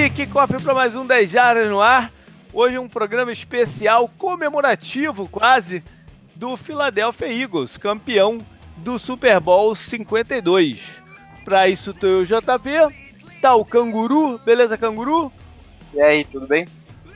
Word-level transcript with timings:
Aí, 0.00 0.08
que 0.08 0.26
cofre 0.26 0.56
para 0.62 0.72
mais 0.72 0.96
um 0.96 1.04
10 1.04 1.28
Jardas 1.28 1.68
no 1.68 1.78
ar. 1.78 2.10
Hoje 2.54 2.78
um 2.78 2.88
programa 2.88 3.30
especial, 3.32 4.08
comemorativo 4.16 5.28
quase, 5.28 5.84
do 6.34 6.56
Philadelphia 6.56 7.30
Eagles, 7.30 7.76
campeão 7.76 8.40
do 8.78 8.98
Super 8.98 9.38
Bowl 9.38 9.74
52. 9.74 11.02
Para 11.44 11.68
isso 11.68 11.92
tô 11.92 12.06
eu, 12.06 12.24
JP, 12.24 12.70
tá 13.42 13.54
o 13.54 13.62
Canguru, 13.62 14.38
beleza 14.38 14.78
Canguru? 14.78 15.30
E 15.92 16.00
aí, 16.00 16.24
tudo 16.24 16.46
bem? 16.46 16.64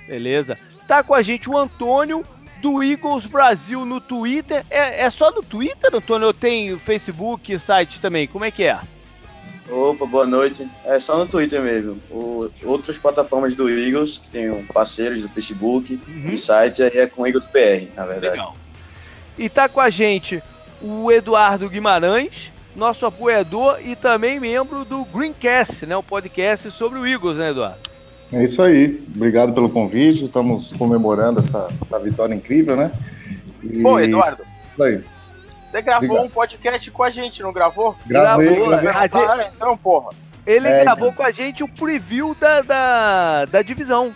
Beleza. 0.06 0.58
Tá 0.86 1.02
com 1.02 1.14
a 1.14 1.22
gente 1.22 1.48
o 1.48 1.56
Antônio, 1.56 2.22
do 2.60 2.82
Eagles 2.82 3.24
Brasil 3.24 3.86
no 3.86 3.98
Twitter. 3.98 4.62
É, 4.68 5.06
é 5.06 5.08
só 5.08 5.30
no 5.30 5.42
Twitter, 5.42 5.90
Antônio? 5.94 6.26
Ou 6.26 6.34
tem 6.34 6.78
Facebook, 6.78 7.58
site 7.58 7.98
também? 7.98 8.28
Como 8.28 8.44
é 8.44 8.50
que 8.50 8.64
é? 8.64 8.78
Opa, 9.68 10.04
boa 10.04 10.26
noite. 10.26 10.68
É 10.84 11.00
só 11.00 11.18
no 11.18 11.26
Twitter 11.26 11.60
mesmo. 11.62 11.96
O, 12.10 12.50
outras 12.64 12.98
plataformas 12.98 13.54
do 13.54 13.68
Eagles, 13.68 14.18
que 14.18 14.30
tem 14.30 14.64
parceiros 14.66 15.22
do 15.22 15.28
Facebook 15.28 15.98
uhum. 16.06 16.30
e 16.30 16.38
site, 16.38 16.82
aí 16.82 16.98
é 16.98 17.06
com 17.06 17.26
Eagles 17.26 17.46
PR, 17.46 17.88
na 17.96 18.04
verdade. 18.04 18.32
Legal. 18.32 18.56
E 19.38 19.48
tá 19.48 19.68
com 19.68 19.80
a 19.80 19.90
gente 19.90 20.42
o 20.82 21.10
Eduardo 21.10 21.68
Guimarães, 21.68 22.52
nosso 22.76 23.06
apoiador 23.06 23.78
e 23.82 23.96
também 23.96 24.38
membro 24.38 24.84
do 24.84 25.04
Greencast, 25.04 25.86
né? 25.86 25.96
O 25.96 26.02
podcast 26.02 26.70
sobre 26.70 26.98
o 26.98 27.06
Eagles, 27.06 27.38
né, 27.38 27.50
Eduardo? 27.50 27.78
É 28.32 28.44
isso 28.44 28.62
aí. 28.62 29.02
Obrigado 29.14 29.52
pelo 29.52 29.70
convite. 29.70 30.24
Estamos 30.24 30.72
comemorando 30.72 31.40
essa, 31.40 31.68
essa 31.80 31.98
vitória 31.98 32.34
incrível, 32.34 32.76
né? 32.76 32.92
E... 33.62 33.80
Pô, 33.80 33.98
Eduardo. 33.98 34.42
Isso 34.72 34.82
aí. 34.82 35.00
Você 35.74 35.82
gravou 35.82 36.08
Obrigado. 36.08 36.26
um 36.26 36.30
podcast 36.30 36.90
com 36.92 37.02
a 37.02 37.10
gente, 37.10 37.42
não 37.42 37.52
gravou? 37.52 37.96
Gravei, 38.06 38.46
gravou. 38.46 38.68
gravei. 38.78 39.10
Ah, 39.26 39.50
então, 39.56 39.76
porra. 39.76 40.10
Ele 40.46 40.68
é, 40.68 40.84
gravou 40.84 41.08
então. 41.08 41.16
com 41.16 41.22
a 41.24 41.32
gente 41.32 41.64
o 41.64 41.68
preview 41.68 42.32
da, 42.36 42.62
da, 42.62 43.44
da 43.46 43.60
divisão. 43.60 44.14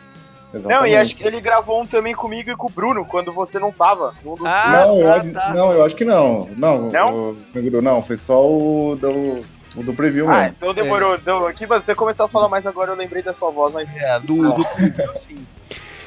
Exatamente. 0.54 0.80
Não, 0.80 0.86
e 0.86 0.96
acho 0.96 1.16
que 1.16 1.26
ele 1.26 1.40
gravou 1.40 1.82
um 1.82 1.84
também 1.84 2.14
comigo 2.14 2.48
e 2.48 2.56
com 2.56 2.68
o 2.68 2.70
Bruno, 2.70 3.04
quando 3.04 3.32
você 3.32 3.58
não 3.58 3.72
tava. 3.72 4.14
Um 4.24 4.36
ah, 4.46 4.86
não, 4.86 5.02
tá, 5.02 5.26
eu, 5.26 5.32
tá. 5.32 5.52
não, 5.52 5.72
eu 5.72 5.84
acho 5.84 5.96
que 5.96 6.04
não. 6.04 6.48
Não? 6.56 6.90
Não? 6.90 7.30
O, 7.32 7.82
não, 7.82 8.04
foi 8.04 8.16
só 8.16 8.40
o 8.40 8.94
do, 8.94 9.44
o 9.74 9.82
do 9.82 9.92
preview 9.92 10.30
ah, 10.30 10.42
mesmo. 10.42 10.54
então 10.58 10.72
demorou. 10.72 11.14
É. 11.14 11.16
Então, 11.16 11.44
aqui 11.44 11.66
você 11.66 11.92
começou 11.92 12.26
a 12.26 12.28
falar 12.28 12.48
mais 12.48 12.64
agora, 12.66 12.92
eu 12.92 12.96
lembrei 12.96 13.20
da 13.20 13.34
sua 13.34 13.50
voz, 13.50 13.74
mas. 13.74 13.88
É, 13.96 14.20
do, 14.20 14.52
do 14.52 14.64
preview, 14.64 15.12
sim. 15.26 15.44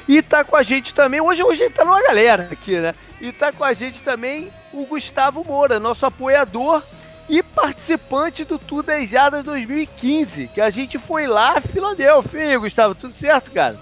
E 0.08 0.22
tá 0.22 0.42
com 0.44 0.56
a 0.56 0.62
gente 0.62 0.94
também, 0.94 1.20
hoje, 1.20 1.42
hoje 1.42 1.68
tá 1.70 1.84
numa 1.84 2.02
galera 2.02 2.48
aqui, 2.50 2.76
né? 2.76 2.94
E 3.22 3.30
tá 3.30 3.52
com 3.52 3.62
a 3.62 3.72
gente 3.72 4.02
também 4.02 4.48
o 4.72 4.84
Gustavo 4.84 5.44
Moura, 5.44 5.78
nosso 5.78 6.04
apoiador 6.04 6.82
e 7.30 7.40
participante 7.40 8.44
do 8.44 8.58
Tudo 8.58 8.86
10 8.86 9.08
Jardas 9.08 9.44
2015, 9.44 10.50
que 10.52 10.60
a 10.60 10.68
gente 10.70 10.98
foi 10.98 11.28
lá 11.28 11.60
Filadélfia. 11.60 12.40
E 12.40 12.50
aí, 12.50 12.58
Gustavo, 12.58 12.96
tudo 12.96 13.14
certo, 13.14 13.52
cara? 13.52 13.78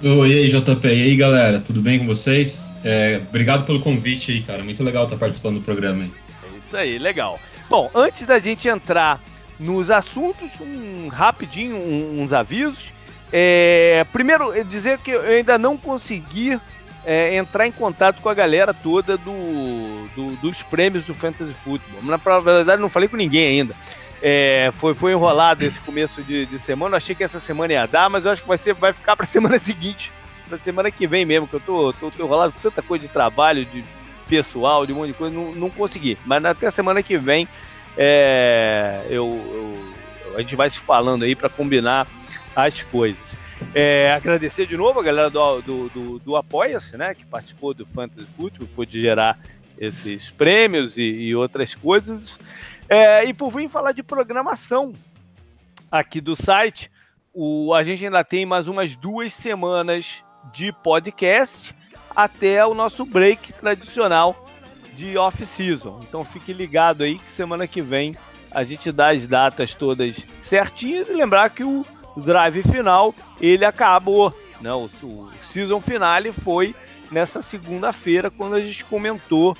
Oi, 0.00 0.30
e 0.30 0.38
aí, 0.38 0.48
JP, 0.48 0.86
e 0.86 1.02
aí, 1.02 1.16
galera, 1.16 1.58
tudo 1.58 1.82
bem 1.82 1.98
com 1.98 2.06
vocês? 2.06 2.70
É, 2.84 3.20
obrigado 3.28 3.66
pelo 3.66 3.80
convite 3.80 4.30
aí, 4.30 4.40
cara, 4.40 4.62
muito 4.62 4.84
legal 4.84 5.02
estar 5.02 5.16
participando 5.16 5.56
do 5.56 5.64
programa 5.64 6.04
aí. 6.04 6.12
É 6.44 6.58
isso 6.58 6.76
aí, 6.76 6.96
legal. 6.96 7.40
Bom, 7.68 7.90
antes 7.92 8.24
da 8.24 8.38
gente 8.38 8.68
entrar 8.68 9.20
nos 9.58 9.90
assuntos, 9.90 10.48
um 10.60 11.08
rapidinho, 11.08 11.74
um, 11.76 12.22
uns 12.22 12.32
avisos. 12.32 12.92
É, 13.32 14.06
primeiro, 14.12 14.52
dizer 14.64 14.98
que 14.98 15.10
eu 15.10 15.22
ainda 15.22 15.58
não 15.58 15.76
consegui 15.76 16.56
é, 17.04 17.36
entrar 17.36 17.66
em 17.66 17.72
contato 17.72 18.20
com 18.20 18.28
a 18.28 18.34
galera 18.34 18.74
toda 18.74 19.16
do, 19.16 20.06
do, 20.14 20.36
dos 20.36 20.62
prêmios 20.62 21.04
do 21.04 21.14
Fantasy 21.14 21.54
Football. 21.54 22.02
Na 22.02 22.16
verdade, 22.16 22.80
não 22.80 22.88
falei 22.88 23.08
com 23.08 23.16
ninguém 23.16 23.60
ainda. 23.60 23.74
É, 24.22 24.70
foi, 24.76 24.92
foi 24.92 25.12
enrolado 25.12 25.64
esse 25.64 25.80
começo 25.80 26.22
de, 26.22 26.44
de 26.46 26.58
semana. 26.58 26.94
Eu 26.94 26.98
achei 26.98 27.14
que 27.14 27.24
essa 27.24 27.38
semana 27.38 27.72
ia 27.72 27.86
dar, 27.86 28.10
mas 28.10 28.26
eu 28.26 28.32
acho 28.32 28.42
que 28.42 28.48
vai, 28.48 28.58
ser, 28.58 28.74
vai 28.74 28.92
ficar 28.92 29.16
para 29.16 29.24
semana 29.26 29.58
seguinte, 29.58 30.12
para 30.48 30.58
semana 30.58 30.90
que 30.90 31.06
vem 31.06 31.24
mesmo, 31.24 31.48
que 31.48 31.54
eu 31.54 31.60
tô, 31.60 31.92
tô, 31.94 32.10
tô 32.10 32.22
enrolado 32.22 32.52
com 32.52 32.60
tanta 32.60 32.82
coisa 32.82 33.06
de 33.06 33.12
trabalho, 33.12 33.64
de 33.64 33.82
pessoal, 34.28 34.86
de 34.86 34.92
um 34.92 34.96
monte 34.96 35.08
de 35.08 35.14
coisa, 35.14 35.34
não, 35.34 35.52
não 35.52 35.70
consegui. 35.70 36.18
Mas 36.24 36.44
até 36.44 36.70
semana 36.70 37.02
que 37.02 37.16
vem 37.16 37.48
é, 37.96 39.06
eu, 39.08 39.26
eu, 39.26 40.36
a 40.36 40.42
gente 40.42 40.54
vai 40.54 40.70
se 40.70 40.78
falando 40.78 41.24
aí 41.24 41.34
para 41.34 41.48
combinar 41.48 42.06
as 42.54 42.82
coisas. 42.82 43.36
É, 43.74 44.10
agradecer 44.12 44.66
de 44.66 44.76
novo 44.76 45.00
a 45.00 45.02
galera 45.02 45.30
do, 45.30 45.60
do, 45.62 45.88
do, 45.88 46.18
do 46.18 46.36
Apoia-se, 46.36 46.96
né? 46.96 47.14
Que 47.14 47.24
participou 47.24 47.72
do 47.72 47.86
Fantasy 47.86 48.26
Football, 48.26 48.68
pôde 48.74 49.00
gerar 49.00 49.38
esses 49.78 50.30
prêmios 50.30 50.96
e, 50.96 51.02
e 51.02 51.34
outras 51.34 51.74
coisas. 51.74 52.38
É, 52.88 53.24
e 53.24 53.32
por 53.32 53.50
vir 53.50 53.68
falar 53.68 53.92
de 53.92 54.02
programação 54.02 54.92
aqui 55.90 56.20
do 56.20 56.34
site, 56.34 56.90
o, 57.32 57.72
a 57.72 57.82
gente 57.82 58.04
ainda 58.04 58.24
tem 58.24 58.44
mais 58.44 58.68
umas 58.68 58.96
duas 58.96 59.32
semanas 59.32 60.22
de 60.52 60.72
podcast 60.72 61.74
até 62.14 62.64
o 62.66 62.74
nosso 62.74 63.04
break 63.04 63.52
tradicional 63.52 64.48
de 64.96 65.16
off-season. 65.16 66.04
Então 66.06 66.24
fique 66.24 66.52
ligado 66.52 67.04
aí 67.04 67.18
que 67.18 67.30
semana 67.30 67.66
que 67.66 67.80
vem 67.80 68.16
a 68.50 68.64
gente 68.64 68.90
dá 68.90 69.12
as 69.12 69.26
datas 69.26 69.74
todas 69.74 70.24
certinhas 70.42 71.08
e 71.08 71.12
lembrar 71.12 71.50
que 71.50 71.62
o 71.62 71.86
drive 72.16 72.62
final 72.62 73.14
ele 73.40 73.64
acabou. 73.64 74.34
Né? 74.60 74.72
O, 74.72 74.84
o 74.84 75.30
season 75.40 75.80
finale 75.80 76.32
foi 76.32 76.74
nessa 77.10 77.42
segunda-feira 77.42 78.30
quando 78.30 78.54
a 78.54 78.60
gente 78.60 78.84
comentou 78.84 79.56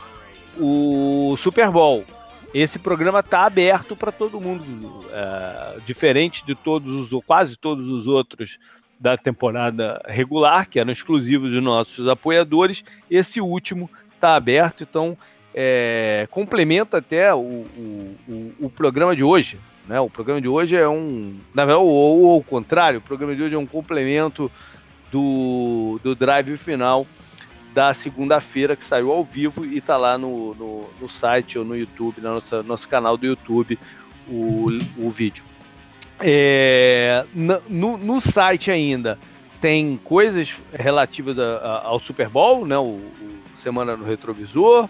o 0.59 1.35
Super 1.39 1.71
Bowl. 1.71 2.05
Esse 2.53 2.79
programa 2.79 3.21
está 3.21 3.45
aberto 3.45 3.95
para 3.95 4.11
todo 4.11 4.41
mundo, 4.41 5.07
é, 5.13 5.79
diferente 5.85 6.45
de 6.45 6.55
todos 6.55 7.13
os, 7.13 7.25
quase 7.25 7.57
todos 7.57 7.89
os 7.89 8.09
outros 8.09 8.59
da 8.99 9.17
temporada 9.17 10.03
regular, 10.07 10.69
que 10.69 10.79
eram 10.79 10.91
exclusivos 10.91 11.53
de 11.53 11.61
nossos 11.61 12.09
apoiadores. 12.09 12.85
Esse 13.09 13.41
último 13.41 13.89
está 14.15 14.35
aberto, 14.35 14.83
então 14.83 15.17
é, 15.55 16.27
complementa 16.31 16.99
até 16.99 17.33
o, 17.33 17.39
o, 17.39 18.17
o, 18.29 18.55
o 18.67 18.71
programa 18.71 19.15
de 19.15 19.23
hoje. 19.23 19.59
Né? 19.87 20.01
O 20.01 20.11
programa 20.11 20.41
de 20.41 20.49
hoje 20.49 20.77
é 20.77 20.89
um. 20.89 21.37
Na 21.55 21.65
verdade, 21.65 21.87
ou, 21.87 22.33
ao 22.33 22.43
contrário, 22.43 22.99
o 22.99 23.03
programa 23.03 23.35
de 23.35 23.43
hoje 23.43 23.55
é 23.55 23.59
um 23.59 23.67
complemento 23.67 24.51
do, 25.11 26.01
do 26.03 26.15
drive 26.15 26.57
final 26.57 27.07
da 27.75 27.95
segunda-feira, 27.95 28.75
que 28.75 28.85
saiu 28.85 29.13
ao 29.13 29.23
vivo 29.23 29.65
e 29.65 29.79
está 29.79 29.97
lá 29.97 30.19
no, 30.19 30.55
no, 30.55 30.91
no, 31.01 31.09
site 31.09 31.59
ou 31.59 31.65
no 31.65 31.77
YouTube, 31.77 32.21
no 32.21 32.35
nosso, 32.35 32.63
nosso 32.65 32.89
canal 32.89 33.17
do 33.17 33.27
YouTube, 33.27 33.79
o, 34.29 34.67
o 34.99 35.11
vídeo. 35.11 35.45
É, 36.21 37.25
no, 37.69 37.97
no 37.97 38.21
site 38.21 38.71
ainda 38.71 39.19
tem 39.61 39.99
coisas 40.03 40.57
relativas 40.73 41.39
a, 41.39 41.57
a, 41.57 41.87
ao 41.87 42.01
Super 42.01 42.29
Bowl, 42.29 42.67
né? 42.67 42.77
O, 42.77 42.97
o, 42.97 43.41
Semana 43.57 43.95
no 43.95 44.05
Retrovisor. 44.07 44.89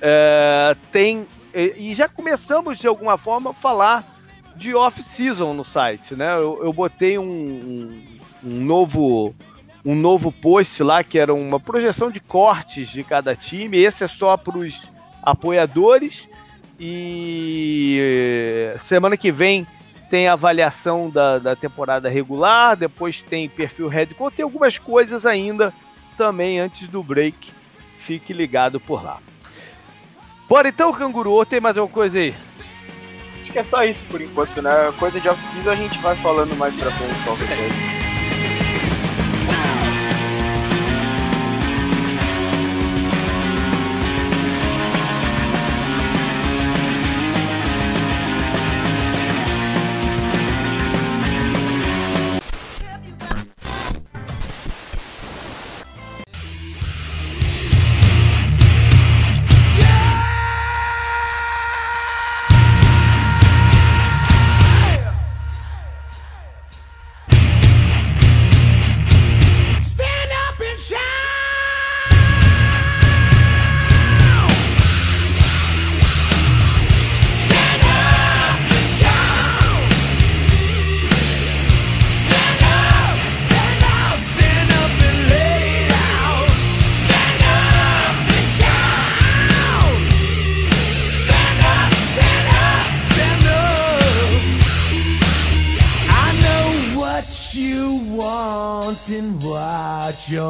É, 0.00 0.76
tem. 0.92 1.26
E 1.52 1.94
já 1.94 2.08
começamos 2.08 2.78
de 2.78 2.86
alguma 2.86 3.18
forma 3.18 3.50
a 3.50 3.54
falar 3.54 4.13
de 4.56 4.74
off-season 4.74 5.52
no 5.54 5.64
site, 5.64 6.14
né? 6.14 6.34
Eu, 6.34 6.60
eu 6.62 6.72
botei 6.72 7.18
um, 7.18 7.24
um, 7.24 8.02
um, 8.44 8.64
novo 8.64 9.34
um 9.84 9.94
novo 9.94 10.32
post 10.32 10.82
lá 10.82 11.04
que 11.04 11.18
era 11.18 11.34
uma 11.34 11.60
projeção 11.60 12.10
de 12.10 12.20
cortes 12.20 12.88
de 12.88 13.04
cada 13.04 13.36
time. 13.36 13.78
Esse 13.78 14.04
é 14.04 14.08
só 14.08 14.36
para 14.36 14.56
os 14.58 14.80
apoiadores 15.22 16.28
e 16.78 18.00
semana 18.86 19.16
que 19.16 19.30
vem 19.30 19.66
tem 20.10 20.28
avaliação 20.28 21.10
da, 21.10 21.38
da 21.38 21.56
temporada 21.56 22.08
regular, 22.08 22.76
depois 22.76 23.22
tem 23.22 23.48
perfil 23.48 23.88
Redcon, 23.88 24.30
tem 24.30 24.42
algumas 24.44 24.78
coisas 24.78 25.26
ainda 25.26 25.72
também 26.16 26.60
antes 26.60 26.86
do 26.88 27.02
break. 27.02 27.52
Fique 27.98 28.32
ligado 28.32 28.78
por 28.78 29.02
lá. 29.02 29.18
Bora 30.48 30.68
então, 30.68 30.92
canguru, 30.92 31.44
tem 31.44 31.58
mais 31.58 31.76
alguma 31.76 31.92
coisa 31.92 32.18
aí? 32.18 32.34
Que 33.52 33.58
é 33.58 33.64
só 33.64 33.84
isso 33.84 34.00
por 34.08 34.20
enquanto, 34.20 34.60
né? 34.62 34.70
Coisa 34.98 35.20
de 35.20 35.28
off 35.28 35.40
a 35.68 35.74
gente 35.74 35.98
vai 36.00 36.14
falando 36.16 36.54
mais 36.56 36.76
pra 36.76 36.90
frente, 36.90 37.24
talvez. 37.24 38.13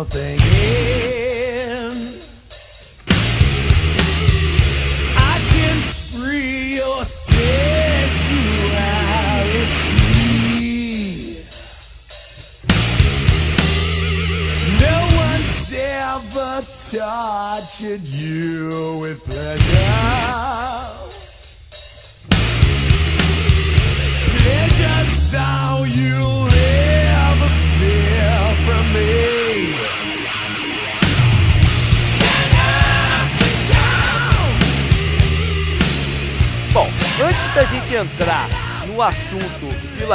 something. 0.05 0.34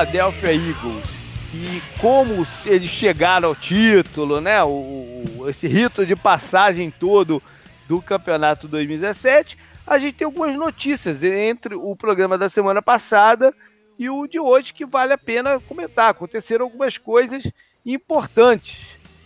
Philadelphia 0.06 0.54
Eagles 0.54 1.06
e 1.54 1.81
como 2.00 2.46
eles 2.66 2.90
chegaram 2.90 3.50
ao 3.50 3.56
título, 3.56 4.40
né? 4.40 4.63
O, 4.63 5.46
esse 5.50 5.68
rito 5.68 6.06
de 6.06 6.16
passagem 6.16 6.90
todo 6.92 7.42
do 7.88 8.01
campeonato 8.01 8.68
2017, 8.68 9.57
a 9.86 9.98
gente 9.98 10.13
tem 10.13 10.25
algumas 10.25 10.56
notícias 10.56 11.24
entre 11.24 11.75
o 11.75 11.96
programa 11.96 12.38
da 12.38 12.48
semana 12.48 12.81
passada 12.81 13.54
e 13.98 14.10
o 14.10 14.28
de 14.28 14.40
hoje 14.40 14.74
que 14.74 14.86
vale 14.86 15.12
a 15.12 15.18
pena 15.18 15.60
comentar. 15.60 16.10
Aconteceram 16.12 16.66
algumas 16.66 16.98
coisas 16.98 17.51
importantes, 17.86 18.78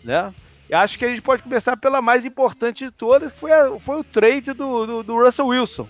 né? 0.04 0.34
E 0.70 0.74
acho 0.74 0.98
que 0.98 1.06
a 1.06 1.10
gente 1.10 1.22
pode 1.22 1.44
começar 1.44 1.76
pela 1.78 2.02
mais 2.02 2.26
importante 2.26 2.86
de 2.86 2.92
todas, 2.92 3.32
que 3.32 3.40
foi, 3.40 3.52
a- 3.52 3.78
foi 3.80 3.98
o 4.00 4.04
trade 4.04 4.54
do, 4.54 4.86
do, 4.88 5.04
do 5.04 5.24
Russell 5.24 5.48
Wilson 5.48 5.88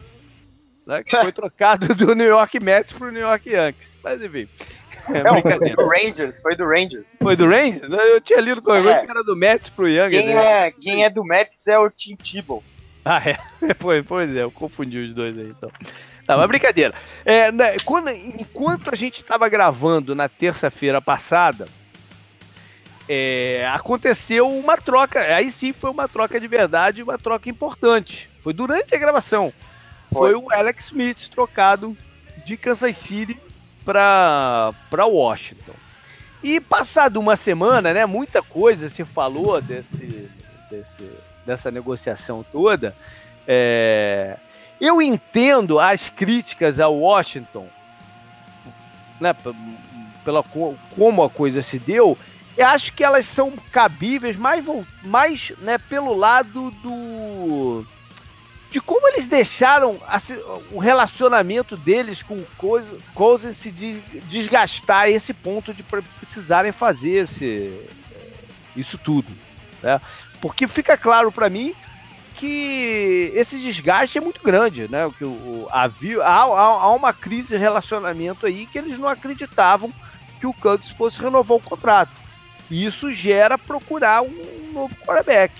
né, 0.85 1.03
que 1.03 1.11
foi 1.15 1.31
trocado 1.31 1.93
do 1.95 2.13
New 2.15 2.27
York 2.27 2.59
Mets 2.59 2.91
para 2.91 3.07
o 3.07 3.11
New 3.11 3.21
York 3.21 3.49
Yankees. 3.49 3.92
Mas 4.03 4.21
enfim, 4.21 4.47
é 5.13 5.23
Não, 5.23 5.41
foi 5.41 5.59
do 5.69 5.87
Rangers, 5.87 6.41
foi 6.41 6.55
do 6.55 6.65
Rangers. 6.67 7.05
Foi 7.21 7.35
do 7.35 7.47
Rangers? 7.49 7.89
Eu 7.89 8.21
tinha 8.21 8.39
lido 8.41 8.61
com 8.61 8.73
É. 8.73 9.05
que 9.05 9.09
era 9.11 9.23
do 9.23 9.35
Mets 9.35 9.69
pro 9.69 9.87
Yankees. 9.87 10.19
Quem 10.21 10.35
né? 10.35 10.67
é, 10.67 10.71
quem 10.71 11.03
é 11.05 11.09
do 11.09 11.23
Mets 11.23 11.65
é 11.67 11.77
o 11.79 11.89
Tim 11.89 12.15
Tebow. 12.15 12.63
Ah, 13.05 13.21
é. 13.25 13.37
Foi, 13.79 14.01
pois 14.03 14.33
é, 14.35 14.43
eu 14.43 14.51
confundi 14.51 14.99
os 14.99 15.13
dois 15.13 15.37
aí 15.37 15.47
então. 15.49 15.69
Tá, 16.25 16.37
mas 16.37 16.47
brincadeira. 16.47 16.93
É, 17.25 17.51
né, 17.51 17.75
quando- 17.83 18.09
enquanto 18.09 18.89
a 18.91 18.95
gente 18.95 19.21
estava 19.21 19.49
gravando 19.49 20.15
na 20.15 20.29
terça-feira 20.29 21.01
passada, 21.01 21.67
é, 23.09 23.69
aconteceu 23.73 24.47
uma 24.49 24.77
troca. 24.77 25.19
Aí 25.35 25.51
sim 25.51 25.73
foi 25.73 25.89
uma 25.91 26.07
troca 26.07 26.39
de 26.39 26.47
verdade, 26.47 27.03
uma 27.03 27.17
troca 27.17 27.49
importante. 27.49 28.29
Foi 28.41 28.53
durante 28.53 28.95
a 28.95 28.97
gravação. 28.97 29.51
Foi, 30.11 30.31
Foi. 30.31 30.41
o 30.41 30.51
Alex 30.53 30.85
Smith 30.85 31.27
trocado 31.29 31.97
de 32.45 32.55
Kansas 32.55 32.95
City 32.97 33.37
para 33.83 34.73
Washington. 35.05 35.73
E 36.43 36.59
passado 36.59 37.19
uma 37.19 37.35
semana, 37.35 37.93
né, 37.93 38.05
muita 38.05 38.41
coisa 38.41 38.89
se 38.89 39.05
falou 39.05 39.61
desse, 39.61 40.29
desse- 40.69 41.19
dessa 41.45 41.71
negociação 41.71 42.45
toda. 42.51 42.95
É, 43.47 44.37
eu 44.79 45.01
entendo 45.01 45.79
as 45.79 46.09
críticas 46.09 46.79
ao 46.79 46.95
Washington, 46.97 47.67
né, 49.19 49.33
pela 50.23 50.43
co- 50.43 50.75
como 50.95 51.23
a 51.23 51.29
coisa 51.29 51.61
se 51.61 51.79
deu. 51.79 52.17
Eu 52.57 52.67
acho 52.67 52.93
que 52.93 53.03
elas 53.03 53.25
são 53.25 53.51
cabíveis 53.71 54.35
mais, 54.37 54.63
mais 55.03 55.51
né, 55.59 55.77
pelo 55.77 56.13
lado 56.13 56.71
do 56.83 57.85
de 58.73 58.81
como 58.81 59.07
eles 59.07 59.27
deixaram 59.27 59.99
o 60.71 60.79
relacionamento 60.79 61.77
deles 61.77 62.23
com 62.23 62.33
o 62.33 62.47
Cousins 63.13 63.55
se 63.57 63.69
de- 63.69 64.01
desgastar 64.29 65.03
a 65.03 65.09
esse 65.09 65.31
ponto 65.31 65.71
de 65.71 65.83
pre- 65.83 66.01
precisarem 66.19 66.71
fazer 66.71 67.23
esse, 67.23 67.79
isso 68.75 68.97
tudo. 68.97 69.27
Né? 69.81 70.01
Porque 70.41 70.67
fica 70.67 70.97
claro 70.97 71.31
para 71.31 71.51
mim 71.51 71.75
que 72.35 73.31
esse 73.35 73.59
desgaste 73.59 74.17
é 74.17 74.21
muito 74.21 74.41
grande, 74.43 74.87
né? 74.89 75.09
Que 75.19 75.23
o, 75.23 75.67
havia, 75.71 76.23
há, 76.23 76.41
há- 76.41 76.95
uma 76.95 77.13
crise 77.13 77.49
de 77.49 77.57
relacionamento 77.57 78.47
aí 78.47 78.65
que 78.65 78.79
eles 78.79 78.97
não 78.97 79.07
acreditavam 79.07 79.93
que 80.39 80.47
o 80.47 80.53
Cousins 80.53 80.89
fosse 80.89 81.19
renovar 81.19 81.57
o 81.57 81.61
contrato. 81.61 82.11
E 82.71 82.83
isso 82.85 83.13
gera 83.13 83.55
procurar 83.55 84.23
um 84.23 84.71
novo 84.73 84.95
quarterback. 84.95 85.53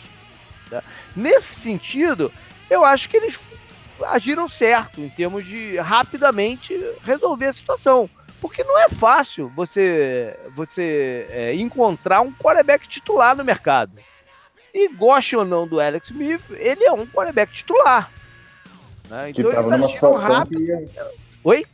né? 0.71 0.81
Nesse 1.15 1.53
sentido, 1.53 2.33
eu 2.73 2.83
acho 2.83 3.09
que 3.09 3.17
eles 3.17 3.39
agiram 4.07 4.47
certo 4.47 4.99
em 5.01 5.09
termos 5.09 5.45
de 5.45 5.77
rapidamente 5.77 6.73
resolver 7.03 7.47
a 7.47 7.53
situação. 7.53 8.09
Porque 8.41 8.63
não 8.63 8.77
é 8.77 8.89
fácil 8.89 9.49
você, 9.55 10.37
você 10.53 11.25
é, 11.29 11.55
encontrar 11.55 12.19
um 12.21 12.31
quarterback 12.33 12.87
titular 12.87 13.35
no 13.37 13.43
mercado. 13.43 13.93
E 14.73 14.89
goste 14.89 15.35
ou 15.35 15.45
não 15.45 15.65
do 15.67 15.79
Alex 15.79 16.09
Smith, 16.09 16.41
ele 16.51 16.83
é 16.83 16.91
um 16.91 17.05
quarterback 17.05 17.53
titular. 17.53 18.11
né? 19.09 19.31
Que 19.31 19.41
Então 19.41 19.53
tava 19.53 19.75
eles 19.75 19.85
agiram 19.85 20.13
rápido. 20.13 20.57
que 20.59 20.63
ia... 20.65 20.87
Oi? 21.43 21.65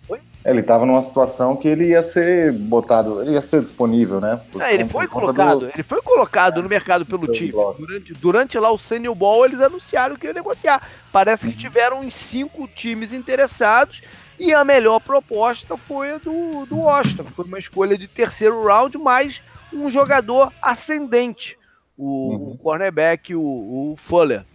É, 0.43 0.51
Ele 0.51 0.61
estava 0.61 0.85
numa 0.85 1.01
situação 1.01 1.55
que 1.55 1.67
ele 1.67 1.87
ia 1.89 2.01
ser 2.01 2.51
botado, 2.53 3.21
ele 3.21 3.33
ia 3.33 3.41
ser 3.41 3.61
disponível, 3.61 4.21
né? 4.21 4.39
Por 4.51 4.61
Ah, 4.61 4.73
ele 4.73 4.85
foi 4.85 5.07
colocado, 5.07 5.59
do- 5.59 5.65
ele 5.73 5.83
foi 5.83 6.01
colocado 6.01 6.63
no 6.63 6.69
mercado 6.69 7.05
pelo 7.05 7.27
time. 7.31 7.51
Durante, 7.51 8.13
durante 8.13 8.57
lá 8.59 8.71
o 8.71 8.77
Senior 8.77 9.13
Ball, 9.15 9.45
eles 9.45 9.59
anunciaram 9.59 10.15
que 10.15 10.27
ia 10.27 10.33
negociar. 10.33 10.81
Parece 11.11 11.45
Uhum. 11.45 11.51
que 11.51 11.57
tiveram 11.57 11.99
uns 11.99 12.13
cinco 12.13 12.67
times 12.67 13.11
interessados 13.11 14.01
e 14.39 14.53
a 14.53 14.63
melhor 14.63 14.99
proposta 15.01 15.75
foi 15.75 16.11
a 16.11 16.17
do, 16.19 16.65
do 16.65 16.77
Washington. 16.77 17.25
Foi 17.25 17.43
uma 17.45 17.59
escolha 17.59 17.97
de 17.97 18.07
terceiro 18.07 18.63
round, 18.63 18.97
mais 18.97 19.41
um 19.73 19.91
jogador 19.91 20.51
ascendente, 20.61 21.57
o, 21.97 22.29
Uhum. 22.31 22.51
o 22.53 22.57
cornerback, 22.57 23.35
o, 23.35 23.41
o 23.41 23.95
Fuller. 23.97 24.45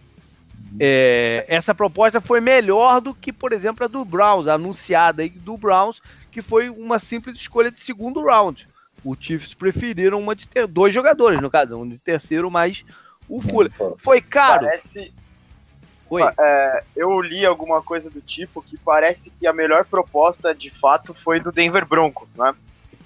É, 0.79 1.45
essa 1.47 1.73
proposta 1.73 2.19
foi 2.19 2.41
melhor 2.41 2.99
do 2.99 3.13
que, 3.13 3.31
por 3.31 3.53
exemplo, 3.53 3.85
a 3.85 3.87
do 3.87 4.03
Browns, 4.03 4.47
a 4.47 4.55
anunciada 4.55 5.23
aí 5.23 5.29
do 5.29 5.57
Browns, 5.57 6.01
que 6.31 6.41
foi 6.41 6.69
uma 6.69 6.99
simples 6.99 7.37
escolha 7.37 7.71
de 7.71 7.79
segundo 7.79 8.25
round. 8.25 8.67
Os 9.03 9.17
Chiefs 9.19 9.53
preferiram 9.53 10.19
uma 10.19 10.35
de 10.35 10.47
ter 10.47 10.67
dois 10.67 10.93
jogadores, 10.93 11.39
no 11.39 11.49
caso, 11.49 11.77
um 11.77 11.87
de 11.87 11.97
terceiro 11.97 12.51
mais 12.51 12.83
o 13.29 13.41
Fuller. 13.41 13.71
Foi 13.97 14.19
caro? 14.19 14.65
Parece, 14.65 15.13
é, 16.39 16.83
eu 16.95 17.19
li 17.21 17.45
alguma 17.45 17.81
coisa 17.81 18.09
do 18.09 18.21
tipo 18.21 18.61
que 18.61 18.77
parece 18.77 19.29
que 19.29 19.47
a 19.47 19.53
melhor 19.53 19.85
proposta 19.85 20.53
de 20.53 20.69
fato 20.69 21.13
foi 21.13 21.39
do 21.39 21.51
Denver 21.51 21.85
Broncos, 21.85 22.35
né? 22.35 22.53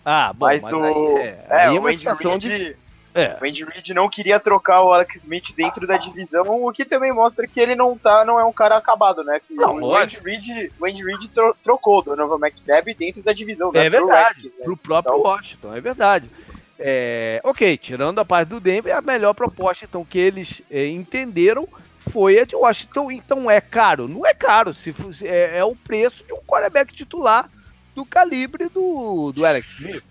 Ah, 0.04 0.34
bom, 0.34 0.48
mas, 0.48 0.62
mas, 0.62 0.74
o, 0.74 0.84
aí, 0.84 1.22
é, 1.22 1.46
é, 1.50 1.56
aí 1.56 1.76
é 1.76 1.80
o 1.80 1.82
uma 1.82 1.94
situação 1.94 2.38
de... 2.38 2.76
É, 3.14 3.38
o 3.42 3.46
Andy 3.46 3.64
Reid 3.66 3.94
não 3.94 4.08
queria 4.08 4.40
trocar 4.40 4.84
o 4.84 4.94
Alex 4.94 5.16
Smith 5.16 5.52
dentro 5.56 5.88
da 5.88 5.98
divisão, 5.98 6.44
o 6.64 6.72
que 6.72 6.86
também 6.86 7.12
mostra 7.12 7.48
que 7.48 7.60
ele 7.60 7.74
não 7.76 7.98
tá, 7.98 8.24
não 8.24 8.40
é 8.40 8.46
um 8.46 8.54
cara 8.54 8.78
acabado, 8.78 9.24
né? 9.24 9.40
Que 9.40 9.56
Não, 9.56 9.80
o, 9.82 9.96
Andy. 9.96 10.20
Reid, 10.24 10.72
o 10.80 10.86
Andy 10.86 11.04
Reid 11.04 11.28
tro- 11.30 11.56
trocou 11.64 12.00
o 12.00 12.02
Donovan 12.04 12.38
McNabb 12.38 12.94
dentro 12.94 13.24
da 13.24 13.34
divisão, 13.34 13.72
né? 13.72 13.88
é 13.88 13.90
pro 13.90 14.00
verdade, 14.00 14.28
Redskins, 14.42 14.60
né? 14.60 14.64
pro 14.66 14.78
próprio 14.78 15.18
Então- 15.18 15.32
Washington, 15.32 15.76
é 15.76 15.82
verdade. 15.82 16.30
É, 16.78 17.42
ok, 17.44 17.78
tirando 17.78 18.20
a 18.20 18.26
parte 18.26 18.50
do 18.50 18.60
Denver, 18.60 18.96
a 18.96 19.02
melhor 19.02 19.34
proposta 19.34 19.86
então 19.86 20.06
que 20.06 20.18
eles 20.20 20.62
é, 20.72 20.88
entenderam 20.88 21.68
foi 22.00 22.40
a 22.40 22.46
de 22.46 22.56
Washington. 22.56 23.12
Então 23.12 23.50
é 23.52 23.60
caro? 23.60 24.08
Não 24.08 24.26
é 24.26 24.34
caro, 24.34 24.74
se 24.74 24.94
fosse- 24.94 25.28
é, 25.28 25.58
é 25.58 25.64
o 25.66 25.76
preço 25.76 26.24
de 26.24 26.32
um 26.32 26.38
quarterback 26.48 26.94
titular 26.94 27.50
do 27.96 28.06
calibre 28.06 28.70
do, 28.70 29.32
do 29.34 29.46
Alex 29.46 29.80
Smith. 29.80 30.04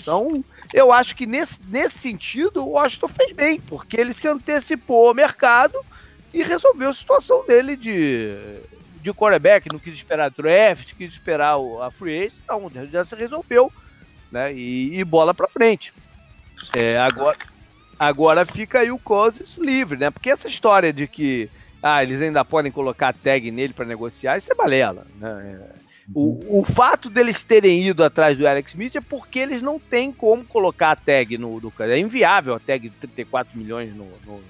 Então, 0.00 0.44
eu 0.72 0.92
acho 0.92 1.14
que 1.14 1.26
nesse, 1.26 1.60
nesse 1.68 1.98
sentido 1.98 2.64
o 2.64 2.70
Washington 2.70 3.08
fez 3.08 3.32
bem, 3.32 3.60
porque 3.60 4.00
ele 4.00 4.12
se 4.12 4.28
antecipou 4.28 5.08
ao 5.08 5.14
mercado 5.14 5.78
e 6.32 6.42
resolveu 6.42 6.90
a 6.90 6.94
situação 6.94 7.44
dele 7.46 7.76
de, 7.76 8.34
de 9.00 9.12
quarterback, 9.12 9.72
não 9.72 9.78
quis 9.78 9.94
esperar 9.94 10.30
draft, 10.30 10.94
quis 10.96 11.12
esperar 11.12 11.56
a 11.82 11.90
free 11.90 12.24
agent, 12.24 12.40
então 12.42 12.70
já 12.90 13.04
se 13.04 13.14
resolveu, 13.14 13.70
né? 14.32 14.52
E, 14.52 14.98
e 14.98 15.04
bola 15.04 15.32
pra 15.32 15.48
frente. 15.48 15.92
É, 16.74 16.98
agora, 16.98 17.36
agora 17.98 18.44
fica 18.44 18.80
aí 18.80 18.90
o 18.90 18.98
Cousins 18.98 19.56
livre, 19.58 19.98
né? 19.98 20.10
Porque 20.10 20.30
essa 20.30 20.48
história 20.48 20.92
de 20.92 21.06
que 21.06 21.48
ah, 21.82 22.02
eles 22.02 22.20
ainda 22.20 22.44
podem 22.44 22.72
colocar 22.72 23.12
tag 23.12 23.50
nele 23.50 23.74
para 23.74 23.84
negociar, 23.84 24.38
isso 24.38 24.50
é 24.50 24.56
balela, 24.56 25.06
né? 25.16 25.58
É, 25.60 25.83
O, 26.12 26.60
o 26.60 26.64
fato 26.64 27.08
deles 27.10 27.42
terem 27.44 27.86
ido 27.88 28.04
atrás 28.04 28.36
do 28.36 28.46
Alex 28.46 28.72
Smith 28.72 28.96
é 28.96 29.00
porque 29.00 29.38
eles 29.38 29.62
não 29.62 29.80
têm 29.80 30.12
como 30.12 30.46
colocar 30.46 30.90
a 30.92 30.96
tag 30.96 31.38
no, 31.38 31.60
no 31.60 31.72
cara. 31.72 31.96
É 31.96 32.00
inviável 32.00 32.54
a 32.54 32.60
tag 32.60 32.88
de 32.90 32.96
34 32.96 33.56
milhões 33.56 33.94
no, 33.94 34.20
no, 34.20 34.44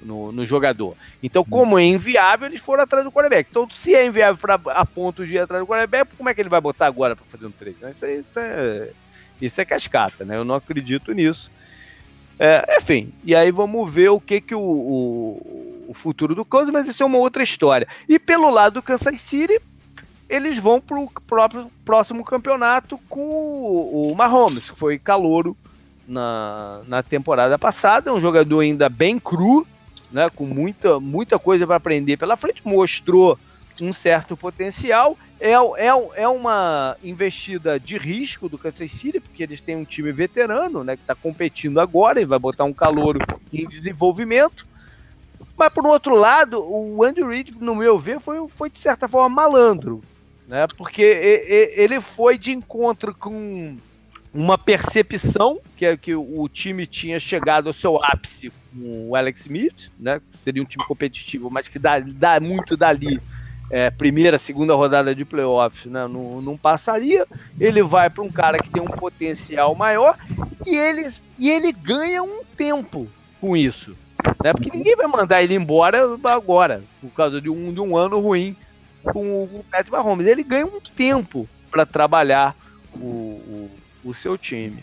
no- 0.00 0.32
no 0.32 0.44
jogador. 0.46 0.96
Então, 1.22 1.44
como 1.44 1.78
é 1.78 1.84
inviável, 1.84 2.46
eles 2.48 2.60
foram 2.60 2.82
atrás 2.84 3.04
do 3.04 3.12
quarterback. 3.12 3.48
Então, 3.50 3.66
se 3.70 3.94
é 3.94 4.06
inviável 4.06 4.38
pra, 4.40 4.60
a 4.72 4.86
ponto 4.86 5.26
de 5.26 5.34
ir 5.34 5.38
atrás 5.38 5.62
do 5.62 5.66
quarterback, 5.66 6.14
como 6.16 6.28
é 6.28 6.34
que 6.34 6.40
ele 6.40 6.48
vai 6.50 6.60
botar 6.60 6.86
agora 6.86 7.16
para 7.16 7.26
fazer 7.26 7.46
um 7.46 7.52
trade? 7.52 7.78
Isso, 7.90 8.04
é- 8.04 8.14
isso, 8.20 8.38
é, 8.38 8.92
isso 9.40 9.60
é 9.60 9.64
cascata, 9.64 10.24
né? 10.24 10.36
Eu 10.36 10.44
não 10.44 10.54
acredito 10.54 11.12
nisso. 11.12 11.50
É, 12.38 12.76
enfim, 12.78 13.14
e 13.22 13.34
aí 13.34 13.50
vamos 13.50 13.90
ver 13.92 14.10
o 14.10 14.20
que, 14.20 14.40
que 14.42 14.54
o, 14.54 14.60
o, 14.60 15.86
o 15.90 15.94
futuro 15.94 16.34
do 16.34 16.44
Cousins, 16.44 16.72
mas 16.72 16.86
isso 16.86 17.02
é 17.02 17.06
uma 17.06 17.18
outra 17.18 17.42
história. 17.42 17.88
E 18.08 18.18
pelo 18.18 18.50
lado 18.50 18.74
do 18.74 18.82
Kansas 18.82 19.20
City, 19.22 19.58
eles 20.28 20.58
vão 20.58 20.80
para 20.80 20.98
o 20.98 21.10
próprio 21.26 21.70
próximo 21.84 22.24
campeonato 22.24 22.98
com 23.08 23.20
o, 23.20 24.10
o 24.10 24.14
Mahomes, 24.14 24.70
que 24.70 24.78
foi 24.78 24.98
calouro 24.98 25.56
na, 26.06 26.80
na 26.86 27.02
temporada 27.02 27.58
passada, 27.58 28.10
é 28.10 28.12
um 28.12 28.20
jogador 28.20 28.60
ainda 28.60 28.88
bem 28.88 29.18
cru, 29.18 29.66
né, 30.10 30.30
com 30.30 30.46
muita, 30.46 31.00
muita 31.00 31.38
coisa 31.38 31.66
para 31.66 31.76
aprender 31.76 32.16
pela 32.16 32.36
frente, 32.36 32.62
mostrou 32.64 33.38
um 33.80 33.92
certo 33.92 34.36
potencial. 34.36 35.18
É, 35.38 35.50
é, 35.50 35.90
é 36.14 36.28
uma 36.28 36.96
investida 37.04 37.78
de 37.78 37.98
risco 37.98 38.48
do 38.48 38.56
Kansas 38.56 38.90
City, 38.90 39.20
porque 39.20 39.42
eles 39.42 39.60
têm 39.60 39.76
um 39.76 39.84
time 39.84 40.12
veterano, 40.12 40.82
né, 40.82 40.96
que 40.96 41.02
está 41.02 41.14
competindo 41.14 41.78
agora 41.78 42.20
e 42.20 42.24
vai 42.24 42.38
botar 42.38 42.64
um 42.64 42.72
calouro 42.72 43.18
em 43.52 43.68
desenvolvimento. 43.68 44.66
Mas, 45.56 45.72
por 45.72 45.86
outro 45.86 46.14
lado, 46.14 46.62
o 46.62 47.02
Andy 47.02 47.22
Reid, 47.22 47.54
no 47.60 47.74
meu 47.74 47.98
ver, 47.98 48.20
foi, 48.20 48.46
foi 48.48 48.70
de 48.70 48.78
certa 48.78 49.08
forma 49.08 49.34
malandro, 49.34 50.02
né, 50.48 50.66
porque 50.76 51.02
ele 51.76 52.00
foi 52.00 52.38
de 52.38 52.52
encontro 52.52 53.14
com 53.14 53.76
uma 54.32 54.58
percepção 54.58 55.58
que 55.76 55.86
é 55.86 55.96
que 55.96 56.14
o 56.14 56.48
time 56.48 56.86
tinha 56.86 57.18
chegado 57.18 57.68
ao 57.68 57.72
seu 57.72 58.02
ápice 58.02 58.52
com 58.72 59.08
o 59.08 59.16
Alex 59.16 59.40
Smith, 59.40 59.90
né? 59.98 60.20
Seria 60.44 60.62
um 60.62 60.66
time 60.66 60.84
competitivo, 60.84 61.50
mas 61.50 61.68
que 61.68 61.78
dá, 61.78 61.98
dá 61.98 62.38
muito 62.38 62.76
dali. 62.76 63.20
É, 63.68 63.90
primeira, 63.90 64.38
segunda 64.38 64.76
rodada 64.76 65.12
de 65.12 65.24
playoffs, 65.24 65.90
né? 65.90 66.06
Não, 66.06 66.40
não 66.40 66.56
passaria. 66.56 67.26
Ele 67.58 67.82
vai 67.82 68.08
para 68.08 68.22
um 68.22 68.30
cara 68.30 68.58
que 68.58 68.70
tem 68.70 68.80
um 68.80 68.86
potencial 68.86 69.74
maior 69.74 70.16
e 70.64 70.76
ele, 70.76 71.08
e 71.38 71.50
ele 71.50 71.72
ganha 71.72 72.22
um 72.22 72.44
tempo 72.56 73.08
com 73.40 73.56
isso. 73.56 73.96
Né? 74.44 74.52
Porque 74.52 74.70
ninguém 74.72 74.94
vai 74.94 75.08
mandar 75.08 75.42
ele 75.42 75.54
embora 75.54 76.16
agora, 76.24 76.82
por 77.00 77.10
causa 77.10 77.40
de 77.40 77.50
um, 77.50 77.72
de 77.72 77.80
um 77.80 77.96
ano 77.96 78.20
ruim 78.20 78.54
com 79.12 79.44
o 79.44 79.64
Patrick 79.70 79.90
Mahomes. 79.90 80.26
Ele 80.26 80.42
ganha 80.42 80.66
um 80.66 80.80
tempo 80.80 81.48
para 81.70 81.86
trabalhar 81.86 82.54
o, 82.94 83.06
o 83.06 83.70
o 84.06 84.14
seu 84.14 84.38
time. 84.38 84.82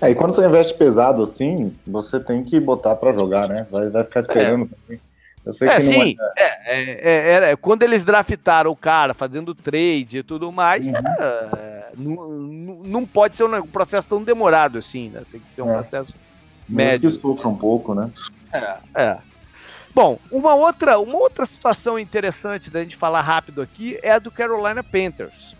É, 0.00 0.10
e 0.10 0.14
quando 0.14 0.32
você 0.32 0.46
investe 0.46 0.74
pesado 0.74 1.22
assim, 1.22 1.76
você 1.86 2.18
tem 2.18 2.42
que 2.42 2.58
botar 2.58 2.96
para 2.96 3.12
jogar, 3.12 3.48
né? 3.48 3.66
Vai, 3.70 3.90
vai 3.90 4.04
ficar 4.04 4.20
esperando. 4.20 4.70
É. 4.88 4.98
Eu 5.44 5.52
sei 5.52 5.68
é, 5.68 5.74
que 5.74 5.82
sim. 5.82 6.16
É... 6.38 6.52
É, 6.64 7.40
é, 7.48 7.50
é, 7.50 7.56
quando 7.56 7.82
eles 7.82 8.04
draftaram 8.04 8.70
o 8.70 8.76
cara, 8.76 9.12
fazendo 9.12 9.54
trade 9.54 10.18
e 10.18 10.22
tudo 10.22 10.52
mais, 10.52 10.86
uhum. 10.86 10.94
não, 11.98 12.72
não 12.84 13.06
pode 13.06 13.34
ser 13.34 13.44
um 13.44 13.66
processo 13.66 14.06
tão 14.06 14.22
demorado 14.22 14.78
assim, 14.78 15.08
né? 15.08 15.22
Tem 15.30 15.40
que 15.40 15.50
ser 15.54 15.62
um 15.62 15.70
é. 15.70 15.82
processo 15.82 16.14
médio. 16.68 17.10
que 17.10 17.16
sofra 17.16 17.48
um 17.48 17.56
pouco, 17.56 17.92
né? 17.92 18.08
É, 18.52 18.76
é. 18.94 19.18
Bom, 19.94 20.18
uma 20.30 20.54
outra, 20.54 20.98
uma 20.98 21.16
outra 21.16 21.44
situação 21.44 21.98
interessante 21.98 22.70
da 22.70 22.82
gente 22.82 22.96
falar 22.96 23.20
rápido 23.20 23.60
aqui 23.60 23.98
é 24.02 24.12
a 24.12 24.18
do 24.18 24.30
Carolina 24.30 24.82
Panthers 24.82 25.54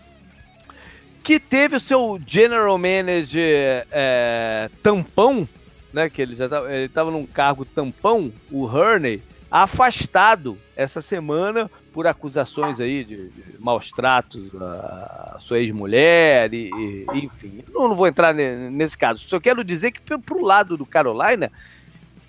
que 1.22 1.38
teve 1.38 1.76
o 1.76 1.80
seu 1.80 2.20
general 2.26 2.76
manager 2.76 3.86
é, 3.90 4.68
tampão, 4.82 5.48
né? 5.92 6.10
Que 6.10 6.22
ele 6.22 6.34
já 6.34 6.46
estava 6.84 7.10
num 7.10 7.26
cargo 7.26 7.64
tampão, 7.64 8.32
o 8.50 8.64
Hurney, 8.64 9.22
afastado 9.50 10.58
essa 10.74 11.00
semana 11.00 11.70
por 11.92 12.06
acusações 12.06 12.80
aí 12.80 13.04
de, 13.04 13.28
de 13.28 13.58
maus 13.60 13.90
tratos 13.90 14.50
à 14.60 15.36
sua 15.38 15.60
ex-mulher 15.60 16.52
e, 16.52 16.70
e, 16.74 17.06
enfim. 17.18 17.62
Não, 17.72 17.88
não, 17.88 17.94
vou 17.94 18.06
entrar 18.06 18.34
nesse 18.34 18.96
caso. 18.96 19.22
Só 19.28 19.38
quero 19.38 19.62
dizer 19.62 19.92
que 19.92 20.00
pro 20.18 20.42
lado 20.42 20.76
do 20.76 20.86
Carolina 20.86 21.52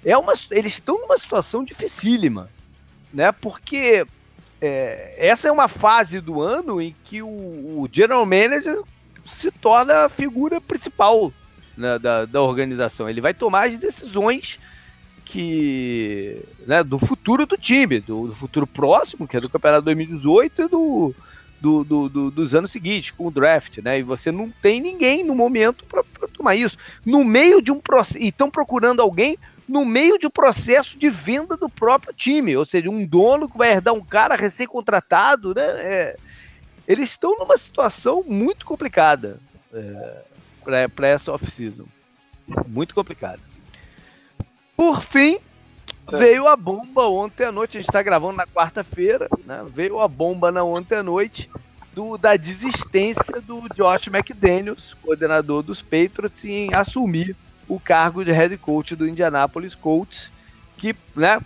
é 0.05 0.17
uma, 0.17 0.33
eles 0.51 0.73
estão 0.73 0.99
numa 0.99 1.17
situação 1.17 1.63
dificílima, 1.63 2.49
né? 3.13 3.31
Porque 3.31 4.05
é, 4.61 5.15
essa 5.17 5.47
é 5.47 5.51
uma 5.51 5.67
fase 5.67 6.19
do 6.19 6.41
ano 6.41 6.81
em 6.81 6.95
que 7.03 7.21
o, 7.21 7.27
o 7.27 7.89
general 7.91 8.25
manager 8.25 8.81
se 9.25 9.51
torna 9.51 10.05
a 10.05 10.09
figura 10.09 10.59
principal 10.59 11.31
né, 11.77 11.97
da, 11.99 12.25
da 12.25 12.41
organização. 12.41 13.09
Ele 13.09 13.21
vai 13.21 13.33
tomar 13.33 13.67
as 13.67 13.77
decisões 13.77 14.59
que 15.25 16.43
né, 16.67 16.83
do 16.83 16.99
futuro 16.99 17.45
do 17.45 17.57
time, 17.57 17.99
do, 17.99 18.27
do, 18.27 18.35
futuro 18.35 18.67
próximo, 18.67 19.27
que 19.27 19.37
é 19.37 19.39
do 19.39 19.49
campeonato 19.49 19.85
2018 19.85 20.61
e 20.61 20.67
do, 20.67 21.15
do, 21.59 21.83
do, 21.83 22.09
do, 22.09 22.31
dos 22.31 22.53
anos 22.53 22.71
seguintes, 22.71 23.11
com 23.11 23.27
o 23.27 23.31
draft, 23.31 23.77
né? 23.79 23.99
E 23.99 24.03
você 24.03 24.31
não 24.31 24.49
tem 24.49 24.81
ninguém 24.81 25.23
no 25.23 25.33
momento 25.33 25.85
para 25.85 26.03
tomar 26.27 26.55
isso. 26.55 26.77
No 27.05 27.23
meio 27.23 27.61
de 27.61 27.71
um 27.71 27.79
processo. 27.79 28.17
E 28.17 28.27
estão 28.27 28.49
procurando 28.51 29.01
alguém 29.01 29.37
no 29.67 29.85
meio 29.85 30.17
de 30.17 30.27
um 30.27 30.31
processo 30.31 30.97
de 30.97 31.09
venda 31.09 31.55
do 31.55 31.69
próprio 31.69 32.13
time, 32.13 32.55
ou 32.55 32.65
seja, 32.65 32.89
um 32.89 33.05
dono 33.05 33.49
que 33.49 33.57
vai 33.57 33.71
herdar 33.71 33.93
um 33.93 34.03
cara 34.03 34.35
recém-contratado, 34.35 35.53
né? 35.55 35.63
É, 35.63 36.17
eles 36.87 37.11
estão 37.11 37.37
numa 37.37 37.57
situação 37.57 38.23
muito 38.27 38.65
complicada 38.65 39.39
é, 39.73 40.87
para 40.87 41.07
essa 41.07 41.31
off-season. 41.31 41.85
Muito 42.67 42.93
complicada. 42.93 43.39
Por 44.75 45.01
fim, 45.01 45.37
veio 46.09 46.47
a 46.47 46.55
bomba 46.55 47.07
ontem 47.07 47.45
à 47.45 47.51
noite. 47.51 47.77
A 47.77 47.79
gente 47.79 47.89
está 47.89 48.03
gravando 48.03 48.37
na 48.37 48.45
quarta-feira, 48.45 49.29
né? 49.45 49.65
Veio 49.67 49.99
a 49.99 50.07
bomba 50.07 50.51
na 50.51 50.63
ontem 50.63 50.95
à 50.95 51.03
noite 51.03 51.49
do, 51.93 52.17
da 52.17 52.35
desistência 52.35 53.39
do 53.41 53.63
Josh 53.75 54.07
McDaniels, 54.07 54.93
coordenador 55.01 55.63
dos 55.63 55.81
Patriots, 55.81 56.43
em 56.43 56.73
assumir 56.73 57.35
o 57.67 57.79
cargo 57.79 58.23
de 58.23 58.31
head 58.31 58.55
coach 58.57 58.95
do 58.95 59.07
Indianapolis 59.07 59.75
Colts, 59.75 60.31
que, 60.77 60.95
né, 61.15 61.39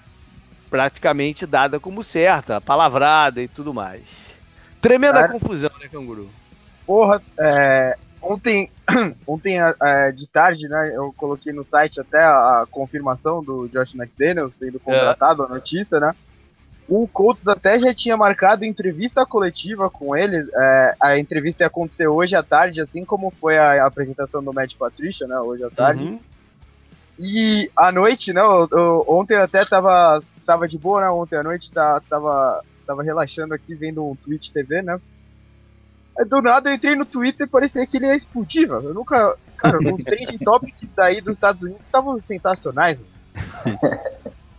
praticamente 0.70 1.46
dada 1.46 1.80
como 1.80 2.04
certa, 2.04 2.60
palavrada 2.60 3.42
e 3.42 3.48
tudo 3.48 3.74
mais. 3.74 4.10
Tremenda 4.82 5.22
Cara, 5.22 5.32
confusão, 5.32 5.72
né, 5.80 5.88
Canguru? 5.88 6.30
Porra, 6.86 7.22
é, 7.40 7.98
ontem, 8.22 8.72
ontem 9.28 9.58
é, 9.60 10.12
de 10.12 10.28
tarde, 10.28 10.68
né, 10.68 10.92
eu 10.96 11.14
coloquei 11.18 11.52
no 11.54 11.64
site 11.64 12.00
até 12.00 12.22
a, 12.22 12.62
a 12.62 12.68
confirmação 12.70 13.44
do 13.44 13.68
Josh 13.68 13.96
McDaniels 13.96 14.56
sendo 14.56 14.80
contratado, 14.80 15.44
é. 15.44 15.46
a 15.46 15.50
notícia, 15.50 16.00
né? 16.00 16.14
O 16.88 17.06
Colts 17.06 17.46
até 17.46 17.78
já 17.80 17.94
tinha 17.94 18.16
marcado 18.16 18.64
entrevista 18.64 19.26
coletiva 19.26 19.90
com 19.90 20.16
ele. 20.16 20.48
É, 20.56 20.96
a 21.02 21.20
entrevista 21.20 21.64
ia 21.64 21.68
acontecer 21.68 22.08
hoje 22.08 22.36
à 22.36 22.42
tarde, 22.42 22.80
assim 22.80 23.04
como 23.04 23.30
foi 23.30 23.58
a, 23.58 23.84
a 23.84 23.88
apresentação 23.88 24.42
do 24.42 24.54
Matt 24.54 24.76
Patricia, 24.76 25.28
né? 25.28 25.38
Hoje 25.40 25.64
à 25.66 25.70
tarde. 25.70 26.06
Uhum. 26.06 26.20
E 27.20 27.70
à 27.76 27.92
noite, 27.92 28.32
né? 28.32 28.40
Eu, 28.40 28.68
eu, 28.72 29.06
ontem 29.08 29.36
eu 29.36 29.44
até 29.44 29.66
tava, 29.66 30.24
tava 30.46 30.66
de 30.66 30.78
boa, 30.78 31.02
né? 31.02 31.10
Ontem 31.10 31.38
à 31.38 31.44
noite 31.44 31.70
tá, 31.72 32.02
tava, 32.10 32.64
tava 32.86 33.04
relaxando 33.04 33.54
aqui 33.54 33.76
vendo 33.76 34.06
um 34.06 34.16
Twitch 34.16 34.52
TV, 34.52 34.82
né? 34.82 34.98
Do 36.30 36.42
nada 36.42 36.70
eu 36.70 36.76
entrei 36.76 36.96
no 36.96 37.06
Twitter 37.06 37.46
e 37.46 37.50
parecia 37.50 37.86
que 37.86 37.98
ele 37.98 38.08
ia 38.08 38.16
explodir, 38.16 38.70
Eu 38.70 38.94
nunca. 38.94 39.36
Cara, 39.58 39.78
os 39.78 40.04
trending 40.04 40.38
topics 40.46 40.92
daí 40.96 41.20
dos 41.20 41.36
Estados 41.36 41.64
Unidos 41.64 41.84
estavam 41.84 42.20
sensacionais. 42.24 42.98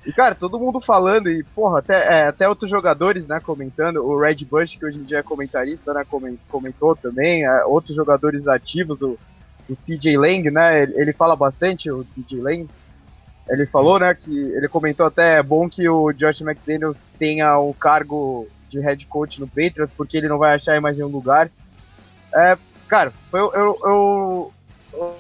E, 0.08 0.12
cara, 0.14 0.34
todo 0.34 0.58
mundo 0.58 0.80
falando, 0.80 1.30
e, 1.30 1.44
porra, 1.44 1.80
até, 1.80 2.20
é, 2.20 2.28
até 2.28 2.48
outros 2.48 2.70
jogadores, 2.70 3.26
né, 3.26 3.38
comentando. 3.40 3.98
O 3.98 4.18
Red 4.18 4.36
Bush, 4.36 4.74
que 4.74 4.86
hoje 4.86 4.98
em 4.98 5.04
dia 5.04 5.18
é 5.18 5.22
comentarista, 5.22 5.92
né, 5.92 6.02
comentou 6.48 6.96
também. 6.96 7.44
É, 7.44 7.62
outros 7.66 7.94
jogadores 7.94 8.48
ativos, 8.48 8.98
o, 9.02 9.18
o 9.68 9.76
TJ 9.76 10.16
Lang, 10.16 10.50
né, 10.50 10.84
ele, 10.84 10.94
ele 10.96 11.12
fala 11.12 11.36
bastante, 11.36 11.90
o 11.90 12.04
TJ 12.04 12.40
Lang. 12.40 12.66
Ele 13.50 13.66
falou, 13.66 13.98
né, 13.98 14.14
que 14.14 14.34
ele 14.34 14.66
comentou 14.66 15.04
até 15.04 15.40
é 15.40 15.42
bom 15.42 15.68
que 15.68 15.86
o 15.86 16.10
Josh 16.14 16.40
McDaniels 16.40 17.02
tenha 17.18 17.58
o 17.58 17.74
cargo 17.74 18.48
de 18.70 18.80
head 18.80 19.04
coach 19.04 19.38
no 19.38 19.46
Patriots, 19.46 19.92
porque 19.94 20.16
ele 20.16 20.28
não 20.28 20.38
vai 20.38 20.54
achar 20.54 20.80
mais 20.80 20.96
nenhum 20.96 21.08
lugar. 21.08 21.50
É, 22.34 22.56
cara, 22.88 23.12
foi 23.30 23.40
eu, 23.40 23.52
eu, 23.54 24.52
eu, 24.94 25.18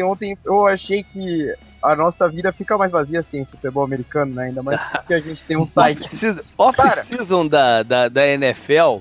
ontem 0.00 0.38
eu 0.44 0.64
achei 0.68 1.02
que 1.02 1.52
a 1.82 1.96
nossa 1.96 2.28
vida 2.28 2.52
fica 2.52 2.78
mais 2.78 2.92
vazia 2.92 3.24
sem 3.28 3.44
futebol 3.44 3.82
americano, 3.82 4.32
né? 4.32 4.44
Ainda 4.44 4.62
mais 4.62 4.80
porque 4.92 5.14
a 5.14 5.20
gente 5.20 5.44
tem 5.44 5.56
um 5.56 5.66
site. 5.66 6.08
Off-season 6.56 7.48
da, 7.48 7.82
da, 7.82 8.08
da 8.08 8.26
NFL 8.28 8.98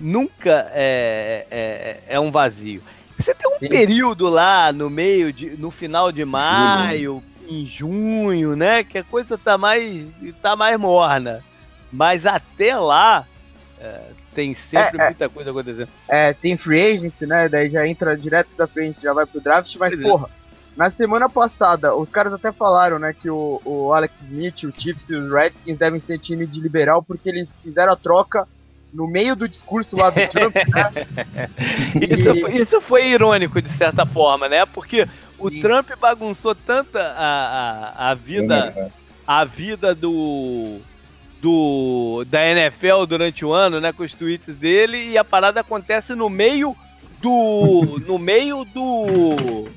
nunca 0.00 0.70
é, 0.72 1.46
é, 1.50 2.02
é 2.08 2.20
um 2.20 2.30
vazio. 2.30 2.82
Você 3.18 3.34
tem 3.34 3.50
um 3.50 3.58
Sim. 3.58 3.68
período 3.68 4.28
lá 4.28 4.72
no 4.72 4.88
meio 4.88 5.32
de, 5.32 5.50
no 5.50 5.70
final 5.70 6.10
de 6.10 6.24
maio, 6.24 7.22
em 7.48 7.66
junho, 7.66 8.56
né? 8.56 8.84
Que 8.84 8.98
a 8.98 9.04
coisa 9.04 9.36
tá 9.36 9.58
mais, 9.58 10.06
tá 10.40 10.54
mais 10.54 10.78
morna. 10.78 11.44
Mas 11.92 12.26
até 12.26 12.76
lá 12.76 13.26
é, 13.80 14.00
tem 14.38 14.54
sempre 14.54 15.00
é, 15.00 15.02
é. 15.02 15.04
muita 15.06 15.28
coisa 15.28 15.50
acontecendo. 15.50 15.88
É, 16.08 16.32
tem 16.32 16.56
free 16.56 16.94
agency, 16.94 17.26
né? 17.26 17.48
Daí 17.48 17.68
já 17.68 17.84
entra 17.88 18.16
direto 18.16 18.56
da 18.56 18.68
frente, 18.68 19.02
já 19.02 19.12
vai 19.12 19.26
pro 19.26 19.40
draft, 19.40 19.74
mas 19.76 19.92
é. 19.92 19.96
porra. 19.96 20.30
Na 20.76 20.92
semana 20.92 21.28
passada, 21.28 21.92
os 21.96 22.08
caras 22.08 22.32
até 22.32 22.52
falaram, 22.52 23.00
né, 23.00 23.12
que 23.12 23.28
o, 23.28 23.60
o 23.64 23.92
Alex 23.92 24.14
Smith, 24.22 24.62
o 24.62 24.72
Chiefs 24.72 25.10
e 25.10 25.16
os 25.16 25.28
Redskins 25.28 25.76
devem 25.76 25.98
ser 25.98 26.20
time 26.20 26.46
de 26.46 26.60
liberal 26.60 27.02
porque 27.02 27.28
eles 27.28 27.48
fizeram 27.64 27.92
a 27.92 27.96
troca 27.96 28.46
no 28.94 29.08
meio 29.08 29.34
do 29.34 29.48
discurso 29.48 29.96
lá 29.96 30.08
do 30.08 30.24
Trump, 30.28 30.54
né? 30.70 31.48
isso, 32.08 32.48
isso, 32.48 32.80
foi 32.80 33.08
irônico, 33.08 33.60
de 33.60 33.70
certa 33.70 34.06
forma, 34.06 34.48
né? 34.48 34.64
Porque 34.66 35.08
o 35.40 35.50
Trump 35.50 35.90
bagunçou 36.00 36.54
tanto 36.54 36.96
a, 36.96 37.02
a, 37.96 38.10
a 38.10 38.14
vida 38.14 38.92
a 39.26 39.44
vida 39.44 39.96
do 39.96 40.80
do 41.40 42.24
da 42.26 42.44
NFL 42.44 43.04
durante 43.06 43.44
o 43.44 43.52
ano, 43.52 43.80
né, 43.80 43.92
com 43.92 44.02
os 44.02 44.14
tweets 44.14 44.54
dele 44.56 45.10
e 45.10 45.18
a 45.18 45.24
parada 45.24 45.60
acontece 45.60 46.14
no 46.14 46.28
meio 46.28 46.76
do 47.20 48.00
no 48.06 48.18
meio 48.18 48.64
do 48.64 49.68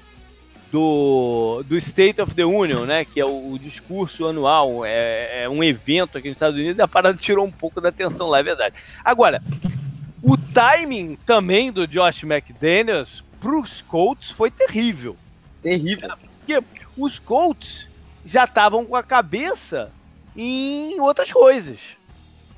do, 0.71 1.63
do 1.67 1.77
State 1.77 2.21
of 2.21 2.33
the 2.33 2.45
Union, 2.45 2.85
né? 2.85 3.03
Que 3.03 3.19
é 3.19 3.25
o, 3.25 3.51
o 3.51 3.59
discurso 3.59 4.25
anual, 4.25 4.85
é, 4.85 5.43
é, 5.43 5.49
um 5.49 5.61
evento 5.61 6.17
aqui 6.17 6.29
nos 6.29 6.37
Estados 6.37 6.57
Unidos, 6.57 6.77
e 6.77 6.81
a 6.81 6.87
parada 6.87 7.17
tirou 7.17 7.45
um 7.45 7.51
pouco 7.51 7.81
da 7.81 7.89
atenção 7.89 8.27
lá, 8.27 8.39
é 8.39 8.43
verdade. 8.43 8.75
Agora, 9.03 9.43
o 10.23 10.37
timing 10.37 11.17
também 11.25 11.71
do 11.71 11.85
Josh 11.85 12.23
McDaniels 12.23 13.21
pros 13.39 13.81
Colts 13.81 14.31
foi 14.31 14.49
terrível. 14.49 15.17
Terrível. 15.61 16.11
Porque 16.39 16.63
os 16.97 17.19
Colts 17.19 17.87
já 18.25 18.45
estavam 18.45 18.85
com 18.85 18.95
a 18.95 19.03
cabeça 19.03 19.91
em 20.35 21.00
outras 21.00 21.31
coisas. 21.31 21.79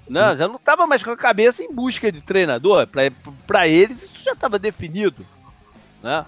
Né? 0.10 0.36
Já 0.36 0.48
não 0.48 0.56
estava 0.56 0.86
mais 0.86 1.04
com 1.04 1.12
a 1.12 1.18
cabeça 1.18 1.64
em 1.64 1.74
busca 1.74 2.12
de 2.12 2.22
treinador. 2.22 2.88
Para 3.48 3.68
eles, 3.68 4.04
isso 4.04 4.24
já 4.24 4.34
estava 4.34 4.60
definido. 4.60 5.26
Né? 6.02 6.26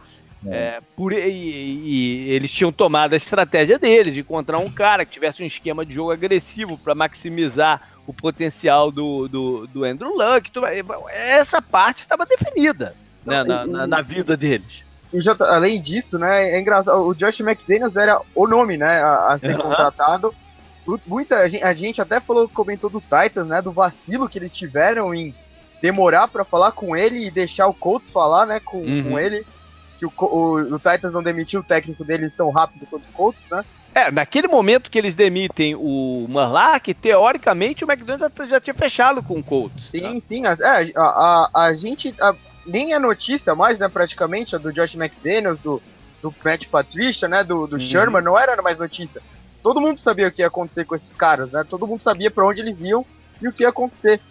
É, 0.48 0.80
por, 0.96 1.12
e, 1.12 1.18
e, 1.18 2.30
eles 2.30 2.52
tinham 2.52 2.72
tomado 2.72 3.14
a 3.14 3.16
estratégia 3.16 3.80
deles 3.80 4.14
de 4.14 4.20
encontrar 4.20 4.60
um 4.60 4.70
cara 4.70 5.04
que 5.04 5.12
tivesse 5.12 5.42
um 5.42 5.46
esquema 5.46 5.86
de 5.86 5.96
jogo 5.96 6.12
agressivo 6.12 6.78
para 6.78 6.94
maximizar 6.94 7.82
o 8.06 8.14
potencial 8.14 8.92
do, 8.92 9.28
do, 9.28 9.68
do 9.68 9.84
Andrew 9.84 10.12
Luck. 10.16 10.52
Essa 11.12 11.62
parte 11.62 12.00
estava 12.00 12.26
definida 12.26 12.96
né, 13.26 13.44
na, 13.44 13.66
na, 13.66 13.88
na, 13.88 14.02
vida 14.02 14.38
deles. 14.38 14.84
E 15.12 15.20
já, 15.20 15.36
além 15.40 15.82
disso, 15.82 16.20
né, 16.20 16.52
é 16.52 16.60
engraçado, 16.60 17.02
o 17.02 17.16
Josh 17.16 17.40
McDaniels 17.40 17.96
era 17.96 18.22
o 18.36 18.48
nome 18.48 18.78
né, 18.78 19.02
a, 19.02 19.34
a 19.34 19.40
ser 19.40 19.60
uhum. 19.60 19.72
Muita 21.06 21.38
a 21.38 21.48
gente, 21.48 21.64
a 21.64 21.74
gente 21.74 22.02
até 22.02 22.20
falou, 22.20 22.48
comentou 22.48 22.90
do 22.90 23.02
Titans, 23.02 23.48
né, 23.48 23.62
do 23.62 23.72
vacilo 23.72 24.30
que 24.30 24.38
eles 24.38 24.56
tiveram 24.56 25.14
em 25.14 25.34
demorar 25.82 26.28
para 26.28 26.46
falar 26.46 26.72
com 26.72 26.96
ele 26.96 27.26
e 27.26 27.32
deixar 27.32 27.68
o 27.68 27.74
Colts 27.74 28.12
falar, 28.12 28.46
né, 28.46 28.60
com, 28.60 28.78
uhum. 28.78 29.04
com 29.04 29.20
ele 29.20 29.46
que 29.98 30.06
o, 30.06 30.12
o, 30.18 30.76
o, 30.76 30.78
Titans 30.78 31.14
não 31.14 31.24
demitiu 31.24 31.62
o 31.62 31.64
técnico 31.64 32.04
deles 32.04 32.36
tão 32.36 32.50
rápido 32.50 32.86
quanto 32.86 33.06
o 33.06 33.12
Colts, 33.14 33.42
né? 33.50 33.64
É, 33.94 34.12
naquele 34.12 34.48
momento 34.50 34.92
que 34.92 34.98
eles 34.98 35.16
demitem 35.16 35.74
o 35.74 36.28
Marlack, 36.30 36.94
teoricamente 36.94 37.86
o 37.86 37.90
McDonald's 37.90 38.38
já, 38.38 38.46
já, 38.48 38.60
tinha 38.60 38.74
fechado 38.74 39.24
com 39.24 39.36
o 39.36 39.44
Colts. 39.44 39.86
Sim, 39.86 40.20
tá? 40.20 40.28
sim. 40.28 40.46
É, 40.46 40.92
a, 40.98 41.02
a, 41.02 41.50
a 41.68 41.74
gente. 41.74 42.14
A, 42.20 42.36
nem 42.66 42.94
a 42.94 43.00
notícia 43.00 43.56
mais, 43.56 43.78
né, 43.80 43.88
praticamente, 43.88 44.56
a 44.56 44.60
do 44.60 44.74
Josh 44.74 44.96
McDaniels, 44.96 45.60
do, 45.60 45.82
do 46.22 46.34
Matt 46.44 46.68
Patricia, 46.68 47.28
né, 47.28 47.44
do, 47.44 47.68
do 47.68 47.76
uhum. 47.76 47.80
Sherman, 47.80 48.22
não 48.22 48.38
era 48.38 48.62
mais 48.62 48.78
notícia. 48.78 49.22
Todo 49.66 49.82
mundo 49.82 50.00
sabia 50.00 50.28
o 50.28 50.32
que 50.32 50.44
ia 50.44 50.48
acontecer 50.48 50.86
com 50.86 50.96
esses 50.96 51.12
caras, 51.14 51.52
né? 51.52 51.66
Todo 51.68 51.88
mundo 51.88 52.04
sabia 52.04 52.30
para 52.30 52.46
onde 52.46 52.62
eles 52.62 52.80
iam 52.82 53.04
e 53.42 53.48
o 53.48 53.52
que 53.52 53.64
ia 53.64 53.70
acontecer. 53.70 54.22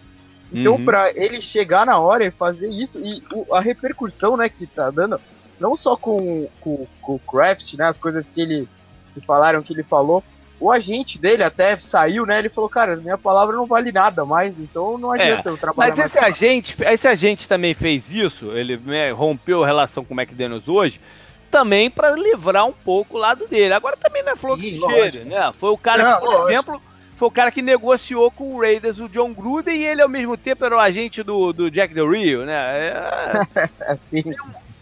Então, 0.49 0.75
uhum. 0.75 0.85
para 0.85 1.11
ele 1.11 1.41
chegar 1.41 1.85
na 1.85 1.99
hora 1.99 2.23
e 2.23 2.31
fazer 2.31 2.69
isso, 2.69 2.97
e 2.99 3.21
o, 3.33 3.53
a 3.53 3.59
repercussão, 3.59 4.37
né, 4.37 4.47
que 4.47 4.65
tá 4.65 4.89
dando, 4.89 5.19
não 5.59 5.75
só 5.75 5.97
com, 5.97 6.47
com, 6.61 6.87
com 7.01 7.15
o 7.15 7.19
Kraft, 7.19 7.73
né, 7.73 7.83
as 7.83 7.97
coisas 7.97 8.25
que 8.33 8.39
ele 8.39 8.69
que 9.13 9.19
falaram 9.25 9.61
que 9.61 9.73
ele 9.73 9.83
falou, 9.83 10.23
o 10.57 10.71
agente 10.71 11.19
dele 11.19 11.43
até 11.43 11.77
saiu, 11.79 12.25
né? 12.25 12.39
Ele 12.39 12.47
falou, 12.47 12.69
cara, 12.69 12.95
minha 12.95 13.17
palavra 13.17 13.57
não 13.57 13.65
vale 13.65 13.91
nada 13.91 14.23
mais, 14.23 14.57
então 14.57 14.97
não 14.97 15.11
adianta 15.11 15.49
é, 15.49 15.51
eu 15.51 15.57
trabalhar 15.57 15.89
Mas 15.97 15.99
esse 15.99 16.17
agente, 16.17 16.77
esse 16.81 17.07
agente 17.09 17.45
também 17.45 17.73
fez 17.73 18.09
isso, 18.09 18.51
ele 18.51 18.77
né, 18.77 19.11
rompeu 19.11 19.65
a 19.65 19.67
relação 19.67 20.05
com 20.05 20.13
o 20.13 20.17
McDaniels 20.17 20.69
hoje, 20.69 21.01
também 21.49 21.89
para 21.89 22.11
livrar 22.11 22.65
um 22.65 22.73
pouco 22.73 23.17
o 23.17 23.19
lado 23.19 23.47
dele. 23.47 23.73
Agora 23.73 23.95
também 23.97 24.23
não 24.23 24.33
é 24.33 24.35
flor 24.35 24.59
que 24.59 24.79
cheire, 24.79 25.19
né? 25.19 25.53
Foi 25.57 25.69
o 25.69 25.77
cara 25.77 26.03
não, 26.03 26.13
que, 26.13 26.19
por 26.19 26.33
lógico. 26.33 26.49
exemplo, 26.49 26.81
foi 27.15 27.27
o 27.27 27.31
cara 27.31 27.51
que 27.51 27.61
negociou 27.61 28.29
com 28.29 28.55
o 28.55 28.59
Raiders 28.59 28.99
o 28.99 29.09
John 29.09 29.33
Gruden 29.33 29.75
e 29.75 29.85
ele 29.85 30.01
ao 30.01 30.09
mesmo 30.09 30.35
tempo 30.35 30.65
era 30.65 30.75
o 30.75 30.79
agente 30.79 31.23
do, 31.23 31.53
do 31.53 31.71
Jack 31.71 31.93
Del 31.93 32.09
Rio, 32.09 32.45
né? 32.45 32.53
É, 32.53 33.49
Sim 34.09 34.33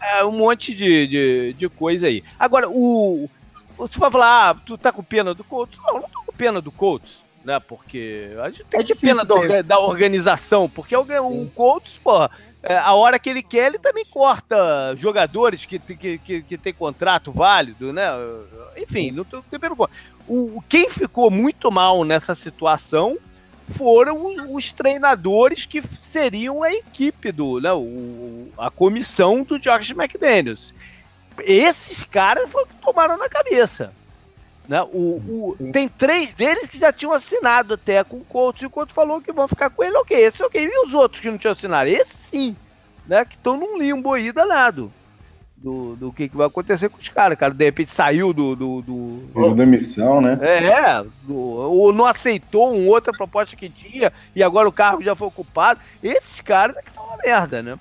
é, 0.04 0.24
um 0.24 0.32
monte 0.32 0.74
de, 0.74 1.06
de, 1.06 1.52
de, 1.54 1.68
coisa 1.68 2.06
aí. 2.06 2.22
Agora, 2.38 2.68
o. 2.68 3.28
Você 3.76 3.98
vai 3.98 4.10
falar, 4.10 4.50
ah, 4.50 4.54
tu 4.54 4.78
tá 4.78 4.92
com 4.92 5.02
pena 5.02 5.34
do 5.34 5.42
Colts? 5.42 5.78
Não, 5.84 5.94
não 5.94 6.08
tô 6.08 6.22
com 6.26 6.32
pena 6.32 6.60
do 6.60 6.70
Colts, 6.70 7.22
né? 7.44 7.58
Porque 7.58 8.30
a 8.40 8.48
gente 8.50 8.64
tem 8.64 8.80
é 8.80 8.94
pena 8.94 9.24
do, 9.24 9.62
da 9.64 9.80
organização, 9.80 10.68
porque 10.68 10.94
o, 10.96 11.02
o 11.02 11.50
Colts, 11.50 11.98
porra, 12.02 12.30
é, 12.30 12.53
a 12.66 12.94
hora 12.94 13.18
que 13.18 13.28
ele 13.28 13.42
quer, 13.42 13.66
ele 13.66 13.78
também 13.78 14.04
corta 14.06 14.94
jogadores 14.96 15.66
que, 15.66 15.78
que, 15.78 16.18
que, 16.18 16.42
que 16.42 16.58
tem 16.58 16.72
contrato 16.72 17.30
válido, 17.30 17.92
né? 17.92 18.08
Enfim, 18.76 19.10
não 19.10 19.24
tem 19.24 19.60
pena. 19.60 19.76
O, 20.26 20.62
quem 20.68 20.88
ficou 20.88 21.30
muito 21.30 21.70
mal 21.70 22.04
nessa 22.04 22.34
situação 22.34 23.18
foram 23.68 24.54
os 24.54 24.72
treinadores 24.72 25.66
que 25.66 25.82
seriam 26.00 26.62
a 26.62 26.72
equipe 26.72 27.32
do, 27.32 27.60
né, 27.60 27.72
o, 27.72 28.48
a 28.58 28.70
comissão 28.70 29.42
do 29.42 29.58
Josh 29.58 29.90
McDaniels. 29.90 30.72
Esses 31.40 32.04
caras 32.04 32.50
foram 32.50 32.66
que 32.66 32.74
tomaram 32.76 33.16
na 33.16 33.28
cabeça. 33.28 33.92
Né? 34.66 34.82
O, 34.82 35.56
o, 35.58 35.70
tem 35.72 35.88
três 35.88 36.32
deles 36.32 36.66
que 36.68 36.78
já 36.78 36.92
tinham 36.92 37.12
assinado 37.12 37.74
até 37.74 38.02
com 38.02 38.16
o 38.16 38.24
Colts 38.24 38.62
e 38.62 38.66
o 38.66 38.70
Colts 38.70 38.94
falou 38.94 39.20
que 39.20 39.32
vão 39.32 39.46
ficar 39.46 39.68
com 39.70 39.84
ele, 39.84 39.96
ok, 39.98 40.16
esse 40.16 40.42
ok. 40.42 40.64
E 40.64 40.86
os 40.86 40.94
outros 40.94 41.20
que 41.20 41.30
não 41.30 41.36
tinham 41.36 41.52
assinado? 41.52 41.90
Esse 41.90 42.16
sim, 42.16 42.56
né? 43.06 43.24
que 43.24 43.36
estão 43.36 43.58
num 43.58 43.76
limbo 43.76 44.14
aí 44.14 44.32
danado 44.32 44.90
do, 45.64 45.96
do 45.96 46.12
que, 46.12 46.28
que 46.28 46.36
vai 46.36 46.46
acontecer 46.46 46.90
com 46.90 46.98
os 46.98 47.08
caras. 47.08 47.38
cara, 47.38 47.54
de 47.54 47.64
repente 47.64 47.92
saiu 47.92 48.34
do. 48.34 48.54
do, 48.54 48.82
do 48.82 49.22
né? 50.20 50.38
É, 50.42 51.02
do, 51.22 51.34
ou 51.34 51.92
não 51.92 52.04
aceitou 52.04 52.70
uma 52.70 52.90
outra 52.90 53.12
proposta 53.12 53.56
que 53.56 53.70
tinha 53.70 54.12
e 54.36 54.42
agora 54.42 54.68
o 54.68 54.72
cargo 54.72 55.02
já 55.02 55.16
foi 55.16 55.28
ocupado. 55.28 55.80
Esses 56.02 56.42
caras 56.42 56.76
é 56.76 56.82
que 56.82 56.90
estão 56.90 57.04
uma 57.06 57.16
merda, 57.16 57.62
né? 57.62 57.78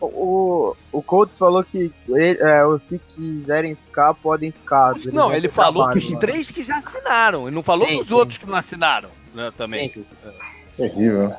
O, 0.00 0.76
o 0.92 1.02
Colts 1.02 1.38
falou 1.38 1.64
que 1.64 1.90
ele, 2.08 2.38
é, 2.40 2.64
os 2.66 2.84
que 2.84 2.98
quiserem 2.98 3.74
ficar 3.74 4.12
podem 4.14 4.50
ficar. 4.50 4.94
Não, 5.12 5.32
ele 5.32 5.48
falou 5.48 5.84
trabalho, 5.84 6.00
dos 6.00 6.20
três 6.20 6.50
que 6.50 6.62
já 6.62 6.76
assinaram. 6.78 7.46
Ele 7.46 7.54
não 7.54 7.62
falou 7.62 7.88
sim, 7.88 7.98
dos 7.98 8.08
sim. 8.08 8.14
outros 8.14 8.38
que 8.38 8.46
não 8.46 8.56
assinaram, 8.56 9.08
né? 9.34 9.50
Também. 9.56 9.88
Sim. 9.88 10.04
Terrível. 10.76 11.32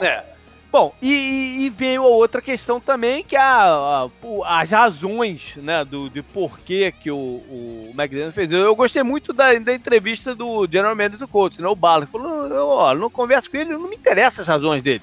É. 0.00 0.24
Bom, 0.72 0.94
e, 1.02 1.64
e, 1.64 1.70
veio 1.70 2.02
a 2.02 2.06
outra 2.06 2.40
questão 2.40 2.80
também, 2.80 3.24
que 3.24 3.34
é 3.34 3.40
a, 3.40 4.08
a, 4.44 4.60
as 4.60 4.70
razões, 4.70 5.56
né, 5.56 5.84
do, 5.84 6.08
de 6.08 6.22
porquê 6.22 6.92
que 6.92 7.10
o, 7.10 7.16
o 7.16 7.90
McDaniel 7.98 8.30
fez. 8.30 8.50
Eu, 8.52 8.60
eu 8.60 8.76
gostei 8.76 9.02
muito 9.02 9.32
da, 9.32 9.52
da, 9.58 9.74
entrevista 9.74 10.32
do 10.32 10.68
General 10.70 10.94
Manager 10.94 11.18
do 11.18 11.26
Colts, 11.26 11.58
né, 11.58 11.66
o 11.66 11.74
Bala, 11.74 12.06
que 12.06 12.12
falou, 12.12 12.52
ó, 12.52 12.94
não 12.94 13.10
converso 13.10 13.50
com 13.50 13.56
ele, 13.56 13.72
não 13.72 13.88
me 13.88 13.96
interessa 13.96 14.42
as 14.42 14.48
razões 14.48 14.80
dele. 14.80 15.02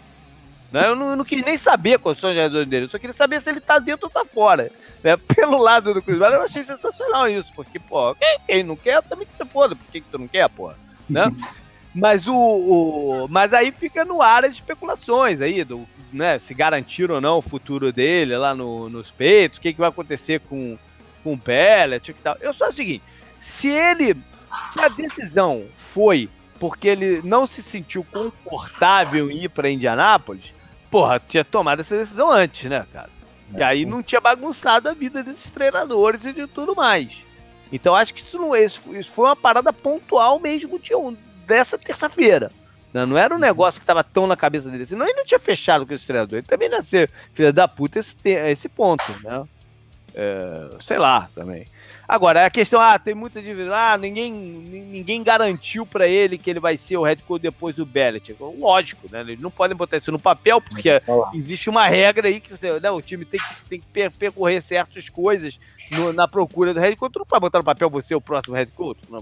Né, 0.71 0.81
eu, 0.85 0.95
não, 0.95 1.11
eu 1.11 1.15
não 1.15 1.23
queria 1.23 1.45
nem 1.45 1.57
saber 1.57 1.97
quais 1.97 2.17
são 2.17 2.29
as 2.29 2.35
razões 2.35 2.67
dele, 2.67 2.85
eu 2.85 2.89
só 2.89 2.99
queria 2.99 3.13
saber 3.13 3.41
se 3.41 3.49
ele 3.49 3.61
tá 3.61 3.79
dentro 3.79 4.07
ou 4.07 4.09
tá 4.09 4.25
fora. 4.25 4.69
Né, 5.03 5.15
pelo 5.33 5.57
lado 5.57 5.93
do 5.93 6.01
Chris 6.01 6.19
eu 6.19 6.41
achei 6.41 6.63
sensacional 6.63 7.29
isso, 7.29 7.51
porque, 7.55 7.79
pô, 7.79 8.13
quem, 8.15 8.37
quem 8.45 8.63
não 8.63 8.75
quer, 8.75 9.01
também 9.03 9.25
que 9.25 9.35
você 9.35 9.45
foda, 9.45 9.75
por 9.75 9.85
que, 9.91 10.01
que 10.01 10.09
tu 10.09 10.17
não 10.17 10.27
quer, 10.27 10.49
pô? 10.49 10.71
Né? 11.09 11.31
Mas 11.95 12.27
o, 12.27 12.35
o, 12.35 13.27
mas 13.27 13.55
aí 13.55 13.71
fica 13.71 14.05
no 14.05 14.21
ar 14.21 14.45
as 14.45 14.51
especulações 14.51 15.41
aí 15.41 15.63
do, 15.63 15.87
né, 16.13 16.37
se 16.37 16.53
garantir 16.53 17.09
ou 17.09 17.19
não 17.19 17.39
o 17.39 17.41
futuro 17.41 17.91
dele 17.91 18.37
lá 18.37 18.53
no, 18.53 18.87
nos 18.87 19.09
peitos, 19.09 19.57
o 19.57 19.61
que, 19.61 19.73
que 19.73 19.79
vai 19.79 19.89
acontecer 19.89 20.39
com, 20.41 20.77
com 21.23 21.33
o 21.33 21.37
Pellet 21.39 22.11
e 22.11 22.13
tal. 22.13 22.37
Eu 22.39 22.53
só 22.53 22.69
o 22.69 22.73
seguinte, 22.73 23.03
se 23.39 23.69
ele, 23.69 24.15
se 24.71 24.79
a 24.79 24.89
decisão 24.89 25.65
foi 25.75 26.29
porque 26.59 26.87
ele 26.87 27.21
não 27.23 27.45
se 27.45 27.61
sentiu 27.61 28.03
confortável 28.03 29.29
em 29.29 29.43
ir 29.43 29.49
para 29.49 29.69
Indianápolis, 29.69 30.53
porra, 30.89 31.21
tinha 31.27 31.43
tomado 31.43 31.79
essa 31.79 31.97
decisão 31.97 32.31
antes, 32.31 32.69
né, 32.69 32.85
cara? 32.91 33.09
E 33.55 33.63
aí 33.63 33.85
não 33.85 34.03
tinha 34.03 34.19
bagunçado 34.19 34.89
a 34.89 34.93
vida 34.93 35.23
desses 35.23 35.49
treinadores 35.49 36.25
e 36.25 36.33
de 36.33 36.47
tudo 36.47 36.75
mais. 36.75 37.23
Então 37.71 37.95
acho 37.95 38.13
que 38.13 38.21
isso 38.21 38.37
não 38.37 38.55
isso, 38.55 38.81
isso 38.95 39.11
foi 39.11 39.25
uma 39.25 39.35
parada 39.35 39.71
pontual 39.71 40.39
mesmo 40.39 40.79
de 40.79 40.93
um, 40.95 41.15
dessa 41.45 41.77
terça-feira. 41.77 42.51
Né? 42.93 43.05
Não 43.05 43.17
era 43.17 43.35
um 43.35 43.39
negócio 43.39 43.79
que 43.79 43.83
estava 43.83 44.03
tão 44.03 44.27
na 44.27 44.35
cabeça 44.35 44.69
dele. 44.69 44.85
Senão 44.85 45.05
ele 45.05 45.17
não 45.17 45.25
tinha 45.25 45.39
fechado 45.39 45.85
com 45.85 45.93
esse 45.93 46.05
treinador. 46.05 46.39
Ele 46.39 46.47
também 46.47 46.69
não 46.69 46.77
ia 46.77 46.83
ser 46.83 47.11
filho 47.33 47.53
da 47.53 47.67
puta 47.67 47.99
esse, 47.99 48.15
esse 48.23 48.69
ponto, 48.69 49.03
né? 49.23 49.43
É, 50.15 50.69
sei 50.81 50.97
lá 50.97 51.29
também. 51.35 51.67
Agora, 52.07 52.45
a 52.45 52.49
questão, 52.49 52.79
ah, 52.79 52.97
tem 52.97 53.13
muita 53.13 53.41
dívida, 53.41 53.75
ah, 53.75 53.97
ninguém, 53.97 54.31
ninguém 54.31 55.21
garantiu 55.21 55.85
para 55.85 56.07
ele 56.07 56.37
que 56.37 56.49
ele 56.49 56.59
vai 56.59 56.77
ser 56.77 56.95
o 56.95 57.03
head 57.03 57.21
coach 57.23 57.41
depois 57.41 57.75
do 57.75 57.85
Belichick. 57.85 58.41
Lógico, 58.41 59.07
né? 59.11 59.19
Eles 59.19 59.41
não 59.41 59.51
podem 59.51 59.75
botar 59.75 59.97
isso 59.97 60.11
no 60.11 60.19
papel, 60.19 60.61
porque 60.61 61.01
existe 61.33 61.69
uma 61.69 61.85
regra 61.85 62.29
aí 62.29 62.39
que 62.39 62.49
você, 62.49 62.79
né, 62.79 62.89
o 62.89 63.01
time 63.01 63.25
tem 63.25 63.39
que, 63.39 63.69
tem 63.69 63.81
que 63.81 64.09
percorrer 64.11 64.61
certas 64.61 65.09
coisas 65.09 65.59
no, 65.91 66.13
na 66.13 66.29
procura 66.29 66.73
do 66.73 66.79
head 66.79 66.95
coach. 66.95 67.11
Tu 67.11 67.19
não 67.19 67.25
pode 67.25 67.41
botar 67.41 67.57
no 67.57 67.65
papel 67.65 67.89
você 67.89 68.15
o 68.15 68.21
próximo 68.21 68.55
head 68.55 68.71
coach? 68.71 69.01
Não, 69.09 69.21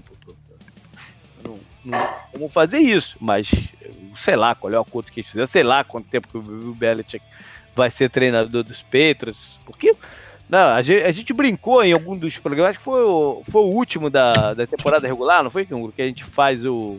não, 1.44 1.58
não 1.84 1.98
como 2.30 2.48
fazer 2.48 2.78
isso, 2.78 3.16
mas 3.20 3.50
sei 4.16 4.36
lá 4.36 4.54
qual 4.54 4.72
é 4.72 4.78
o 4.78 4.82
acordo 4.82 5.10
que 5.10 5.20
eles 5.20 5.30
fizeram, 5.30 5.46
sei 5.46 5.62
lá 5.62 5.82
quanto 5.82 6.08
tempo 6.08 6.28
que 6.28 6.38
o 6.38 6.74
Belichick 6.74 7.24
vai 7.74 7.90
ser 7.90 8.08
treinador 8.10 8.62
dos 8.62 8.82
Patriots, 8.82 9.58
porque 9.64 9.92
Não, 10.48 10.74
a 10.74 10.82
gente, 10.82 11.02
a 11.04 11.10
gente 11.10 11.32
brincou 11.32 11.82
em 11.82 11.92
algum 11.92 12.16
dos 12.16 12.38
programas, 12.38 12.70
acho 12.70 12.78
que 12.78 12.84
foi 12.84 13.02
o, 13.02 13.42
foi 13.50 13.62
o 13.62 13.72
último 13.74 14.08
da, 14.08 14.54
da 14.54 14.66
temporada 14.66 15.06
regular, 15.06 15.42
não 15.42 15.50
foi? 15.50 15.66
Que 15.66 16.02
a 16.02 16.06
gente 16.06 16.24
faz 16.24 16.64
o, 16.64 16.98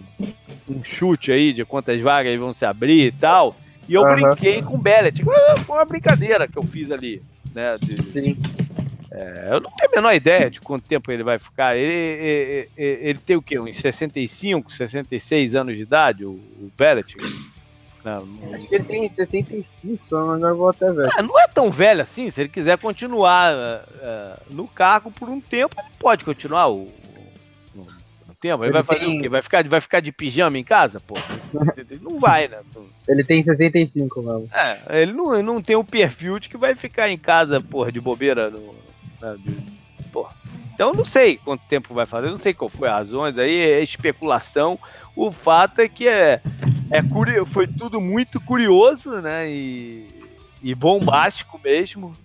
um 0.67 0.83
chute 0.83 1.31
aí 1.31 1.53
de 1.53 1.63
quantas 1.63 2.01
vagas 2.01 2.37
vão 2.37 2.53
se 2.53 2.65
abrir 2.65 3.07
e 3.07 3.11
tal. 3.11 3.55
E 3.87 3.93
eu 3.93 4.03
Aham. 4.03 4.15
brinquei 4.15 4.61
com 4.61 4.75
o 4.75 4.81
Bellet. 4.81 5.23
Foi 5.23 5.75
uma 5.77 5.85
brincadeira 5.85 6.45
que 6.47 6.57
eu 6.57 6.63
fiz 6.63 6.91
ali. 6.91 7.21
Né, 7.55 7.77
de- 7.77 8.13
Sim. 8.13 8.35
é, 9.13 9.47
eu 9.53 9.61
não 9.61 9.69
tenho 9.77 9.89
a 9.93 9.95
menor 9.95 10.13
ideia 10.13 10.51
de 10.51 10.59
quanto 10.59 10.83
tempo 10.85 11.09
ele 11.09 11.23
vai 11.23 11.39
ficar. 11.39 11.77
Ele, 11.77 11.93
ele, 11.93 12.69
ele- 12.75 12.99
ele 13.09 13.19
tem 13.19 13.37
o 13.37 13.41
quê? 13.41 13.57
Uns 13.57 13.77
65, 13.77 14.71
66 14.73 15.55
anos 15.55 15.75
de 15.77 15.83
idade, 15.83 16.25
o, 16.25 16.31
o 16.31 16.71
Bellet? 16.77 17.15
Não, 18.15 18.53
Acho 18.53 18.67
que 18.69 18.75
ele 18.75 18.83
tem 18.85 19.09
65, 19.13 20.05
se 20.05 20.13
não 20.13 20.37
me 20.39 20.53
vou 20.53 20.69
até 20.69 20.91
ver. 20.93 21.09
é, 21.17 21.21
não 21.21 21.37
é 21.39 21.47
tão 21.47 21.69
velho 21.69 22.01
assim. 22.01 22.31
Se 22.31 22.41
ele 22.41 22.49
quiser 22.49 22.77
continuar 22.77 23.53
é, 24.01 24.39
no 24.51 24.65
cargo 24.67 25.11
por 25.11 25.27
um 25.27 25.41
tempo, 25.41 25.75
ele 25.79 25.89
pode 25.99 26.23
continuar 26.23 26.67
o, 26.67 26.83
o- 27.75 27.81
o 28.29 28.35
tempo. 28.39 28.63
Ele, 28.63 28.67
Ele 28.67 28.71
vai 28.73 28.83
fazer 28.83 28.99
tem- 29.01 29.17
o 29.17 29.21
quê? 29.21 29.27
Vai 29.29 29.41
ficar, 29.41 29.67
vai 29.67 29.81
ficar 29.81 29.99
de 29.99 30.11
pijama 30.13 30.57
em 30.57 30.63
casa? 30.63 30.99
Pô? 31.01 31.15
Ele 31.75 31.99
não 32.03 32.17
vai, 32.19 32.47
né? 32.47 32.59
Ele 33.07 33.23
tem 33.25 33.43
65 33.43 34.21
mesmo. 34.21 34.49
É, 34.53 35.01
ele 35.01 35.11
não, 35.13 35.33
ele 35.33 35.43
não 35.43 35.61
tem 35.61 35.75
o 35.75 35.83
perfil 35.83 36.39
de 36.39 36.47
que 36.47 36.57
vai 36.57 36.75
ficar 36.75 37.09
em 37.09 37.17
casa, 37.17 37.59
porra, 37.59 37.91
de 37.91 37.99
bobeira. 37.99 38.49
No, 38.49 38.73
né, 39.21 39.35
de- 39.39 40.07
porra. 40.11 40.31
Então 40.73 40.89
eu 40.91 40.93
não 40.95 41.05
sei 41.05 41.37
quanto 41.37 41.61
tempo 41.67 41.93
vai 41.93 42.05
fazer, 42.05 42.29
não 42.29 42.39
sei 42.39 42.53
qual 42.53 42.69
foi 42.69 42.87
as 42.87 42.93
razões, 42.95 43.37
aí 43.37 43.57
é 43.57 43.81
especulação. 43.81 44.79
O 45.15 45.31
fato 45.31 45.79
é 45.79 45.89
que 45.89 46.07
é, 46.07 46.39
é 46.91 47.01
curio, 47.01 47.45
foi 47.45 47.67
tudo 47.67 47.99
muito 47.99 48.39
curioso, 48.41 49.21
né? 49.21 49.49
E, 49.49 50.07
e 50.61 50.73
bombástico 50.75 51.59
mesmo. 51.63 52.15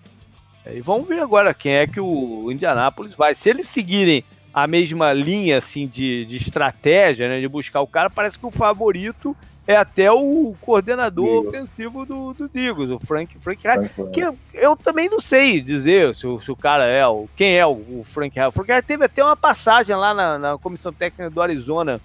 E 0.66 0.81
vamos 0.81 1.09
ver 1.09 1.20
agora 1.20 1.53
quem 1.53 1.72
é 1.75 1.87
que 1.87 2.01
o 2.01 2.51
Indianápolis 2.51 3.14
vai. 3.14 3.35
Se 3.35 3.51
eles 3.51 3.66
seguirem 3.68 4.25
a 4.55 4.66
mesma 4.66 5.12
linha 5.12 5.59
assim 5.59 5.87
de, 5.88 6.25
de 6.27 6.37
estratégia, 6.37 7.29
né, 7.29 7.40
de 7.40 7.48
buscar 7.48 7.81
o 7.81 7.87
cara, 7.87 8.09
parece 8.11 8.38
que 8.38 8.46
o 8.46 8.51
favorito 8.51 9.35
é 9.66 9.75
até 9.77 10.11
o 10.12 10.55
coordenador 10.61 11.27
Eagles. 11.46 11.48
ofensivo 11.48 12.05
do, 12.05 12.35
do 12.35 12.51
Eagles, 12.59 12.90
o 12.90 12.98
Frank, 13.01 13.38
Frank 13.40 13.61
Reich. 13.66 13.88
Que 14.12 14.20
eu, 14.20 14.38
eu 14.55 14.77
também 14.77 15.09
não 15.09 15.20
sei 15.20 15.61
dizer 15.61 16.14
se, 16.14 16.27
o- 16.27 16.38
se 16.40 16.51
o 16.51 16.57
cara 16.57 16.85
é 16.87 17.07
o. 17.07 17.29
Quem 17.37 17.57
é 17.57 17.66
o, 17.66 17.70
o 17.72 18.05
Frank 18.05 18.37
Reich. 18.37 18.48
O 18.48 18.53
Frank 18.53 18.70
Reich 18.70 18.87
teve 18.87 19.05
até 19.05 19.22
uma 19.25 19.37
passagem 19.37 19.94
lá 19.96 20.12
na, 20.12 20.38
na 20.38 20.59
comissão 20.59 20.92
técnica 20.92 21.31
do 21.31 21.40
Arizona, 21.42 22.01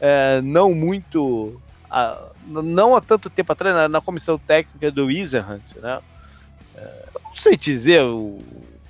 é, 0.00 0.40
não 0.42 0.72
muito. 0.74 1.60
Ah, 1.90 2.32
não 2.40 2.94
há 2.96 3.00
tanto 3.00 3.30
tempo 3.30 3.52
atrás, 3.52 3.74
na, 3.74 3.88
na 3.88 4.00
comissão 4.00 4.38
técnica 4.38 4.90
do 4.92 5.06
Wizard, 5.06 5.64
né? 5.76 6.00
É, 6.74 6.80
eu 6.80 7.20
não 7.24 7.34
sei 7.34 7.56
dizer 7.56 8.02
o, 8.02 8.80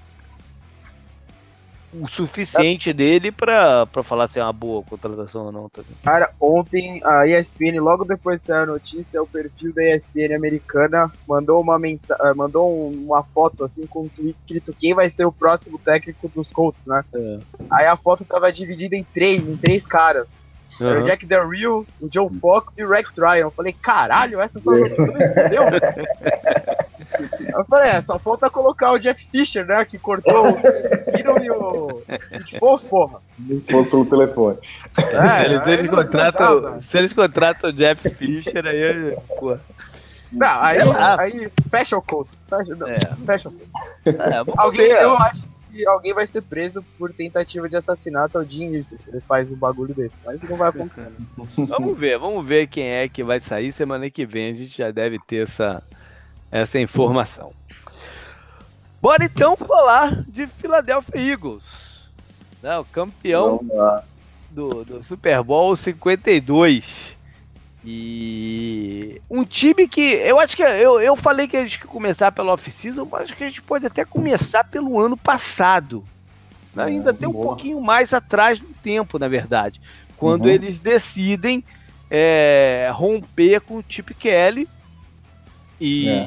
o 1.93 2.07
suficiente 2.09 2.93
dele 2.93 3.33
pra, 3.33 3.87
pra 3.87 4.03
falar 4.03 4.29
se 4.29 4.39
é 4.39 4.43
uma 4.43 4.53
boa 4.53 4.85
contratação 4.85 5.47
ou 5.47 5.53
não. 5.53 5.69
Tá? 5.69 5.83
Cara, 6.05 6.31
ontem 6.41 7.01
a 7.05 7.27
ESPN, 7.27 7.81
logo 7.81 8.05
depois 8.05 8.39
de 8.39 8.45
sair 8.47 8.63
a 8.63 8.67
notícia, 8.67 9.23
o 9.23 9.27
perfil 9.27 9.73
da 9.75 9.83
ESPN 9.83 10.35
americana 10.37 11.13
mandou 11.27 11.61
uma 11.61 11.79
mensa 11.79 12.17
eh, 12.23 12.35
mandou 12.35 12.91
um- 12.91 13.07
uma 13.07 13.25
foto 13.35 13.65
assim 13.65 13.87
com 13.89 14.05
um 14.05 14.09
tweet 14.09 14.39
escrito 14.39 14.75
quem 14.79 14.95
vai 14.95 15.11
ser 15.11 15.25
o 15.25 15.33
próximo 15.33 15.79
técnico 15.79 16.31
dos 16.35 16.51
Colts, 16.53 16.83
né? 16.87 17.03
É. 17.15 17.41
Aí 17.73 17.87
a 17.87 17.97
foto 17.97 18.25
tava 18.27 18.53
dividida 18.53 18.95
em 18.97 19.05
três, 19.13 19.43
em 19.43 19.57
três 19.57 19.87
caras. 19.87 20.27
Era 20.81 21.01
o. 21.01 21.05
Jack 21.05 21.27
Del 21.27 21.49
Rio, 21.49 21.87
o 22.01 22.09
Joe 22.13 22.29
Fox 22.39 22.77
e 22.79 22.85
o 22.85 22.89
Rex 22.91 23.11
Ryan. 23.17 23.47
Eu 23.47 23.51
falei, 23.51 23.73
caralho, 23.73 24.41
essas 24.41 24.63
são 24.63 24.75
as 24.75 24.93
opções, 24.93 25.31
entendeu? 25.31 25.63
Eu 27.55 27.65
falei, 27.65 27.91
é, 27.91 28.03
só 28.03 28.19
falta 28.19 28.49
colocar 28.49 28.93
o 28.93 28.99
Jeff 28.99 29.23
Fisher, 29.31 29.67
né? 29.67 29.85
Que 29.85 29.99
cortou 29.99 30.49
o 30.49 30.55
Kiro 31.13 31.43
e 31.43 31.51
o 31.51 32.03
Foles, 32.59 32.83
porra. 32.83 33.19
Se 33.47 33.61
fosse 33.73 33.91
pelo 33.91 34.07
telefone. 34.07 34.59
É, 34.97 35.43
se, 35.43 35.45
eles, 35.47 35.67
eles 35.67 35.87
dá, 35.87 35.97
contratam, 35.97 36.83
se 36.83 36.99
eles 36.99 37.13
contratam 37.13 37.71
o 37.71 37.73
Jeff 37.73 38.09
Fisher, 38.11 38.65
aí. 38.67 39.17
Pô, 39.39 39.57
Não, 40.33 40.63
aí, 40.63 40.85
lá. 40.85 41.21
aí 41.21 41.51
fecha 41.71 41.97
o 41.97 42.03
Colts. 42.03 42.45
Fecha, 42.49 42.75
não, 42.75 42.87
é. 42.87 42.99
fecha 43.27 43.49
o 43.49 43.53
Colts. 43.53 43.71
É, 44.07 44.43
Alguém, 44.57 44.89
ver. 44.89 45.03
eu 45.03 45.17
acho 45.17 45.50
que 45.71 45.87
alguém 45.87 46.13
vai 46.13 46.27
ser 46.27 46.43
preso 46.43 46.85
por 46.99 47.13
tentativa 47.13 47.69
de 47.69 47.77
assassinato 47.77 48.39
ao 48.39 48.45
Jim 48.45 48.75
Easter. 48.75 48.99
Ele 49.07 49.21
faz 49.21 49.51
um 49.51 49.57
bagulho 49.57 49.95
desse, 49.95 50.15
mas 50.25 50.41
não 50.43 50.57
vai 50.57 50.69
acontecer. 50.69 51.03
né? 51.03 51.13
Vamos 51.69 51.99
ver, 51.99 52.19
vamos 52.19 52.47
ver 52.47 52.67
quem 52.67 52.89
é 52.89 53.09
que 53.09 53.23
vai 53.23 53.41
sair 53.41 53.73
semana 53.73 54.11
que 54.11 54.27
vem. 54.27 54.51
A 54.53 54.55
gente 54.55 54.77
já 54.77 54.91
deve 54.91 55.19
ter 55.27 55.45
essa, 55.45 55.83
essa 56.51 56.79
informação. 56.79 57.53
Bora 59.01 59.25
então 59.25 59.57
falar 59.57 60.23
de 60.29 60.47
Philadelphia 60.47 61.33
Eagles. 61.33 61.65
Né, 62.63 62.79
o 62.79 62.85
campeão 62.85 63.61
do, 64.51 64.85
do 64.85 65.03
Super 65.03 65.43
Bowl 65.43 65.75
52. 65.75 67.17
E 67.85 69.21
um 69.31 69.45
time 69.45 69.89
que 69.89 70.01
eu 70.01 70.39
acho 70.39 70.55
que 70.57 70.63
eu, 70.63 71.01
eu 71.01 71.17
falei 71.17 71.49
que 71.49 71.57
a 71.57 71.63
gente 71.67 71.77
ia 71.81 71.87
começar 71.87 72.31
pela 72.31 72.53
off-season, 72.53 73.07
mas 73.11 73.23
acho 73.25 73.37
que 73.37 73.45
a 73.45 73.47
gente 73.47 73.63
pode 73.63 73.87
até 73.87 74.05
começar 74.05 74.65
pelo 74.65 75.01
ano 75.01 75.17
passado. 75.17 76.05
né? 76.75 76.85
É, 76.85 76.87
Ainda 76.87 77.13
tem 77.15 77.29
um 77.29 77.33
boa. 77.33 77.47
pouquinho 77.47 77.81
mais 77.81 78.13
atrás 78.13 78.61
no 78.61 78.69
tempo, 78.83 79.19
na 79.19 79.29
verdade. 79.29 79.81
Quando 80.17 80.45
Uhum. 80.47 80.51
eles 80.51 80.79
decidem 80.79 81.65
é, 82.11 82.91
romper 82.93 83.61
com 83.61 83.79
o 83.79 83.85
Chip 83.89 84.13
Kelly 84.15 84.69
e, 85.81 86.09
É. 86.09 86.27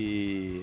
e, 0.00 0.62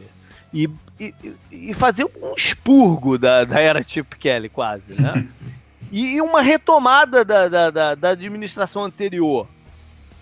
e, 0.54 0.70
e- 1.00 1.34
e- 1.52 1.74
fazer 1.74 2.04
um 2.06 2.34
expurgo 2.36 3.18
da, 3.18 3.46
da 3.46 3.60
era 3.60 3.82
Chip 3.82 4.18
Kelly, 4.18 4.50
quase, 4.50 4.94
né? 5.00 5.26
e, 5.92 6.20
uma 6.22 6.42
retomada 6.42 7.24
da, 7.24 7.48
da, 7.48 7.70
da- 7.72 7.96
da 7.96 8.10
administração 8.10 8.84
anterior, 8.84 9.48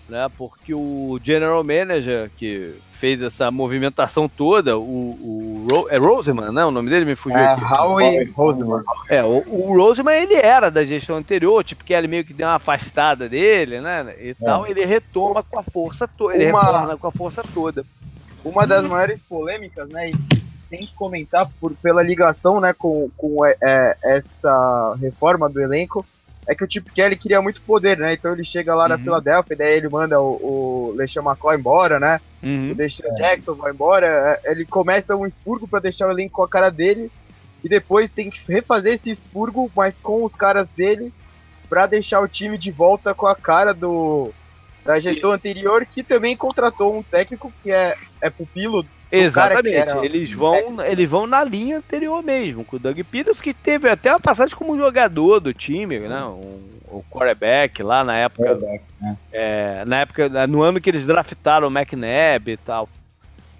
né? 0.08 0.28
Porque 0.36 0.74
o 0.74 1.18
general 1.22 1.62
manager 1.64 2.30
que 2.36 2.74
fez 2.92 3.22
essa 3.22 3.50
movimentação 3.50 4.28
toda, 4.28 4.78
o, 4.78 4.82
o 4.82 5.66
Ro- 5.70 5.86
é 5.90 5.98
Roseman, 5.98 6.52
né? 6.52 6.64
O 6.64 6.70
nome 6.70 6.90
dele 6.90 7.04
me 7.04 7.16
fugiu. 7.16 7.38
É, 7.38 7.52
aqui. 7.54 7.64
Howie 7.64 8.24
Roseman. 8.30 8.82
É, 9.08 9.22
o, 9.24 9.42
o 9.46 9.76
Roseman 9.76 10.12
ele 10.14 10.34
era 10.34 10.70
da 10.70 10.84
gestão 10.84 11.16
anterior, 11.16 11.62
tipo 11.64 11.84
que 11.84 11.92
ele 11.92 12.08
meio 12.08 12.24
que 12.24 12.32
deu 12.32 12.46
uma 12.46 12.54
afastada 12.56 13.28
dele, 13.28 13.80
né? 13.80 14.14
E 14.20 14.34
tal, 14.34 14.66
ele 14.66 14.84
retoma 14.84 15.42
com 15.42 15.58
a 15.58 15.62
força 15.62 16.06
toda, 16.08 16.34
ele 16.34 16.50
Uma- 16.50 16.62
retorna 16.64 16.96
com 16.96 17.06
a 17.06 17.12
força 17.12 17.42
toda. 17.54 17.84
Uma 18.44 18.66
das 18.66 18.86
maiores 18.86 19.22
polêmicas, 19.22 19.88
né? 19.88 20.10
E 20.10 20.14
tem 20.70 20.80
que 20.86 20.94
comentar 20.94 21.48
por, 21.60 21.72
pela 21.76 22.02
ligação, 22.02 22.60
né, 22.60 22.72
com, 22.72 23.08
com 23.16 23.44
é, 23.44 23.54
é, 23.62 23.96
essa 24.02 24.96
reforma 25.00 25.48
do 25.48 25.60
elenco, 25.60 26.04
é 26.46 26.54
que 26.54 26.64
o 26.64 26.70
Chip 26.70 26.90
Kelly 26.92 27.16
queria 27.16 27.40
muito 27.40 27.62
poder, 27.62 27.98
né? 27.98 28.14
Então 28.14 28.32
ele 28.32 28.44
chega 28.44 28.74
lá 28.74 28.88
na 28.88 28.96
Uhum. 28.96 29.02
Filadélfia, 29.02 29.56
daí 29.56 29.76
ele 29.76 29.88
manda 29.88 30.20
o, 30.20 30.90
o 30.90 30.94
LeSean 30.96 31.22
McCoy 31.22 31.56
embora, 31.56 31.98
né? 31.98 32.20
Uhum. 32.42 32.72
O 32.72 32.74
Deshaun 32.74 33.14
Jackson 33.16 33.54
vai 33.54 33.72
embora, 33.72 34.40
é, 34.44 34.52
ele 34.52 34.64
começa 34.64 35.16
um 35.16 35.26
expurgo 35.26 35.66
pra 35.66 35.80
deixar 35.80 36.08
o 36.08 36.10
elenco 36.10 36.34
com 36.34 36.42
a 36.42 36.48
cara 36.48 36.70
dele 36.70 37.10
e 37.62 37.68
depois 37.68 38.12
tem 38.12 38.28
que 38.28 38.40
refazer 38.52 38.94
esse 38.94 39.10
expurgo, 39.10 39.70
mas 39.74 39.94
com 40.02 40.24
os 40.24 40.34
caras 40.36 40.68
dele 40.76 41.12
pra 41.68 41.86
deixar 41.86 42.20
o 42.20 42.28
time 42.28 42.58
de 42.58 42.70
volta 42.70 43.14
com 43.14 43.26
a 43.26 43.34
cara 43.34 43.72
do 43.72 44.30
da 44.84 45.00
gestão 45.00 45.30
anterior 45.32 45.86
que 45.86 46.02
também 46.02 46.36
contratou 46.36 46.94
um 46.94 47.02
técnico 47.02 47.50
que 47.62 47.70
é, 47.72 47.96
é 48.20 48.28
pupilo 48.28 48.84
Exatamente, 49.18 49.76
era 49.76 50.04
eles 50.04 50.30
vão, 50.32 50.82
eles 50.84 51.08
vão 51.08 51.26
na 51.26 51.44
linha 51.44 51.78
anterior 51.78 52.22
mesmo, 52.22 52.64
com 52.64 52.76
o 52.76 52.78
Doug 52.78 52.98
Peters, 53.10 53.40
que 53.40 53.54
teve 53.54 53.88
até 53.88 54.10
uma 54.10 54.20
passagem 54.20 54.56
como 54.56 54.76
jogador 54.76 55.40
do 55.40 55.52
time, 55.52 55.98
né? 56.00 56.24
Um, 56.24 56.60
o 56.88 57.04
quarterback 57.10 57.82
lá 57.82 58.04
na 58.04 58.16
época, 58.16 58.44
Quarterback, 58.44 58.84
é, 59.32 59.84
na 59.84 60.00
época, 60.00 60.46
no 60.46 60.62
ano 60.62 60.80
que 60.80 60.88
eles 60.88 61.06
draftaram 61.06 61.68
o 61.68 61.70
McNabb 61.70 62.52
e 62.52 62.56
tal. 62.56 62.88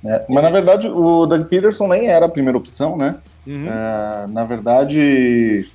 É, 0.04 0.24
mas 0.28 0.42
na 0.44 0.50
verdade 0.50 0.86
o 0.86 1.26
Doug 1.26 1.46
Peterson 1.46 1.88
nem 1.88 2.06
era 2.06 2.26
a 2.26 2.28
primeira 2.28 2.58
opção, 2.58 2.96
né? 2.96 3.16
Uhum. 3.46 3.66
É, 3.66 4.26
na 4.28 4.44
verdade, 4.44 5.66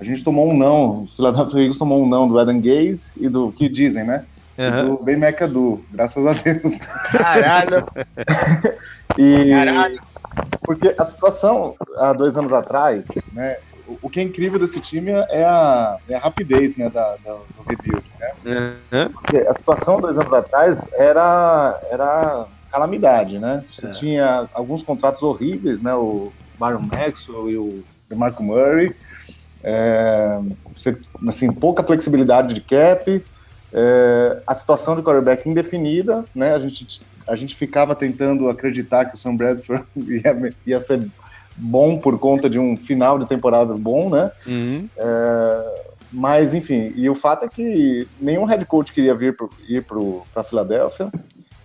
a 0.00 0.04
gente 0.04 0.24
tomou 0.24 0.50
um 0.50 0.56
não. 0.56 1.02
O 1.02 1.06
Philadelphia 1.06 1.60
Eagles 1.60 1.78
tomou 1.78 2.02
um 2.02 2.08
não 2.08 2.28
do 2.28 2.38
Adam 2.38 2.60
Gaze 2.60 3.14
e 3.18 3.28
do 3.28 3.52
que 3.52 3.68
dizem, 3.68 4.04
né? 4.04 4.24
E 4.58 4.62
Aham. 4.62 4.96
do 4.96 5.04
Ben 5.04 5.16
McAdoo, 5.16 5.86
graças 5.90 6.24
a 6.26 6.32
Deus. 6.32 6.78
Caralho, 7.12 7.86
E 9.18 9.50
Caralho. 9.50 10.00
porque 10.64 10.94
a 10.98 11.04
situação 11.04 11.74
há 11.98 12.12
dois 12.12 12.36
anos 12.36 12.52
atrás, 12.52 13.30
né? 13.32 13.54
o- 13.86 14.10
que 14.10 14.20
é 14.20 14.22
incrível 14.22 14.58
desse 14.58 14.80
time 14.80 15.12
é 15.30 15.44
a, 15.44 15.98
é 16.08 16.16
a 16.16 16.18
rapidez, 16.18 16.76
né, 16.76 16.90
da, 16.90 17.16
da- 17.18 17.44
do 17.54 17.62
rebuild, 17.62 18.10
né? 18.18 19.08
Porque 19.14 19.36
a 19.36 19.52
situação 19.52 20.00
dois 20.00 20.18
anos 20.18 20.32
atrás 20.32 20.88
era, 20.94 21.78
era 21.90 22.48
calamidade, 22.70 23.38
né? 23.38 23.64
Você 23.68 23.86
É. 23.86 23.90
tinha 23.90 24.48
alguns 24.52 24.82
contratos 24.82 25.22
horríveis, 25.22 25.80
né? 25.80 25.94
O 25.94 26.34
Byron 26.58 26.82
Maxwell 26.82 27.48
e 27.48 27.56
o 27.56 27.84
DeMarco 28.08 28.42
Murray. 28.42 28.94
É, 29.62 30.38
você, 30.76 30.96
assim, 31.28 31.52
pouca 31.52 31.82
flexibilidade 31.82 32.54
de 32.54 32.60
cap. 32.60 33.24
É, 33.72 34.42
a 34.46 34.54
situação 34.54 34.96
de 34.96 35.02
quarterback 35.02 35.48
indefinida, 35.48 36.24
né? 36.34 36.54
A 36.54 36.58
gente, 36.58 37.00
a 37.26 37.34
gente 37.34 37.54
ficava 37.54 37.94
tentando 37.94 38.48
acreditar 38.48 39.06
que 39.06 39.14
o 39.14 39.18
Sam 39.18 39.36
Bradford 39.36 39.84
ia, 39.96 40.54
ia 40.66 40.80
ser 40.80 41.06
bom 41.56 41.98
por 41.98 42.18
conta 42.18 42.48
de 42.48 42.58
um 42.58 42.76
final 42.76 43.18
de 43.18 43.26
temporada 43.26 43.74
bom, 43.74 44.10
né? 44.10 44.30
Uhum. 44.46 44.88
É, 44.96 45.84
mas, 46.12 46.54
enfim, 46.54 46.92
e 46.94 47.10
o 47.10 47.14
fato 47.14 47.44
é 47.44 47.48
que 47.48 48.06
nenhum 48.20 48.44
head 48.44 48.64
coach 48.66 48.92
queria 48.92 49.14
vir 49.14 49.36
pro, 49.36 49.50
ir 49.68 49.84
para 49.84 50.40
a 50.40 50.44
Filadélfia 50.44 51.10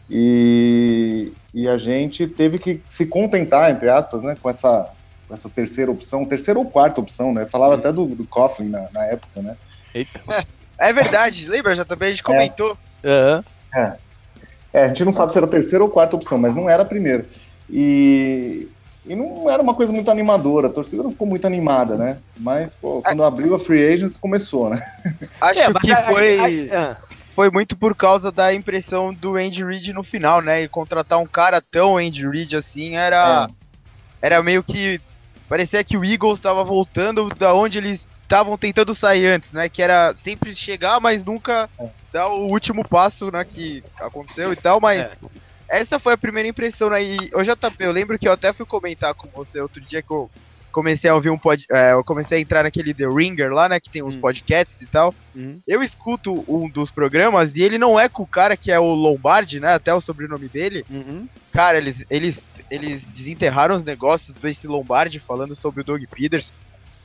e, 0.10 1.32
e 1.54 1.68
a 1.68 1.78
gente 1.78 2.28
teve 2.28 2.58
que 2.58 2.82
se 2.86 3.06
contentar, 3.06 3.72
entre 3.72 3.90
aspas, 3.90 4.24
né, 4.24 4.36
com 4.42 4.50
essa, 4.50 4.90
com 5.28 5.34
essa 5.34 5.48
terceira 5.48 5.92
opção, 5.92 6.26
terceira 6.26 6.60
ou 6.60 6.66
quarta 6.66 7.00
opção, 7.00 7.34
né? 7.34 7.46
Falava 7.46 7.76
até 7.76 7.92
do, 7.92 8.08
do 8.08 8.26
Coughlin 8.26 8.70
na, 8.70 8.90
na 8.92 9.06
época, 9.06 9.42
né? 9.42 9.56
Eita. 9.94 10.20
É 10.82 10.91
verdade, 10.91 11.48
lembra 11.48 11.76
já 11.76 11.86
também? 11.86 12.10
A 12.10 12.12
gente 12.12 12.24
comentou. 12.24 12.76
Aham. 13.06 13.44
É, 14.74 14.86
a 14.86 14.88
gente 14.88 15.06
não 15.06 15.12
sabe 15.12 15.32
se 15.32 15.38
era 15.38 15.46
a 15.46 15.50
terceira 15.50 15.84
ou 15.84 15.91
quarta 15.91 16.15
opção, 16.15 16.39
mas 16.39 16.56
não 16.56 16.67
era 16.67 16.82
a 16.82 16.86
primeira. 16.86 17.26
E, 17.70 18.67
e 19.06 19.15
não 19.15 19.48
era 19.48 19.62
uma 19.62 19.76
coisa 19.76 19.94
muito 19.94 20.10
animadora, 20.10 20.67
a 20.67 20.72
torcida 20.72 21.04
não 21.04 21.12
ficou 21.12 21.28
muito 21.28 21.46
animada, 21.46 21.96
né? 21.96 22.20
Mas, 22.39 22.74
pô, 22.74 23.02
quando 23.02 23.24
abriu 23.24 23.54
a 23.54 23.60
Free 23.60 23.94
Agents, 23.94 24.17
começou, 24.17 24.72
né? 24.72 24.82
Acho 25.39 25.60
É, 25.60 25.74
que 25.80 25.96
foi, 25.96 26.70
foi 27.36 27.52
muito 27.52 27.78
por 27.78 27.96
causa 27.96 28.32
da 28.32 28.54
impressão 28.54 29.13
do 29.13 29.36
Andy 29.36 29.63
Reid 29.63 29.94
no 29.94 30.04
final, 30.04 30.41
né? 30.41 30.63
E 30.63 30.70
contratar 30.70 31.20
um 31.20 31.28
cara 31.28 31.62
tão 31.62 31.98
Andy 31.98 32.28
Reid 32.28 32.56
assim 32.56 32.96
era, 32.96 33.48
era 34.22 34.41
meio 34.41 34.63
que. 34.63 35.00
Parecia 35.48 35.84
que 35.84 35.98
o 35.98 36.04
Eagles 36.04 36.39
estava 36.39 36.63
voltando 36.63 37.30
da 37.30 37.54
onde 37.54 37.78
eles 37.78 38.11
estavam 38.32 38.58
tentando 38.58 38.96
sair 38.96 39.28
antes, 39.28 39.52
né? 39.52 39.67
Que 39.70 39.82
era 39.82 40.15
sempre 40.17 40.56
chegar, 40.56 41.00
mas 41.02 41.24
nunca 41.26 41.70
dar 42.13 42.30
o 42.30 42.48
último 42.48 42.88
passo, 42.88 43.30
né? 43.30 43.44
Que 43.44 43.84
aconteceu 44.00 44.54
e 44.54 44.56
tal, 44.56 44.80
mas. 44.80 45.06
É. 45.06 45.15
Essa 45.74 45.98
foi 46.00 46.12
a 46.13 46.17
primeira 46.17 46.50
impressão, 46.50 46.89
né? 46.89 47.02
E, 47.02 47.17
ô 47.34 47.41
JP, 47.41 47.76
eu 47.80 47.94
lembro 47.94 48.20
que 48.20 48.28
eu 48.28 48.34
até 48.34 48.52
fui 48.54 48.65
comentar 48.65 49.13
com 49.15 49.30
você 49.32 49.62
outro 49.62 49.82
dia 49.82 50.04
que 50.06 50.13
eu 50.13 50.30
comecei 50.70 51.10
a 51.10 51.15
ouvir 51.15 51.30
um 51.30 51.39
pod. 51.39 51.63
é, 51.72 51.94
eu 51.94 52.04
comecei 52.04 52.38
a 52.38 52.41
entrar 52.41 52.63
naquele 52.63 52.94
The 52.94 53.06
Ringer 53.08 53.54
lá, 53.54 53.70
né? 53.70 53.80
Que 53.80 53.89
tem 53.89 54.04
uns 54.04 54.15
Hum. 54.15 54.20
podcasts 54.20 54.82
e 54.82 54.89
tal. 54.89 55.15
Uhum. 55.34 55.62
Eu 55.65 55.82
escuto 55.82 56.44
um 56.46 56.70
dos 56.74 56.91
programas 56.91 57.56
e 57.56 57.62
ele 57.62 57.78
não 57.78 57.98
é 57.98 58.10
com 58.10 58.24
o 58.24 58.28
cara 58.28 58.58
que 58.58 58.70
é 58.70 58.78
o 58.80 58.94
Lombardi, 58.94 59.62
né? 59.62 59.74
Até 59.74 59.94
o 59.94 60.02
sobrenome 60.02 60.50
dele. 60.50 60.84
Uhum. 60.89 61.26
Cara, 61.54 61.78
eles, 61.78 62.04
eles, 62.10 62.46
eles 62.70 63.02
desenterraram 63.06 63.76
os 63.76 63.84
negócios 63.86 64.36
desse 64.41 64.67
Lombardi 64.67 65.22
falando 65.26 65.56
sobre 65.56 65.84
o 65.84 65.86
Doug 65.86 66.02
Peters. 66.13 66.52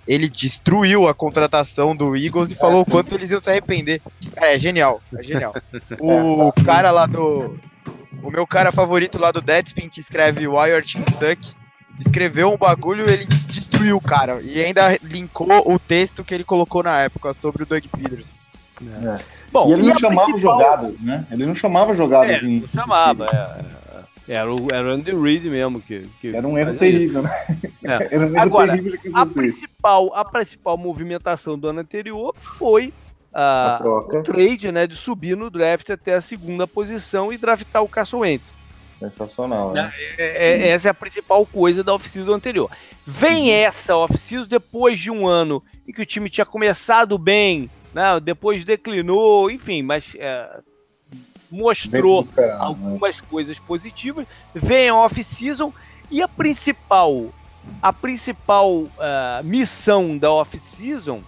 Ele 0.07 0.29
destruiu 0.29 1.09
a 1.09 1.15
contratação 1.15 1.95
do 1.97 2.17
Eagles 2.17 2.53
e 2.53 2.55
falou 2.55 2.83
o 2.83 2.87
quanto 2.87 3.15
eles 3.15 3.31
iam 3.31 3.41
se 3.41 3.51
arrepender. 3.51 4.01
É, 4.37 4.55
é 4.55 4.59
genial, 4.59 5.01
é 5.19 5.23
genial. 5.23 5.55
O 6.01 6.53
cara 6.65 6.91
lá 6.91 7.07
do. 7.07 7.59
O 8.23 8.31
meu 8.31 8.47
cara 8.47 8.73
favorito 8.73 9.19
lá 9.19 9.31
do 9.33 9.41
Deadspin, 9.41 9.89
que 9.89 10.01
escreve 10.01 10.47
Wired 10.49 10.93
Kentucky, 10.93 11.55
escreveu 12.01 12.53
um 12.53 12.57
bagulho 12.57 13.09
e 13.09 13.13
ele 13.13 13.27
destruiu 13.49 13.97
o 13.97 14.01
cara. 14.01 14.41
E 14.43 14.63
ainda 14.65 14.97
linkou 15.03 15.49
o 15.73 15.79
texto 15.79 16.25
que 16.25 16.35
ele 16.35 16.45
colocou 16.45 16.83
na 16.83 17.01
época 17.01 17.35
sobre 17.35 17.63
o 17.63 17.67
Doug 17.67 17.85
Peters. 17.85 18.27
É. 18.83 19.19
Bom, 19.53 19.69
e 19.69 19.73
ele 19.73 19.83
não 19.83 19.93
a 19.93 19.99
chamava 19.99 20.27
principal- 20.27 20.59
jogadas, 20.61 20.99
né? 21.01 21.27
Ele 21.31 21.47
não 21.47 21.55
chamava 21.55 21.95
jogadas 21.95 22.43
É, 22.43 22.47
em. 22.47 22.61
não 22.61 22.69
chamava, 22.69 23.27
é, 23.33 23.37
é. 23.37 23.86
Era 24.29 24.53
o, 24.53 24.73
era 24.73 24.89
o 24.89 24.91
Andy 24.91 25.15
Reid 25.15 25.49
mesmo 25.49 25.81
que, 25.81 26.03
que 26.21 26.35
Era 26.35 26.47
um 26.47 26.59
erro 26.59 26.77
terrível, 26.77 27.23
né? 27.23 27.31
É. 27.85 28.09
Era 28.15 28.27
um 28.27 28.31
erro 28.31 28.41
Agora, 28.41 28.73
terrível 28.73 28.99
que 29.01 29.11
A 29.15 29.25
principal, 29.25 30.13
a 30.15 30.25
principal 30.25 30.77
movimentação 30.77 31.59
do 31.59 31.69
ano 31.69 31.81
anterior 31.81 32.35
foi 32.41 32.93
ah, 33.33 33.77
A 33.77 33.79
troca. 33.79 34.19
o 34.19 34.23
trade, 34.23 34.73
né, 34.73 34.87
de 34.87 34.97
subir 34.97 35.37
no 35.37 35.51
draft 35.51 35.91
até 35.91 36.15
a 36.15 36.21
segunda 36.21 36.67
posição 36.67 37.33
e 37.33 37.37
draftar 37.37 37.83
o 37.83 37.89
Carson 37.89 38.19
Wentz. 38.19 38.51
Sensacional, 38.99 39.73
né? 39.73 39.93
É- 40.17 40.25
é- 40.49 40.69
essa 40.69 40.89
é 40.89 40.91
a 40.91 40.95
principal 40.95 41.45
coisa 41.45 41.85
da 41.85 41.93
off-season 41.95 42.33
anterior. 42.33 42.71
Vem 43.07 43.53
essa 43.53 43.95
off-season 43.95 44.49
depois 44.49 44.99
de 44.99 45.11
um 45.11 45.27
ano 45.29 45.63
em 45.87 45.93
que 45.93 46.01
o 46.01 46.07
time 46.07 46.31
tinha 46.31 46.47
começado 46.47 47.19
bem, 47.19 47.71
né, 47.93 48.19
depois 48.21 48.65
declinou, 48.65 49.51
enfim, 49.51 49.83
mas 49.83 50.17
é, 50.19 50.49
mostrou 51.51 52.23
né? 52.37 52.57
algumas 52.59 53.21
coisas 53.21 53.59
positivas. 53.59 54.27
Vem 54.55 54.89
a 54.89 54.97
off-season 54.97 55.73
e 56.11 56.23
a 56.23 56.29
principal, 56.29 57.33
a 57.83 57.93
principal 57.93 58.85
ah, 58.99 59.41
missão 59.45 60.17
da 60.19 60.31
off-season 60.31 61.21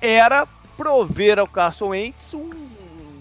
era 0.00 0.46
prover 0.76 1.38
ao 1.38 1.46
Carson 1.46 1.88
Wentz 1.88 2.32
um- 2.34 3.20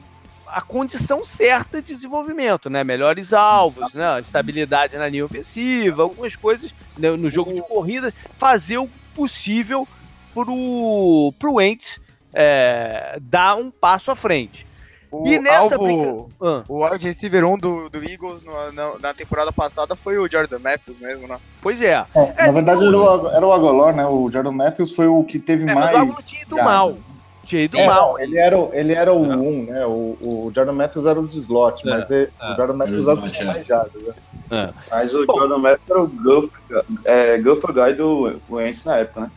a 0.52 0.62
condição 0.62 1.24
certa 1.24 1.82
de 1.82 1.94
desenvolvimento, 1.94 2.70
né? 2.70 2.84
Melhores 2.84 3.34
alvos, 3.34 3.94
né? 3.94 4.20
Estabilidade 4.20 4.98
na 4.98 5.08
linha 5.08 5.26
ofensiva, 5.26 6.02
algumas 6.02 6.36
coisas 6.36 6.74
né, 6.98 7.12
no 7.12 7.30
jogo 7.30 7.54
de 7.54 7.62
corrida, 7.62 8.12
fazer 8.36 8.80
o 8.80 8.90
possível 9.14 9.88
pro, 10.34 11.34
pro 11.38 11.54
Wentz 11.56 12.00
é, 12.34 13.18
dar 13.22 13.58
um 13.58 13.70
passo 13.72 14.12
à 14.12 14.16
frente. 14.16 14.66
O 15.12 15.28
E 15.28 15.40
nessa 15.40 15.76
alvo, 15.76 15.84
brinca- 15.84 16.26
Ah, 16.42 16.64
o 16.68 16.86
wide 16.86 17.06
receiver 17.08 17.44
1 17.46 17.58
do, 17.58 17.90
do 17.90 17.98
Eagles 18.04 18.44
no- 18.44 18.72
na, 18.72 19.00
na 19.00 19.14
temporada 19.14 19.52
passada 19.52 19.96
foi 19.96 20.18
o 20.18 20.30
Jordan 20.32 20.60
Matthews 20.60 21.00
mesmo, 21.00 21.28
né? 21.28 21.38
pois 21.62 21.82
é. 21.82 22.06
É, 22.16 22.34
É, 22.38 22.46
na 22.46 22.52
verdade, 22.52 22.86
era 22.86 22.98
o, 22.98 23.28
era 23.30 23.48
o 23.48 23.52
Agolor, 23.54 23.94
né? 23.96 24.06
O 24.06 24.30
Jordan 24.30 24.52
Matthews 24.52 24.96
foi 24.96 25.08
o 25.08 25.24
que 25.24 25.40
teve 25.40 25.64
É, 25.64 25.66
mas 25.74 25.76
mais. 25.76 25.96
o 25.96 25.98
Agolor 26.02 26.24
tinha 26.24 26.42
ido 26.44 26.56
mal. 26.58 26.98
Tinha 27.46 27.64
ido 27.64 27.78
É, 27.78 27.88
mal. 27.88 28.12
não, 28.14 28.20
ele 28.20 28.38
era, 28.38 28.58
o- 28.60 28.70
ele 28.74 28.94
era 28.94 29.12
o 29.12 29.26
É. 29.26 29.36
1, 29.36 29.66
né? 29.66 29.86
O, 29.88 30.18
o 30.22 30.52
Jordan 30.54 30.74
Matthews 30.74 31.06
era 31.08 31.20
o 31.20 31.28
de 31.28 31.40
slot, 31.40 31.88
É, 31.88 31.90
mas 31.90 32.12
é, 32.12 32.24
é. 32.40 32.54
o 32.54 32.56
Jordan 32.56 32.74
Matthews 32.76 33.08
Era 33.08 33.20
o 33.20 33.24
que 33.24 33.32
tinha 33.32 33.44
é. 33.44 33.48
mais 33.48 33.66
jardas, 33.66 34.02
né? 34.04 34.74
Mas 34.92 35.14
o 35.16 35.26
Bom. 35.26 35.38
Jordan 35.40 35.58
Matthews 35.58 35.90
era 35.90 36.02
o 36.04 36.08
Gopher, 36.08 36.62
é, 37.06 37.38
Gopher 37.40 37.74
Guy 37.74 37.94
do 37.94 38.42
Wentz 38.50 38.84
na 38.84 38.98
época, 38.98 39.22
né? 39.22 39.32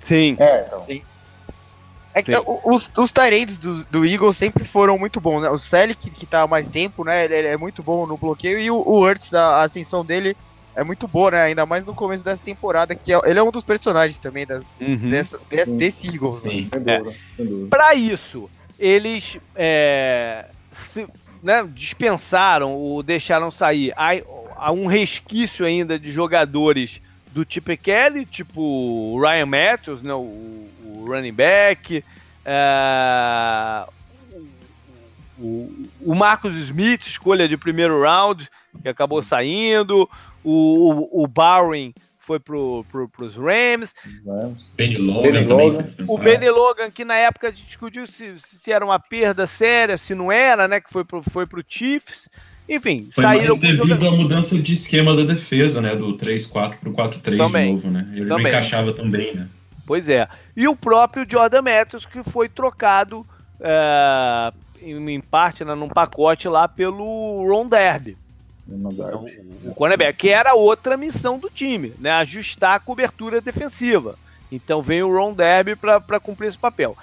Sim. 0.00 0.36
É, 0.38 0.66
então. 0.66 0.86
É 2.18 2.22
que 2.22 2.36
o- 2.36 2.60
os, 2.74 2.90
os 2.96 3.12
Tyrants 3.12 3.56
do, 3.58 3.84
do 3.86 4.04
Eagles 4.06 4.36
sempre 4.36 4.64
foram 4.64 4.98
muito 4.98 5.20
bons, 5.20 5.42
né? 5.42 5.50
O 5.50 5.58
Selic, 5.58 6.10
que 6.10 6.26
tá 6.26 6.42
há 6.42 6.46
mais 6.46 6.68
tempo, 6.68 7.04
né? 7.04 7.24
Ele, 7.24 7.34
ele 7.36 7.48
é 7.48 7.56
muito 7.56 7.82
bom 7.82 8.06
no 8.06 8.16
bloqueio. 8.18 8.58
E 8.58 8.70
o, 8.70 8.76
o 8.76 9.00
Hurts, 9.04 9.32
a, 9.32 9.40
a 9.56 9.62
ascensão 9.64 10.04
dele 10.04 10.34
é 10.76 10.84
muito 10.84 11.08
boa, 11.08 11.30
né? 11.32 11.42
Ainda 11.42 11.64
mais 11.66 11.84
no 11.84 11.94
começo 11.94 12.22
dessa 12.24 12.42
temporada, 12.42 12.94
que 12.94 13.12
é- 13.12 13.20
ele 13.24 13.38
é 13.38 13.42
um 13.42 13.50
dos 13.50 13.64
personagens 13.64 14.18
também 14.18 14.46
da, 14.46 14.60
Uhum. 14.80 15.10
dessa, 15.10 15.38
de- 15.50 15.64
Sim. 15.64 15.76
desse 15.76 16.06
Eagles. 16.06 16.42
né? 16.44 16.50
Sim. 16.50 16.68
Sem 17.36 17.46
dúvida. 17.46 17.68
Para 17.70 17.94
isso, 17.94 18.50
eles 18.78 19.38
é, 19.56 20.48
se- 20.72 21.06
né, 21.42 21.64
dispensaram 21.72 22.74
ou 22.74 23.02
deixaram 23.02 23.50
sair 23.50 23.92
há, 23.96 24.10
há 24.56 24.72
um 24.72 24.86
resquício 24.86 25.64
ainda 25.66 25.98
de 25.98 26.10
jogadores 26.12 27.00
do 27.32 27.44
tipo 27.44 27.76
Kelly, 27.76 28.24
tipo 28.26 28.60
o 28.60 29.20
Ryan 29.20 29.46
Matthews, 29.46 30.02
né, 30.02 30.12
o, 30.14 30.18
o 30.84 31.04
running 31.06 31.32
back, 31.32 32.02
é, 32.44 33.86
o, 35.38 35.88
o- 36.00 36.14
Marcus 36.14 36.56
Smith, 36.56 37.06
escolha 37.06 37.48
de 37.48 37.56
primeiro 37.56 38.00
round, 38.02 38.48
que 38.82 38.88
acabou 38.88 39.22
saindo, 39.22 40.08
o, 40.42 41.10
o, 41.12 41.22
o 41.24 41.26
Bowen 41.26 41.94
foi 42.18 42.38
pro, 42.38 42.84
pro, 42.90 43.08
pros 43.08 43.36
Rams. 43.36 43.94
Benny 44.74 44.96
Logan 44.98 45.22
Benny 45.30 45.46
Logan. 45.46 45.86
o. 46.08 46.18
Benny 46.18 46.50
Logan, 46.50 46.90
que 46.90 47.04
na 47.04 47.14
época 47.16 47.48
a 47.48 47.50
gente 47.50 47.64
discutiu 47.66 48.06
se, 48.06 48.34
se 48.38 48.70
era 48.72 48.84
uma 48.84 48.98
perda 48.98 49.46
séria, 49.46 49.96
se 49.96 50.14
não 50.14 50.30
era, 50.30 50.68
né? 50.68 50.78
Que 50.80 50.90
foi 50.90 51.04
pro, 51.04 51.22
foi 51.22 51.46
pro 51.46 51.64
Chiefs. 51.66 52.28
Enfim, 52.68 53.08
Foi 53.12 53.24
saíram 53.24 53.44
mais 53.46 53.56
com 53.56 53.66
devido 53.66 53.86
jogadores. 53.86 54.14
à 54.14 54.16
mudança 54.22 54.58
de 54.58 54.72
esquema 54.72 55.16
da 55.16 55.24
defesa, 55.24 55.80
né? 55.80 55.96
Do 55.96 56.16
3-4 56.16 56.74
pro 56.78 56.92
4-3 56.92 57.30
de 57.30 57.36
novo, 57.36 57.90
né? 57.90 58.06
Ele 58.12 58.26
não 58.26 58.36
Também. 58.36 58.52
encaixava 58.52 58.92
também, 58.92 59.34
né? 59.34 59.48
Pois 59.86 60.08
é. 60.08 60.28
E 60.54 60.68
o 60.68 60.76
próprio 60.76 61.24
Jordan 61.28 61.62
Matthews, 61.62 62.04
que 62.04 62.22
foi 62.22 62.46
trocado 62.48 63.24
é, 63.58 64.50
em, 64.82 65.10
em 65.14 65.20
parte, 65.20 65.64
né, 65.64 65.74
num 65.74 65.88
pacote 65.88 66.46
lá 66.46 66.68
pelo 66.68 67.46
Ron 67.48 67.66
Derby. 67.66 68.16
Então, 68.70 69.24
o 69.64 69.74
cornerback, 69.74 70.18
que 70.18 70.28
era 70.28 70.54
outra 70.54 70.94
missão 70.94 71.38
do 71.38 71.48
time, 71.48 71.94
né? 71.98 72.10
Ajustar 72.10 72.74
a 72.74 72.80
cobertura 72.80 73.40
defensiva. 73.40 74.18
Então 74.52 74.82
veio 74.82 75.08
o 75.08 75.16
Ron 75.16 75.32
Derby 75.32 75.74
para 75.74 76.20
cumprir 76.20 76.48
esse 76.48 76.58
papel. 76.58 76.94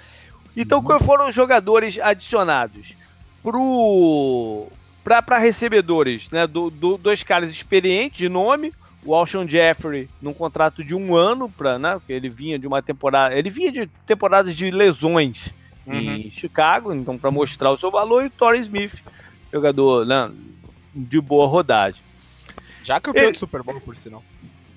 Então, 0.56 0.80
quais 0.82 1.04
foram 1.04 1.28
os 1.28 1.34
jogadores 1.34 1.98
adicionados? 1.98 2.94
Para 5.06 5.38
recebedores, 5.38 6.30
né? 6.30 6.46
Do, 6.46 6.68
do- 6.70 6.96
dois 6.98 7.22
caras 7.22 7.50
experientes 7.50 8.18
de 8.18 8.28
nome, 8.28 8.72
o 9.04 9.14
Alshon 9.14 9.46
Jeffrey 9.46 10.08
num 10.20 10.34
contrato 10.34 10.82
de 10.82 10.94
um 10.94 11.14
ano, 11.14 11.48
pra, 11.48 11.78
né? 11.78 11.92
Porque 11.94 12.12
ele 12.12 12.28
vinha 12.28 12.58
de 12.58 12.66
uma 12.66 12.82
temporada. 12.82 13.34
Ele 13.34 13.48
vinha 13.48 13.70
de 13.70 13.86
temporadas 14.04 14.56
de 14.56 14.70
lesões 14.70 15.52
em 15.86 16.30
Chicago, 16.30 16.92
então 16.92 17.16
para 17.16 17.30
mostrar 17.30 17.70
o 17.70 17.78
seu 17.78 17.90
valor, 17.92 18.24
e 18.24 18.26
o 18.26 18.30
Torrey 18.30 18.60
Smith, 18.62 19.00
jogador 19.52 20.04
né, 20.04 20.28
de 20.92 21.20
boa 21.20 21.46
rodagem. 21.46 22.02
Já 22.82 23.00
campeão 23.00 23.24
Ele- 23.26 23.32
do 23.32 23.38
Super 23.38 23.62
Bowl, 23.62 23.80
por 23.80 23.94
sinal. 23.94 24.24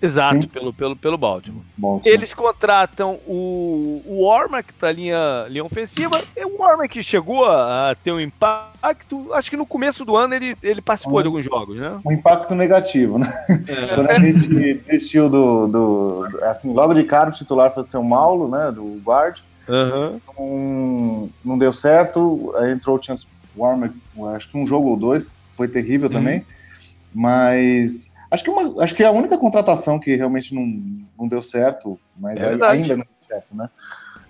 Exato, 0.01 0.43
Sim. 0.43 0.47
pelo, 0.47 0.73
pelo, 0.73 0.95
pelo 0.95 1.17
Baltimore. 1.17 1.63
Bom, 1.77 2.01
Eles 2.05 2.33
contratam 2.33 3.19
o, 3.27 4.01
o 4.05 4.25
Warmack 4.25 4.71
para 4.73 4.91
linha, 4.91 5.45
linha 5.49 5.65
ofensiva. 5.65 6.21
E 6.37 6.45
o 6.45 6.57
Warmack 6.61 7.03
chegou 7.03 7.43
a, 7.45 7.91
a 7.91 7.95
ter 7.95 8.11
um 8.13 8.19
impacto. 8.19 9.33
Acho 9.33 9.49
que 9.49 9.57
no 9.57 9.65
começo 9.65 10.05
do 10.05 10.15
ano 10.15 10.33
ele, 10.33 10.55
ele 10.63 10.81
participou 10.81 11.19
Hum. 11.19 11.21
de 11.23 11.27
alguns 11.27 11.43
jogos, 11.45 11.77
né? 11.77 11.99
um 12.05 12.11
impacto 12.13 12.55
negativo, 12.55 13.17
né? 13.19 13.27
Quando 13.95 14.09
a 14.09 14.19
gente 14.19 14.47
desistiu 14.75 15.29
do, 15.29 15.67
do- 15.67 16.39
Assim, 16.43 16.71
logo 16.73 16.93
de 16.93 17.03
cara 17.03 17.29
o 17.29 17.33
titular 17.33 17.73
foi 17.73 17.81
o 17.81 17.85
seu 17.85 18.01
Paulo, 18.07 18.47
né? 18.49 18.71
Do 18.71 19.01
guard. 19.03 19.39
Aham. 19.67 20.19
Não, 20.37 21.29
não 21.43 21.57
deu 21.57 21.73
certo. 21.73 22.53
Entrou 22.71 22.97
o 22.97 23.03
Chance 23.03 23.25
Warmer, 23.55 23.91
acho 24.35 24.49
que 24.49 24.57
um 24.57 24.65
jogo 24.65 24.89
ou 24.89 24.97
dois. 24.97 25.33
Foi 25.57 25.67
terrível 25.67 26.09
também. 26.09 26.45
Mas. 27.13 28.08
Acho 28.31 28.43
que, 28.43 28.49
uma, 28.49 28.83
acho 28.83 28.93
que 28.95 29.03
é 29.03 29.07
a 29.07 29.11
única 29.11 29.37
contratação 29.37 29.99
que 29.99 30.15
realmente 30.15 30.53
não, 30.53 30.65
não 31.17 31.27
deu 31.27 31.41
certo, 31.41 31.99
mas 32.15 32.41
É 32.41 32.53
ainda 32.65 32.95
não 32.95 33.03
deu 33.03 33.27
certo, 33.27 33.55
né? 33.55 33.69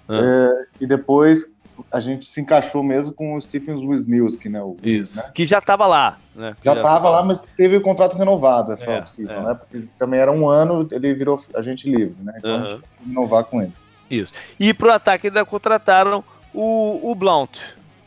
Ah. 0.07 0.21
É, 0.21 0.83
e 0.83 0.87
depois 0.87 1.47
a 1.91 1.99
gente 1.99 2.25
se 2.25 2.41
encaixou 2.41 2.83
mesmo 2.83 3.13
com 3.13 3.35
o 3.35 3.41
Stephen 3.41 3.75
Wisniewski, 3.75 4.49
né? 4.49 4.61
O, 4.61 4.77
Isso. 4.83 5.17
né? 5.17 5.31
Que 5.33 5.45
já 5.45 5.59
estava 5.59 5.85
lá, 5.85 6.17
né? 6.35 6.55
Já 6.63 6.73
estava 6.73 7.09
lá, 7.09 7.23
mas 7.23 7.41
teve 7.55 7.77
o 7.77 7.81
contrato 7.81 8.17
renovado 8.17 8.71
essa 8.71 8.91
É, 8.91 8.97
off-season, 8.97 9.31
é. 9.31 9.43
né? 9.43 9.53
Porque 9.53 9.87
também 9.97 10.19
era 10.19 10.31
um 10.31 10.47
ano, 10.49 10.87
ele 10.91 11.13
virou 11.13 11.41
agente 11.55 11.89
livre, 11.89 12.15
né? 12.21 12.33
Então 12.37 12.51
a 12.51 12.57
Aham. 12.57 12.67
gente 12.67 12.83
renovar 13.05 13.43
com 13.45 13.61
ele. 13.61 13.73
Isso. 14.09 14.33
E 14.59 14.73
pro 14.73 14.91
ataque 14.91 15.27
ainda 15.27 15.45
contrataram 15.45 16.23
o, 16.53 17.11
o 17.11 17.15
Blount, 17.15 17.59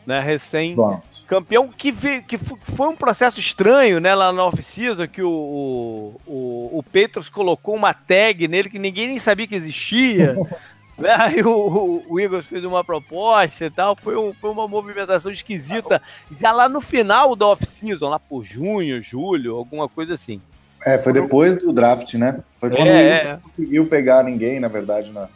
né? 0.07 0.21
Recém 0.21 0.75
Bom, 0.75 1.01
campeão, 1.27 1.69
que, 1.69 1.91
ve- 1.93 2.23
que 2.23 2.37
foi 2.38 2.88
um 2.88 2.97
processo 2.97 3.38
estranho, 3.41 4.01
né? 4.01 4.15
Lá 4.15 4.33
na 4.33 4.45
off-season, 4.45 5.07
que 5.09 5.23
o, 5.23 6.15
o, 6.27 6.71
o, 6.79 6.83
Petros 6.83 7.29
colocou 7.29 7.75
uma 7.75 7.95
tag 7.95 8.47
nele 8.49 8.69
que 8.71 8.79
ninguém 8.79 9.07
nem 9.09 9.19
sabia 9.19 9.47
que 9.47 9.55
existia. 9.55 10.35
né? 10.99 11.15
Aí 11.19 11.43
o, 11.43 11.51
o, 11.51 12.05
o 12.15 12.21
Eagles 12.21 12.47
fez 12.47 12.65
uma 12.65 12.85
proposta 12.85 13.65
e 13.65 13.71
tal. 13.71 13.97
Foi, 13.97 14.17
um- 14.17 14.33
foi 14.35 14.51
uma 14.51 14.69
movimentação 14.69 15.31
esquisita. 15.33 16.03
Já 16.38 16.53
lá 16.53 16.69
no 16.69 16.81
final 16.81 17.35
da 17.37 17.47
off-season, 17.47 18.09
lá 18.09 18.19
por 18.19 18.45
junho, 18.45 19.01
julho, 19.01 19.57
alguma 19.57 19.88
coisa 19.88 20.15
assim. 20.15 20.41
é, 20.85 20.99
foi 20.99 21.12
depois 21.12 21.57
do 21.59 21.73
draft, 21.73 22.15
né? 22.15 22.41
Foi 22.57 22.69
quando 22.71 22.88
É, 22.88 22.93
o 22.93 22.99
Eagles 23.01 23.25
é. 23.25 23.37
conseguiu 23.43 23.87
pegar 23.87 24.23
ninguém, 24.25 24.59
na 24.61 24.69
verdade, 24.69 25.11
na, 25.11 25.29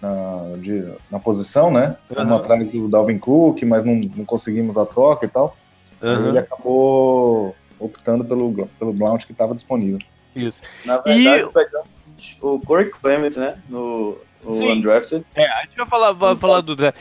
na, 0.00 0.56
de- 0.58 0.92
na 1.10 1.18
posição, 1.18 1.70
né? 1.70 1.96
Fomos 2.02 2.24
Aham. 2.24 2.36
atrás 2.36 2.70
do 2.70 2.88
Dalvin 2.88 3.18
Cook, 3.18 3.62
mas 3.64 3.84
não, 3.84 3.94
não 4.16 4.24
conseguimos 4.24 4.76
a 4.76 4.86
troca 4.86 5.26
e 5.26 5.28
tal. 5.28 5.56
Aí 6.00 6.08
Aham. 6.08 6.28
ele 6.28 6.38
acabou 6.38 7.54
optando 7.78 8.24
pelo, 8.24 8.66
pelo 8.78 8.92
Blount 8.92 9.24
que 9.24 9.32
estava 9.32 9.54
disponível. 9.54 9.98
Isso. 10.34 10.58
Na 10.84 10.98
verdade, 10.98 11.42
E- 11.42 11.52
pegamos 11.52 12.38
o 12.40 12.58
Corey 12.60 12.90
Clement, 12.90 13.36
né? 13.36 13.58
No 13.68 14.16
o 14.44 14.52
Sim. 14.54 14.72
Undrafted. 14.72 15.24
É, 15.34 15.46
a 15.46 15.62
gente 15.64 15.76
vai 15.76 15.86
falar, 15.86 16.12
vai 16.12 16.36
falar 16.36 16.60
do 16.62 16.74
draft. 16.74 16.98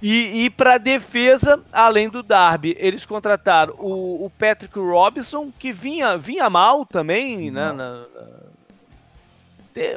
E, 0.00 0.44
e 0.44 0.50
para 0.50 0.78
defesa, 0.78 1.60
além 1.72 2.08
do 2.08 2.22
Darby, 2.22 2.76
eles 2.78 3.04
contrataram 3.04 3.74
o, 3.78 4.26
o 4.26 4.30
Patrick 4.30 4.78
Robinson, 4.78 5.50
que 5.56 5.72
vinha, 5.72 6.16
vinha 6.16 6.48
mal 6.48 6.84
também, 6.86 7.50
né? 7.50 7.72
Na- 7.72 8.06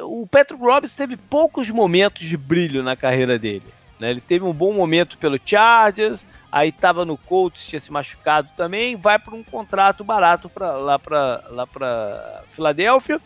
o 0.03 0.27
Patrick 0.27 0.61
Robinson 0.61 0.95
teve 0.95 1.17
poucos 1.17 1.69
momentos 1.69 2.23
de 2.23 2.37
brilho 2.37 2.83
na 2.83 2.95
carreira 2.95 3.37
dele. 3.39 3.63
né? 3.99 4.11
Ele 4.11 4.21
teve 4.21 4.45
um 4.45 4.53
bom 4.53 4.73
momento 4.73 5.17
pelo 5.17 5.39
Chargers, 5.43 6.25
aí 6.51 6.69
estava 6.69 7.05
no 7.05 7.17
Colts, 7.17 7.65
tinha 7.65 7.79
se 7.79 7.91
machucado 7.91 8.49
também, 8.57 8.95
vai 8.95 9.17
para 9.17 9.35
um 9.35 9.43
contrato 9.43 10.03
barato 10.03 10.49
pra, 10.49 10.73
lá 10.73 10.99
para 10.99 11.43
lá 11.49 11.67
para 11.67 12.43
Filadélfia. 12.49 13.19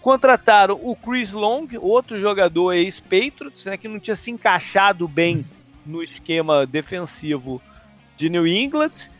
Contrataram 0.00 0.80
o 0.82 0.96
Chris 0.96 1.30
Long, 1.32 1.66
outro 1.78 2.18
jogador 2.18 2.72
ex-Patriots, 2.72 3.66
né, 3.66 3.76
que 3.76 3.86
não 3.86 4.00
tinha 4.00 4.14
se 4.14 4.30
encaixado 4.30 5.06
bem 5.06 5.44
no 5.84 6.02
esquema 6.02 6.66
defensivo 6.66 7.60
de 8.16 8.30
New 8.30 8.46
England, 8.46 9.10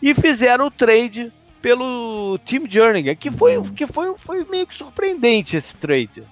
e 0.00 0.14
fizeram 0.14 0.66
o 0.66 0.70
trade 0.70 1.32
pelo 1.62 2.38
Tim 2.44 2.68
Jernigan, 2.68 3.14
que 3.14 3.30
foi, 3.30 3.60
que 3.74 3.86
foi, 3.86 4.14
foi 4.16 4.44
meio 4.44 4.66
que 4.66 4.74
surpreendente 4.74 5.56
esse 5.56 5.74
trade. 5.76 6.22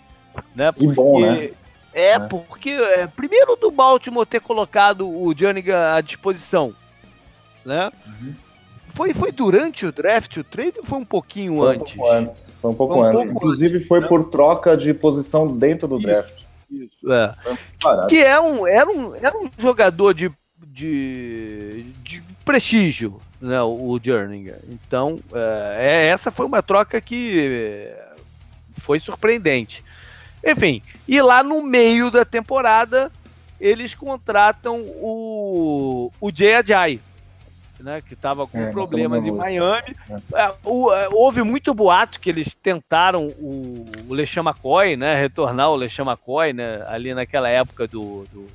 Né? 0.55 0.73
Que 0.73 0.87
bom, 0.89 1.21
né? 1.21 1.51
É, 1.93 2.11
É. 2.13 2.19
porque 2.19 2.71
é, 2.71 3.07
primeiro 3.07 3.57
do 3.57 3.71
Baltimore 3.71 4.27
ter 4.27 4.41
colocado 4.41 5.09
o 5.09 5.35
Jernigan 5.37 5.95
à 5.95 6.01
disposição, 6.01 6.75
né? 7.65 7.91
Uhum. 8.07 8.35
Foi, 8.91 9.13
foi 9.13 9.31
durante 9.33 9.85
o 9.85 9.93
draft 9.93 10.37
o 10.39 10.45
trade 10.45 10.79
ou 10.79 10.85
foi 10.85 10.99
um 10.99 11.05
pouquinho 11.05 11.57
Foi 11.57 11.67
um 11.67 11.71
antes? 11.71 11.95
pouco 11.95 12.11
antes. 12.13 12.55
Foi 12.61 12.71
um 12.71 12.75
pouco 12.75 12.95
Foi 12.95 13.03
um 13.03 13.07
antes. 13.07 13.17
pouco 13.25 13.33
Inclusive 13.37 13.79
foi 13.81 14.01
né? 14.01 14.09
por 14.09 14.25
troca 14.31 14.77
de 14.77 14.93
posição 14.95 15.47
dentro 15.47 15.87
do 15.89 15.97
Isso. 15.99 16.07
draft. 16.07 16.43
Isso, 16.71 17.13
é. 17.13 17.35
Barato. 17.83 18.09
que 18.09 18.19
é 18.23 18.41
um, 18.41 18.67
era, 18.67 18.91
um, 18.91 19.15
era 19.15 19.37
um 19.37 19.49
jogador 19.59 20.13
de, 20.15 20.31
de, 20.67 21.83
de 22.03 22.23
prestígio, 22.45 23.21
o 23.41 23.99
Jernigan. 24.03 24.59
Então, 24.69 25.19
é, 25.33 25.77
é- 25.79 26.07
essa 26.09 26.31
foi 26.31 26.47
uma 26.47 26.63
troca 26.63 27.01
que 27.01 27.39
é, 27.41 28.07
foi 28.79 28.99
surpreendente. 29.01 29.85
Enfim, 30.45 30.83
e 31.09 31.21
lá 31.21 31.43
no 31.43 31.63
meio 31.63 32.11
da 32.11 32.25
temporada, 32.25 33.11
eles 33.61 33.95
contratam 33.95 34.81
o, 34.81 36.11
o 36.21 36.31
Jay 36.35 36.55
Ajay, 36.55 37.01
né, 37.81 38.01
que 38.01 38.15
estava 38.15 38.47
com 38.47 38.59
É, 38.59 38.71
problemas 38.71 39.27
em. 39.27 39.31
Miami. 39.33 39.97
É. 40.09 40.43
É, 40.43 40.55
o- 40.65 40.93
é, 40.93 41.09
houve 41.13 41.43
muito 41.43 41.75
boato 41.75 42.19
que 42.21 42.31
eles 42.31 42.55
tentaram 42.55 43.27
o, 43.39 43.85
o 44.09 44.15
LeSean 44.15 44.43
McCoy, 44.45 44.97
né? 44.97 45.15
Retornar 45.15 45.71
o 45.71 45.77
LeSean 45.77 46.05
McCoy, 46.07 46.53
né? 46.53 46.83
Ali 46.87 47.13
naquela 47.13 47.49
época 47.49 47.87
do, 47.87 48.25
do, 48.33 48.47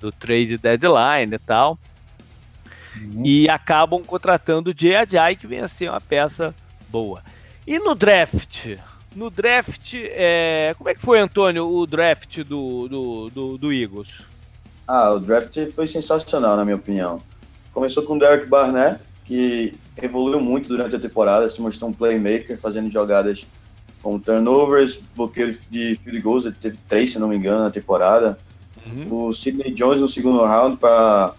do 0.00 0.12
trade 0.12 0.56
deadline 0.58 1.34
e 1.34 1.38
tal. 1.38 1.76
Uhum. 2.96 3.24
E 3.24 3.48
acabam 3.48 4.02
contratando 4.02 4.70
o 4.70 4.74
Ajay, 4.96 5.36
que 5.36 5.46
vem 5.46 5.60
a 5.60 5.68
ser 5.68 5.90
uma 5.90 6.00
peça 6.00 6.54
boa. 6.88 7.22
E 7.66 7.78
no 7.78 7.94
draft? 7.94 8.76
No 9.14 9.30
draft, 9.30 9.94
é, 9.94 10.74
como 10.76 10.88
é 10.88 10.94
que 10.94 11.00
foi, 11.00 11.18
Antônio, 11.18 11.68
o 11.68 11.86
draft 11.86 12.42
do, 12.44 12.88
do, 12.88 13.30
do, 13.30 13.58
do 13.58 13.72
Eagles? 13.72 14.22
Ah, 14.86 15.12
o 15.12 15.20
draft 15.20 15.56
foi 15.74 15.86
sensacional, 15.86 16.56
na 16.56 16.64
minha 16.64 16.76
opinião. 16.76 17.22
Começou 17.72 18.02
com 18.02 18.16
o 18.16 18.18
Derek 18.18 18.46
Barnett, 18.46 19.00
que 19.24 19.74
evoluiu 20.00 20.40
muito 20.40 20.68
durante 20.68 20.96
a 20.96 21.00
temporada, 21.00 21.48
se 21.48 21.60
mostrou 21.60 21.90
um 21.90 21.92
playmaker, 21.92 22.58
fazendo 22.58 22.90
jogadas 22.90 23.46
com 24.02 24.18
turnovers, 24.18 24.98
bloqueio 25.14 25.56
de 25.70 25.94
field 25.96 26.20
goals, 26.20 26.46
ele 26.46 26.56
teve 26.60 26.78
três, 26.88 27.10
se 27.10 27.18
não 27.18 27.28
me 27.28 27.36
engano, 27.36 27.62
na 27.62 27.70
temporada. 27.70 28.38
O 29.10 29.32
Sidney 29.32 29.72
Jones 29.72 30.00
no 30.00 30.08
segundo 30.08 30.42
round 30.44 30.78
para 30.78 31.34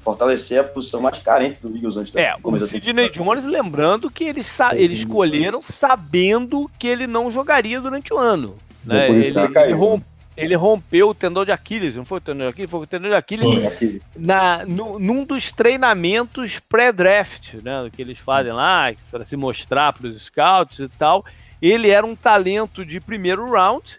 fortalecer 0.00 0.60
a 0.60 0.64
posição 0.64 1.00
mais 1.00 1.18
carente 1.18 1.58
do 1.62 1.74
Eagles 1.74 1.96
antes 1.96 2.14
É, 2.16 2.34
o 2.34 2.40
começo 2.40 2.64
da 2.66 2.70
Sidney. 2.70 3.08
Jones, 3.10 3.44
lembrando 3.44 4.10
que 4.10 4.24
eles, 4.24 4.46
sa- 4.46 4.74
eles 4.74 4.98
escolheram 5.00 5.60
sabendo 5.62 6.70
que 6.78 6.86
ele 6.88 7.06
não 7.06 7.30
jogaria 7.30 7.80
durante 7.80 8.12
o 8.12 8.18
ano. 8.18 8.56
Né? 8.84 9.10
Ele, 9.10 9.26
ele 9.26 9.48
caiu, 9.48 9.66
ele 9.70 9.74
rom- 9.74 10.00
ele 10.36 10.54
rompeu 10.56 11.08
o 11.10 11.14
tendão 11.14 11.44
de 11.44 11.52
Aquiles, 11.52 11.94
não 11.94 12.04
foi 12.04 12.18
o 12.18 12.20
tendão 12.20 12.46
de 12.46 12.50
Aquiles? 12.50 12.70
Foi 12.70 12.80
o 12.80 12.86
tendão 12.86 13.08
de 13.10 13.16
Aquiles 13.16 13.46
Foi. 13.46 13.66
Aqui. 13.66 14.02
na, 14.16 14.64
nu- 14.66 14.98
num 14.98 15.24
dos 15.24 15.52
treinamentos 15.52 16.58
pré-draft, 16.58 17.54
né? 17.62 17.88
Que 17.94 18.02
eles 18.02 18.18
fazem 18.18 18.52
lá, 18.52 18.92
para 19.10 19.24
se 19.24 19.36
mostrar 19.36 19.92
para 19.92 20.08
os 20.08 20.20
scouts 20.24 20.80
e 20.80 20.88
tal. 20.88 21.24
Ele 21.62 21.88
era 21.88 22.04
um 22.04 22.16
talento 22.16 22.84
de 22.84 23.00
primeiro 23.00 23.48
round 23.50 23.98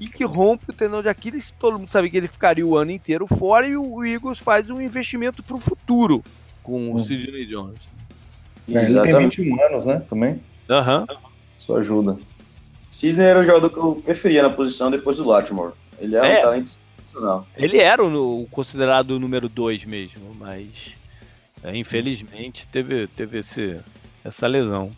e 0.00 0.06
que 0.08 0.24
rompe 0.24 0.64
o 0.70 0.72
tendão 0.72 1.02
de 1.02 1.08
Aquiles. 1.08 1.52
Todo 1.58 1.78
mundo 1.78 1.90
sabia 1.90 2.10
que 2.10 2.16
ele 2.16 2.28
ficaria 2.28 2.66
o 2.66 2.76
ano 2.76 2.90
inteiro 2.90 3.26
fora 3.26 3.66
e 3.66 3.76
o 3.76 4.04
Eagles 4.04 4.38
faz 4.38 4.68
um 4.70 4.80
investimento 4.80 5.42
para 5.42 5.56
o 5.56 5.60
futuro 5.60 6.22
com 6.62 6.92
o 6.92 6.96
Hum. 6.96 7.04
Sidney 7.04 7.46
Jones. 7.46 7.78
É, 8.68 8.70
ele 8.72 8.80
tem 8.86 8.90
Exatamente. 8.90 9.42
21 9.42 9.62
anos, 9.66 9.84
né? 9.86 10.02
Também. 10.08 10.40
Aham. 10.68 11.06
Isso 11.58 11.74
ajuda. 11.76 12.18
Sidney 12.90 13.26
era 13.26 13.40
o 13.40 13.44
jogador 13.44 13.70
que 13.70 13.78
eu 13.78 13.94
preferia 14.04 14.42
na 14.42 14.50
posição 14.50 14.90
depois 14.90 15.16
do 15.16 15.24
Latimore. 15.24 15.74
Ele 15.98 16.16
era 16.16 16.26
É. 16.28 16.38
um 16.38 16.42
talento 16.42 16.70
sensacional. 17.02 17.46
Ele 17.56 17.78
era 17.78 18.02
o, 18.04 18.42
o 18.42 18.46
considerado 18.48 19.12
o 19.12 19.18
número 19.20 19.48
2 19.48 19.84
mesmo, 19.84 20.32
mas 20.38 20.94
é, 21.62 21.76
infelizmente 21.76 22.66
teve, 22.68 23.06
teve 23.08 23.38
esse, 23.40 23.78
essa 24.24 24.46
lesão. 24.46 24.90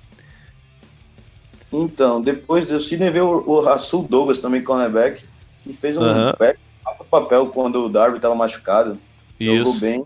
Então, 1.85 2.21
depois 2.23 2.67
do 2.67 2.81
Sidney 2.81 3.11
veio 3.11 3.27
o, 3.47 3.51
o 3.57 3.61
Rasul 3.61 4.03
Douglas 4.09 4.39
também, 4.39 4.63
cornerback, 4.63 5.25
que 5.63 5.73
fez 5.73 5.97
um 5.99 6.03
back 6.39 6.59
alto 6.85 7.05
papel 7.05 7.47
quando 7.49 7.85
o 7.85 7.89
Darby 7.89 8.17
estava 8.17 8.35
machucado. 8.35 8.99
Jogou 9.41 9.73
Isso. 9.73 9.81
bem. 9.81 10.05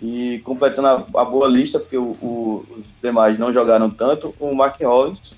E 0.00 0.38
completando 0.40 0.88
a, 0.88 1.20
a 1.20 1.24
boa 1.24 1.46
lista, 1.46 1.78
porque 1.78 1.96
o- 1.96 2.16
o- 2.22 2.64
os 2.76 2.84
demais 3.02 3.38
não 3.38 3.52
jogaram 3.52 3.90
tanto, 3.90 4.34
o 4.40 4.54
Mark 4.54 4.80
Hollins 4.80 5.34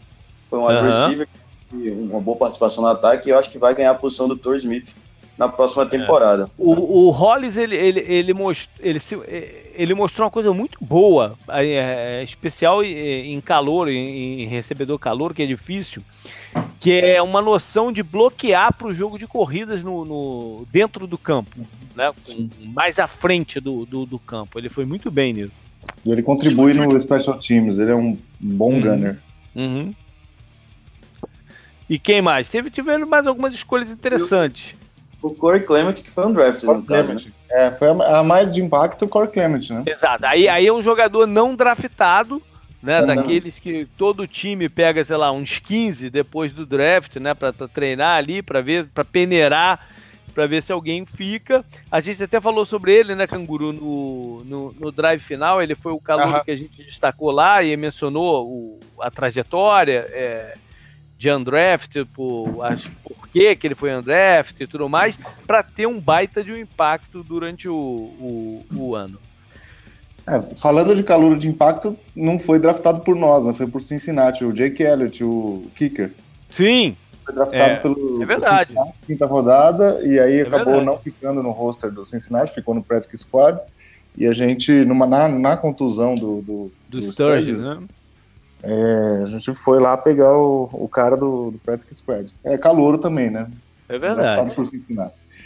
foi 0.48 0.58
um 0.58 0.66
wide 0.66 0.80
receiver, 0.86 1.28
e 1.72 1.90
uma 1.90 2.20
boa 2.20 2.36
participação 2.36 2.82
no 2.84 2.88
ataque, 2.90 3.28
e 3.28 3.32
eu 3.32 3.38
acho 3.38 3.50
que 3.50 3.58
vai 3.58 3.74
ganhar 3.74 3.90
a 3.90 3.94
posição 3.94 4.28
do 4.28 4.36
Thor 4.36 4.54
Smith 4.56 4.94
na 5.36 5.48
próxima 5.48 5.84
temporada. 5.86 6.48
O, 6.56 7.06
o 7.06 7.10
Hollis, 7.10 7.56
ele, 7.56 7.74
ele, 7.76 8.00
ele, 8.00 8.32
most, 8.32 8.68
ele, 8.80 9.00
se- 9.00 9.18
ele 9.74 9.92
mostrou 9.94 10.24
uma 10.26 10.30
coisa 10.30 10.52
muito 10.52 10.78
boa, 10.80 11.36
é, 11.48 11.66
é, 12.20 12.22
especial 12.22 12.84
em 12.84 13.32
em 13.34 13.40
calor, 13.40 13.88
em, 13.88 14.42
em 14.42 14.46
recebedor 14.46 14.98
calor, 14.98 15.34
que 15.34 15.42
é 15.42 15.46
difícil, 15.46 16.02
que 16.78 16.92
é 16.92 17.20
uma 17.20 17.42
noção 17.42 17.90
de 17.90 18.02
bloquear 18.02 18.72
para 18.74 18.86
o 18.86 18.94
jogo 18.94 19.18
de 19.18 19.26
corridas 19.26 19.82
no, 19.82 20.04
no- 20.04 20.66
dentro 20.70 21.06
do 21.06 21.18
campo, 21.18 21.50
né? 21.96 22.12
Com- 22.24 22.48
mais 22.72 22.98
à 23.00 23.08
frente 23.08 23.58
do, 23.58 23.84
do, 23.84 24.06
do 24.06 24.18
campo. 24.18 24.58
Ele 24.58 24.68
foi 24.68 24.84
muito 24.84 25.10
bem 25.10 25.32
nisso. 25.32 25.52
E 26.06 26.10
ele 26.12 26.22
contribui 26.22 26.72
no 26.74 26.98
Special 27.00 27.36
Teams, 27.38 27.78
ele 27.80 27.90
é 27.90 27.94
um 27.96 28.16
bom 28.38 28.72
Uhum. 28.74 28.80
gunner. 28.80 29.18
Uhum. 29.54 29.92
E 31.90 31.98
quem 31.98 32.22
mais? 32.22 32.48
Teve, 32.48 32.70
tiveram 32.70 33.06
mais 33.06 33.26
algumas 33.26 33.52
escolhas 33.52 33.90
interessantes. 33.90 34.74
O 35.24 35.30
Corey 35.34 35.62
Clement, 35.62 35.94
que 35.94 36.10
foi 36.10 36.26
um 36.26 36.32
draft, 36.34 36.62
no 36.64 36.82
caso, 36.82 37.14
né? 37.14 37.20
É, 37.50 37.70
foi 37.72 37.88
a, 37.88 38.18
a 38.18 38.22
mais 38.22 38.52
de 38.52 38.60
impacto 38.62 39.06
o 39.06 39.08
Core 39.08 39.28
Clement, 39.28 39.70
né? 39.70 39.82
Exato. 39.86 40.26
Aí, 40.26 40.46
aí 40.50 40.66
é 40.66 40.72
um 40.72 40.82
jogador 40.82 41.26
não 41.26 41.56
draftado, 41.56 42.42
né? 42.82 43.00
Não. 43.00 43.06
daqueles 43.16 43.58
que 43.58 43.86
todo 43.96 44.26
time 44.26 44.68
pega, 44.68 45.02
sei 45.02 45.16
lá, 45.16 45.32
uns 45.32 45.58
15 45.58 46.10
depois 46.10 46.52
do 46.52 46.66
draft, 46.66 47.16
né? 47.16 47.32
Pra, 47.32 47.54
pra 47.54 47.66
treinar 47.66 48.18
ali, 48.18 48.42
pra 48.42 48.60
ver, 48.60 48.86
para 48.92 49.02
peneirar, 49.02 49.80
pra 50.34 50.46
ver 50.46 50.62
se 50.62 50.70
alguém 50.70 51.06
fica. 51.06 51.64
A 51.90 52.02
gente 52.02 52.22
até 52.22 52.38
falou 52.38 52.66
sobre 52.66 52.92
ele, 52.92 53.14
né, 53.14 53.26
Canguru, 53.26 53.72
no, 53.72 54.44
no, 54.44 54.74
no 54.78 54.92
drive 54.92 55.20
final. 55.22 55.62
Ele 55.62 55.74
foi 55.74 55.92
o 55.92 56.00
calor 56.00 56.26
Aham. 56.34 56.44
que 56.44 56.50
a 56.50 56.56
gente 56.56 56.84
destacou 56.84 57.30
lá 57.30 57.62
e 57.62 57.74
mencionou 57.78 58.46
o- 58.46 58.78
a 59.00 59.10
trajetória. 59.10 60.06
é, 60.10 60.54
de 61.24 61.30
undraft, 61.30 62.04
por, 62.12 62.62
acho, 62.66 62.90
por 63.02 63.28
que 63.28 63.58
ele 63.64 63.74
foi 63.74 63.94
undraft 63.94 64.60
e 64.60 64.66
tudo 64.66 64.90
mais, 64.90 65.18
pra 65.46 65.62
ter 65.62 65.86
um 65.86 65.98
baita 65.98 66.44
de 66.44 66.52
um 66.52 66.56
impacto 66.56 67.22
durante 67.22 67.66
o, 67.66 67.74
o, 67.74 68.66
o 68.76 68.94
ano. 68.94 69.18
É, 70.26 70.38
falando 70.56 70.94
de 70.94 71.02
calor 71.02 71.36
de 71.38 71.48
impacto, 71.48 71.96
não 72.14 72.38
foi 72.38 72.58
draftado 72.58 73.00
por 73.00 73.16
nós, 73.16 73.44
né? 73.44 73.54
Foi 73.54 73.66
por 73.66 73.80
Cincinnati, 73.80 74.44
o 74.44 74.52
Jake 74.52 74.82
Elliott, 74.82 75.24
o 75.24 75.62
kicker. 75.74 76.12
Sim, 76.50 76.94
Foi 77.24 77.34
draftado 77.34 77.62
É, 77.72 77.76
pelo 77.76 78.22
é 78.22 78.26
verdade. 78.26 78.74
quinta 79.06 79.24
rodada, 79.26 80.00
e 80.04 80.20
aí 80.20 80.40
É 80.40 80.42
acabou 80.42 80.64
verdade. 80.66 80.86
não 80.86 80.98
ficando 80.98 81.42
no 81.42 81.50
roster 81.52 81.90
do 81.90 82.04
Cincinnati, 82.04 82.52
ficou 82.52 82.74
no 82.74 82.82
Practice 82.82 83.16
Squad. 83.22 83.58
E 84.16 84.26
a 84.26 84.32
gente, 84.34 84.70
numa, 84.84 85.06
na, 85.06 85.26
na 85.28 85.56
contusão 85.56 86.14
do, 86.14 86.40
do, 86.42 86.72
do 86.88 87.00
do 87.00 87.12
Sturgis, 87.12 87.56
Sturgis, 87.56 87.60
né? 87.60 87.78
É, 88.66 89.22
a 89.22 89.26
gente 89.26 89.54
foi 89.54 89.78
lá 89.80 89.96
pegar 89.96 90.36
o, 90.36 90.68
o 90.72 90.88
cara 90.88 91.16
do, 91.16 91.50
do 91.52 91.58
Practice 91.58 91.94
Squad. 92.00 92.32
É 92.44 92.56
calouro 92.58 92.98
também, 92.98 93.30
né? 93.30 93.48
É 93.88 93.98
verdade, 93.98 94.38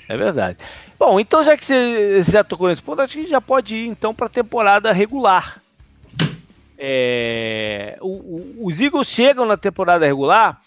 é 0.08 0.16
verdade. 0.16 0.58
Bom, 0.98 1.18
então 1.20 1.42
já 1.44 1.56
que 1.56 1.64
você 1.64 2.22
já 2.22 2.42
tocou 2.44 2.68
nesse 2.68 2.82
ponto, 2.82 3.02
acho 3.02 3.12
que 3.14 3.18
a 3.18 3.22
gente 3.22 3.30
já 3.30 3.40
pode 3.40 3.74
ir 3.74 3.86
então 3.88 4.14
para 4.14 4.26
a 4.26 4.30
temporada 4.30 4.92
regular. 4.92 5.60
É, 6.80 7.98
o- 8.00 8.06
o- 8.62 8.66
os 8.66 8.78
Eagles 8.80 9.08
chegam 9.08 9.44
na 9.44 9.56
temporada 9.56 10.06
regular 10.06 10.60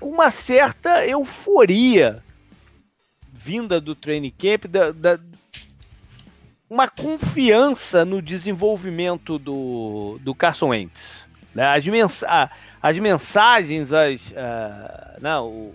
com 0.00 0.08
uma 0.10 0.30
certa 0.30 1.06
euforia 1.06 2.22
vinda 3.32 3.80
do 3.80 3.94
training 3.94 4.32
camp, 4.36 4.64
da, 4.66 4.90
da- 4.90 5.18
uma 6.68 6.88
confiança 6.88 8.04
no 8.04 8.20
desenvolvimento 8.20 9.38
do, 9.38 10.18
do 10.20 10.34
Carson 10.34 10.68
Wentz. 10.68 11.24
Né? 11.54 11.64
As, 11.66 12.22
a- 12.24 12.50
as 12.82 12.98
mensagens, 12.98 13.92
as, 13.92 14.32
ah, 14.36 15.16
não, 15.20 15.46
o- 15.48 15.74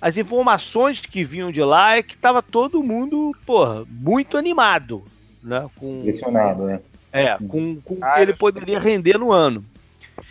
as 0.00 0.16
informações 0.16 1.00
que 1.00 1.24
vinham 1.24 1.50
de 1.50 1.62
lá 1.62 1.96
é 1.96 2.02
que 2.02 2.14
estava 2.14 2.42
todo 2.42 2.82
mundo, 2.82 3.34
porra, 3.46 3.84
muito 3.90 4.36
animado, 4.36 5.02
né? 5.42 5.68
Com, 5.76 6.00
Impressionado, 6.00 6.64
né? 6.66 6.80
é, 7.12 7.36
com, 7.38 7.80
com 7.80 7.94
o 7.94 7.96
que 7.96 8.04
Ah, 8.04 8.20
ele 8.22 8.34
poderia 8.34 8.78
render 8.78 9.18
no 9.18 9.32
ano. 9.32 9.64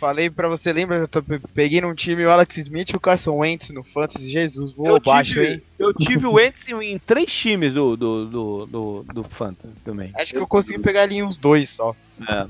Falei 0.00 0.28
pra 0.28 0.48
você, 0.48 0.72
lembra? 0.72 0.96
Eu 0.98 1.08
tô- 1.08 1.22
peguei 1.54 1.80
num 1.80 1.94
time 1.94 2.24
o 2.24 2.30
Alex 2.30 2.56
Smith 2.58 2.90
e 2.90 2.96
o 2.96 3.00
Carson 3.00 3.36
Wentz 3.36 3.70
no 3.70 3.84
Fantasy. 3.84 4.28
Jesus, 4.30 4.72
voou 4.72 4.88
Eu 4.96 5.00
baixo, 5.00 5.34
tive, 5.34 5.46
hein? 5.46 5.62
eu 5.78 5.94
tive 5.94 6.26
o 6.26 6.32
Wentz 6.32 6.66
em, 6.68 6.92
em 6.94 6.98
três 6.98 7.32
times 7.32 7.72
do, 7.72 7.96
do, 7.96 8.26
do, 8.26 8.66
do, 8.66 9.04
do 9.14 9.22
Fantasy 9.24 9.76
também. 9.84 10.10
Acho 10.16 10.32
que 10.32 10.38
eu 10.38 10.46
consegui 10.46 10.78
pegar 10.80 11.02
ali 11.02 11.22
uns 11.22 11.36
dois 11.36 11.70
só. 11.70 11.94
É. 12.28 12.46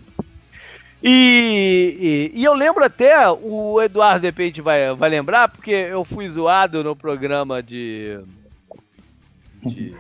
E, 1.03 2.30
e, 2.34 2.40
e 2.40 2.44
eu 2.44 2.55
lembro 2.55 2.82
até, 2.84 3.28
o 3.28 3.80
Eduardo 3.82 4.20
de 4.20 4.26
repente 4.28 4.61
vai, 4.61 4.94
vai 4.94 5.11
lembrar, 5.11 5.49
porque 5.49 5.70
eu 5.70 6.05
fui 6.05 6.28
zoado 6.28 6.82
no 6.82 6.97
programa 6.97 7.62
de, 7.62 8.18
de, 9.62 9.94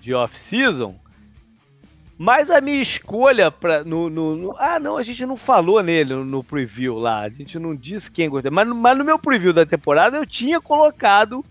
de 0.00 0.14
off-season, 0.14 0.94
mas 2.16 2.50
a 2.50 2.60
minha 2.60 2.80
escolha 2.80 3.50
pra, 3.50 3.84
no, 3.84 4.08
no- 4.08 4.36
no- 4.36 4.56
Ah, 4.58 4.78
não, 4.80 4.96
a 4.96 5.02
gente 5.02 5.26
não 5.26 5.36
falou 5.36 5.82
nele 5.82 6.14
no, 6.14 6.42
preview 6.42 6.96
lá, 6.98 7.20
a 7.22 7.28
gente 7.28 7.58
não 7.58 7.74
disse 7.74 8.10
quem 8.10 8.28
gostei, 8.30 8.50
mas, 8.50 8.66
mas 8.68 8.96
no 8.96 9.04
meu 9.04 9.18
preview 9.18 9.52
da 9.52 9.66
temporada 9.66 10.16
eu 10.16 10.24
tinha 10.24 10.60
colocado 10.60 11.44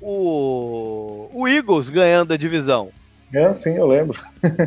o, 0.00 1.28
o 1.34 1.48
Eagles 1.48 1.88
ganhando 1.90 2.32
a 2.32 2.36
divisão. 2.36 2.90
É, 3.32 3.52
sim, 3.52 3.76
eu 3.76 3.86
lembro. 3.86 4.18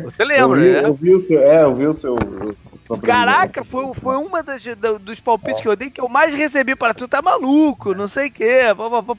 Você 0.04 0.22
eu, 0.22 0.26
lembra, 0.26 0.60
vi, 0.60 0.70
né? 0.70 0.84
eu 0.84 0.94
vi 0.94 1.14
o 1.14 1.20
seu. 1.20 1.42
É, 1.42 1.62
eu 1.62 1.74
vi 1.74 1.86
o 1.86 1.92
seu. 1.92 2.56
Caraca, 3.04 3.64
foi, 3.64 3.92
foi 3.94 4.16
uma 4.16 4.42
das, 4.42 4.62
da- 4.76 4.98
dos 4.98 5.20
palpites 5.20 5.62
que 5.62 5.68
eu 5.68 5.76
dei 5.76 5.90
que 5.90 6.00
eu 6.00 6.08
mais 6.08 6.34
recebi 6.34 6.76
para 6.76 6.92
tu 6.92 7.08
tá 7.08 7.22
maluco, 7.22 7.94
não 7.94 8.08
sei 8.08 8.28
o 8.28 8.32
quê. 8.32 8.60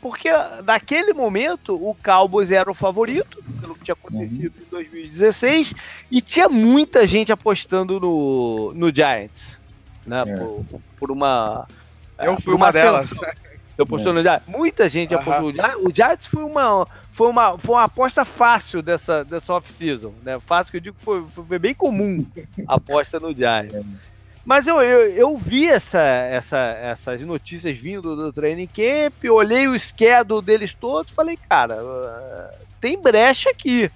Porque 0.02 0.30
naquele 0.64 1.14
momento 1.14 1.74
o 1.76 1.96
Cowboys 1.96 2.52
era 2.52 2.70
o 2.70 2.76
favorito, 2.76 3.44
pelo 3.60 3.76
que 3.76 3.84
tinha 3.86 3.96
acontecido 3.96 4.54
em 4.62 4.70
2016, 4.70 5.74
e 6.12 6.22
tinha 6.22 6.48
muita 6.48 7.08
gente 7.08 7.32
apostando 7.32 8.00
no, 8.00 8.74
no 8.76 8.94
Giants. 8.96 9.60
Né, 10.06 10.24
É. 10.28 10.36
por, 10.36 10.66
por 11.00 11.12
uma. 11.12 11.68
Eu 12.20 12.36
por 12.36 12.44
fui 12.44 12.54
uma 12.56 12.72
delas. 12.72 13.06
ascensão. 13.06 13.28
Eu 13.78 13.84
apostou 13.86 14.14
no 14.14 14.22
Giants. 14.22 14.44
Muita 14.48 14.90
gente 14.90 15.14
Aham. 15.14 15.22
apostou 15.24 15.50
no 15.50 15.56
Giants. 15.56 15.76
O 15.84 15.96
Giants 15.96 16.28
foi 16.28 16.44
uma, 16.44 16.88
foi 17.12 17.28
uma, 17.28 17.58
foi 17.58 17.76
uma 17.76 17.84
aposta 17.84 18.24
fácil 18.26 18.82
dessa, 18.82 19.24
dessa 19.24 19.54
off-season. 19.54 20.14
Né? 20.24 20.40
Fácil 20.40 20.72
que 20.72 20.78
eu 20.78 20.82
digo 20.82 20.98
que 20.98 21.04
foi, 21.04 21.26
foi 21.28 21.60
bem 21.60 21.74
comum 21.74 22.26
a 22.68 22.76
aposta 22.76 23.20
no 23.20 23.36
Giants. 23.36 23.86
Mas 24.44 24.66
eu, 24.66 24.82
eu, 24.82 25.02
eu 25.12 25.38
vi 25.38 25.68
essa, 25.68 26.00
essa, 26.00 26.58
essas 26.58 27.22
notícias 27.22 27.78
vindo 27.78 28.16
do 28.16 28.34
training 28.34 28.68
camp, 28.68 29.14
olhei 29.30 29.68
o 29.68 29.78
schedule 29.78 30.42
deles 30.42 30.74
todos 30.74 31.12
falei, 31.12 31.38
cara, 31.38 31.76
uh, 31.84 32.58
tem 32.80 33.00
brecha 33.00 33.52
aqui. 33.52 33.92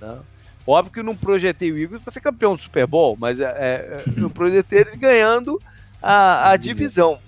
né? 0.00 0.18
Óbvio 0.64 0.92
que 0.92 1.00
eu 1.00 1.04
não 1.04 1.16
projetei 1.16 1.72
o 1.72 1.78
Eagles 1.78 2.00
para 2.02 2.12
ser 2.12 2.20
campeão 2.20 2.54
do 2.54 2.62
Super 2.62 2.86
Bowl, 2.86 3.16
mas 3.18 3.40
é, 3.40 3.44
é, 3.44 4.04
eu 4.16 4.30
projetei 4.30 4.80
eles 4.80 4.94
ganhando 4.94 5.60
a, 6.00 6.50
a 6.50 6.56
divisão. 6.56 7.18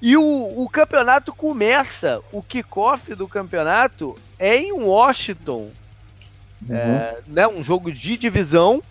E 0.00 0.16
o, 0.16 0.62
o 0.62 0.68
campeonato 0.68 1.32
começa, 1.32 2.20
o 2.32 2.42
kickoff 2.42 3.14
do 3.14 3.26
campeonato 3.26 4.16
é 4.38 4.56
em 4.56 4.72
Washington, 4.72 5.70
Uhum. 6.68 6.74
é, 6.74 7.18
né, 7.26 7.46
um 7.46 7.62
jogo 7.62 7.92
de 7.92 8.16
divisão 8.16 8.82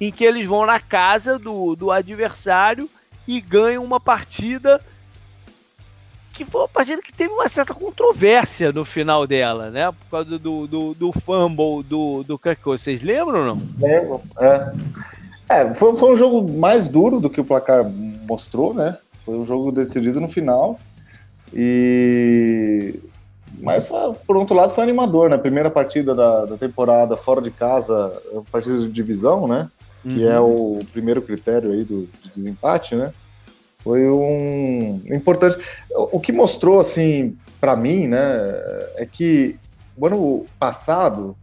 em 0.00 0.10
que 0.10 0.24
eles 0.24 0.44
vão 0.44 0.66
na 0.66 0.80
casa 0.80 1.38
do, 1.38 1.76
do 1.76 1.90
adversário 1.92 2.90
e 3.28 3.40
ganham 3.40 3.84
uma 3.84 4.00
partida 4.00 4.80
que 6.32 6.44
foi 6.44 6.62
uma 6.62 6.68
partida 6.68 7.00
que 7.02 7.12
teve 7.12 7.32
uma 7.32 7.48
certa 7.48 7.74
controvérsia 7.74 8.72
no 8.72 8.84
final 8.84 9.26
dela, 9.26 9.70
né? 9.70 9.92
Por 9.92 10.10
causa 10.10 10.38
do, 10.38 10.66
do, 10.66 10.94
do 10.94 11.12
fumble 11.12 11.82
do, 11.84 12.22
do 12.22 12.38
Cousins. 12.38 12.80
Vocês 12.82 13.02
lembram 13.02 13.40
ou 13.40 13.46
não? 13.46 13.62
Lembro, 13.78 14.22
é. 14.40 14.72
É, 15.48 15.74
foi, 15.74 15.94
foi 15.94 16.12
um 16.12 16.16
jogo 16.16 16.50
mais 16.50 16.88
duro 16.88 17.20
do 17.20 17.28
que 17.28 17.40
o 17.40 17.44
placar 17.44 17.84
mostrou, 18.26 18.72
né? 18.72 18.96
Foi 19.24 19.36
um 19.36 19.46
jogo 19.46 19.70
decidido 19.72 20.20
no 20.20 20.28
final. 20.28 20.78
E. 21.52 22.94
Mas, 23.60 23.88
por 24.26 24.36
outro 24.36 24.56
lado, 24.56 24.72
foi 24.72 24.82
animador, 24.82 25.30
né? 25.30 25.36
Primeira 25.36 25.70
partida 25.70 26.14
da, 26.14 26.46
da 26.46 26.56
temporada 26.56 27.16
fora 27.16 27.40
de 27.40 27.50
casa, 27.50 28.12
partida 28.50 28.78
de 28.78 28.88
divisão, 28.88 29.46
né? 29.46 29.70
Que 30.02 30.26
é 30.26 30.40
o 30.40 30.80
primeiro 30.92 31.22
critério 31.22 31.70
aí 31.70 31.84
do, 31.84 32.08
de 32.22 32.30
desempate, 32.34 32.96
né? 32.96 33.12
Foi 33.78 34.08
um 34.08 35.00
importante. 35.06 35.58
O 35.90 36.16
o 36.16 36.20
que 36.20 36.32
mostrou, 36.32 36.80
assim, 36.80 37.36
para 37.60 37.76
mim, 37.76 38.08
né, 38.08 38.18
é 38.96 39.06
que 39.10 39.56
o 39.96 40.06
ano 40.06 40.46
passado 40.58 41.36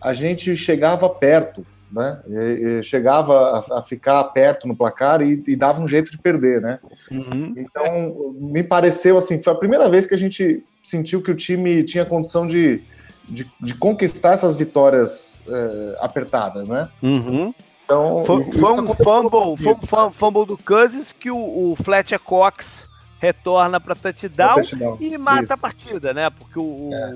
a 0.00 0.12
gente 0.12 0.54
chegava 0.56 1.08
perto, 1.08 1.66
né? 1.94 2.20
E- 2.28 2.78
e 2.78 2.82
chegava 2.82 3.62
a, 3.70 3.78
a 3.78 3.82
ficar 3.82 4.22
perto 4.24 4.66
no 4.66 4.76
placar 4.76 5.22
e, 5.22 5.42
e 5.46 5.54
dava 5.56 5.80
um 5.80 5.88
jeito 5.88 6.10
de 6.10 6.18
perder, 6.18 6.60
né? 6.60 6.80
Uhum. 7.10 7.54
Então, 7.56 8.34
me 8.38 8.62
pareceu 8.62 9.16
assim, 9.16 9.40
foi 9.40 9.52
a 9.52 9.56
primeira 9.56 9.88
vez 9.88 10.06
que 10.06 10.14
a 10.14 10.18
gente 10.18 10.64
sentiu 10.82 11.22
que 11.22 11.30
o 11.30 11.34
time 11.36 11.84
tinha 11.84 12.04
condição 12.04 12.46
de, 12.46 12.82
de, 13.28 13.50
de 13.60 13.74
conquistar 13.74 14.32
essas 14.32 14.56
vitórias 14.56 15.42
eh, 15.48 15.96
apertadas, 16.00 16.68
né? 16.68 16.88
Uhum. 17.02 17.54
Então, 17.84 18.24
Foi, 18.24 18.42
foi 18.44 18.72
um 18.72 18.94
fumble, 18.94 19.56
foi 19.62 19.72
um 19.74 19.86
fum- 19.86 20.10
fumble 20.10 20.46
do 20.46 20.56
Cousins 20.58 21.12
que 21.12 21.30
o, 21.30 21.36
o 21.72 21.76
Fletcher 21.76 22.18
Cox 22.18 22.86
retorna 23.20 23.80
para 23.80 23.94
touchdown 23.94 24.56
touchdown, 24.56 24.98
e 25.00 25.16
mata 25.16 25.44
isso. 25.44 25.52
a 25.54 25.56
partida, 25.56 26.12
né? 26.12 26.28
Porque 26.30 26.58
o, 26.58 26.90
É. 26.92 27.12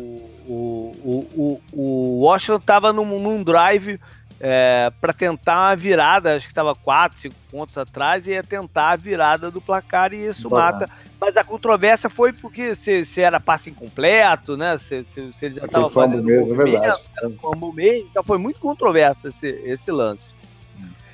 o, 0.47 0.93
o, 1.05 1.27
o, 1.37 1.61
o 1.73 2.21
Washington 2.21 2.61
tava 2.61 2.93
num, 2.93 3.19
num 3.19 3.43
drive 3.43 3.99
é, 4.41 4.91
para 5.01 5.13
tentar 5.13 5.71
a 5.71 5.75
virada, 5.75 6.37
acho 6.37 6.47
que 6.47 6.53
estava 6.53 6.75
4, 6.75 7.19
5 7.19 7.35
pontos 7.51 7.77
atrás, 7.77 8.27
e 8.27 8.31
ia 8.31 8.43
tentar 8.43 8.91
a 8.91 8.97
virada 8.97 9.51
do 9.51 9.61
placar 9.61 10.13
e 10.13 10.27
isso 10.27 10.49
Boa. 10.49 10.63
mata. 10.63 10.89
Mas 11.21 11.37
a 11.37 11.43
controvérsia 11.43 12.09
foi 12.09 12.33
porque 12.33 12.75
se, 12.77 13.05
se 13.05 13.21
era 13.21 13.41
passe 13.41 13.71
incompleto, 13.71 14.57
né? 14.57 14.79
Se, 14.79 15.05
se, 15.05 15.33
se 15.33 15.47
ele 15.47 15.57
já 15.57 15.65
estava 15.65 15.91
fazendo 15.91 16.23
mesmo, 16.23 16.53
é 16.53 16.57
movimento, 16.57 16.81
verdade. 16.83 17.03
era 17.17 17.29
mesmo, 17.29 18.09
então 18.11 18.23
foi 18.23 18.39
muito 18.39 18.61
controverso 18.61 19.27
esse, 19.29 19.49
esse 19.65 19.91
lance. 19.91 20.33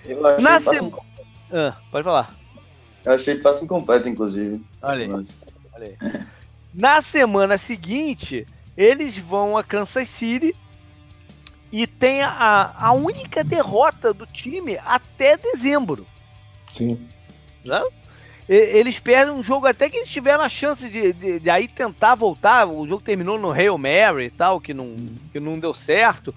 Eu 0.05 0.27
achei, 0.27 0.45
Na 0.45 0.61
passe, 0.61 0.79
sem- 0.79 0.87
inco- 0.89 1.07
Ah, 1.51 1.75
pode 1.91 2.05
falar. 2.05 2.35
eu 3.07 3.13
achei 3.13 3.37
passe 3.37 3.65
incompleto, 3.65 4.07
inclusive. 4.09 4.61
Olha 4.83 5.05
aí. 5.05 5.09
Mas- 5.09 5.39
Olha 5.75 5.87
aí. 5.87 5.97
Na 6.75 7.01
semana 7.01 7.57
seguinte, 7.57 8.45
eles 8.77 9.17
vão 9.17 9.57
a 9.57 9.63
Kansas 9.63 10.09
City 10.09 10.55
e 11.77 11.89
tem 11.89 12.23
a, 12.23 12.73
a 12.79 12.93
única 12.93 13.43
derrota 13.43 14.15
do 14.15 14.25
time 14.27 14.79
até 14.87 15.37
dezembro. 15.37 16.07
Sim. 16.71 17.09
né? 17.65 17.83
Eles 18.49 18.99
perdem 19.01 19.35
um 19.35 19.43
jogo 19.43 19.67
até 19.67 19.89
que 19.91 19.97
eles 19.97 20.09
tiveram 20.11 20.45
a 20.45 20.49
chance 20.49 20.89
de, 20.89 21.13
de- 21.13 21.41
de 21.41 21.51
aí 21.51 21.67
tentar 21.67 22.15
voltar. 22.15 22.69
O 22.69 22.87
jogo 22.87 23.03
terminou 23.03 23.39
no 23.41 23.51
Hail 23.51 23.77
Mary 23.77 24.27
e 24.27 24.31
tal, 24.31 24.61
que 24.61 24.73
não, 24.73 24.95
que 25.33 25.41
não 25.41 25.59
deu 25.59 25.75
certo. 25.75 26.33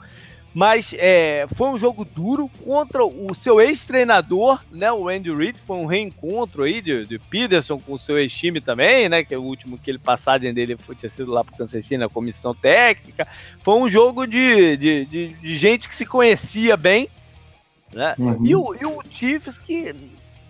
Mas 0.58 0.92
é, 0.98 1.46
foi 1.54 1.70
um 1.70 1.78
jogo 1.78 2.04
duro 2.04 2.50
contra 2.66 3.06
o 3.06 3.36
seu 3.36 3.62
ex-treinador, 3.62 4.60
né? 4.72 4.92
O 4.92 5.08
Andy 5.08 5.32
Reid. 5.32 5.60
Foi 5.68 5.78
um 5.78 5.86
reencontro 5.86 6.64
aí 6.64 6.82
de, 6.82 7.06
de 7.06 7.20
Peterson 7.20 7.78
com 7.80 7.94
o 7.94 8.00
seu 8.00 8.18
ex-time 8.18 8.60
também, 8.60 9.08
né? 9.08 9.24
Que 9.24 9.36
é 9.36 9.38
o 9.38 9.44
último 9.44 9.78
que 9.78 9.92
ele 9.92 10.00
passagem 10.00 10.52
dele 10.52 10.76
foi, 10.76 10.96
tinha 10.96 11.12
sido 11.12 11.30
lá 11.32 11.44
pro 11.44 11.56
Kansas 11.56 11.86
City 11.86 11.98
na 11.98 12.10
comissão 12.10 12.56
técnica. 12.56 13.28
Foi 13.60 13.76
um 13.76 13.88
jogo 13.88 14.26
de, 14.26 14.76
de, 14.78 15.06
de- 15.06 15.28
de 15.28 15.56
gente 15.56 15.88
que 15.88 15.96
se 15.96 16.08
conhecia 16.08 16.76
bem, 16.76 17.08
né? 17.94 18.16
Uhum. 18.18 18.44
E, 18.44 18.56
o, 18.56 18.76
e 18.82 18.84
o 18.84 19.00
Chiefs 19.12 19.60
que 19.60 19.94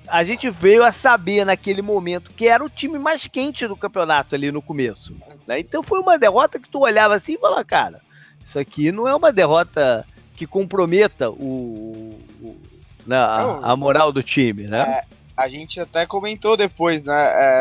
a 0.07 0.23
gente 0.23 0.49
veio 0.49 0.85
a 0.85 0.91
saber 0.93 1.43
naquele 1.43 1.81
momento 1.81 2.31
que 2.31 2.47
era 2.47 2.63
o 2.63 2.69
time 2.69 2.97
mais 2.97 3.27
quente 3.27 3.67
do 3.67 3.75
campeonato 3.75 4.35
ali 4.35 4.53
no 4.53 4.61
começo. 4.61 5.13
né? 5.45 5.59
Então 5.59 5.83
foi 5.83 5.99
uma 5.99 6.17
derrota 6.17 6.57
que 6.57 6.69
tu 6.69 6.79
olhava 6.79 7.13
assim 7.13 7.33
e 7.33 7.37
falava, 7.37 7.65
cara, 7.65 8.06
isso 8.47 8.59
aqui 8.59 8.91
não 8.91 9.07
é 9.07 9.15
uma 9.15 9.31
derrota 9.31 10.05
que 10.35 10.47
comprometa 10.47 11.29
o, 11.29 11.35
o- 12.41 12.55
né, 13.05 13.17
a, 13.17 13.71
a 13.71 13.75
moral 13.75 14.11
do 14.11 14.23
time, 14.23 14.67
né? 14.67 15.01
A 15.37 15.47
gente 15.47 15.79
até 15.79 16.05
comentou 16.05 16.57
depois, 16.57 17.03
né? 17.03 17.13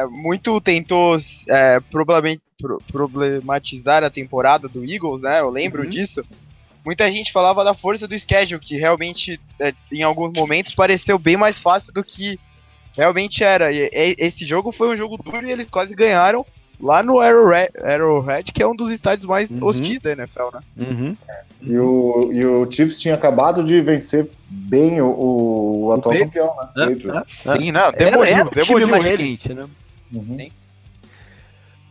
é, 0.02 0.06
muito 0.06 0.60
tentou 0.60 1.16
é, 1.48 1.78
problematizar 2.90 4.02
a 4.02 4.10
temporada 4.10 4.68
do 4.68 4.82
Eagles, 4.84 5.20
né? 5.22 5.40
Eu 5.40 5.50
lembro 5.50 5.82
Uhum. 5.82 5.90
disso. 5.90 6.24
Muita 6.84 7.10
gente 7.10 7.32
falava 7.32 7.64
da 7.64 7.74
força 7.74 8.06
do 8.08 8.18
schedule, 8.18 8.60
que 8.60 8.76
realmente, 8.76 9.40
é, 9.60 9.72
em 9.92 10.02
alguns 10.02 10.32
momentos, 10.32 10.74
pareceu 10.74 11.18
bem 11.18 11.36
mais 11.36 11.58
fácil 11.58 11.92
do 11.92 12.02
que 12.04 12.38
realmente 12.96 13.44
era. 13.44 13.72
E, 13.72 13.90
e- 13.92 14.16
esse 14.18 14.46
jogo 14.46 14.72
foi 14.72 14.88
um 14.94 14.96
jogo 14.96 15.16
duro 15.18 15.46
e 15.46 15.52
eles 15.52 15.68
quase 15.68 15.94
ganharam 15.94 16.46
lá 16.80 17.02
no 17.02 17.20
Arrowhead, 17.20 17.72
Arrowhead 17.82 18.52
que 18.52 18.62
é 18.62 18.66
um 18.66 18.74
dos 18.76 18.92
estádios 18.92 19.26
mais 19.26 19.50
Uhum. 19.50 19.64
hostis 19.64 20.00
da 20.00 20.12
NFL, 20.12 20.48
né? 20.54 20.60
Uhum. 20.76 21.16
E 21.62 21.78
o, 21.78 22.30
e 22.32 22.44
o 22.46 22.70
Chiefs 22.70 23.00
tinha 23.00 23.14
acabado 23.14 23.64
de 23.64 23.80
vencer 23.80 24.28
bem 24.48 25.00
o, 25.00 25.06
o 25.86 25.92
atual 25.92 26.14
Patriots. 26.14 26.32
campeão, 26.32 26.56
né? 26.56 26.68
É, 26.84 26.94
Patriots. 26.94 27.46
é. 27.46 27.58
Sim, 27.58 27.72
não, 27.72 27.80
Era, 27.80 27.92
demoliu, 27.92 28.24
era 28.24 28.46
o 28.46 28.50
time 28.50 28.64
demoliu 28.64 28.88
mais 28.88 29.04
eles. 29.06 29.40
quente, 29.42 29.54
né? 29.54 29.66
Uhum. 30.12 30.48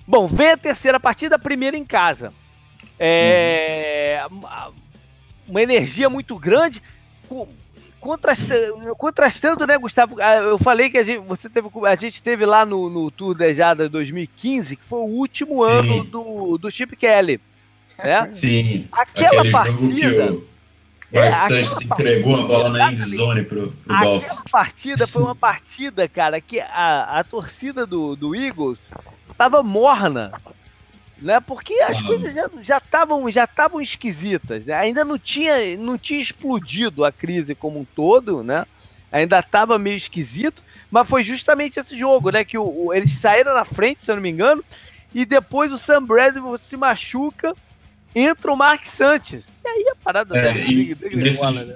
Bom, 0.07 0.27
vem 0.27 0.51
a 0.51 0.57
terceira 0.57 0.99
partida, 0.99 1.35
a 1.35 1.39
primeira 1.39 1.75
em 1.75 1.83
casa. 1.83 2.31
É, 2.99 4.21
uma- 4.29 4.71
uma 5.47 5.61
energia 5.61 6.09
muito 6.09 6.37
grande. 6.37 6.81
Co- 8.05 8.11
Contrastando, 8.11 8.95
contrastando, 8.95 9.67
né, 9.67 9.77
Gustavo? 9.77 10.15
Ah, 10.21 10.35
Eu 10.35 10.57
falei 10.57 10.89
que 10.89 10.97
a 10.97 11.03
gente, 11.03 11.19
você 11.19 11.49
teve, 11.49 11.67
a 11.85 11.95
gente 11.95 12.21
teve 12.23 12.45
lá 12.45 12.65
no, 12.65 12.89
no 12.89 13.11
Tour 13.11 13.33
Dejada 13.35 13.89
2015, 13.89 14.75
que 14.75 14.83
foi 14.83 14.99
o 14.99 15.03
último 15.03 15.63
Sim. 15.65 15.71
ano 15.71 16.03
do, 16.05 16.57
do 16.57 16.71
Chip 16.71 16.95
Kelly. 16.95 17.39
Né? 17.97 18.29
Sim. 18.33 18.87
Aquela 18.91 19.41
aquele 19.41 19.51
jogo 19.51 19.77
que 19.77 20.01
partida. 20.01 20.31
o 20.33 20.43
Mark 21.13 21.33
É, 21.33 21.35
Sanchez 21.35 21.81
entregou 21.81 22.35
a 22.35 22.41
bola 22.47 22.69
na 22.69 22.79
partida, 22.79 23.03
end 23.03 23.15
zone 23.15 23.43
pro, 23.43 23.71
pro 23.71 23.99
Dolphins. 24.01 24.31
Aquela 24.31 24.45
partida 24.51 25.07
foi 25.07 25.21
uma 25.23 25.35
partida, 25.35 26.07
cara, 26.09 26.41
que 26.41 26.59
a, 26.59 27.19
a 27.19 27.23
torcida 27.23 27.85
do, 27.85 28.15
do 28.15 28.35
Eagles 28.35 28.79
tava 29.37 29.61
morna. 29.63 30.31
Né? 31.21 31.39
Porque 31.39 31.73
as 31.81 31.99
Ah. 31.99 32.03
coisas 32.03 32.33
já 32.61 32.77
estavam 32.77 33.31
já 33.31 33.45
estavam 33.45 33.79
esquisitas, 33.81 34.65
né? 34.65 34.73
Ainda 34.73 35.05
não 35.05 35.17
tinha 35.17 35.77
não 35.77 35.97
tinha 35.97 36.19
explodido 36.19 37.05
a 37.05 37.11
crise 37.11 37.55
como 37.55 37.79
um 37.79 37.85
todo, 37.85 38.43
né? 38.43 38.65
Ainda 39.11 39.39
estava 39.39 39.79
meio 39.79 39.95
esquisito, 39.95 40.61
mas 40.91 41.07
foi 41.07 41.23
justamente 41.23 41.79
esse 41.79 41.97
jogo, 41.97 42.31
né? 42.31 42.43
Que 42.43 42.57
o, 42.57 42.63
o- 42.87 42.93
eles 42.93 43.13
saíram 43.13 43.53
na 43.53 43.63
frente, 43.63 44.03
se 44.03 44.11
eu 44.11 44.15
não 44.15 44.21
me 44.21 44.29
engano, 44.29 44.61
e 45.13 45.23
depois 45.25 45.71
o 45.71 45.77
Sam 45.77 46.03
Bradford 46.03 46.61
se 46.61 46.75
machuca, 46.75 47.55
entra 48.13 48.51
o 48.51 48.57
Mark 48.57 48.85
Sanchez. 48.85 49.45
E 49.63 49.67
aí 49.69 49.85
a 49.91 49.95
parada 50.03 50.37
É, 50.37 50.41
da 50.43 50.57
e 50.59 50.95
nesse- 51.15 51.41
bola, 51.41 51.63
né? 51.63 51.75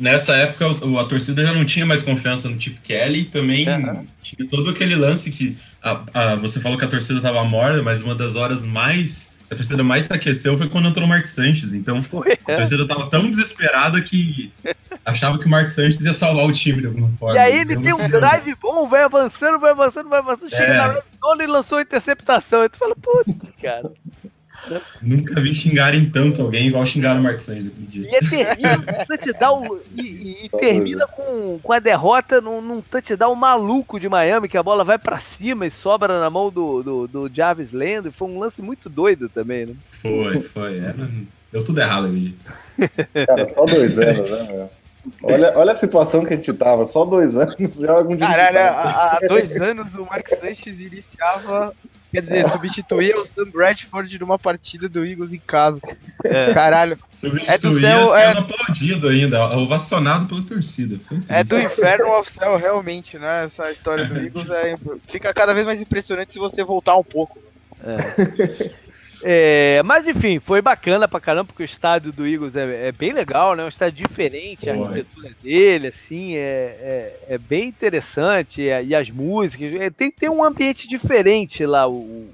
Nessa 0.00 0.34
época, 0.34 0.86
o- 0.86 0.98
a 0.98 1.04
torcida 1.04 1.44
já 1.44 1.52
não 1.52 1.64
tinha 1.64 1.84
mais 1.84 2.02
confiança 2.02 2.48
no 2.48 2.58
Chip 2.60 2.78
Kelly. 2.82 3.26
Também 3.26 3.68
Aham. 3.68 4.04
tinha 4.22 4.48
todo 4.48 4.70
aquele 4.70 4.96
lance 4.96 5.30
que 5.30 5.56
a- 5.82 6.00
a- 6.14 6.36
você 6.36 6.58
falou 6.60 6.78
que 6.78 6.84
a 6.84 6.88
torcida 6.88 7.20
tava 7.20 7.44
morta, 7.44 7.82
mas 7.82 8.00
uma 8.00 8.14
das 8.14 8.34
horas 8.34 8.64
mais. 8.64 9.38
A 9.50 9.54
torcida 9.56 9.82
mais 9.82 10.04
se 10.04 10.12
aqueceu 10.12 10.56
foi 10.56 10.68
quando 10.68 10.88
entrou 10.88 11.04
o 11.04 11.08
Mark 11.08 11.26
Sanches. 11.26 11.74
Então, 11.74 12.04
Foi, 12.04 12.38
a 12.46 12.54
torcida 12.54 12.86
tava 12.86 13.10
tão 13.10 13.28
desesperada 13.28 14.00
que 14.00 14.52
achava 15.04 15.38
que 15.40 15.46
o 15.46 15.48
Mark 15.48 15.66
Sanches 15.68 16.00
ia 16.04 16.14
salvar 16.14 16.46
o 16.46 16.52
time 16.52 16.80
de 16.80 16.86
alguma 16.86 17.08
forma. 17.18 17.34
E 17.34 17.38
aí 17.38 17.58
ele 17.58 17.72
Então, 17.72 17.82
tem 17.82 17.92
um 17.92 18.08
drive 18.08 18.54
bom, 18.62 18.88
vai 18.88 19.02
avançando, 19.02 19.58
vai 19.58 19.72
avançando, 19.72 20.08
vai 20.08 20.20
avançando, 20.20 20.50
chega 20.50 20.62
É. 20.72 20.76
na 20.76 20.92
red 20.92 21.02
zone 21.20 21.42
e 21.42 21.46
lançou 21.48 21.78
a 21.78 21.82
interceptação. 21.82 22.62
Aí 22.62 22.68
tu 22.68 22.78
fala, 22.78 22.94
putz, 22.94 23.52
cara. 23.60 23.90
Nunca 25.02 25.40
vi 25.40 25.54
xingarem 25.54 26.10
tanto 26.10 26.42
alguém 26.42 26.66
igual 26.66 26.84
xingaram 26.84 27.20
o 27.20 27.22
Mark 27.22 27.40
Sanches 27.40 27.66
aquele 27.66 27.86
dia. 27.86 28.08
E 28.10 28.14
é 28.14 28.20
termina 28.20 28.76
com 28.78 28.92
um 28.92 29.04
touchdown 29.06 29.80
e, 29.94 30.00
e- 30.02 30.46
e 30.46 30.48
termina 30.48 31.06
com, 31.06 31.58
com 31.62 31.72
a 31.72 31.78
derrota 31.78 32.40
num, 32.40 32.60
num 32.60 32.80
touchdown 32.80 33.34
maluco 33.34 33.98
de 33.98 34.08
Miami, 34.08 34.48
que 34.48 34.58
a 34.58 34.62
bola 34.62 34.84
vai 34.84 34.98
pra 34.98 35.18
cima 35.18 35.66
e 35.66 35.70
sobra 35.70 36.20
na 36.20 36.28
mão 36.30 36.50
do, 36.50 36.82
do, 36.82 37.08
do 37.08 37.30
Jarvis 37.34 37.72
Landry. 37.72 38.12
Foi 38.12 38.28
um 38.28 38.38
lance 38.38 38.60
muito 38.60 38.88
doido 38.88 39.28
também, 39.28 39.66
né? 39.66 39.74
Foi, 40.02 40.40
foi. 40.42 40.78
Era- 40.78 41.08
Deu 41.52 41.64
tudo 41.64 41.80
errado 41.80 42.08
dia. 42.12 42.32
Cara, 43.26 43.44
só 43.46 43.64
dois 43.64 43.98
anos, 43.98 44.30
né, 44.30 44.46
meu? 44.52 44.70
Olha, 45.22 45.52
olha 45.56 45.72
a 45.72 45.76
situação 45.76 46.24
que 46.24 46.34
a 46.34 46.36
gente 46.36 46.52
tava, 46.52 46.86
só 46.86 47.04
dois 47.04 47.34
anos 47.36 47.54
e 47.58 47.86
olha 47.86 48.06
onde 48.06 48.22
a 48.22 48.26
gente 48.26 48.36
Caralho, 48.36 48.58
há 48.58 49.18
dois 49.26 49.50
anos 49.60 49.94
o 49.94 50.04
Mark 50.04 50.28
Sanchez 50.28 50.78
iniciava, 50.78 51.74
quer 52.12 52.22
dizer, 52.22 52.48
substituía 52.48 53.18
o 53.18 53.26
Sam 53.26 53.50
Bradford 53.50 54.18
numa 54.18 54.38
partida 54.38 54.88
do 54.88 55.04
Eagles 55.04 55.32
em 55.32 55.38
casa. 55.38 55.80
Caralho, 56.52 56.98
Substituía 57.14 57.54
É 57.54 57.58
do 57.58 57.80
céu, 57.80 58.16
é- 58.16 58.32
aplaudido 58.32 59.08
ainda, 59.08 59.56
ovacionado 59.56 60.26
pela 60.26 60.42
torcida. 60.42 60.98
É 61.28 61.44
do 61.44 61.58
inferno 61.58 62.06
ao 62.06 62.24
céu, 62.24 62.56
realmente, 62.56 63.18
né? 63.18 63.44
Essa 63.44 63.70
história 63.70 64.04
do 64.04 64.18
Eagles 64.18 64.48
é, 64.50 64.74
fica 65.08 65.32
cada 65.32 65.52
vez 65.52 65.66
mais 65.66 65.80
impressionante 65.80 66.32
se 66.32 66.38
você 66.38 66.64
voltar 66.64 66.96
um 66.96 67.04
pouco. 67.04 67.38
É, 67.82 68.70
mas 69.84 70.08
enfim, 70.08 70.38
foi 70.38 70.62
bacana 70.62 71.06
pra 71.06 71.20
caramba, 71.20 71.46
porque 71.46 71.62
o 71.62 71.64
estádio 71.64 72.12
do 72.12 72.26
Eagles 72.26 72.56
é, 72.56 72.88
é 72.88 72.92
bem 72.92 73.12
legal, 73.12 73.54
né? 73.54 73.64
Um 73.64 73.68
estádio 73.68 74.06
diferente, 74.06 74.68
a 74.68 74.74
arquitetura 74.74 75.30
dele, 75.42 75.88
assim, 75.88 76.36
é, 76.36 77.18
é, 77.28 77.34
é 77.34 77.38
bem 77.38 77.68
interessante, 77.68 78.62
e, 78.62 78.84
e 78.84 78.94
as 78.94 79.10
músicas. 79.10 79.80
é, 79.80 79.90
tem, 79.90 80.10
tem 80.10 80.28
um 80.28 80.42
ambiente 80.42 80.88
diferente 80.88 81.64
lá, 81.66 81.88
o, 81.88 82.30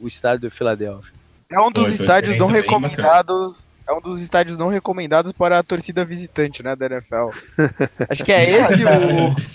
o 0.00 0.08
estádio 0.08 0.48
do 0.48 0.50
Filadélfia. 0.50 1.12
É 1.50 1.60
um 1.60 1.70
dos 1.70 2.00
estádios 2.00 2.38
não 2.38 2.46
recomendados. 2.46 3.70
É 3.86 3.92
um 3.92 4.00
dos 4.00 4.20
estádios 4.20 4.56
não 4.56 4.68
recomendados 4.68 5.32
para 5.32 5.58
a 5.58 5.62
torcida 5.62 6.04
visitante, 6.04 6.62
né, 6.62 6.74
da 6.76 6.86
NFL. 6.86 7.30
Acho 8.08 8.24
que 8.24 8.32
é 8.32 8.50
esse, 8.50 8.84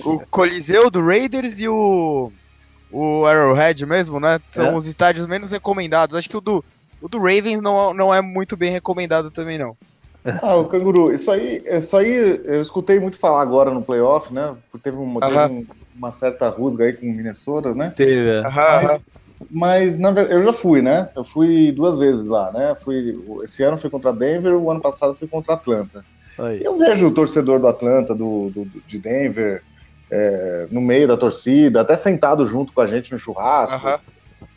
o, 0.04 0.16
o 0.16 0.20
Coliseu 0.28 0.92
do 0.92 1.04
Raiders 1.04 1.58
e 1.58 1.68
o, 1.68 2.32
o 2.98 3.26
Arrowhead 3.26 3.86
mesmo, 3.86 4.20
né? 4.20 4.40
São 4.54 4.66
É. 4.66 4.78
os 4.78 4.88
estádios 4.88 5.28
menos 5.28 5.52
recomendados. 5.52 6.16
Acho 6.16 6.30
que 6.30 6.38
o 6.38 6.42
do, 6.42 6.64
o 7.02 7.08
do 7.08 7.18
Ravens 7.18 7.62
não, 7.62 7.94
não 7.94 8.14
é 8.14 8.22
muito 8.22 8.58
bem 8.58 8.72
recomendado 8.72 9.32
também, 9.32 9.58
não. 9.58 9.76
Ah, 10.42 10.58
o 10.58 10.68
canguru, 10.68 11.14
isso 11.14 11.32
aí, 11.32 11.62
isso 11.66 11.96
aí 11.96 12.12
eu 12.46 12.62
escutei 12.62 13.00
muito 13.00 13.18
falar 13.18 13.42
agora 13.42 13.72
no 13.72 13.86
playoff, 13.86 14.34
né? 14.34 14.58
Porque 14.70 14.90
teve, 14.90 14.98
uma, 14.98 15.22
teve 15.22 15.40
um- 15.54 15.66
uma 15.96 16.12
certa 16.12 16.50
rusga 16.50 16.84
aí 16.84 16.94
com 16.94 17.06
o 17.06 17.10
Minnesota, 17.16 17.74
né? 17.74 17.94
Teve. 17.96 18.30
é. 18.30 18.42
Mas, 18.42 19.02
mas 19.50 20.00
na 20.00 20.12
verdade, 20.12 20.36
eu 20.38 20.44
já 20.44 20.52
fui, 20.52 20.82
né? 20.82 21.10
Eu 21.16 21.24
fui 21.24 21.72
duas 21.72 21.98
vezes 21.98 22.28
lá, 22.28 22.52
né? 22.52 22.74
Fui, 22.84 23.14
esse 23.44 23.64
ano 23.64 23.78
fui 23.78 23.90
contra 23.90 24.12
Denver, 24.12 24.54
o 24.56 24.70
ano 24.70 24.82
passado 24.82 25.16
fui 25.16 25.28
contra 25.30 25.54
Atlanta. 25.54 26.04
Aí. 26.40 26.62
Eu 26.64 26.76
vejo 26.76 27.08
o 27.08 27.14
torcedor 27.14 27.60
do 27.62 27.68
Atlanta, 27.68 28.14
do, 28.14 28.52
do- 28.54 28.66
do- 28.66 28.82
de 28.86 29.00
Denver, 29.00 29.62
é, 30.12 30.68
no 30.72 30.82
meio 30.82 31.08
da 31.08 31.18
torcida, 31.18 31.82
até 31.82 31.96
sentado 31.96 32.46
junto 32.46 32.72
com 32.74 32.82
a 32.82 32.88
gente 32.88 33.12
no 33.12 33.20
churrasco. 33.20 33.76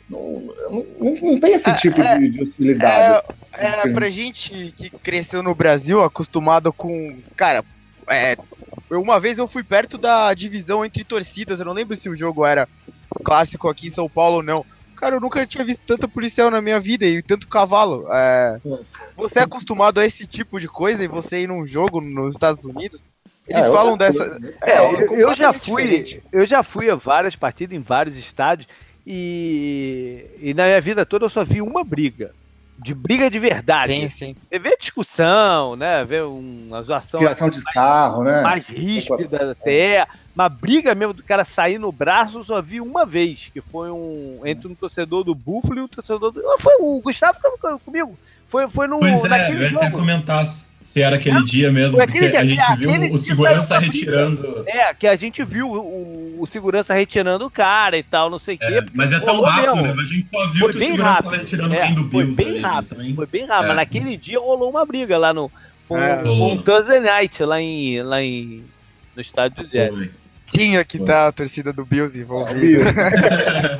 Não, 0.09 0.53
não, 0.69 1.15
não 1.21 1.39
tem 1.39 1.53
esse 1.53 1.69
É, 1.69 1.73
tipo 1.75 2.01
é, 2.01 2.17
de, 2.17 2.29
de 2.31 2.43
hostilidade. 2.43 3.21
É, 3.53 3.87
é, 3.87 3.93
pra 3.93 4.09
gente 4.09 4.73
que 4.75 4.89
cresceu 4.89 5.41
no 5.41 5.55
Brasil, 5.55 6.01
acostumado 6.01 6.71
com. 6.73 7.17
Cara, 7.35 7.63
é, 8.09 8.35
eu- 8.89 9.01
uma 9.01 9.19
vez 9.19 9.37
eu 9.37 9.47
fui 9.47 9.63
perto 9.63 9.97
da 9.97 10.33
divisão 10.33 10.83
entre 10.83 11.03
torcidas, 11.03 11.59
eu 11.59 11.65
não 11.65 11.73
lembro 11.73 11.95
se 11.95 12.09
o 12.09 12.15
jogo 12.15 12.45
era 12.45 12.67
clássico 13.23 13.69
aqui 13.69 13.87
em 13.87 13.93
São 13.93 14.09
Paulo 14.09 14.37
ou 14.37 14.43
não. 14.43 14.65
Cara, 14.97 15.15
eu 15.15 15.21
nunca 15.21 15.45
tinha 15.47 15.65
visto 15.65 15.81
tanta 15.85 16.07
policial 16.07 16.51
na 16.51 16.61
minha 16.61 16.79
vida 16.79 17.05
e 17.05 17.23
tanto 17.23 17.47
cavalo. 17.47 18.05
É, 18.11 18.57
você 19.15 19.39
é 19.39 19.43
acostumado 19.43 19.99
a 19.99 20.05
esse 20.05 20.27
tipo 20.27 20.59
de 20.59 20.67
coisa 20.67 21.03
e 21.03 21.07
você 21.07 21.41
ir 21.41 21.47
num 21.47 21.65
jogo 21.65 21.99
nos 21.99 22.35
Estados 22.35 22.63
Unidos, 22.65 23.01
eles 23.51 23.67
É, 23.67 23.71
falam 23.71 23.97
dessa. 23.97 24.17
coisa, 24.19 24.39
né? 24.39 24.53
É, 24.63 24.77
eu, 24.79 25.15
eu 25.15 25.33
já 25.35 25.53
fui, 25.53 25.83
diferente. 25.83 26.23
eu 26.31 26.45
já 26.45 26.63
fui 26.63 26.89
a 26.89 26.95
várias 26.95 27.35
partidas 27.35 27.77
em 27.77 27.81
vários 27.81 28.17
estádios 28.17 28.67
e, 29.05 30.25
e 30.41 30.53
na 30.53 30.65
minha 30.65 30.81
vida 30.81 31.05
toda 31.05 31.25
eu 31.25 31.29
só 31.29 31.43
vi 31.43 31.61
uma 31.61 31.83
briga. 31.83 32.31
De 32.79 32.95
briga 32.95 33.29
de 33.29 33.37
verdade. 33.37 33.93
Sim, 33.93 34.09
sim. 34.09 34.35
Você 34.49 34.57
vê 34.57 34.75
discussão, 34.75 35.75
né? 35.75 36.03
Vê 36.03 36.21
uma 36.21 36.81
zoação 36.81 37.19
Criação 37.19 37.47
de 37.49 37.61
sarro, 37.61 38.23
né? 38.23 38.41
mais 38.41 38.65
ríspida 38.67 39.51
até. 39.51 40.07
Uma 40.33 40.49
briga 40.49 40.95
mesmo 40.95 41.13
do 41.13 41.21
cara 41.21 41.45
sair 41.45 41.77
no 41.77 41.91
braço, 41.91 42.39
eu 42.39 42.43
só 42.43 42.59
vi 42.61 42.81
uma 42.81 43.05
vez, 43.05 43.51
que 43.53 43.61
foi 43.61 43.91
um 43.91 44.39
entre 44.45 44.67
um 44.67 44.73
torcedor 44.73 45.23
do 45.23 45.35
Buffalo 45.35 45.79
e 45.79 45.83
um 45.83 45.87
torcedor 45.87 46.31
do. 46.31 46.41
Ah, 46.49 46.55
Foi 46.57 46.73
o 46.79 47.01
Gustavo 47.03 47.37
que 47.39 47.61
tava 47.61 47.77
comigo. 47.77 48.17
Foi, 48.47 48.67
foi 48.67 48.87
no, 48.87 48.99
Pois 48.99 49.23
é, 49.25 49.27
naquele 49.27 49.57
eu 49.57 49.61
ia 49.61 49.67
até 49.77 49.85
jogo. 49.85 49.97
Se 50.91 51.01
era 51.01 51.15
aquele 51.15 51.41
dia 51.45 51.71
mesmo, 51.71 51.95
Foi 51.95 52.05
porque 52.05 52.19
aquele 52.25 52.31
dia, 52.53 52.65
a 52.67 52.75
gente 52.75 52.79
viu 52.79 53.13
o 53.13 53.17
segurança 53.17 53.79
retirando. 53.79 54.63
É, 54.67 54.93
que 54.93 55.07
a 55.07 55.15
gente 55.15 55.41
viu 55.43 55.69
o, 55.71 56.37
o 56.41 56.45
segurança 56.47 56.93
retirando 56.93 57.45
o 57.45 57.49
cara 57.49 57.97
e 57.97 58.03
tal, 58.03 58.29
não 58.29 58.37
sei 58.37 58.55
o 58.55 58.57
quê. 58.57 58.65
É, 58.65 58.81
porque 58.81 58.97
mas 58.97 59.13
é 59.13 59.19
tão 59.21 59.35
rolou 59.35 59.49
rápido, 59.49 59.75
mesmo. 59.77 59.95
né? 59.95 60.01
A 60.01 60.05
gente 60.05 60.27
só 60.33 60.47
viu 60.47 60.59
Foi 60.59 60.69
que 60.71 60.75
o 60.75 60.79
bem 60.79 60.87
segurança 60.91 61.11
rápido. 61.13 61.23
tava 61.31 61.37
retirando 61.37 61.73
É, 61.75 61.79
quem 61.79 61.95
do 61.95 62.09
foi 62.09 62.23
Bills 62.25 62.35
bem 62.35 62.47
ali, 62.47 62.59
mas 62.59 62.71
rápido, 62.73 62.89
também- 62.89 63.15
foi 63.15 63.25
bem 63.25 63.45
rápido. 63.45 63.63
É. 63.63 63.67
Mas 63.67 63.75
naquele 63.77 64.17
dia 64.17 64.39
rolou 64.39 64.69
uma 64.69 64.85
briga 64.85 65.17
lá 65.17 65.33
no. 65.33 65.49
Foi 65.87 65.97
um, 65.99 66.03
É, 66.03 66.19
foi 66.19 66.29
um 66.29 66.35
rolou. 66.37 66.61
Thursday 66.61 66.99
Night 66.99 67.43
lá 67.43 67.61
em. 67.61 68.01
Lá 68.03 68.21
em 68.21 68.63
no 69.15 69.21
estádio 69.21 69.63
do 69.63 69.69
Jets. 69.69 69.95
Foi. 69.95 70.11
Tinha 70.47 70.83
que 70.83 70.97
Foi. 70.97 71.07
tá 71.07 71.27
a 71.27 71.31
torcida 71.31 71.71
do 71.71 71.85
Bills 71.85 72.17
É, 72.17 72.21
envolvida. 72.21 72.83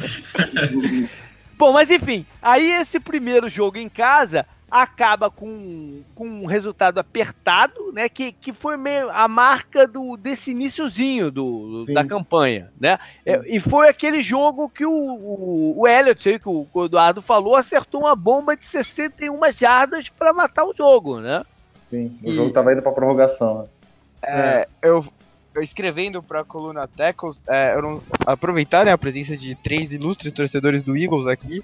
Bom, 1.58 1.74
mas 1.74 1.92
enfim, 1.92 2.26
aí 2.42 2.72
esse 2.82 3.00
primeiro 3.00 3.48
jogo 3.50 3.78
em 3.78 3.88
casa 3.90 4.46
acaba 4.72 5.30
com, 5.30 6.02
com 6.16 6.26
um 6.26 6.46
resultado 6.46 6.98
apertado, 6.98 7.92
né? 7.92 8.08
Que, 8.08 8.32
que 8.32 8.54
foi 8.54 8.78
meio 8.78 9.10
a 9.12 9.28
marca 9.28 9.86
do, 9.86 10.16
desse 10.16 10.52
iniciozinho 10.52 11.30
do, 11.30 11.84
Sim. 11.86 11.94
da 11.94 12.06
campanha, 12.06 12.72
né? 12.80 12.98
É, 13.26 13.42
e 13.46 13.60
foi 13.60 13.90
aquele 13.90 14.22
jogo 14.22 14.70
que 14.70 14.86
o, 14.86 14.90
o, 14.92 15.82
o 15.82 15.88
Elliot, 15.88 16.30
aí, 16.30 16.40
que 16.40 16.48
o, 16.48 16.64
que 16.64 16.78
o 16.78 16.86
Eduardo 16.86 17.22
falou, 17.22 17.58
acertou 17.58 18.02
uma 18.02 18.16
bomba 18.16 18.56
de 18.56 18.64
61 18.64 19.38
jardas 19.52 20.08
para 20.08 20.32
matar 20.32 20.64
o 20.64 20.74
jogo, 20.74 21.20
né? 21.20 21.44
Sim, 21.90 22.18
o 22.24 22.30
E- 22.30 22.34
jogo 22.34 22.52
tava 22.52 22.72
indo 22.72 22.82
pra 22.82 22.94
prorrogação. 22.94 23.64
né? 23.64 23.68
É, 24.24 24.68
eu, 24.82 25.04
eu 25.54 25.62
escrevendo 25.62 26.24
pra 26.24 26.46
coluna 26.46 26.88
Tackles, 26.88 27.42
é, 27.46 27.74
eu 27.76 27.82
não, 27.82 28.02
aproveitar 28.26 28.86
né, 28.86 28.94
a 28.94 28.98
presença 28.98 29.36
de 29.36 29.54
três 29.56 29.92
ilustres 29.92 30.32
torcedores 30.32 30.82
do 30.82 30.96
Eagles 30.96 31.28
aqui. 31.28 31.62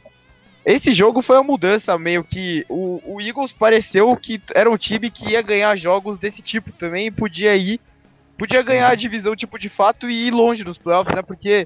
Esse 0.68 0.94
jogo 0.94 1.22
foi 1.22 1.38
uma 1.38 1.46
mudança, 1.46 1.98
meio 1.98 2.26
que 2.26 2.66
o, 2.68 3.00
o 3.06 3.22
Eagles 3.22 3.54
pareceu 3.54 4.14
que 4.18 4.42
era 4.54 4.70
um 4.70 4.76
time 4.76 5.10
que 5.10 5.30
ia 5.30 5.42
ganhar 5.42 5.74
jogos 5.78 6.18
desse 6.18 6.42
tipo 6.42 6.74
também 6.74 7.08
e 7.08 7.12
podia 7.12 7.56
ir, 7.56 7.80
podia 8.38 8.62
ganhar 8.62 8.90
a 8.90 8.96
divisão 8.96 9.34
tipo 9.34 9.58
de 9.58 9.70
fato 9.70 10.10
e 10.10 10.28
ir 10.28 10.32
longe 10.32 10.66
nos 10.66 10.78
playoffs, 10.78 11.16
né? 11.16 11.22
Porque 11.22 11.66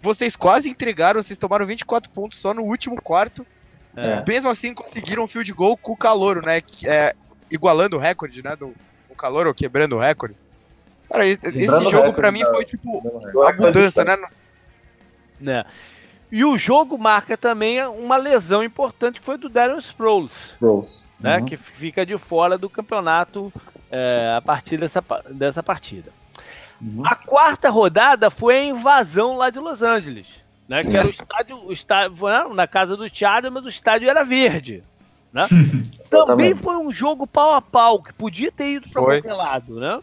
vocês 0.00 0.34
quase 0.34 0.66
entregaram, 0.70 1.22
vocês 1.22 1.38
tomaram 1.38 1.66
24 1.66 2.10
pontos 2.10 2.38
só 2.38 2.54
no 2.54 2.62
último 2.62 2.96
quarto. 3.02 3.46
É. 3.94 4.24
Mesmo 4.26 4.48
assim 4.48 4.72
conseguiram 4.72 5.24
um 5.24 5.28
field 5.28 5.52
goal 5.52 5.76
com 5.76 5.92
o 5.92 5.96
Calouro, 5.96 6.40
né? 6.42 6.62
que 6.62 6.88
é, 6.88 7.14
igualando 7.50 7.98
o 7.98 8.00
recorde, 8.00 8.42
né? 8.42 8.56
Do, 8.56 8.74
o 9.10 9.14
Calouro 9.14 9.52
quebrando 9.52 9.96
o 9.96 10.00
recorde. 10.00 10.34
Cara, 11.06 11.26
esse, 11.26 11.46
esse 11.48 11.66
jogo 11.66 11.90
recorde 11.90 12.16
pra 12.16 12.32
mim 12.32 12.40
foi 12.46 12.64
tipo 12.64 13.02
Do 13.30 13.42
a 13.42 13.52
mudança, 13.52 14.02
da- 14.02 14.16
né? 14.16 14.26
né? 15.38 15.64
E 16.32 16.44
o 16.46 16.56
jogo 16.56 16.96
marca 16.96 17.36
também 17.36 17.84
uma 17.86 18.16
lesão 18.16 18.64
importante 18.64 19.20
que 19.20 19.24
foi 19.26 19.36
do 19.36 19.50
Darren 19.50 19.78
Sproles. 19.78 20.54
Rose. 20.60 21.04
né, 21.20 21.38
Uhum. 21.38 21.44
que 21.44 21.56
fica 21.58 22.04
de 22.06 22.16
fora 22.18 22.56
do 22.58 22.68
campeonato 22.70 23.52
é, 23.90 24.34
a 24.36 24.40
partir 24.40 24.78
dessa, 24.78 25.04
dessa 25.30 25.62
partida. 25.62 26.10
Uhum. 26.80 27.02
A 27.06 27.14
quarta 27.14 27.68
rodada 27.70 28.30
foi 28.30 28.56
a 28.56 28.64
invasão 28.64 29.36
lá 29.36 29.50
de 29.50 29.58
Los 29.60 29.82
Angeles, 29.82 30.26
né, 30.66 30.82
Sim. 30.82 30.90
que 30.90 30.96
era 30.96 31.06
o 31.06 31.10
estádio, 31.10 31.56
o 31.66 31.72
estádio 31.72 32.16
foi 32.16 32.32
na- 32.32 32.48
na 32.48 32.66
casa 32.66 32.96
do 32.96 33.08
Thiago, 33.10 33.50
mas 33.52 33.64
o 33.64 33.68
estádio 33.68 34.08
era 34.08 34.24
verde. 34.24 34.82
Né? 35.32 35.46
Também 36.10 36.54
foi 36.56 36.76
um 36.76 36.92
jogo 36.92 37.26
pau 37.26 37.54
a 37.54 37.62
pau, 37.62 38.02
que 38.02 38.12
podia 38.14 38.50
ter 38.50 38.66
ido 38.76 38.88
para 38.90 39.02
qualquer 39.02 39.32
lado, 39.34 39.78
né? 39.78 40.00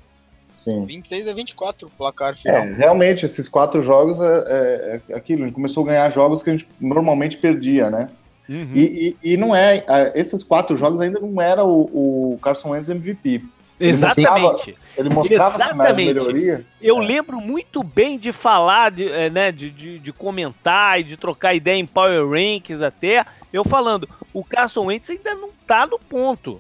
Sim. 0.59 0.85
26 0.85 1.27
a 1.27 1.33
24 1.33 1.87
o 1.87 1.89
placar 1.91 2.33
É, 2.33 2.35
final. 2.35 2.65
realmente, 2.77 3.25
esses 3.25 3.47
quatro 3.47 3.81
jogos 3.81 4.19
é, 4.19 4.25
é- 4.25 5.01
é 5.09 5.15
aquilo. 5.15 5.43
A 5.43 5.45
gente 5.47 5.55
começou 5.55 5.83
a 5.83 5.87
ganhar 5.87 6.09
jogos 6.09 6.43
que 6.43 6.49
a 6.49 6.53
gente 6.57 6.67
normalmente 6.79 7.37
perdia, 7.37 7.89
né? 7.89 8.09
Uhum. 8.47 8.71
E, 8.73 9.15
e- 9.23 9.33
e 9.33 9.37
não 9.37 9.55
é. 9.55 9.83
é, 9.87 10.11
Esses 10.19 10.43
quatro 10.43 10.75
jogos 10.75 10.99
ainda 11.01 11.19
não 11.19 11.41
era 11.41 11.63
o, 11.63 12.33
o 12.33 12.39
Carson 12.41 12.69
Wentz 12.71 12.89
MVP. 12.89 13.41
ele 13.79 13.89
Exatamente. 13.91 14.75
Ele 14.97 15.07
mostrava 15.09 15.53
sinais 15.57 15.71
de 15.71 15.77
Exatamente. 15.77 16.13
melhoria. 16.13 16.65
Eu 16.81 17.01
É. 17.01 17.05
lembro 17.05 17.39
muito 17.39 17.81
bem 17.81 18.17
de 18.17 18.33
falar, 18.33 18.91
de, 18.91 19.07
é, 19.09 19.29
né, 19.29 19.51
de, 19.53 19.69
de, 19.69 19.99
de 19.99 20.11
comentar 20.11 20.99
e 20.99 21.03
de 21.03 21.15
trocar 21.15 21.53
ideia 21.53 21.77
em 21.77 21.85
Power 21.85 22.27
Rankings 22.27 22.83
até, 22.83 23.25
eu 23.53 23.63
falando, 23.63 24.09
o 24.33 24.43
Carson 24.43 24.85
Wentz 24.87 25.09
ainda 25.09 25.33
não 25.35 25.49
tá 25.65 25.87
no 25.87 25.97
ponto 25.97 26.59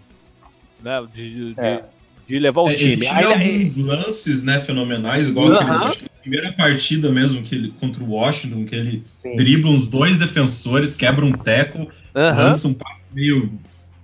né, 0.81 1.05
de, 1.13 1.53
de, 1.53 1.59
É. 1.59 1.83
de 2.29 2.37
levar 2.39 2.61
o 2.61 2.69
É, 2.69 2.73
ele 2.73 2.77
time. 2.77 2.97
tinha 2.97 3.15
Ainda- 3.17 3.43
alguns 3.43 3.75
lances, 3.77 4.43
né, 4.43 4.59
fenomenais, 4.59 5.27
igual 5.27 5.47
Aham. 5.51 5.59
aquele, 5.61 5.83
acho 5.85 5.97
que 5.97 6.03
na 6.03 6.21
primeira 6.21 6.51
partida 6.53 7.11
mesmo 7.11 7.41
que 7.41 7.55
ele, 7.55 7.73
contra 7.79 8.03
o 8.03 8.11
Washington, 8.11 8.65
que 8.65 8.75
ele 8.75 8.99
Sim. 9.03 9.35
dribla 9.35 9.71
uns 9.71 9.87
dois 9.87 10.19
defensores, 10.19 10.95
quebra 10.95 11.25
um 11.25 11.31
teco, 11.31 11.87
Aham. 12.15 12.43
lança 12.43 12.67
um 12.67 12.73
passe 12.73 13.03
meio 13.13 13.51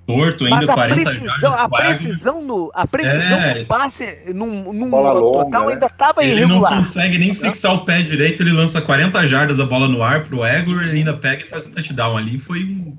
torto 0.07 0.43
Mas 0.43 0.53
ainda, 0.61 0.71
a 0.71 0.75
40 0.75 1.03
precisão, 1.03 1.27
jardas 1.39 1.53
a 1.53 1.69
precisão, 1.69 2.41
no, 2.43 2.71
a 2.73 2.87
precisão 2.87 3.37
É. 3.37 3.59
do 3.59 3.65
passe 3.65 4.17
num, 4.33 4.71
num 4.73 4.89
longa, 4.89 5.43
total 5.45 5.67
né? 5.67 5.73
ainda 5.73 5.85
estava 5.85 6.23
Ele 6.23 6.31
não 6.41 6.47
irregular. 6.47 6.77
consegue 6.77 7.17
nem 7.19 7.33
fixar 7.33 7.73
o 7.75 7.85
pé 7.85 8.01
direito, 8.01 8.41
ele 8.41 8.51
lança 8.51 8.81
40 8.81 9.25
jardas 9.27 9.59
a 9.59 9.65
bola 9.65 9.87
no 9.87 10.01
ar 10.03 10.23
pro 10.23 10.43
Eglor 10.45 10.83
e 10.85 10.91
ainda 10.91 11.13
pega 11.15 11.43
e 11.43 11.47
faz 11.47 11.67
um 11.67 11.71
touchdown 11.71 12.17
ali. 12.17 12.37
Foi 12.39 12.63
um. 12.63 12.95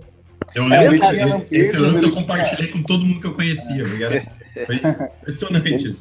Eu 0.56 0.64
É, 0.64 0.68
lembro 0.68 0.94
ele 0.94 0.98
que 1.00 1.06
tinha 1.10 1.46
esse 1.50 1.76
lance 1.76 1.96
ele 1.98 2.06
eu 2.06 2.10
tinha- 2.10 2.22
compartilhei 2.22 2.68
com 2.68 2.82
todo 2.82 3.04
mundo 3.04 3.20
que 3.20 3.26
eu 3.26 3.34
conhecia. 3.34 3.82
era- 4.02 4.24
Foi 4.64 4.76
impressionante. 4.76 5.94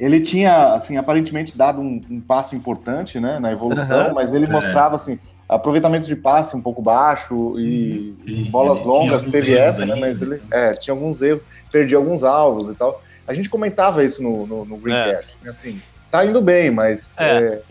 Ele 0.00 0.20
tinha, 0.22 0.72
assim, 0.72 0.96
aparentemente 0.96 1.56
dado 1.58 1.82
um, 1.82 2.00
um 2.10 2.20
passo 2.22 2.56
importante, 2.56 3.20
né, 3.20 3.38
na 3.38 3.52
evolução, 3.52 4.06
Aham. 4.06 4.14
mas 4.14 4.32
ele 4.32 4.46
É. 4.46 4.48
mostrava, 4.48 4.96
assim, 4.96 5.18
aproveitamento 5.46 6.06
de 6.06 6.16
passe 6.16 6.56
um 6.56 6.62
pouco 6.62 6.80
baixo 6.80 7.58
e 7.58 8.14
Sim, 8.16 8.44
bolas 8.50 8.78
ele 8.78 8.84
tinha 8.86 8.94
longas, 8.94 9.24
teve 9.26 9.54
essa, 9.54 9.84
né, 9.84 9.94
mas 9.96 10.22
ele 10.22 10.36
então. 10.36 10.58
é, 10.58 10.72
tinha 10.72 10.94
alguns 10.94 11.20
erros, 11.20 11.42
perdia 11.70 11.98
alguns 11.98 12.24
alvos 12.24 12.70
e 12.70 12.74
tal. 12.74 12.98
A 13.28 13.34
gente 13.34 13.50
comentava 13.50 14.02
isso 14.02 14.22
no, 14.22 14.46
no, 14.46 14.64
no 14.64 14.76
É. 14.76 14.80
Greencast, 14.80 15.36
assim, 15.46 15.82
tá 16.10 16.24
indo 16.24 16.40
bem, 16.40 16.70
mas 16.70 17.20
É. 17.20 17.36
é, 17.56 17.62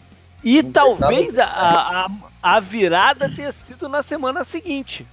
E 0.44 0.62
talvez 0.62 1.34
nada 1.34 1.46
a, 1.46 2.06
a, 2.06 2.08
a 2.58 2.60
virada 2.60 3.28
tenha 3.28 3.52
sido 3.52 3.90
na 3.90 4.04
semana 4.04 4.44
seguinte. 4.44 5.08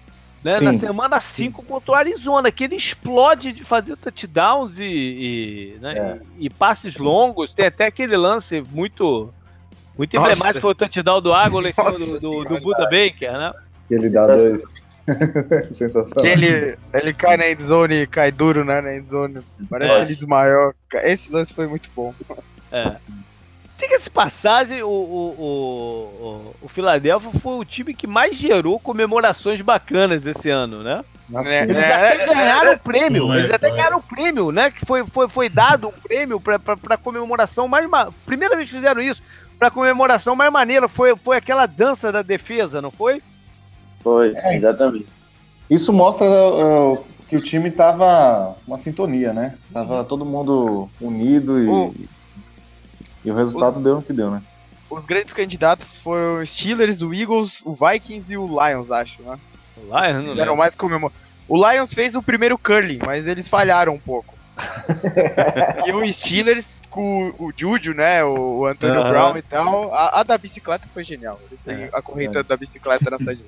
Né? 0.45 0.61
Na 0.61 0.79
semana 0.79 1.21
5 1.21 1.63
contra 1.65 1.91
o 1.91 1.95
Arizona, 1.95 2.53
que 2.53 2.65
ele 2.65 2.77
explode 2.77 3.53
de 3.53 3.65
fazer 3.65 3.97
touchdowns 3.97 4.79
e, 4.79 4.85
e, 4.85 5.79
né, 5.81 5.95
É. 5.99 6.21
e- 6.39 6.47
e 6.47 6.51
passes 6.51 6.97
longos. 6.99 7.53
Tem 7.53 7.67
até 7.67 7.87
aquele 7.87 8.17
lance 8.17 8.63
muito, 8.71 9.33
muito 9.99 10.17
emblemático, 10.17 10.61
foi 10.61 10.71
o 10.71 10.75
touchdown 10.75 11.21
do 11.21 11.31
Nossa 11.31 11.99
do, 11.99 12.21
do, 12.21 12.45
do 12.45 12.61
Buda 12.61 12.85
Baker, 12.85 13.33
né? 13.33 13.53
ele 13.91 14.09
dá 14.09 14.27
dois. 14.27 14.63
Sensação. 15.71 16.21
Que 16.23 16.29
ele, 16.29 16.77
ele 16.93 17.13
cai 17.13 17.37
na 17.37 17.49
endzone 17.51 17.95
e 18.03 18.07
cai 18.09 18.33
duro, 18.33 18.65
né? 18.65 18.81
Na 18.81 18.97
endzone. 18.97 19.39
Parece 19.71 19.91
É. 19.91 19.95
que 19.95 20.03
ele 20.03 20.17
desmaiou. 20.17 20.75
Esse 20.95 21.31
lance 21.33 21.55
foi 21.55 21.67
muito 21.69 21.89
bom. 21.95 22.13
É. 22.73 22.97
Diga-se 23.79 24.09
passagem, 24.09 24.83
o, 24.83 24.89
o, 24.89 25.35
o, 25.39 25.43
o, 25.43 26.55
o 26.63 26.69
Philadelphia 26.69 27.31
foi 27.41 27.59
o 27.59 27.65
time 27.65 27.93
que 27.95 28.07
mais 28.07 28.37
gerou 28.37 28.81
comemorações 28.81 29.61
bacanas 29.61 30.25
esse 30.25 30.49
ano, 30.49 30.83
né? 30.83 31.05
Assim, 31.35 31.51
É, 31.51 31.63
Eles 31.65 31.77
é, 31.85 31.93
até 31.93 32.25
ganharam 32.27 32.73
o 32.73 32.79
prêmio, 32.79 33.35
eles 33.35 33.51
até 33.51 33.69
ganharam 33.71 33.99
o 33.99 34.03
prêmio, 34.03 34.51
né? 34.51 34.71
Que 34.71 34.87
foi, 34.87 35.05
foi, 35.05 35.29
foi 35.29 35.49
dado 35.51 35.89
um 35.89 35.93
prêmio 35.93 36.41
pra 36.41 36.97
comemoração 36.97 37.69
mais. 37.69 37.87
Ma... 37.89 38.11
Primeira 38.25 38.57
vez 38.57 38.71
que 38.71 38.77
fizeram 38.77 39.03
isso, 39.03 39.23
pra 39.59 39.71
comemoração 39.71 40.35
mais 40.35 40.51
maneira, 40.53 40.89
foi, 40.89 41.15
foi 41.17 41.37
aquela 41.37 41.67
dança 41.67 42.11
da 42.11 42.23
defesa, 42.23 42.81
não 42.81 42.91
foi? 42.91 43.23
Foi, 44.03 44.33
É. 44.37 44.57
exatamente. 44.57 45.07
Isso 45.69 45.93
mostra 45.93 46.27
uh, 46.27 47.05
que 47.29 47.37
o 47.37 47.41
time 47.41 47.71
tava 47.71 48.57
uma 48.67 48.79
sintonia, 48.79 49.33
né? 49.35 49.57
Tava 49.73 50.05
todo 50.05 50.25
mundo 50.25 50.89
unido 51.01 51.59
e, 51.61 51.69
O- 51.69 51.95
e 53.27 53.31
o 53.31 53.35
resultado 53.35 53.81
deu 53.81 53.97
no 53.97 54.03
que 54.03 54.13
deu, 54.13 54.31
né? 54.31 54.43
os 54.89 55.05
grandes 55.05 55.33
candidatos 55.35 55.99
foram 55.99 56.41
os 56.41 56.49
Steelers, 56.49 57.03
o 57.03 57.13
Eagles, 57.13 57.61
o 57.65 57.75
Vikings 57.75 58.33
e 58.33 58.39
o 58.39 58.47
Lions, 58.47 58.91
acho, 58.91 59.21
né? 59.23 59.37
Lá, 59.89 60.11
eu 60.11 60.23
não 60.23 60.33
lembro. 60.33 60.57
mais 60.57 60.75
comemor. 60.75 61.11
O 61.49 61.57
Lions 61.57 61.93
fez 61.93 62.15
o 62.15 62.23
primeiro 62.23 62.57
curling, 62.57 63.01
mas 63.05 63.27
eles 63.27 63.49
falharam 63.49 63.95
um 63.95 63.99
pouco. 63.99 64.35
e 65.87 65.93
o 65.93 66.13
Steelers 66.15 66.65
com 66.89 67.29
o 67.39 67.53
Juju, 67.55 67.93
né? 67.95 68.25
O, 68.25 68.61
o 68.61 68.67
Antonio. 68.67 69.03
Brown 69.03 69.37
e 69.37 69.43
tal. 69.43 69.93
A, 69.93 70.21
a 70.21 70.23
da 70.23 70.39
bicicleta 70.39 70.89
foi 70.95 71.05
genial. 71.05 71.39
Ele 71.51 71.61
É. 71.67 71.75
tem 71.87 71.91
a 71.93 72.01
corrida 72.01 72.43
da 72.43 72.57
bicicleta 72.57 73.11
na 73.11 73.19
cidade. 73.19 73.45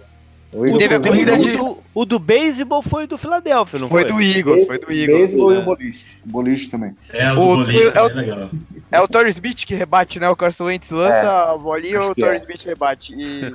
O 0.50 0.64
Eagles 0.64 0.78
Teve 0.82 0.94
a 0.94 1.00
corrida 1.00 1.38
de- 1.38 1.56
do, 1.58 1.78
o 1.94 2.04
do 2.06 2.18
beisebol 2.18 2.80
foi 2.80 3.06
do 3.06 3.18
Philadelphia, 3.18 3.78
não 3.78 3.88
Foi 3.88 4.02
foi? 4.02 4.12
do 4.12 4.22
Eagles, 4.22 4.66
foi 4.66 4.78
do 4.78 4.90
Eagles. 4.90 5.18
Beisebol 5.18 5.52
e 5.52 5.56
É. 5.56 5.58
o 5.58 5.62
boliche. 5.64 6.04
O 6.24 6.28
boliche 6.30 6.70
também. 6.70 6.96
É, 7.12 7.30
o 7.32 7.34
do 7.34 7.40
O- 7.42 7.56
boliche 7.56 7.78
é 7.94 8.02
o- 8.02 8.06
é 8.08 8.12
legal. 8.14 8.50
É 8.90 9.00
o 9.02 9.06
Torrey 9.08 9.30
Smith 9.32 9.66
que 9.66 9.74
rebate, 9.74 10.18
né? 10.18 10.26
O 10.30 10.34
Carson 10.36 10.64
Wentz 10.64 10.88
lança 10.90 11.14
É. 11.14 11.52
a 11.52 11.56
bolinha 11.58 11.92
e 12.16 12.22
o 12.22 12.26
é. 12.26 12.36
Smith 12.38 12.62
rebate. 12.64 13.12
E, 13.14 13.54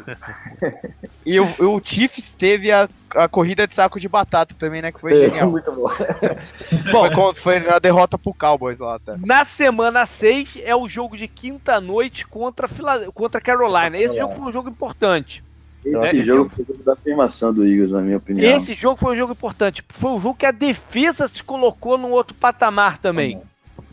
e 1.25 1.39
o, 1.39 1.45
o 1.75 1.81
Chiefs 1.83 2.31
teve 2.37 2.71
a, 2.71 2.87
a 3.15 3.27
corrida 3.27 3.67
de 3.67 3.73
saco 3.73 3.99
de 3.99 4.07
batata 4.07 4.53
também, 4.53 4.83
né? 4.83 4.91
Que 4.91 4.99
foi 4.99 5.15
genial. 5.29 5.49
Muito 5.49 5.71
bom. 5.71 5.89
Foi, 6.91 7.09
con- 7.11 7.33
foi 7.33 7.57
a 7.69 7.79
derrota 7.79 8.17
pro 8.19 8.33
Cowboys 8.35 8.77
lá 8.77 8.95
até. 8.97 9.15
Na 9.25 9.45
semana 9.45 10.05
6 10.05 10.59
é 10.63 10.75
o 10.75 10.87
jogo 10.87 11.17
de 11.17 11.27
quinta-noite 11.27 12.27
contra, 12.27 12.67
Fila- 12.67 13.07
contra 13.13 13.41
Carolina. 13.41 13.97
Esse 13.97 14.17
jogo 14.17 14.35
foi 14.35 14.45
um 14.45 14.51
jogo 14.51 14.69
importante. 14.69 15.43
Esse 15.86 16.05
Esse 16.17 16.23
jogo 16.23 16.49
foi 16.49 16.63
o 16.63 16.67
jogo 16.67 16.84
da 16.84 16.93
afirmação 16.93 17.53
do 17.53 17.65
Eagles, 17.65 17.91
na 17.91 18.01
minha 18.01 18.17
opinião. 18.17 18.57
Esse 18.57 18.73
jogo 18.73 18.97
foi 18.97 19.13
um 19.15 19.17
jogo 19.17 19.34
importante. 19.34 19.84
Foi 19.89 20.11
um 20.11 20.19
jogo 20.19 20.36
que 20.36 20.45
a 20.45 20.51
defesa 20.51 21.27
se 21.27 21.43
colocou 21.43 21.97
num 21.97 22.11
outro 22.11 22.34
patamar 22.36 22.97
também. 22.97 23.41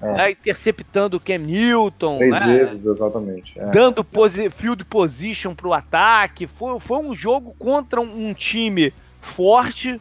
É. 0.02 0.12
Né, 0.12 0.30
interceptando 0.30 1.18
o 1.18 1.20
Cam 1.20 1.38
Newton, 1.38 2.16
Três 2.18 2.32
né, 2.32 2.46
vezes, 2.46 2.86
exatamente. 2.86 3.58
É. 3.58 3.70
dando 3.70 4.02
posi 4.02 4.48
field 4.48 4.82
position 4.84 5.54
pro 5.54 5.74
ataque. 5.74 6.46
Foi, 6.46 6.78
foi 6.80 6.98
um 6.98 7.14
jogo 7.14 7.54
contra 7.58 8.00
um, 8.00 8.32
time 8.32 8.94
forte, 9.20 10.00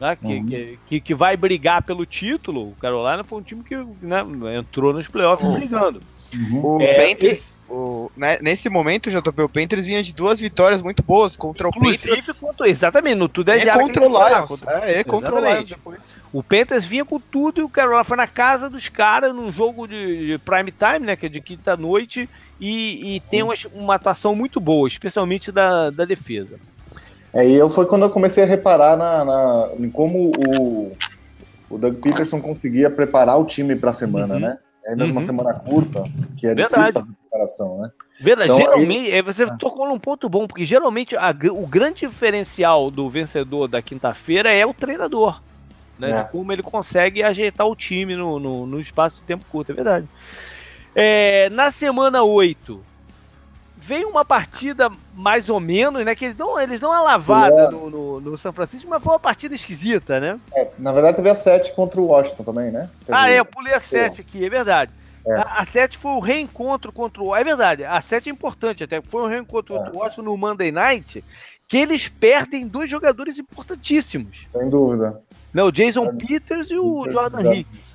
né, 0.00 0.16
que, 0.16 0.26
Uhum. 0.26 0.46
que, 0.46 0.78
que, 0.86 1.00
que 1.02 1.14
vai 1.14 1.36
brigar 1.36 1.82
pelo 1.82 2.06
título. 2.06 2.70
O 2.70 2.74
Carolina 2.80 3.22
foi 3.22 3.38
um 3.40 3.42
time 3.42 3.62
que 3.62 3.76
né, 4.00 4.24
entrou 4.58 4.94
nos 4.94 5.06
playoffs 5.06 5.46
brigando. 5.52 6.00
Uhum. 6.34 6.76
O 6.76 6.80
É, 6.80 7.12
Panthers, 7.12 7.42
o- 7.70 8.10
né, 8.16 8.38
nesse 8.42 8.68
momento, 8.68 9.10
JP, 9.10 9.42
o 9.42 9.48
Panthers 9.48 9.86
vinha 9.86 10.02
de 10.02 10.12
duas 10.12 10.40
vitórias 10.40 10.82
muito 10.82 11.02
boas 11.02 11.36
contra 11.36 11.68
o 11.68 11.70
Patriots 11.70 12.04
Inclusive, 12.04 12.34
contra, 12.38 12.68
exatamente, 12.68 13.14
no 13.14 13.28
tudo 13.28 13.50
é 13.50 13.58
e 13.58 13.60
diário 13.60 13.86
que 13.86 13.92
contra 14.00 14.06
o 14.08 14.28
Lions. 14.28 14.48
contra- 14.48 14.90
É, 14.90 15.00
e 15.00 15.04
contra 15.04 15.34
o. 15.34 15.38
Lions 15.38 15.68
depois. 15.68 16.00
O 16.32 16.42
Panthers 16.42 16.84
vinha 16.84 17.04
com 17.04 17.20
tudo 17.20 17.60
e 17.60 17.62
o 17.62 17.68
Carolina 17.68 18.02
foi 18.04 18.16
na 18.16 18.26
casa 18.26 18.68
dos 18.68 18.88
caras 18.88 19.34
num 19.34 19.52
jogo 19.52 19.86
de, 19.86 20.32
de 20.32 20.38
prime 20.38 20.72
time, 20.72 21.06
né? 21.06 21.16
Que 21.16 21.26
é 21.26 21.28
de 21.28 21.40
quinta-noite, 21.40 22.28
e, 22.60 23.16
e 23.16 23.20
tem 23.20 23.42
uma, 23.42 23.54
uma 23.72 23.94
atuação 23.94 24.34
muito 24.34 24.60
boa, 24.60 24.88
especialmente 24.88 25.52
da, 25.52 25.90
da 25.90 26.04
defesa. 26.04 26.58
É, 27.32 27.48
e 27.48 27.54
eu, 27.54 27.68
foi 27.68 27.86
quando 27.86 28.02
eu 28.02 28.10
comecei 28.10 28.42
a 28.42 28.46
reparar 28.46 28.96
na, 28.96 29.24
na- 29.24 29.70
em 29.78 29.88
como 29.88 30.32
o, 30.36 30.92
o 31.70 31.78
Doug 31.78 31.94
Peterson 32.02 32.40
conseguia 32.40 32.90
preparar 32.90 33.38
o 33.38 33.44
time 33.44 33.76
para 33.76 33.90
a 33.90 33.92
semana, 33.92 34.34
Uhum. 34.34 34.40
né? 34.40 34.58
Ainda 34.88 35.06
numa 35.06 35.20
Uhum. 35.20 35.26
semana 35.26 35.54
curta, 35.54 36.02
que 36.36 36.46
é 36.46 36.54
Verdade. 36.54 36.74
difícil 36.86 36.92
fazer 37.02 37.19
preparação, 37.40 37.78
né? 37.78 37.90
Verdade, 38.20 38.52
Então, 38.52 38.56
geralmente, 38.62 39.10
é, 39.10 39.22
você 39.22 39.46
tocou 39.56 39.88
num 39.88 39.98
ponto 39.98 40.28
bom, 40.28 40.46
porque 40.46 40.64
geralmente 40.64 41.16
a 41.16 41.34
o 41.52 41.66
grande 41.66 42.00
diferencial 42.06 42.90
do 42.90 43.08
vencedor 43.08 43.66
da 43.66 43.80
quinta-feira 43.80 44.50
é 44.52 44.64
o 44.66 44.74
treinador. 44.74 45.40
Né, 45.98 46.10
É. 46.10 46.22
De 46.22 46.30
como 46.30 46.50
ele 46.52 46.62
consegue 46.62 47.22
ajeitar 47.22 47.66
o 47.66 47.76
time 47.76 48.16
no, 48.16 48.38
no, 48.38 48.66
no 48.66 48.80
espaço 48.80 49.20
de 49.20 49.26
tempo 49.26 49.44
curto, 49.50 49.72
é 49.72 49.74
verdade. 49.74 50.08
É, 50.94 51.48
na 51.50 51.70
semana 51.70 52.22
8, 52.22 52.82
veio 53.76 54.08
uma 54.08 54.24
partida 54.24 54.90
mais 55.14 55.48
ou 55.48 55.60
menos, 55.60 56.02
né? 56.04 56.14
Que 56.14 56.26
eles 56.26 56.36
dão, 56.36 56.58
eles 56.58 56.80
dão 56.80 56.90
uma 56.90 57.02
lavada 57.02 57.54
É. 57.54 57.70
no, 57.70 57.90
no, 57.90 58.20
no 58.20 58.38
São 58.38 58.52
Francisco, 58.52 58.88
mas 58.88 59.02
foi 59.02 59.12
uma 59.12 59.18
partida 59.20 59.54
esquisita, 59.54 60.18
né? 60.20 60.38
É, 60.54 60.68
na 60.78 60.90
verdade, 60.92 61.16
teve 61.16 61.28
a 61.28 61.34
7 61.34 61.72
contra 61.74 62.00
o 62.00 62.06
Washington 62.06 62.44
também, 62.44 62.70
né? 62.70 62.88
Teve- 63.04 63.18
Ah, 63.18 63.30
é, 63.30 63.38
eu 63.38 63.44
pulei 63.44 63.72
a 63.74 63.80
7 63.80 64.22
aqui, 64.22 64.44
é 64.44 64.48
verdade. 64.50 64.90
É. 65.26 65.34
A, 65.34 65.60
a 65.60 65.64
7 65.64 65.98
foi 65.98 66.12
o 66.12 66.20
reencontro 66.20 66.92
contra 66.92 67.22
o. 67.22 67.34
É 67.34 67.44
verdade, 67.44 67.84
a 67.84 68.00
7 68.00 68.28
é 68.28 68.32
importante, 68.32 68.84
até 68.84 69.00
foi 69.00 69.22
um 69.22 69.26
reencontro 69.28 69.74
É. 69.74 69.78
contra 69.78 69.94
o 69.94 69.98
Washington 69.98 70.22
no 70.22 70.36
Monday 70.36 70.72
Night, 70.72 71.24
que 71.68 71.76
eles 71.76 72.08
perdem 72.08 72.66
dois 72.66 72.90
jogadores 72.90 73.38
importantíssimos. 73.38 74.46
Sem 74.50 74.68
dúvida. 74.68 75.20
Né? 75.52 75.62
O 75.62 75.70
Jason 75.70 76.04
É. 76.04 76.12
Peters 76.12 76.70
e 76.70 76.76
o 76.76 77.02
Peters, 77.04 77.14
Jordan. 77.14 77.54
Hicks. 77.54 77.90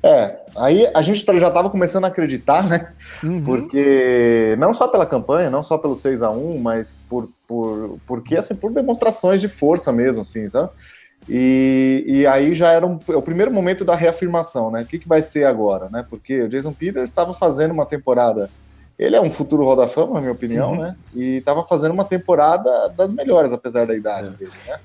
É, 0.00 0.36
aí 0.56 0.88
a 0.94 1.02
gente 1.02 1.24
já 1.24 1.48
estava 1.48 1.68
começando 1.68 2.04
a 2.04 2.08
acreditar, 2.08 2.66
né? 2.68 2.92
Uhum. 3.22 3.42
Porque 3.44 4.54
não 4.56 4.72
só 4.72 4.86
pela 4.86 5.04
campanha, 5.04 5.50
não 5.50 5.62
só 5.62 5.76
pelo 5.76 5.96
6 5.96 6.22
a 6.22 6.30
1 6.30 6.60
mas 6.60 6.96
por, 7.08 7.28
por, 7.48 7.98
porque, 8.06 8.36
assim, 8.36 8.54
por 8.54 8.72
demonstrações 8.72 9.40
de 9.40 9.48
força 9.48 9.92
mesmo, 9.92 10.20
assim, 10.20 10.48
sabe? 10.48 10.70
E, 11.28 12.04
e 12.06 12.26
aí 12.26 12.54
já 12.54 12.72
era 12.72 12.86
um- 12.86 12.98
o 13.08 13.22
primeiro 13.22 13.52
momento 13.52 13.84
da 13.84 13.94
reafirmação, 13.94 14.70
né? 14.70 14.82
O 14.82 14.86
que, 14.86 14.98
que 14.98 15.08
vai 15.08 15.20
ser 15.20 15.44
agora, 15.44 15.88
né? 15.90 16.04
Porque 16.08 16.42
o 16.42 16.48
Jason 16.48 16.72
Peters 16.72 17.10
estava 17.10 17.34
fazendo 17.34 17.72
uma 17.72 17.84
temporada. 17.84 18.48
Ele 18.98 19.14
é 19.14 19.20
um 19.20 19.30
futuro 19.30 19.64
Hall 19.64 19.76
da 19.76 19.86
Fama, 19.86 20.14
na 20.14 20.20
minha 20.20 20.32
opinião, 20.32 20.72
Uhum. 20.72 20.80
né? 20.82 20.96
E 21.14 21.36
estava 21.36 21.62
fazendo 21.62 21.92
uma 21.92 22.04
temporada 22.04 22.88
das 22.96 23.12
melhores, 23.12 23.52
apesar 23.52 23.86
da 23.86 23.94
idade 23.94 24.28
É. 24.28 24.30
dele, 24.30 24.52
né? 24.66 24.78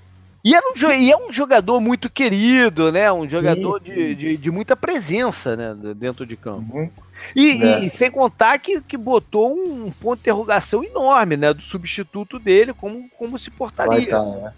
E, 0.45 0.53
era 0.53 0.65
um, 0.67 0.91
e 0.91 1.09
é 1.09 1.15
um 1.15 1.31
jogador 1.31 1.79
muito 1.79 2.09
querido, 2.09 2.91
né? 2.91 3.09
Um 3.13 3.27
jogador 3.27 3.79
sim. 3.79 3.93
De, 3.93 4.13
de, 4.15 4.37
de 4.37 4.51
muita 4.51 4.75
presença, 4.75 5.55
né? 5.55 5.73
Dentro 5.95 6.25
de 6.25 6.35
campo. 6.35 6.77
Uhum. 6.77 6.89
E, 7.33 7.63
É. 7.63 7.85
e 7.85 7.89
sem 7.89 8.11
contar 8.11 8.59
que, 8.59 8.81
que 8.81 8.97
botou 8.97 9.53
um 9.53 9.89
ponto 9.89 10.15
de 10.17 10.23
interrogação 10.23 10.83
enorme, 10.83 11.37
né? 11.37 11.53
Do 11.53 11.61
substituto 11.61 12.37
dele, 12.37 12.73
como, 12.73 13.09
como 13.17 13.39
se 13.39 13.49
Vai 13.49 13.57
portaria. 13.57 14.09
tá, 14.11 14.25
né? 14.25 14.53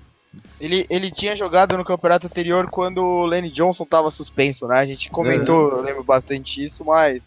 Ele, 0.60 0.86
ele 0.90 1.12
tinha 1.12 1.36
jogado 1.36 1.78
no 1.78 1.84
campeonato 1.84 2.28
anterior 2.28 2.70
quando 2.70 3.00
o 3.04 3.26
Lenny 3.26 3.50
Johnson 3.52 3.86
tava 3.86 4.10
suspenso, 4.12 4.68
né? 4.68 4.80
A 4.80 4.86
gente 4.86 5.10
comentou, 5.10 5.72
eu 5.72 5.82
lembro 5.82 6.04
bastante 6.04 6.64
isso, 6.64 6.84
mas 6.86 7.22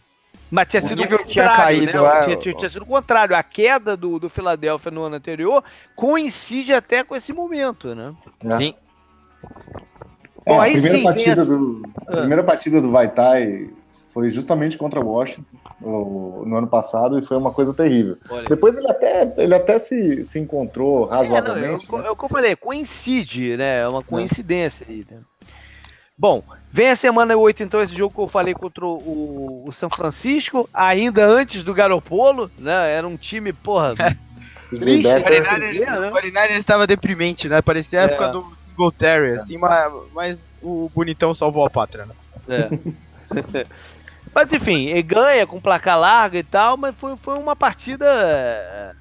Mas 0.51 0.67
tinha 0.69 0.81
sido 0.81 0.99
o 0.99 1.03
nível 1.03 1.19
tinha 1.25 1.45
contrário, 1.49 1.87
caído, 1.87 2.03
né? 2.03 2.09
é. 2.09 2.25
Tinha, 2.25 2.37
tinha- 2.37 2.55
tinha 2.55 2.71
sido 2.71 2.83
o 2.83 2.87
contrário. 2.87 3.37
A 3.37 3.43
queda 3.43 3.97
do, 3.97 4.19
do 4.19 4.31
Philadelphia 4.31 4.91
no 4.91 5.03
ano 5.03 5.17
anterior 5.17 5.63
coincide 5.95 6.73
até 6.73 7.05
com 7.05 7.15
esse 7.15 7.33
momento, 7.33 7.95
né? 7.95 8.15
Sim. 8.59 8.75
É, 10.47 10.51
Bom, 10.55 10.61
a 10.61 10.65
primeira 10.65 10.97
sim, 10.97 11.03
partida 11.03 11.45
do 11.45 11.83
a 12.07 12.13
Ah. 12.13 12.17
primeira 12.19 12.43
partida 12.43 12.81
do 12.81 12.91
Vaitai 12.91 13.69
foi 14.15 14.31
justamente 14.31 14.79
contra 14.79 14.99
o 15.01 15.07
Washington 15.07 15.45
o- 15.81 16.45
no 16.47 16.57
ano 16.57 16.67
passado 16.67 17.19
e 17.19 17.23
foi 17.23 17.37
uma 17.37 17.53
coisa 17.53 17.73
terrível. 17.75 18.17
Olha. 18.31 18.49
Depois 18.49 18.77
ele 18.77 18.89
até 18.91 19.33
ele 19.39 19.55
até 19.55 19.79
se, 19.79 20.25
se 20.25 20.39
encontrou 20.39 21.05
É, 21.05 21.09
não, 21.09 21.15
é, 21.15 21.17
razoavelmente. 21.17 21.87
o- 21.91 21.99
né? 21.99 22.07
é 22.07 22.11
o 22.11 22.17
que 22.17 22.25
eu 22.25 22.29
falei, 22.29 22.57
coincide, 22.57 23.57
né? 23.57 23.81
É 23.81 23.89
uma 23.89 24.03
coincidência 24.03 24.87
aí, 24.89 25.05
né? 25.11 25.21
Bom, 26.17 26.43
vem 26.73 26.91
a 26.91 26.97
semana 26.97 27.37
8, 27.37 27.63
então, 27.63 27.81
esse 27.81 27.95
jogo 27.95 28.13
que 28.13 28.21
eu 28.21 28.27
falei 28.27 28.53
contra 28.53 28.85
o, 28.85 29.63
o 29.67 29.73
São 29.73 29.89
Francisco, 29.89 30.69
ainda 30.75 31.25
antes 31.25 31.63
do 31.63 31.73
Garopolo, 31.73 32.51
né? 32.59 32.93
Era 32.93 33.07
um 33.07 33.17
time, 33.17 33.53
porra, 33.53 33.95
triste, 34.69 35.05
né? 35.07 35.21
49ers, 35.23 36.09
o 36.09 36.17
49ers 36.17 36.59
estava 36.59 36.87
deprimente, 36.89 37.49
né? 37.49 37.63
Parecia 37.63 38.01
a 38.01 38.03
É. 38.03 38.07
época 38.07 38.29
do 38.31 38.45
Singletary, 38.65 39.37
assim, 39.37 39.57
mas, 39.59 39.93
mas 40.13 40.39
o 40.61 40.91
bonitão 40.93 41.33
salvou 41.35 41.65
a 41.65 41.71
pátria, 41.71 42.05
né? 42.07 42.15
É. 42.49 42.69
mas 44.35 44.53
enfim, 44.53 44.87
ele 44.89 45.03
ganha 45.03 45.47
com 45.47 45.61
placar 45.61 45.99
larga 45.99 46.39
e 46.39 46.43
tal, 46.45 46.77
mas 46.77 46.95
foi, 46.97 47.17
foi 47.17 47.37
uma 47.39 47.57
partida 47.57 48.07
é, 48.07 48.93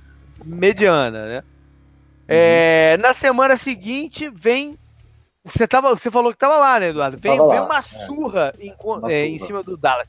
mediana, 0.46 1.28
né? 1.28 1.44
É, 2.28 2.98
na 2.98 3.14
semana 3.14 3.58
seguinte 3.58 4.30
vem. 4.30 4.78
Você, 5.46 5.68
tava, 5.68 5.92
você 5.92 6.12
falou 6.12 6.32
que 6.34 6.38
tava 6.40 6.58
lá, 6.58 6.80
né, 6.80 6.90
Eduardo? 6.90 7.18
Vem, 7.20 7.38
Tava 7.38 7.44
lá, 7.44 7.56
vem 7.56 7.60
uma 7.62 7.80
é. 7.80 7.82
surra, 7.82 8.54
em, 8.60 8.76
co- 8.76 9.00
Uma 9.00 9.10
é, 9.10 9.24
surra. 9.24 9.28
em 9.28 9.40
cima 9.40 9.64
do 9.64 9.78
Dallas. 9.78 10.08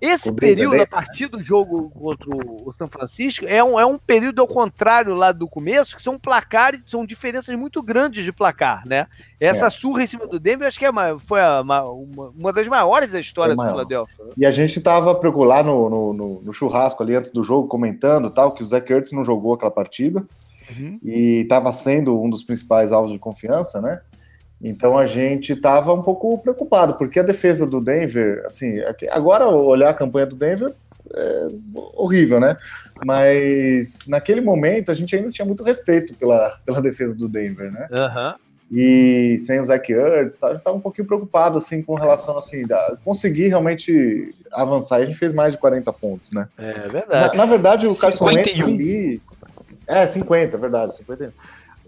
Esse 0.00 0.30
O 0.30 0.34
período, 0.34 0.70
Denver, 0.70 0.82
a 0.82 0.86
partir 0.86 1.26
do 1.26 1.40
jogo 1.40 1.90
contra 1.90 2.28
o 2.30 2.72
São 2.72 2.86
Francisco, 2.86 3.44
é 3.48 3.62
um, 3.64 3.80
é 3.80 3.84
um 3.84 3.98
período 3.98 4.40
ao 4.40 4.46
contrário 4.46 5.12
lá 5.14 5.32
do 5.32 5.48
começo, 5.48 5.96
que 5.96 6.02
são 6.02 6.16
placares, 6.18 6.80
são 6.86 7.04
diferenças 7.04 7.58
muito 7.58 7.82
grandes 7.82 8.24
de 8.24 8.32
placar, 8.32 8.86
né? 8.86 9.06
Essa 9.40 9.66
É. 9.66 9.70
surra 9.70 10.04
em 10.04 10.06
cima 10.06 10.26
do 10.26 10.38
Denver, 10.38 10.68
acho 10.68 10.78
que 10.78 10.84
é 10.84 10.90
uma- 10.90 11.18
foi 11.18 11.40
uma, 11.40 11.82
uma, 11.82 12.28
uma 12.30 12.52
das 12.52 12.68
maiores 12.68 13.10
da 13.10 13.18
história 13.18 13.56
do. 13.56 13.62
Philadelphia. 13.62 14.24
né? 14.24 14.32
E 14.36 14.46
a 14.46 14.50
gente 14.52 14.80
tava 14.80 15.14
procurando 15.14 15.48
lá 15.48 15.62
no, 15.64 15.90
no, 15.90 16.12
no- 16.12 16.42
no 16.42 16.52
churrasco 16.52 17.02
ali 17.02 17.16
antes 17.16 17.32
do 17.32 17.42
jogo, 17.42 17.66
comentando 17.66 18.30
tal, 18.30 18.52
que 18.52 18.62
o 18.62 18.66
Zach 18.66 18.92
Ertz 18.92 19.10
não 19.12 19.24
jogou 19.24 19.54
aquela 19.54 19.70
partida 19.70 20.24
e 21.02 21.40
estava 21.42 21.72
sendo 21.72 22.20
um 22.20 22.28
dos 22.30 22.44
principais 22.44 22.92
alvos 22.92 23.10
de 23.10 23.18
confiança, 23.18 23.80
né? 23.80 24.00
Então 24.62 24.98
a 24.98 25.06
gente 25.06 25.52
estava 25.52 25.92
um 25.92 26.02
pouco 26.02 26.38
preocupado, 26.38 26.94
porque 26.94 27.20
a 27.20 27.24
defesa 27.24 27.64
do 27.66 27.80
Denver, 27.80 28.42
assim, 28.44 28.80
agora 29.10 29.46
olhar 29.48 29.90
a 29.90 29.94
campanha 29.94 30.26
do 30.26 30.36
Denver 30.36 30.74
é 31.14 31.48
horrível, 31.74 32.40
né? 32.40 32.56
Mas 33.04 33.98
naquele 34.06 34.40
momento 34.40 34.90
a 34.90 34.94
gente 34.94 35.14
ainda 35.14 35.30
tinha 35.30 35.46
muito 35.46 35.62
respeito 35.62 36.14
pela, 36.14 36.58
pela 36.66 36.82
defesa 36.82 37.14
do 37.14 37.28
Denver, 37.28 37.70
né? 37.72 37.88
Aham. 37.92 38.34
e 38.70 39.38
sem 39.40 39.60
o 39.60 39.64
Zach 39.64 39.90
Ertz, 39.90 40.38
tá, 40.38 40.48
a 40.48 40.54
gente 40.54 40.62
tava 40.62 40.76
um 40.76 40.80
pouquinho 40.80 41.06
preocupado, 41.06 41.56
assim, 41.56 41.82
com 41.82 41.94
relação, 41.94 42.36
assim, 42.36 42.66
da, 42.66 42.98
conseguir 43.04 43.48
realmente 43.48 44.34
avançar. 44.52 45.00
E 45.00 45.04
a 45.04 45.06
gente 45.06 45.18
fez 45.18 45.32
mais 45.32 45.54
de 45.54 45.60
40 45.60 45.90
pontos, 45.94 46.32
né? 46.32 46.48
É 46.58 46.74
Na, 46.74 46.88
verdade. 46.88 47.36
na 47.36 47.46
verdade, 47.46 47.86
o 47.86 47.96
Carson 47.96 48.26
Wentz 48.26 48.56
51. 48.56 48.66
ali... 48.66 49.22
É, 49.86 50.06
50, 50.06 50.56
é 50.56 50.60
verdade, 50.60 50.96
51. 50.96 51.30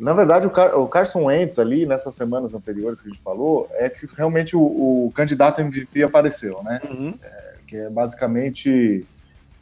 Na 0.00 0.14
verdade, 0.14 0.46
o, 0.46 0.50
Car- 0.50 0.76
o 0.78 0.88
Carson 0.88 1.24
Wentz 1.24 1.58
ali, 1.58 1.84
nessas 1.84 2.14
semanas 2.14 2.54
anteriores 2.54 3.00
que 3.00 3.08
a 3.08 3.12
gente 3.12 3.22
falou, 3.22 3.68
é 3.72 3.90
que 3.90 4.08
realmente 4.16 4.56
o, 4.56 4.60
o 4.60 5.12
candidato 5.14 5.60
MVP 5.60 6.02
apareceu, 6.02 6.62
né? 6.62 6.80
Uhum. 6.90 7.14
Que 7.66 7.76
é 7.76 7.90
basicamente... 7.90 9.04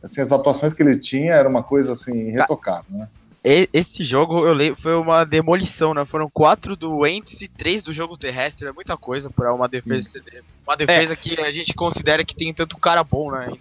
Assim, 0.01 0.21
as 0.21 0.31
atuações 0.31 0.73
que 0.73 0.81
ele 0.81 0.97
tinha 0.97 1.35
era 1.35 1.49
uma 1.49 1.63
coisa, 1.63 1.93
assim, 1.93 2.29
irretocável, 2.29 2.85
né? 2.89 3.09
Esse 3.43 4.05
jogo 4.05 4.47
eu 4.47 4.53
lembro, 4.53 4.81
foi 4.81 4.95
uma 4.95 5.25
demolição, 5.25 5.93
né? 5.95 6.05
Foram 6.05 6.29
quatro 6.29 6.77
do 6.77 6.99
Wentz 6.99 7.41
e 7.41 7.49
três 7.49 7.83
do 7.83 7.93
jogo 7.93 8.17
terrestre. 8.17 8.69
É 8.69 8.73
muita 8.73 8.97
coisa 8.97 9.31
pra 9.31 9.53
uma 9.55 9.69
defesa 9.69 10.23
Uma 10.67 10.77
defesa 10.77 11.17
que 11.17 11.41
a 11.41 11.51
gente 11.51 11.73
considera 11.75 12.25
que 12.25 12.37
tem 12.37 12.53
tanto 12.53 12.77
cara 12.79 13.03
bom, 13.03 13.31
né? 13.31 13.53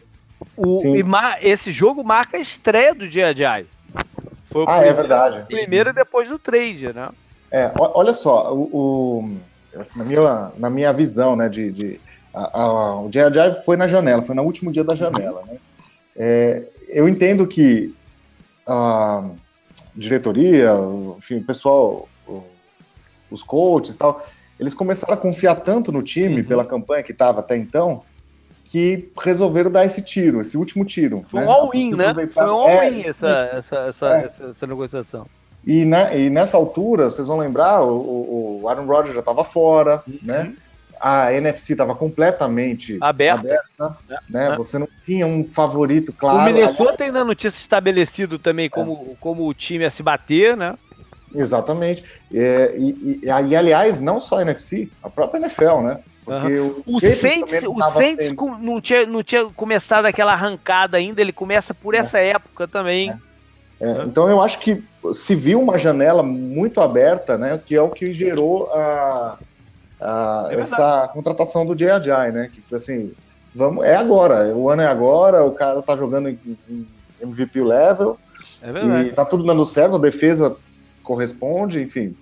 O, 0.56 0.96
e 0.96 1.04
esse 1.42 1.72
jogo 1.72 2.04
marca 2.04 2.38
a 2.38 2.40
estreia 2.40 2.94
do 2.94 3.10
G.I. 3.10 3.66
Foi 4.52 4.64
o 4.64 4.66
Ah, 4.70 4.84
é 4.84 4.94
verdade. 4.94 5.46
primeiro 5.48 5.94
depois 5.94 6.28
do 6.30 6.40
trade, 6.40 6.94
né? 6.94 7.10
É, 7.52 7.72
olha 7.78 8.14
só, 8.14 8.54
o, 8.54 8.70
o- 9.24 9.40
assim, 9.80 10.00
na, 10.00 10.06
minha, 10.06 10.52
na 10.58 10.70
minha 10.70 10.92
visão, 10.92 11.36
né, 11.36 11.48
de, 11.48 11.72
de- 11.72 12.02
a- 12.34 12.62
a- 12.62 13.02
o 13.02 13.10
J.J. 13.10 13.54
foi 13.64 13.78
na 13.78 13.88
janela, 13.88 14.22
foi 14.22 14.36
no 14.36 14.44
último 14.44 14.72
dia 14.72 14.84
da 14.84 14.96
janela, 14.96 15.44
né? 15.46 15.58
É, 16.18 16.64
eu 16.90 17.08
entendo 17.08 17.48
que 17.48 17.94
a 18.66 19.24
diretoria, 19.96 20.74
enfim, 21.18 21.38
o 21.38 21.44
pessoal, 21.44 22.08
os 23.32 23.44
coaches 23.44 23.96
e 23.96 24.00
tal, 24.00 24.26
eles 24.60 24.74
começaram 24.74 25.14
a 25.14 25.18
confiar 25.18 25.56
tanto 25.56 25.92
no 25.92 26.02
time, 26.04 26.42
Uhum. 26.42 26.48
pela 26.48 26.66
campanha 26.66 27.04
que 27.04 27.12
estava 27.12 27.40
até 27.40 27.56
então, 27.56 28.04
que 28.72 29.10
resolveram 29.24 29.72
dar 29.72 29.86
esse 29.86 30.02
tiro, 30.02 30.42
esse 30.42 30.58
último 30.58 30.84
tiro. 30.86 31.26
Foi 31.30 31.42
um 31.42 31.46
né? 31.46 31.52
all-in, 31.52 31.96
né? 31.96 32.14
Foi 32.34 32.44
um 32.46 32.68
É, 32.68 32.86
all-in 32.86 33.02
essa, 33.08 33.50
essa, 33.54 33.76
essa, 33.88 34.08
É. 34.18 34.26
essa, 34.26 34.52
essa 34.52 34.68
negociação. 34.68 35.26
E, 35.66 35.84
né, 35.86 36.18
e 36.20 36.30
nessa 36.30 36.56
altura, 36.58 37.06
vocês 37.06 37.28
vão 37.28 37.38
lembrar, 37.38 37.82
o, 37.84 38.62
o- 38.62 38.70
Aaron 38.70 38.86
Rodgers 38.86 39.14
já 39.16 39.20
estava 39.22 39.44
fora, 39.44 40.02
Uhum. 40.08 40.20
né? 40.22 40.54
A 41.00 41.32
NFC 41.34 41.74
estava 41.74 41.94
completamente 41.94 42.98
Aberta. 43.00 43.62
né? 44.30 44.54
É. 44.54 44.56
Você 44.58 44.80
não 44.80 44.88
tinha 45.06 45.28
um 45.28 45.44
favorito 45.44 46.12
claro. 46.12 46.40
o 46.40 46.44
Minnesota 46.44 47.04
ainda 47.04 47.24
não 47.24 47.36
tinha 47.36 47.52
se 47.52 47.60
estabelecido 47.60 48.40
também 48.40 48.68
como, 48.70 49.16
como 49.20 49.48
o 49.48 49.54
time 49.54 49.86
a 49.86 49.92
se 49.92 50.02
bater, 50.02 50.58
né? 50.58 50.76
Exatamente. 51.36 52.04
É, 52.34 52.76
e, 52.78 52.90
e, 52.90 53.26
e, 53.26 53.30
aliás, 53.30 54.00
não 54.00 54.20
só 54.20 54.38
a 54.40 54.42
NFC, 54.42 54.90
a 55.04 55.10
própria 55.10 55.40
NFL, 55.40 55.82
né? 55.82 56.00
Porque 56.28 56.60
o, 56.60 56.84
O 56.86 57.00
Saints, 57.00 57.64
o 57.64 57.82
Saints 57.94 58.26
sendo- 58.26 58.36
com- 58.36 58.58
não, 58.58 58.82
tinha, 58.82 59.06
não 59.06 59.24
tinha 59.24 59.46
começado 59.46 60.06
aquela 60.06 60.34
arrancada 60.34 60.98
ainda, 60.98 61.22
ele 61.22 61.32
começa 61.32 61.74
por 61.74 61.96
essa 61.96 62.20
época 62.20 62.68
também. 62.68 63.14
É, 63.80 64.04
então 64.04 64.30
eu 64.30 64.42
acho 64.42 64.60
que 64.60 64.84
se 65.14 65.36
viu 65.36 65.62
uma 65.62 65.78
janela 65.78 66.22
muito 66.22 66.82
aberta, 66.82 67.38
né? 67.38 67.62
Que 67.66 67.76
é 67.76 67.82
o 67.82 67.90
que 67.90 68.12
gerou 68.14 68.70
a, 68.74 69.38
a- 70.02 70.48
É 70.52 70.60
essa 70.60 71.08
contratação 71.14 71.66
do 71.66 71.74
J.J., 71.76 72.32
né? 72.32 72.50
Que 72.54 72.60
foi 72.62 72.78
assim, 72.78 73.14
vamos, 73.56 73.86
é 73.86 73.96
agora, 73.96 74.54
o 74.54 74.70
ano 74.70 74.82
é 74.82 74.88
agora, 74.88 75.46
o 75.46 75.52
cara 75.52 75.82
tá 75.82 75.96
jogando 75.96 76.28
em, 76.28 76.38
em 76.70 76.86
MVP 77.22 77.62
level 77.64 78.20
É 78.62 78.70
verdade. 78.72 79.10
e 79.10 79.14
tá 79.14 79.24
tudo 79.24 79.46
dando 79.46 79.64
certo, 79.66 79.96
a 79.96 80.00
defesa 80.00 80.56
corresponde, 81.04 81.82
enfim. 81.82 82.14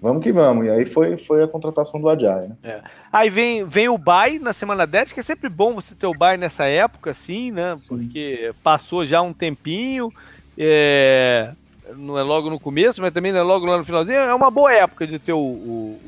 Vamos 0.00 0.22
que 0.22 0.32
vamos. 0.32 0.66
E 0.66 0.70
aí 0.70 0.84
foi, 0.84 1.16
foi 1.16 1.42
a 1.42 1.48
contratação 1.48 2.00
do 2.00 2.08
Ajay, 2.08 2.48
né? 2.48 2.82
Aí 3.12 3.28
vem, 3.28 3.64
vem 3.64 3.88
o 3.88 3.98
bye 3.98 4.38
na 4.38 4.52
semana 4.52 4.86
10, 4.86 5.12
que 5.12 5.20
é 5.20 5.22
sempre 5.22 5.48
bom 5.48 5.74
você 5.74 5.94
ter 5.94 6.06
o 6.06 6.14
bye 6.14 6.36
nessa 6.36 6.64
época, 6.64 7.10
assim, 7.10 7.50
né? 7.50 7.76
Porque 7.88 8.52
passou 8.62 9.04
já 9.04 9.20
um 9.20 9.32
tempinho, 9.32 10.12
é, 10.56 11.52
não 11.96 12.16
é 12.16 12.22
logo 12.22 12.48
no 12.48 12.60
começo, 12.60 13.00
mas 13.00 13.12
também 13.12 13.32
não 13.32 13.40
é 13.40 13.42
logo 13.42 13.66
lá 13.66 13.78
no 13.78 13.84
finalzinho. 13.84 14.18
É 14.18 14.34
uma 14.34 14.50
boa 14.50 14.72
época 14.72 15.06
de 15.06 15.18
ter 15.18 15.32
o, 15.32 15.38
o, 15.38 16.00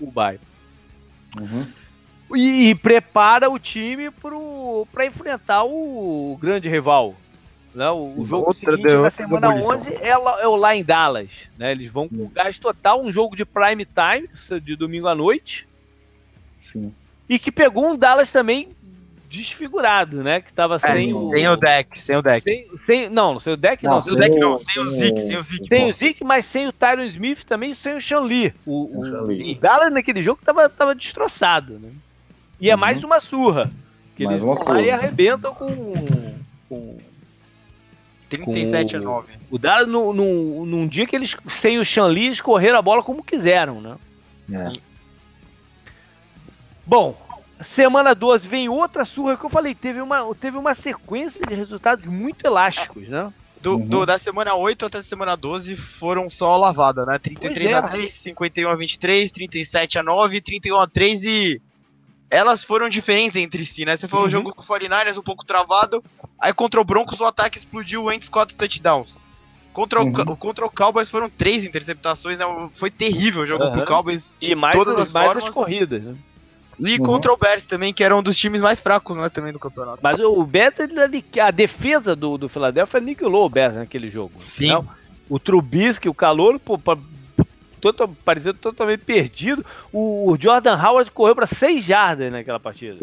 o, 0.00 0.06
o 0.06 0.10
bye. 0.10 0.40
Uhum. 1.38 1.66
E, 2.34 2.70
e 2.70 2.74
prepara 2.74 3.48
o 3.48 3.58
time 3.58 4.10
para 4.92 5.06
enfrentar 5.06 5.64
o 5.64 6.36
grande 6.40 6.68
rival. 6.68 7.14
Né? 7.76 7.90
O, 7.90 8.06
Sim, 8.08 8.26
jogo 8.26 8.52
seguinte 8.54 8.82
na 8.90 9.10
semana 9.10 9.48
demolição. 9.52 9.76
11 9.78 9.94
é 10.02 10.08
é 10.08 10.48
o 10.48 10.56
lá 10.56 10.74
em 10.74 10.82
Dallas. 10.82 11.28
Né? 11.58 11.72
Eles 11.72 11.90
vão 11.90 12.08
Sim. 12.08 12.16
com 12.26 12.28
gás 12.32 12.58
total, 12.58 13.02
um 13.04 13.12
jogo 13.12 13.36
de 13.36 13.44
prime 13.44 13.84
time, 13.86 14.60
de 14.60 14.74
domingo 14.74 15.06
à 15.08 15.14
noite. 15.14 15.68
Sim. 16.58 16.94
E 17.28 17.38
que 17.38 17.52
pegou 17.52 17.86
um 17.86 17.94
Dallas 17.96 18.32
também 18.32 18.68
desfigurado, 19.28 20.22
né? 20.22 20.40
Que 20.40 20.52
tava 20.52 20.76
É, 20.76 20.78
sem, 20.78 21.12
o, 21.12 21.28
sem 21.28 21.46
o 21.48 21.56
deck, 21.56 21.98
sem 22.00 22.16
o 22.16 22.22
deck. 22.22 22.42
sem, 22.44 22.66
sem- 22.78 23.08
não, 23.10 23.38
sem 23.38 23.52
o 23.52 23.56
deck 23.56 23.84
não. 23.84 23.96
Não, 23.96 24.00
sem, 24.02 24.12
o 24.12 24.16
deck 24.16 24.38
não, 24.38 24.56
sem 24.58 24.82
o 24.82 24.90
Zeke, 24.92 25.20
sem 25.20 25.36
o 25.36 25.42
Zeke. 25.42 25.68
sem 25.68 25.90
o 25.90 25.92
Zeke, 25.92 26.24
mas 26.24 26.44
sem 26.46 26.66
o 26.68 26.72
Tyron 26.72 27.04
Smith 27.04 27.44
também, 27.44 27.74
sem 27.74 27.96
o 27.96 28.00
Sean 28.00 28.20
Lee. 28.20 28.54
O, 28.64 28.84
O 28.84 29.00
o, 29.00 29.54
Dallas 29.56 29.92
naquele 29.92 30.22
jogo 30.22 30.40
tava, 30.42 30.66
tava 30.70 30.94
destroçado, 30.94 31.74
né? 31.78 31.90
E 32.58 32.70
é 32.70 32.74
Uhum. 32.74 32.80
mais 32.80 33.04
uma 33.04 33.20
surra. 33.20 33.70
Que 34.14 34.24
Mais 34.24 34.40
eles 34.40 34.44
uma 34.44 34.56
surra. 34.56 34.80
e 34.80 34.90
arrebentam 34.90 35.52
com, 35.54 35.66
com 36.70 36.96
37 38.28 38.96
a 38.96 38.98
com- 38.98 39.04
9. 39.04 39.32
o 39.50 39.58
Dallas 39.58 39.88
num, 39.88 40.12
num, 40.12 40.64
num 40.66 40.86
dia 40.88 41.06
que 41.06 41.14
eles, 41.14 41.36
sem 41.48 41.78
o 41.78 41.84
Sean 41.84 42.06
Lee, 42.06 42.26
eles 42.26 42.40
correram 42.40 42.78
a 42.78 42.82
bola 42.82 43.02
como 43.02 43.22
quiseram, 43.22 43.80
né? 43.80 43.96
É. 44.52 44.72
Bom, 46.84 47.16
semana 47.60 48.14
12 48.14 48.46
vem 48.46 48.68
outra 48.68 49.04
surra 49.04 49.36
que 49.36 49.44
eu 49.44 49.50
falei, 49.50 49.74
teve 49.74 50.00
uma, 50.00 50.34
teve 50.34 50.56
uma 50.56 50.74
sequência 50.74 51.44
de 51.46 51.54
resultados 51.54 52.06
muito 52.06 52.44
elásticos, 52.46 53.08
né? 53.08 53.32
Do, 53.60 53.72
Uhum. 53.76 53.86
do- 53.86 54.06
da 54.06 54.18
semana 54.18 54.54
8 54.54 54.86
até 54.86 54.98
a 54.98 55.02
semana 55.02 55.36
12 55.36 55.76
foram 55.76 56.28
só 56.30 56.56
lavada, 56.56 57.04
né? 57.06 57.18
33 57.18 57.58
Pois 57.58 57.70
é. 57.70 57.74
a 57.74 57.80
10, 57.80 58.14
51 58.14 58.68
a 58.70 58.76
23, 58.76 59.30
37 59.32 59.98
a 59.98 60.02
9, 60.02 60.40
31 60.40 60.76
a 60.78 60.86
3 60.86 61.22
e 61.24 61.60
elas 62.30 62.64
foram 62.64 62.88
diferentes 62.88 63.36
entre 63.36 63.64
si, 63.64 63.84
né? 63.84 63.96
Você 63.96 64.08
falou 64.08 64.24
Uhum. 64.24 64.28
o 64.28 64.32
jogo 64.32 64.54
com 64.54 64.62
o 64.62 64.64
49ers 64.64 65.16
um 65.18 65.22
pouco 65.22 65.44
travado, 65.44 66.02
aí 66.40 66.52
contra 66.52 66.80
o 66.80 66.84
Broncos 66.84 67.20
o 67.20 67.24
ataque 67.24 67.58
explodiu 67.58 68.10
entre 68.10 68.28
4 68.30 68.56
touchdowns. 68.56 69.16
Contra, 69.72 70.02
Uhum. 70.02 70.10
o, 70.28 70.36
contra 70.36 70.64
o 70.64 70.70
Cowboys 70.70 71.10
foram 71.10 71.28
três 71.28 71.62
interceptações, 71.64 72.38
né? 72.38 72.44
Foi 72.72 72.90
terrível 72.90 73.42
o 73.42 73.46
jogo 73.46 73.64
Aham. 73.64 73.72
pro 73.72 73.84
Cowboys. 73.86 74.24
E 74.40 74.46
de 74.48 74.54
mais, 74.54 74.76
todas 74.76 74.96
as, 74.98 75.12
mais 75.12 75.26
formas. 75.28 75.44
as 75.44 75.50
corridas, 75.50 76.02
né? 76.02 76.14
E 76.78 76.98
Uhum. 76.98 77.04
contra 77.06 77.32
o 77.32 77.36
Bears 77.38 77.64
também, 77.64 77.92
que 77.94 78.04
era 78.04 78.14
um 78.14 78.22
dos 78.22 78.36
times 78.36 78.60
mais 78.60 78.80
fracos, 78.80 79.16
né? 79.16 79.28
Também 79.30 79.52
do 79.52 79.58
campeonato. 79.58 80.00
Mas 80.02 80.18
o 80.20 80.44
Bears, 80.44 80.74
a 81.42 81.50
defesa 81.50 82.14
do, 82.14 82.36
do 82.36 82.48
Philadelphia 82.50 82.98
aniquilou 83.00 83.46
o 83.46 83.48
Bears 83.48 83.76
naquele 83.76 84.08
jogo. 84.08 84.42
Sim. 84.42 84.68
né? 84.74 84.84
O 85.28 85.38
Trubisky, 85.38 86.08
o 86.08 86.14
Calouro, 86.14 86.60
pô, 86.60 86.78
pa- 87.76 87.92
tota- 87.92 88.08
parecia 88.24 88.52
totalmente 88.54 89.00
perdido. 89.00 89.64
O, 89.92 90.30
o 90.32 90.36
Jordan 90.40 90.76
Howard 90.76 91.10
correu 91.10 91.34
para 91.34 91.46
6 91.46 91.84
jardas 91.84 92.30
naquela 92.32 92.58
partida. 92.60 92.96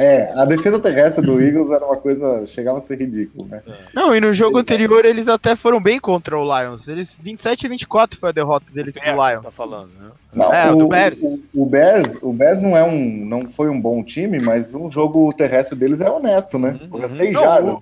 É, 0.00 0.32
a 0.34 0.44
defesa 0.44 0.78
terrestre 0.78 1.24
do 1.24 1.40
Eagles 1.40 1.70
era 1.70 1.84
uma 1.84 1.96
coisa, 1.96 2.46
chegava 2.46 2.78
a 2.78 2.80
ser 2.80 2.98
ridículo, 2.98 3.46
né? 3.48 3.62
Não, 3.94 4.14
e 4.14 4.20
no 4.20 4.32
jogo 4.32 4.58
anterior 4.58 5.04
eles 5.04 5.28
até 5.28 5.56
foram 5.56 5.80
bem 5.80 5.98
contra 6.00 6.38
o 6.38 6.44
Lions. 6.44 6.88
Eles 6.88 7.16
27 7.20 7.66
a 7.66 7.68
24 7.68 8.18
foi 8.18 8.28
a 8.28 8.32
derrota 8.32 8.66
deles 8.72 8.92
pro 8.92 9.02
Lions. 9.30 9.42
Tá 9.44 9.50
falando, 9.50 9.90
né? 9.98 10.10
Não, 10.34 10.52
É, 10.52 10.70
o, 10.70 10.76
do 10.76 10.88
Bears. 10.88 11.18
O, 11.22 11.40
o 11.54 11.66
Bears, 11.66 12.22
o 12.22 12.32
Bears 12.32 12.60
não 12.60 12.76
é 12.76 12.82
um, 12.82 13.24
não 13.24 13.46
foi 13.48 13.68
um 13.68 13.80
bom 13.80 14.02
time, 14.02 14.40
mas 14.42 14.74
o 14.74 14.90
jogo 14.90 15.32
terrestre 15.32 15.78
deles 15.78 16.00
é 16.00 16.10
honesto, 16.10 16.58
né? 16.58 16.78
Uhum. 16.80 16.88
Porque 16.88 17.08
seis 17.08 17.32
Não, 17.32 17.42
jardas. 17.42 17.74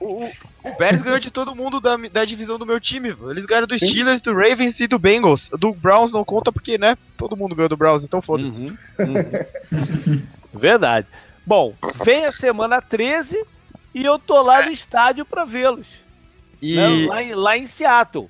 O, 0.00 0.24
o- 0.24 0.30
o 0.64 0.76
Bears 0.78 1.02
ganhou 1.02 1.20
de 1.20 1.30
todo 1.30 1.54
mundo 1.54 1.78
da, 1.80 1.96
da 1.96 2.24
divisão 2.24 2.58
do 2.58 2.64
meu 2.66 2.80
time. 2.80 3.14
Eles 3.30 3.44
ganharam 3.44 3.66
do 3.66 3.78
Steelers, 3.78 4.20
do 4.22 4.32
Ravens 4.34 4.80
e 4.80 4.86
do 4.86 4.98
Bengals. 4.98 5.48
Do 5.58 5.72
Browns 5.72 6.10
não 6.12 6.24
conta 6.24 6.50
porque, 6.50 6.78
né? 6.78 6.96
Todo 7.18 7.36
mundo 7.36 7.54
ganhou 7.54 7.68
do 7.68 7.76
Browns, 7.76 8.02
então 8.02 8.22
foda-se. 8.22 8.58
Uhum, 8.60 8.76
uhum. 9.00 10.22
Verdade. 10.52 11.06
Bom, 11.46 11.74
vem 12.04 12.24
a 12.24 12.32
semana 12.32 12.80
13 12.80 13.36
e 13.94 14.04
eu 14.04 14.18
tô 14.18 14.40
lá 14.42 14.62
no 14.64 14.72
estádio 14.72 15.24
para 15.26 15.44
vê-los. 15.44 15.86
E, 16.62 16.76
né? 16.76 17.06
Lá, 17.06 17.22
em- 17.22 17.34
lá 17.34 17.56
em 17.58 17.66
Seattle. 17.66 18.28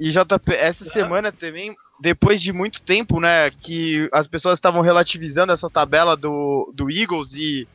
e 0.00 0.10
JP, 0.10 0.52
essa 0.54 0.84
semana 0.86 1.30
também, 1.30 1.76
depois 2.00 2.40
de 2.40 2.52
muito 2.52 2.82
tempo, 2.82 3.20
né? 3.20 3.50
Que 3.50 4.08
as 4.12 4.26
pessoas 4.26 4.58
estavam 4.58 4.80
relativizando 4.82 5.52
essa 5.52 5.70
tabela 5.70 6.16
do, 6.16 6.72
do 6.74 6.90
Eagles 6.90 7.32
e 7.34 7.66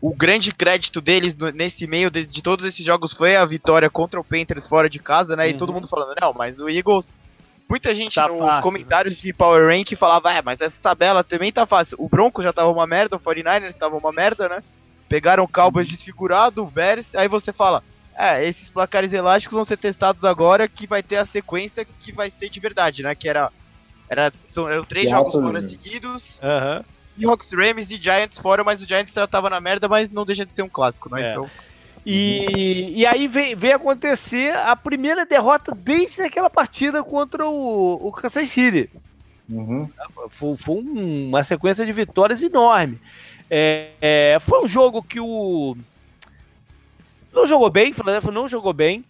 o 0.00 0.14
grande 0.14 0.52
crédito 0.52 1.00
deles 1.00 1.36
nesse 1.54 1.86
meio 1.86 2.10
de, 2.10 2.24
de 2.26 2.42
todos 2.42 2.64
esses 2.64 2.84
jogos 2.84 3.12
foi 3.12 3.36
a 3.36 3.44
vitória 3.44 3.90
contra 3.90 4.18
o 4.18 4.24
Panthers 4.24 4.66
fora 4.66 4.88
de 4.88 4.98
casa, 4.98 5.36
né? 5.36 5.48
E 5.48 5.52
Uhum. 5.52 5.58
todo 5.58 5.72
mundo 5.72 5.88
falando, 5.88 6.14
não, 6.20 6.32
mas 6.32 6.60
o 6.60 6.68
Eagles. 6.68 7.08
Muita 7.68 7.94
gente 7.94 8.16
Tá 8.16 8.26
nos 8.26 8.38
fácil, 8.40 8.62
comentários 8.62 9.16
de 9.16 9.32
Power 9.32 9.68
Rank 9.68 9.92
falava, 9.96 10.32
é, 10.32 10.42
mas 10.42 10.60
essa 10.60 10.80
tabela 10.82 11.22
também 11.22 11.52
tá 11.52 11.64
fácil. 11.66 11.96
O 12.00 12.08
Broncos 12.08 12.42
já 12.42 12.52
tava 12.52 12.68
uma 12.68 12.84
merda, 12.84 13.14
o 13.14 13.20
49ers 13.20 13.74
tava 13.74 13.96
uma 13.96 14.10
merda, 14.10 14.48
né? 14.48 14.58
Pegaram 15.08 15.44
o 15.44 15.48
Cowboys 15.48 15.86
desfigurado, 15.86 16.64
o 16.64 16.70
Bears, 16.70 17.14
aí 17.14 17.28
você 17.28 17.52
fala, 17.52 17.84
é, 18.18 18.46
esses 18.46 18.68
placares 18.70 19.12
elásticos 19.12 19.56
vão 19.56 19.64
ser 19.64 19.76
testados 19.78 20.24
agora 20.24 20.68
que 20.68 20.86
vai 20.86 21.02
ter 21.02 21.16
a 21.16 21.26
sequência 21.26 21.84
que 21.84 22.12
vai 22.12 22.30
ser 22.30 22.48
de 22.50 22.60
verdade, 22.60 23.02
né? 23.02 23.14
Que 23.14 23.28
era 23.28 23.50
Era, 24.08 24.32
são, 24.50 24.68
eram 24.68 24.84
três 24.84 25.08
jogos 25.10 25.32
fora 25.32 25.60
Rams. 25.60 25.70
seguidos. 25.70 26.22
Aham. 26.42 26.84
Seahawks, 27.18 27.52
Rams 27.52 27.90
e 27.90 27.96
Giants 27.96 28.38
fora, 28.38 28.64
mas 28.64 28.82
o 28.82 28.86
Giants 28.88 29.12
já 29.14 29.26
tava 29.26 29.50
na 29.50 29.60
merda, 29.60 29.88
mas 29.88 30.10
não 30.10 30.24
deixa 30.24 30.44
de 30.46 30.52
ser 30.54 30.62
um 30.62 30.68
clássico, 30.68 31.08
né? 31.14 31.26
É. 31.26 31.30
Então, 31.30 31.50
E, 32.04 32.92
e 32.96 33.06
aí 33.06 33.28
vem, 33.28 33.54
vem 33.54 33.72
acontecer 33.72 34.54
a 34.54 34.74
primeira 34.74 35.26
derrota 35.26 35.72
desde 35.76 36.22
aquela 36.22 36.48
partida 36.48 37.04
contra 37.04 37.46
o, 37.46 38.08
o 38.08 38.12
Kansas 38.12 38.50
City. 38.50 38.88
Uhum. 39.48 39.88
Foi, 40.30 40.56
foi 40.56 40.74
um- 40.76 41.28
uma 41.28 41.44
sequência 41.44 41.84
de 41.84 41.92
vitórias 41.92 42.42
enorme. 42.42 42.98
É, 43.50 43.90
é, 44.00 44.38
foi 44.40 44.64
um 44.64 44.68
jogo 44.68 45.02
que 45.02 45.20
o. 45.20 45.76
Não 47.32 47.46
jogou 47.46 47.70
bem, 47.70 47.92
o 47.92 47.94
Philadelphia 47.94 48.30
não 48.32 48.48
jogou 48.48 48.72
bem. 48.72 49.04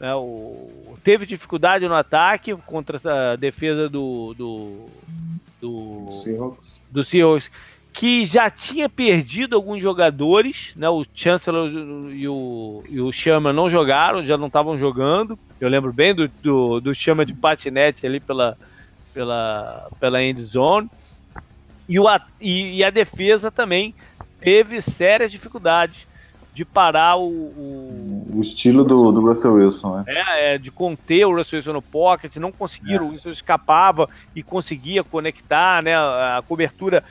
né, 0.00 0.14
o- 0.14 0.96
teve 1.02 1.26
dificuldade 1.26 1.86
no 1.88 1.94
ataque 1.94 2.54
contra 2.66 3.00
a 3.32 3.36
defesa 3.36 3.88
do. 3.88 4.34
do, 4.34 4.86
do 5.60 6.12
Seahawks. 6.22 6.80
do 6.90 7.04
Seahawks, 7.04 7.50
que 7.92 8.24
já 8.24 8.48
tinha 8.48 8.88
perdido 8.88 9.56
alguns 9.56 9.82
jogadores, 9.82 10.72
né? 10.76 10.88
O 10.88 11.04
Chancellor 11.14 11.68
e 12.12 12.28
o, 12.28 12.82
e 12.88 13.00
o 13.00 13.10
Chama 13.10 13.52
não 13.52 13.68
jogaram, 13.68 14.24
já 14.24 14.36
não 14.36 14.46
estavam 14.46 14.78
jogando. 14.78 15.36
Eu 15.60 15.68
lembro 15.68 15.92
bem 15.92 16.14
do, 16.14 16.28
do, 16.42 16.80
do 16.80 16.94
Chama 16.94 17.26
de 17.26 17.34
patinete 17.34 18.06
ali 18.06 18.20
pela, 18.20 18.56
pela, 19.12 19.88
pela 19.98 20.22
end 20.22 20.40
zone. 20.42 20.88
E, 21.88 21.98
o, 21.98 22.04
e, 22.40 22.76
e 22.76 22.84
a 22.84 22.90
defesa 22.90 23.50
também 23.50 23.94
teve 24.40 24.80
sérias 24.80 25.32
dificuldades 25.32 26.06
de 26.58 26.64
parar 26.64 27.16
o, 27.16 27.28
o- 27.28 28.26
O 28.36 28.40
estilo 28.40 28.82
do, 28.82 29.12
do 29.12 29.20
Russell 29.20 29.54
Wilson, 29.54 29.98
né? 29.98 30.04
é, 30.08 30.54
é, 30.54 30.58
de 30.58 30.72
conter 30.72 31.24
o 31.24 31.36
Russell 31.36 31.58
Wilson 31.58 31.72
no 31.72 31.80
pocket, 31.82 32.34
não 32.36 32.50
conseguiram, 32.50 33.06
o 33.06 33.10
Wilson 33.12 33.30
escapava 33.30 34.08
e 34.34 34.42
conseguia 34.42 35.04
conectar, 35.04 35.80
né, 35.84 35.94
a, 35.96 36.42
cobertura 36.48 37.04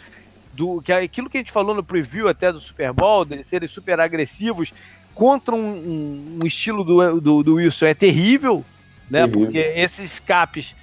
do 0.53 0.81
que 0.81 0.91
aquilo 0.91 1.29
que 1.29 1.37
a 1.37 1.39
gente 1.39 1.51
falou 1.53 1.73
no 1.73 1.81
preview 1.81 2.27
até 2.27 2.51
do 2.51 2.59
Super 2.59 2.91
Bowl, 2.91 3.23
deles 3.23 3.47
serem 3.47 3.69
super 3.69 4.01
agressivos 4.01 4.73
contra 5.13 5.55
um, 5.55 5.59
um- 5.77 6.39
um 6.43 6.45
estilo 6.45 6.83
do, 6.83 7.21
do, 7.21 7.41
do 7.43 7.55
Wilson 7.55 7.85
é 7.85 7.93
terrível, 7.93 8.65
né, 9.09 9.21
Terrível. 9.21 9.39
porque 9.45 9.59
esses 9.59 10.11
escapes 10.11 10.75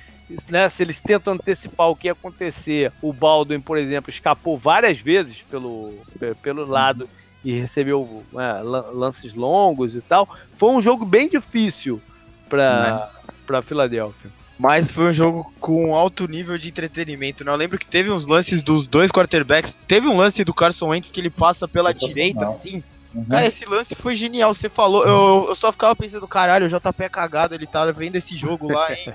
né, 0.50 0.70
se 0.70 0.82
eles 0.82 0.98
tentam 1.00 1.34
antecipar 1.34 1.88
o 1.90 1.94
que 1.96 2.08
ia 2.08 2.12
acontecer, 2.12 2.90
o 3.02 3.12
Baldwin, 3.12 3.60
por 3.60 3.76
exemplo, 3.76 4.10
escapou 4.10 4.56
várias 4.56 4.98
vezes 4.98 5.42
pelo, 5.42 6.02
pe- 6.18 6.34
pelo 6.36 6.64
lado 6.64 7.06
e 7.44 7.52
recebeu 7.60 8.22
é, 8.34 8.62
lan- 8.62 8.86
lances 8.92 9.34
longos 9.34 9.94
e 9.94 10.00
tal. 10.00 10.28
Foi 10.54 10.70
um 10.70 10.80
jogo 10.80 11.04
bem 11.04 11.28
difícil 11.28 12.00
para 12.48 13.10
para 13.46 13.60
Filadélfia. 13.62 14.30
Mas 14.58 14.90
foi 14.90 15.10
um 15.10 15.12
jogo 15.12 15.52
com 15.60 15.94
alto 15.94 16.26
nível 16.28 16.56
de 16.56 16.68
entretenimento, 16.68 17.44
né? 17.44 17.50
Eu 17.52 17.56
lembro 17.56 17.76
que 17.78 17.86
teve 17.86 18.10
uns 18.10 18.24
lances 18.26 18.62
dos 18.62 18.86
dois 18.86 19.10
quarterbacks. 19.10 19.74
Teve 19.88 20.06
um 20.06 20.16
lance 20.16 20.44
do 20.44 20.54
Carson 20.54 20.88
Wentz 20.88 21.10
que 21.10 21.20
ele 21.20 21.28
passa 21.28 21.66
pela 21.66 21.92
Sensacional. 21.92 22.14
direita, 22.14 22.48
assim. 22.48 22.82
Uhum. 23.12 23.24
Cara, 23.26 23.46
esse 23.46 23.64
lance 23.66 23.94
foi 23.96 24.14
genial. 24.16 24.54
Você 24.54 24.68
falou, 24.68 25.04
eu, 25.04 25.46
eu 25.48 25.56
só 25.56 25.72
ficava 25.72 25.94
pensando, 25.96 26.26
caralho, 26.28 26.66
o 26.66 26.68
JP 26.68 27.02
é 27.02 27.08
cagado, 27.08 27.54
ele 27.54 27.66
tá 27.66 27.84
vendo 27.90 28.16
esse 28.16 28.36
jogo 28.36 28.72
lá, 28.72 28.92
hein? 28.92 29.12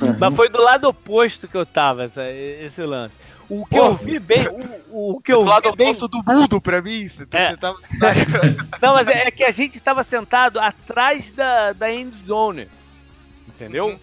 Mas 0.18 0.34
foi 0.36 0.48
do 0.48 0.60
lado 0.62 0.88
oposto 0.88 1.48
que 1.48 1.56
eu 1.56 1.64
tava 1.66 2.04
essa- 2.04 2.28
esse 2.30 2.82
lance. 2.82 3.16
O 3.50 3.66
que 3.66 3.76
Pô. 3.76 3.84
eu 3.86 3.94
vi 3.96 4.18
bem, 4.20 4.46
o, 4.90 5.16
o 5.16 5.20
que 5.20 5.32
eu 5.32 5.42
Do 5.42 5.50
lado 5.50 5.70
vi 5.72 5.76
bem, 5.76 5.88
oposto 5.88 6.06
do 6.06 6.22
mundo 6.24 6.60
pra 6.60 6.80
mim. 6.80 7.08
Você, 7.08 7.26
É. 7.32 7.50
você 7.50 7.56
tava... 7.56 7.76
não, 8.80 8.94
mas 8.94 9.08
é, 9.08 9.26
é 9.26 9.30
que 9.32 9.42
a 9.42 9.50
gente 9.50 9.76
estava 9.76 10.04
sentado 10.04 10.60
atrás 10.60 11.32
da, 11.32 11.72
da 11.72 11.92
end 11.92 12.16
zone, 12.24 12.68
entendeu? 13.48 13.98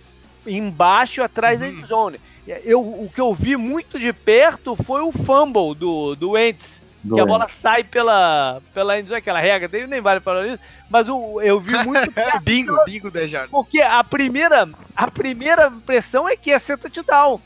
Embaixo, 0.45 1.23
atrás 1.23 1.59
da 1.59 1.65
Uhum. 1.65 1.71
end 1.71 1.85
zone. 1.85 2.19
Eu, 2.63 2.81
o 2.81 3.09
que 3.13 3.19
eu 3.21 3.33
vi 3.33 3.55
muito 3.57 3.97
de 3.99 4.11
perto 4.13 4.75
foi 4.75 5.01
o 5.01 5.11
fumble 5.11 5.73
do, 5.75 6.15
do 6.15 6.31
Wentz. 6.31 6.81
Que 7.13 7.21
a 7.21 7.25
bola 7.25 7.47
sai 7.47 7.85
pela, 7.85 8.61
pela 8.73 8.99
end 8.99 9.07
zone, 9.07 9.19
aquela 9.19 9.39
regra, 9.39 9.87
nem 9.87 10.01
vale 10.01 10.19
falar 10.19 10.45
isso, 10.45 10.59
mas 10.89 11.07
o, 11.07 11.39
eu 11.41 11.57
vi 11.57 11.71
muito 11.85 12.11
perto, 12.11 12.41
bingo, 12.41 12.77
bingo 12.85 13.09
da 13.09 13.21
porque 13.49 13.81
a 13.81 14.03
primeira, 14.03 14.67
a 14.93 15.09
primeira 15.09 15.67
impressão 15.67 16.27
é 16.27 16.35
que 16.35 16.49
ia 16.49 16.59
ser 16.59 16.77
touchdown, 16.77 17.39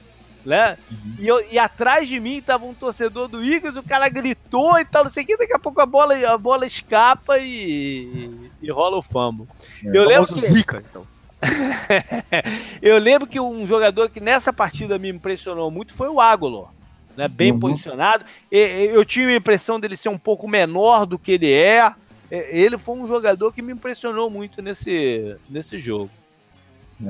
né? 0.46 0.78
E, 1.20 1.28
eu- 1.28 1.44
e 1.52 1.58
atrás 1.60 2.08
de 2.08 2.20
mim 2.20 2.42
tava 2.42 2.66
um 2.66 2.74
torcedor 2.74 3.28
do 3.28 3.44
Eagles, 3.44 3.76
o 3.78 3.84
cara 3.84 4.10
gritou 4.10 4.80
e 4.80 4.86
tal, 4.86 5.04
não 5.04 5.12
sei 5.12 5.24
o 5.24 5.28
que, 5.28 5.38
daqui 5.38 5.54
a 5.54 5.60
pouco 5.60 5.80
a 5.82 5.86
bola, 5.86 6.16
a 6.28 6.38
bola 6.38 6.66
escapa 6.66 7.38
e, 7.39 8.52
e 8.62 8.72
rola 8.72 8.98
o 8.98 9.02
fumble. 9.02 9.48
Eu 9.84 10.04
lembro 10.06 10.34
que, 10.34 10.42
Zica, 10.54 10.84
então. 10.89 11.06
eu 12.82 12.98
lembro 12.98 13.28
que 13.28 13.39
um 13.39 13.66
jogador 13.66 14.10
que 14.10 14.20
nessa 14.20 14.54
partida 14.54 14.98
me 14.98 15.10
impressionou 15.10 15.70
muito 15.72 15.94
foi 15.94 16.08
o 16.10 16.20
Agolor. 16.22 16.70
Né, 17.16 17.28
bem 17.28 17.52
Uhum. 17.52 17.60
posicionado. 17.60 18.24
Eu 18.50 19.04
tinha 19.04 19.28
a 19.28 19.36
impressão 19.36 19.78
dele 19.78 19.98
ser 19.98 20.08
um 20.08 20.18
pouco 20.18 20.48
menor 20.48 21.06
do 21.06 21.20
que 21.20 21.34
ele 21.34 21.52
é. 21.52 21.94
Ele 22.30 22.78
foi 22.78 22.96
um 22.96 23.06
jogador 23.06 23.52
que 23.52 23.62
me 23.62 23.74
impressionou 23.74 24.30
muito 24.30 24.62
nesse, 24.62 25.36
nesse 25.50 25.78
jogo. 25.78 26.10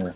É. 0.04 0.14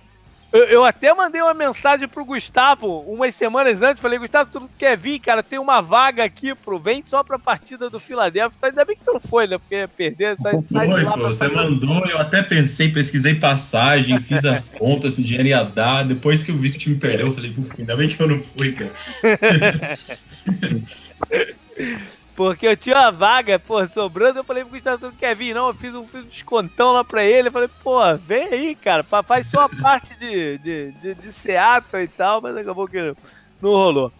Eu, 0.56 0.64
eu 0.64 0.84
até 0.86 1.14
mandei 1.14 1.42
uma 1.42 1.54
mensagem 1.54 2.08
pro 2.08 2.24
Gustavo 2.24 3.02
umas 3.12 3.36
semanas 3.36 3.82
antes. 3.82 4.02
Falei, 4.02 4.18
Gustavo, 4.18 4.50
tu 4.50 4.62
não 4.62 4.70
quer 4.80 4.98
vir, 4.98 5.20
cara? 5.20 5.44
Tem 5.44 5.60
uma 5.60 5.82
vaga 5.82 6.24
aqui 6.24 6.56
pro. 6.56 6.80
Vem 6.80 7.04
só 7.04 7.26
pra 7.26 7.38
partida 7.38 7.90
do 7.90 8.00
Philadelphia. 8.00 8.58
Ainda 8.62 8.86
bem 8.86 8.96
que 8.96 9.04
tu 9.04 9.12
não 9.12 9.20
foi, 9.20 9.48
né? 9.48 9.58
Porque 9.58 9.86
perder. 9.98 10.38
Sai, 10.38 10.54
sai 10.72 10.88
de 10.88 10.94
Foi, 10.94 11.04
pô, 11.04 11.24
você 11.24 11.50
mandou, 11.50 12.06
eu 12.06 12.18
até 12.18 12.42
pensei, 12.42 12.90
pesquisei 12.90 13.36
passagem, 13.36 14.22
fiz 14.22 14.46
as 14.46 14.70
contas, 14.70 15.16
se 15.16 15.22
o 15.22 15.26
dinheiro 15.26 15.50
ia 15.50 15.64
dar. 15.64 16.04
Depois 16.04 16.42
que 16.42 16.52
eu 16.52 16.58
vi 16.58 16.70
que 16.70 16.78
o 16.78 16.80
time 16.80 16.96
perdeu, 16.96 17.28
eu 17.28 17.34
falei, 17.34 17.52
"Pô, 17.52 17.62
ainda 17.78 17.98
bem 17.98 18.08
que 18.08 18.22
eu 18.22 18.28
não 18.28 18.42
fui, 18.42 18.72
cara. 18.72 18.94
Porque 22.36 22.68
eu 22.68 22.76
tinha 22.76 22.98
uma 22.98 23.12
vaga, 23.12 23.58
pô, 23.58 23.86
sobrando. 23.88 24.40
Eu 24.40 24.44
falei 24.44 24.64
pro 24.64 24.74
Gustavo, 24.74 24.98
tu 25.00 25.06
não 25.06 25.12
quer 25.14 25.36
vir, 25.36 25.54
não? 25.56 25.68
Eu 25.70 25.74
fiz 25.74 25.94
um, 25.96 26.06
fiz 26.06 26.24
um 26.26 26.28
descontão 26.28 26.92
lá 26.92 27.04
pra 27.04 27.24
ele. 27.24 27.48
Eu 27.48 27.52
falei, 27.52 27.70
pô, 27.82 28.00
vem 28.18 28.48
aí, 28.50 28.76
cara. 28.76 29.04
fa- 29.04 29.24
Faz 29.24 29.48
só 29.48 29.62
a 29.62 29.70
parte 29.70 30.14
de, 30.20 30.58
de, 30.58 30.92
de, 30.94 31.16
de 31.16 31.34
Seattle 31.34 32.04
e 32.04 32.08
tal, 32.10 32.42
mas 32.42 32.58
acabou 32.58 32.88
que 32.88 33.16
não 33.62 33.70
rolou. 33.72 34.12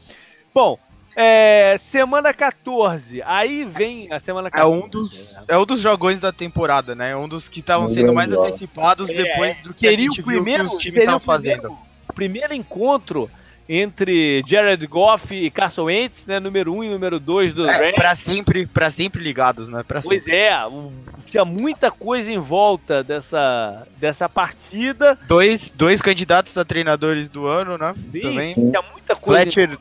Bom, 0.54 0.80
é, 1.14 1.76
semana 1.78 2.34
14. 2.34 3.22
Aí 3.24 3.66
vem 3.66 4.10
a 4.12 4.18
semana 4.20 4.48
É 4.48 4.52
14. 4.52 4.82
um 4.86 4.88
dos, 4.88 5.32
né? 5.34 5.44
é 5.50 5.58
um 5.58 5.66
dos 5.66 5.82
jogões 5.82 6.20
da 6.22 6.32
temporada, 6.32 6.96
né? 6.96 7.12
É 7.12 7.18
um 7.18 7.28
dos 7.28 7.50
que 7.50 7.60
estavam 7.60 7.86
sendo 7.86 8.14
mais 8.14 8.32
antecipados 8.32 9.10
É, 9.10 9.14
depois 9.14 9.58
do 9.62 9.74
que 9.74 9.88
a 9.88 9.92
gente 9.92 10.22
o 10.22 10.26
viu 10.26 10.36
primeiro, 10.36 10.70
que 10.70 10.76
os 10.78 10.82
times 10.82 11.00
estavam 11.02 11.18
o 11.18 11.22
primeiro- 11.22 11.62
fazendo. 11.62 11.78
primeiro 12.16 12.54
encontro 12.54 13.30
entre 13.68 14.42
Jared 14.48 14.86
Goff 14.88 15.34
e 15.34 15.50
Carson 15.50 15.86
Wentz, 15.86 16.26
né? 16.26 16.40
Número 16.40 16.72
1 16.74 16.78
um 16.78 16.84
e 16.84 16.90
número 16.90 17.20
2 17.20 17.54
do 17.54 17.68
É, 17.68 17.78
Rams. 17.78 17.96
pra 17.96 18.16
sempre, 18.16 18.66
pra 18.68 18.92
sempre 18.92 19.24
ligados, 19.24 19.68
né? 19.70 19.84
Pra 19.88 20.02
sempre. 20.02 20.20
Pois 20.20 20.28
é, 20.28 20.56
o- 20.68 20.92
tinha 21.26 21.44
muita 21.44 21.90
coisa 21.92 22.32
em 22.32 22.38
volta 22.40 23.04
dessa, 23.04 23.88
dessa 23.98 24.30
partida. 24.30 25.18
Dois, 25.28 25.70
dois 25.70 26.02
candidatos 26.02 26.58
a 26.58 26.64
treinadores 26.64 27.28
do 27.30 27.46
ano, 27.48 27.78
né? 27.78 27.94
Sim, 28.12 28.20
Também. 28.22 28.54
tinha 28.54 28.82
muita 28.92 29.16
coisa. 29.16 29.42
Fletcher, 29.44 29.78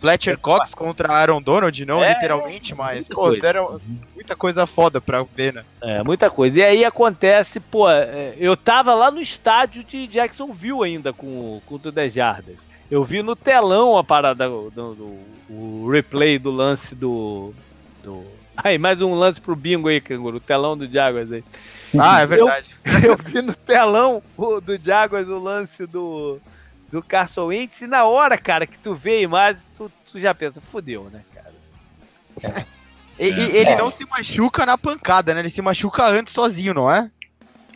Fletcher 0.00 0.38
Cox 0.38 0.74
contra 0.74 1.12
Aaron 1.12 1.40
Donald, 1.42 1.84
não 1.84 2.02
É, 2.02 2.14
literalmente, 2.14 2.74
mas 2.74 2.96
muita 2.96 3.14
pô, 3.14 3.20
coisa. 3.22 3.46
era 3.46 3.66
muita 4.14 4.36
coisa 4.36 4.66
foda 4.66 5.00
pra 5.00 5.22
ver, 5.22 5.52
né? 5.54 5.64
É, 5.82 6.02
muita 6.02 6.30
coisa. 6.30 6.60
E 6.60 6.62
aí 6.64 6.84
acontece, 6.84 7.60
pô, 7.60 7.88
é, 7.90 8.34
eu 8.38 8.56
tava 8.56 8.94
lá 8.94 9.10
no 9.10 9.20
estádio 9.20 9.84
de 9.84 10.06
Jacksonville 10.06 10.82
ainda 10.84 11.12
com, 11.12 11.26
o- 11.26 11.62
com 11.66 11.74
o 11.76 11.78
do 11.78 11.92
10 11.92 12.14
Jardas. 12.14 12.56
Eu 12.90 13.02
vi 13.02 13.22
no 13.22 13.34
telão 13.34 13.96
a 13.98 14.04
parada, 14.04 14.48
do, 14.48 14.70
do- 14.70 15.26
o 15.48 15.88
replay 15.90 16.38
do 16.38 16.50
lance 16.50 16.94
do, 16.94 17.52
do... 18.02 18.24
Aí, 18.64 18.78
mais 18.78 19.02
um 19.02 19.14
lance 19.14 19.40
pro 19.40 19.54
bingo 19.54 19.88
aí, 19.88 20.00
Canguru, 20.00 20.38
o 20.38 20.40
telão 20.40 20.76
do 20.76 20.88
Jaguars 20.90 21.30
aí. 21.30 21.44
Ah, 21.98 22.20
é 22.20 22.26
verdade. 22.26 22.70
Eu 23.04 23.16
vi 23.16 23.42
no 23.42 23.54
telão 23.54 24.22
o, 24.36 24.60
do 24.60 24.78
Jaguars 24.78 25.28
o 25.28 25.38
lance 25.38 25.86
do, 25.86 26.40
do 26.90 27.02
Carson 27.02 27.46
Wentz 27.46 27.82
e 27.82 27.86
na 27.86 28.04
hora, 28.04 28.38
cara, 28.38 28.66
que 28.66 28.78
tu 28.78 28.94
vê 28.94 29.18
a 29.18 29.20
imagem, 29.20 29.62
tu, 29.76 29.90
tu 30.10 30.18
já 30.18 30.34
pensa, 30.34 30.60
fudeu, 30.72 31.04
né, 31.10 31.22
cara? 31.34 32.66
E, 33.18 33.28
e 33.28 33.56
ele 33.56 33.76
não 33.76 33.90
se 33.90 34.06
machuca 34.06 34.64
na 34.64 34.78
pancada, 34.78 35.34
né? 35.34 35.40
Ele 35.40 35.50
se 35.50 35.60
machuca 35.60 36.06
antes 36.06 36.32
sozinho, 36.32 36.72
não 36.74 36.90
é? 36.90 37.10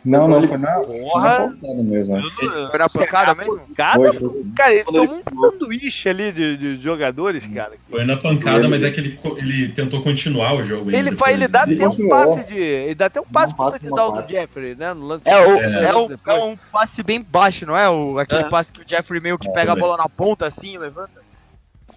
Não, 0.03 0.27
não, 0.27 0.41
foi 0.43 0.57
na, 0.57 0.73
foi 0.83 0.99
Porra. 0.99 1.29
na 1.29 1.37
pancada 1.47 1.83
mesmo. 1.83 2.15
acho. 2.17 2.31
Foi 2.31 2.79
na 2.79 2.89
pancada 2.89 3.35
mesmo? 3.35 3.61
Cada, 3.77 4.11
Foi, 4.13 4.29
foi. 4.29 4.45
cara, 4.55 4.73
ele 4.73 4.79
ele 4.79 5.07
tomou 5.23 5.43
um 5.45 5.51
sanduíche 5.51 6.09
ali 6.09 6.31
de, 6.31 6.57
de 6.57 6.81
jogadores, 6.81 7.45
cara. 7.45 7.73
Foi 7.89 8.03
na 8.03 8.17
pancada, 8.17 8.67
mas 8.67 8.81
é 8.83 8.89
que 8.89 8.99
ele, 8.99 9.19
ele 9.37 9.69
tentou 9.69 10.01
continuar 10.01 10.55
o 10.55 10.63
jogo. 10.63 10.85
ainda 10.89 10.97
Ele, 10.97 11.11
faz, 11.15 11.35
ele 11.35 11.47
dá 11.47 11.65
né? 11.67 11.75
até 11.75 11.87
um 11.87 12.07
passe 12.09 12.43
de. 12.45 12.57
Ele 12.57 12.95
dá 12.95 13.05
até 13.05 13.21
um 13.21 13.25
passe 13.25 13.53
pro 13.55 13.69
touchdown 13.71 14.21
do. 14.23 14.27
Jeffrey, 14.29 14.75
né? 14.75 14.93
No 14.93 15.05
lance 15.05 15.29
É, 15.29 15.37
o, 15.37 15.55
É. 15.59 15.85
é, 15.85 15.95
o- 15.95 16.11
é 16.27 16.43
um 16.45 16.57
passe 16.71 17.03
bem 17.03 17.21
baixo, 17.21 17.65
não 17.67 17.77
é? 17.77 17.87
O, 17.89 18.17
aquele 18.17 18.41
É. 18.41 18.49
passe 18.49 18.71
que 18.71 18.81
o 18.81 18.83
Jeffrey 18.87 19.21
meio 19.21 19.37
que 19.37 19.51
pega 19.53 19.73
a 19.73 19.77
é. 19.77 19.79
bola 19.79 19.97
na 19.97 20.09
ponta 20.09 20.47
assim, 20.47 20.77
levanta. 20.79 21.20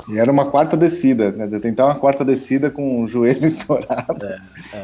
E 0.08 0.18
era 0.18 0.30
uma 0.30 0.50
quarta 0.50 0.76
descida, 0.76 1.32
quer 1.32 1.46
dizer, 1.46 1.60
tentar 1.60 1.86
uma 1.86 1.94
quarta 1.94 2.24
descida 2.24 2.70
com 2.70 3.02
o 3.02 3.06
joelho 3.08 3.46
estourado. 3.46 4.26
é. 4.26 4.38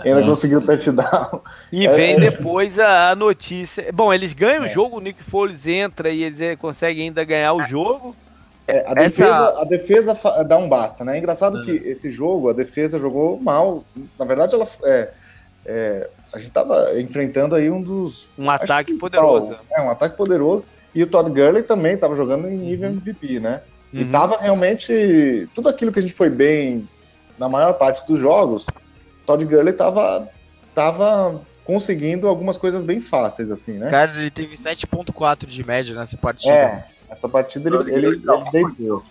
Ainda 0.04 0.14
Nossa. 0.20 0.26
conseguiu 0.30 0.62
touchdown. 0.64 1.40
E 1.72 1.86
É, 1.86 1.92
vem 1.92 2.14
é. 2.14 2.20
depois 2.20 2.78
a, 2.78 3.10
a 3.10 3.16
notícia. 3.16 3.90
Bom, 3.92 4.12
eles 4.14 4.32
ganham 4.32 4.62
o 4.62 4.66
É. 4.66 4.68
jogo, 4.68 4.96
o 4.96 5.00
Nick 5.00 5.22
Foles 5.22 5.66
entra 5.66 6.10
e 6.10 6.22
eles 6.22 6.40
eh, 6.40 6.56
conseguem 6.56 7.04
ainda 7.08 7.24
ganhar 7.24 7.52
o 7.54 7.62
jogo. 7.64 8.14
É, 8.68 8.78
a, 8.86 8.92
Essa- 8.92 8.94
defesa, 9.02 9.60
a 9.60 9.64
defesa 9.64 10.44
dá 10.44 10.56
um 10.56 10.68
basta, 10.68 11.04
né? 11.04 11.16
É 11.16 11.18
engraçado 11.18 11.58
É. 11.60 11.64
que 11.64 11.70
esse 11.72 12.10
jogo, 12.10 12.48
a 12.48 12.52
defesa 12.52 12.98
jogou 12.98 13.38
mal. 13.40 13.84
Na 14.18 14.24
verdade, 14.24 14.54
ela 14.54 14.66
é, 14.84 15.10
é, 15.66 16.08
a 16.32 16.38
gente 16.38 16.52
tava 16.52 16.98
enfrentando 17.00 17.56
aí 17.56 17.68
um 17.68 17.82
dos. 17.82 18.28
Um 18.38 18.48
ataque 18.48 18.92
que 18.92 18.98
poderoso. 18.98 19.56
É, 19.72 19.82
um 19.82 19.90
ataque 19.90 20.16
poderoso. 20.16 20.64
E 20.94 21.02
o 21.02 21.06
Todd 21.06 21.28
Gurley 21.30 21.62
também 21.64 21.96
tava 21.96 22.14
jogando 22.14 22.48
em 22.48 22.56
nível 22.56 22.90
MVP, 22.90 23.40
né? 23.40 23.60
E 23.92 24.02
Uhum. 24.04 24.10
tava 24.10 24.38
realmente. 24.38 25.48
Tudo 25.54 25.68
aquilo 25.68 25.92
que 25.92 25.98
a 25.98 26.02
gente 26.02 26.14
foi 26.14 26.30
bem 26.30 26.86
na 27.38 27.48
maior 27.48 27.72
parte 27.74 28.06
dos 28.06 28.20
jogos, 28.20 28.66
Todd 29.26 29.44
Gurley 29.44 29.72
tava, 29.72 30.28
tava 30.74 31.40
conseguindo 31.64 32.28
algumas 32.28 32.58
coisas 32.58 32.84
bem 32.84 33.00
fáceis, 33.00 33.50
assim, 33.50 33.72
né? 33.72 33.90
Cara, 33.90 34.12
ele 34.20 34.30
teve 34.30 34.56
7.4 34.56 35.46
de 35.46 35.64
média 35.64 35.94
nessa 35.94 36.16
partida. 36.18 36.52
É, 36.54 36.84
essa 37.10 37.28
partida 37.28 37.68
ele, 37.68 37.92
ele, 37.92 38.06
ele 38.06 38.20
deitou. 38.52 39.02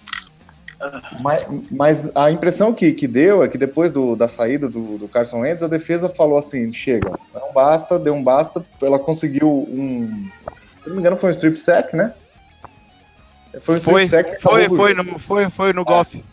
Mas, 1.21 1.45
mas 1.71 2.15
a 2.15 2.31
impressão 2.31 2.73
que, 2.73 2.93
que 2.93 3.07
deu 3.07 3.43
é 3.43 3.47
que 3.49 3.57
depois 3.57 3.91
do- 3.91 4.15
da 4.15 4.27
saída 4.27 4.69
do, 4.69 4.97
do 4.97 5.07
Carson 5.09 5.41
Wentz, 5.41 5.61
a 5.63 5.67
defesa 5.67 6.07
falou 6.07 6.37
assim: 6.37 6.71
chega, 6.71 7.11
não 7.33 7.51
basta, 7.53 7.99
deu 7.99 8.13
um 8.13 8.23
basta. 8.23 8.63
Ela 8.81 8.99
conseguiu 8.99 9.49
um. 9.49 10.07
Se 10.83 10.87
não 10.87 10.95
me 10.95 11.01
engano, 11.01 11.17
foi 11.17 11.29
um 11.29 11.31
strip 11.31 11.57
sack, 11.57 11.95
né? 11.95 12.13
Foi 13.59 13.75
um 13.75 13.77
strip 13.77 13.93
Foi, 13.93 14.07
sack 14.07 14.35
que 14.35 14.41
foi, 14.41 14.69
foi, 14.69 14.93
no, 14.93 15.19
foi, 15.19 15.49
foi 15.49 15.73
no 15.73 15.83
golfe. 15.83 16.23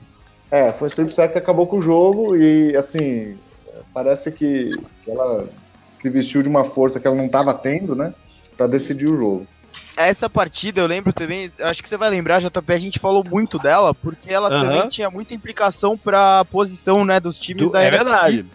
É, 0.50 0.72
foi 0.72 0.86
um 0.86 0.88
strip 0.90 1.12
sack 1.12 1.32
que 1.32 1.38
acabou 1.38 1.66
com 1.66 1.78
o 1.78 1.82
jogo 1.82 2.36
e, 2.36 2.76
assim, 2.76 3.38
parece 3.94 4.30
que, 4.32 4.70
que 5.04 5.10
ela 5.10 5.48
que 6.00 6.10
vestiu 6.10 6.42
de 6.42 6.48
uma 6.48 6.62
força 6.64 7.00
que 7.00 7.06
ela 7.06 7.16
não 7.16 7.26
estava 7.26 7.54
tendo, 7.54 7.94
né? 7.94 8.12
Pra 8.56 8.66
decidir 8.66 9.06
o 9.06 9.16
jogo. 9.16 9.46
Essa 9.96 10.28
partida 10.28 10.80
eu 10.80 10.86
lembro 10.86 11.10
também, 11.12 11.50
acho 11.60 11.82
que 11.82 11.88
você 11.88 11.96
vai 11.96 12.10
lembrar, 12.10 12.40
JP, 12.40 12.70
a 12.72 12.78
gente 12.78 12.98
falou 12.98 13.24
muito 13.24 13.58
dela, 13.58 13.94
porque 13.94 14.30
ela 14.30 14.50
também 14.50 14.86
tinha 14.88 15.10
muita 15.10 15.32
implicação 15.32 15.96
pra 15.96 16.44
posição, 16.44 17.02
né, 17.02 17.18
dos 17.18 17.38
times 17.38 17.64
Do- 17.64 17.70
da 17.72 17.82
é 17.82 17.88
NFC. 17.88 18.04
verdade. 18.04 18.46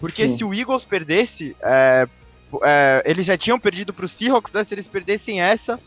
Porque 0.00 0.28
Sim. 0.28 0.38
se 0.38 0.44
o 0.44 0.54
Eagles 0.54 0.86
perdesse, 0.86 1.54
é, 1.62 2.06
é, 2.64 3.02
eles 3.04 3.26
já 3.26 3.36
tinham 3.36 3.60
perdido 3.60 3.92
pro 3.92 4.08
Seahawks, 4.08 4.52
né? 4.52 4.64
Se 4.64 4.72
eles 4.72 4.88
perdessem 4.88 5.42
essa, 5.42 5.78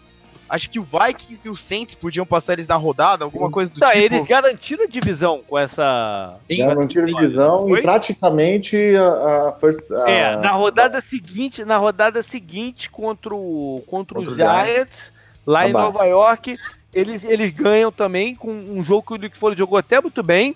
acho 0.54 0.70
que 0.70 0.80
o 0.80 0.84
Vikings 0.84 1.48
e 1.48 1.50
o 1.50 1.56
Saints 1.56 1.96
podiam 1.96 2.26
passar 2.26 2.54
eles 2.54 2.68
na 2.68 2.76
rodada, 2.76 3.24
alguma 3.24 3.48
Sim. 3.48 3.52
coisa 3.54 3.72
do 3.72 3.80
Tá, 3.80 3.88
tipo. 3.88 4.00
eles 4.00 4.26
garantiram 4.28 4.84
a 4.84 4.88
divisão 4.88 5.42
com 5.48 5.58
essa. 5.58 6.36
Sim, 6.50 6.58
Garantiram 6.68 7.06
divisão 7.06 7.68
Foi? 7.68 7.80
e 7.80 7.82
praticamente 7.82 8.78
a, 8.98 9.48
a 9.48 9.54
first. 9.54 9.92
a- 9.92 10.10
É, 10.12 10.36
na 10.38 10.52
rodada 10.52 11.00
seguinte, 11.02 11.64
na 11.64 11.78
rodada 11.78 12.22
seguinte 12.22 12.90
contra 12.90 13.34
o 13.34 13.82
contra, 13.88 14.16
Contra 14.16 14.20
os 14.20 14.28
o 14.34 14.36
Giants. 14.36 14.66
Giants, 14.68 15.14
lá 15.48 15.68
em 15.68 15.72
Tá 15.72 15.80
Nova 15.82 16.06
York, 16.06 16.58
eles, 16.94 17.24
eles 17.24 17.52
ganham 17.52 17.92
também 17.92 18.36
com 18.36 18.52
um 18.52 18.84
jogo 18.84 19.08
que 19.08 19.14
o 19.14 19.18
Nick 19.18 19.38
Foley 19.38 19.58
jogou 19.58 19.78
até 19.78 20.02
muito 20.02 20.22
bem, 20.22 20.54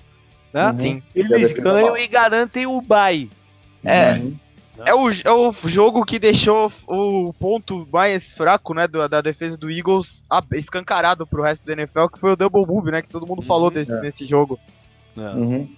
né? 0.54 0.72
Uhum. 0.72 0.80
Sim. 0.80 1.04
E 1.16 1.22
a 1.22 1.26
Eles 1.38 1.54
ganham 1.58 1.88
mal. 1.90 1.98
e 1.98 2.06
garantem 2.08 2.68
o 2.68 2.82
bye. 2.82 3.30
É. 3.84 4.14
Uhum. 4.16 4.36
É 4.86 4.94
o, 4.94 5.10
é 5.10 5.32
o 5.32 5.54
jogo 5.66 6.04
que 6.04 6.20
deixou 6.20 6.72
o 6.88 7.32
ponto 7.34 7.88
mais 7.92 8.34
fraco, 8.34 8.74
né, 8.74 8.88
do- 8.88 9.08
da 9.08 9.22
defesa 9.22 9.56
do 9.56 9.70
Eagles 9.72 10.22
escancarado 10.54 11.26
pro 11.26 11.44
resto 11.44 11.66
da 11.66 11.74
NFL, 11.74 12.08
que 12.08 12.20
foi 12.20 12.34
o 12.34 12.36
double 12.36 12.66
move, 12.66 12.92
né, 12.92 13.02
que 13.02 13.08
todo 13.10 13.28
mundo 13.28 13.42
falou 13.42 13.70
desse, 13.72 13.92
é. 13.92 14.02
nesse 14.02 14.26
jogo. 14.26 14.60
Uhum. 15.16 15.70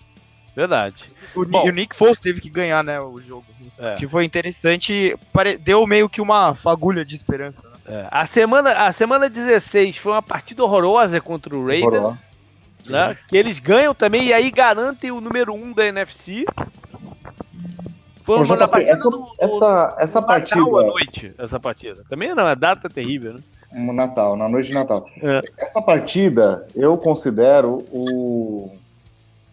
Verdade. 0.56 1.12
O, 1.36 1.46
Bom. 1.46 1.68
e 1.68 1.70
o 1.70 1.74
Nick 1.74 1.96
Foles 1.96 2.20
teve 2.20 2.42
que 2.42 2.50
ganhar, 2.50 2.84
né, 2.84 3.00
o 3.00 3.22
jogo. 3.22 3.46
É. 3.78 3.94
Que 3.94 4.08
foi 4.08 4.26
interessante, 4.26 5.16
pare- 5.32 5.58
deu 5.58 5.86
meio 5.86 6.10
que 6.10 6.20
uma 6.20 6.56
fagulha 6.56 7.06
de 7.06 7.16
esperança. 7.16 7.62
Né? 7.64 7.76
É, 7.86 8.08
A, 8.10 8.26
semana, 8.26 8.72
a 8.72 8.92
semana 8.92 9.30
16 9.30 9.98
foi 9.98 10.14
uma 10.14 10.24
partida 10.24 10.64
horrorosa 10.64 11.22
contra 11.22 11.56
o 11.56 11.64
Raiders, 11.64 12.18
né? 12.88 13.16
Que 13.30 13.38
eles 13.38 13.60
ganham 13.60 13.94
também 13.94 14.24
e 14.26 14.34
aí 14.34 14.50
garantem 14.50 15.12
o 15.12 15.22
número 15.22 15.54
1 15.54 15.74
da 15.74 15.86
NFC. 15.86 16.46
Foi 18.28 18.36
uma 18.36 18.46
JP, 18.46 18.68
partida 18.68 18.92
essa, 18.92 19.04
do- 19.10 19.18
do- 19.18 19.32
essa, 19.40 19.96
essa 20.00 20.22
do 20.22 20.28
partida. 20.28 20.60
Natal 20.60 20.78
à 20.80 20.84
noite, 20.88 21.34
essa 21.38 21.60
partida. 21.60 22.04
Também 22.10 22.36
não, 22.36 22.46
a 22.46 22.56
data 22.56 22.88
é 22.88 22.90
terrível, 22.90 23.34
né? 23.34 23.40
No 23.72 23.94
Natal, 23.94 24.36
na 24.36 24.50
noite 24.50 24.68
de 24.68 24.74
Natal. 24.74 25.06
É. 25.24 25.42
Essa 25.58 25.82
partida 25.82 26.68
eu 26.76 26.98
considero 26.98 27.86
o, 27.92 28.72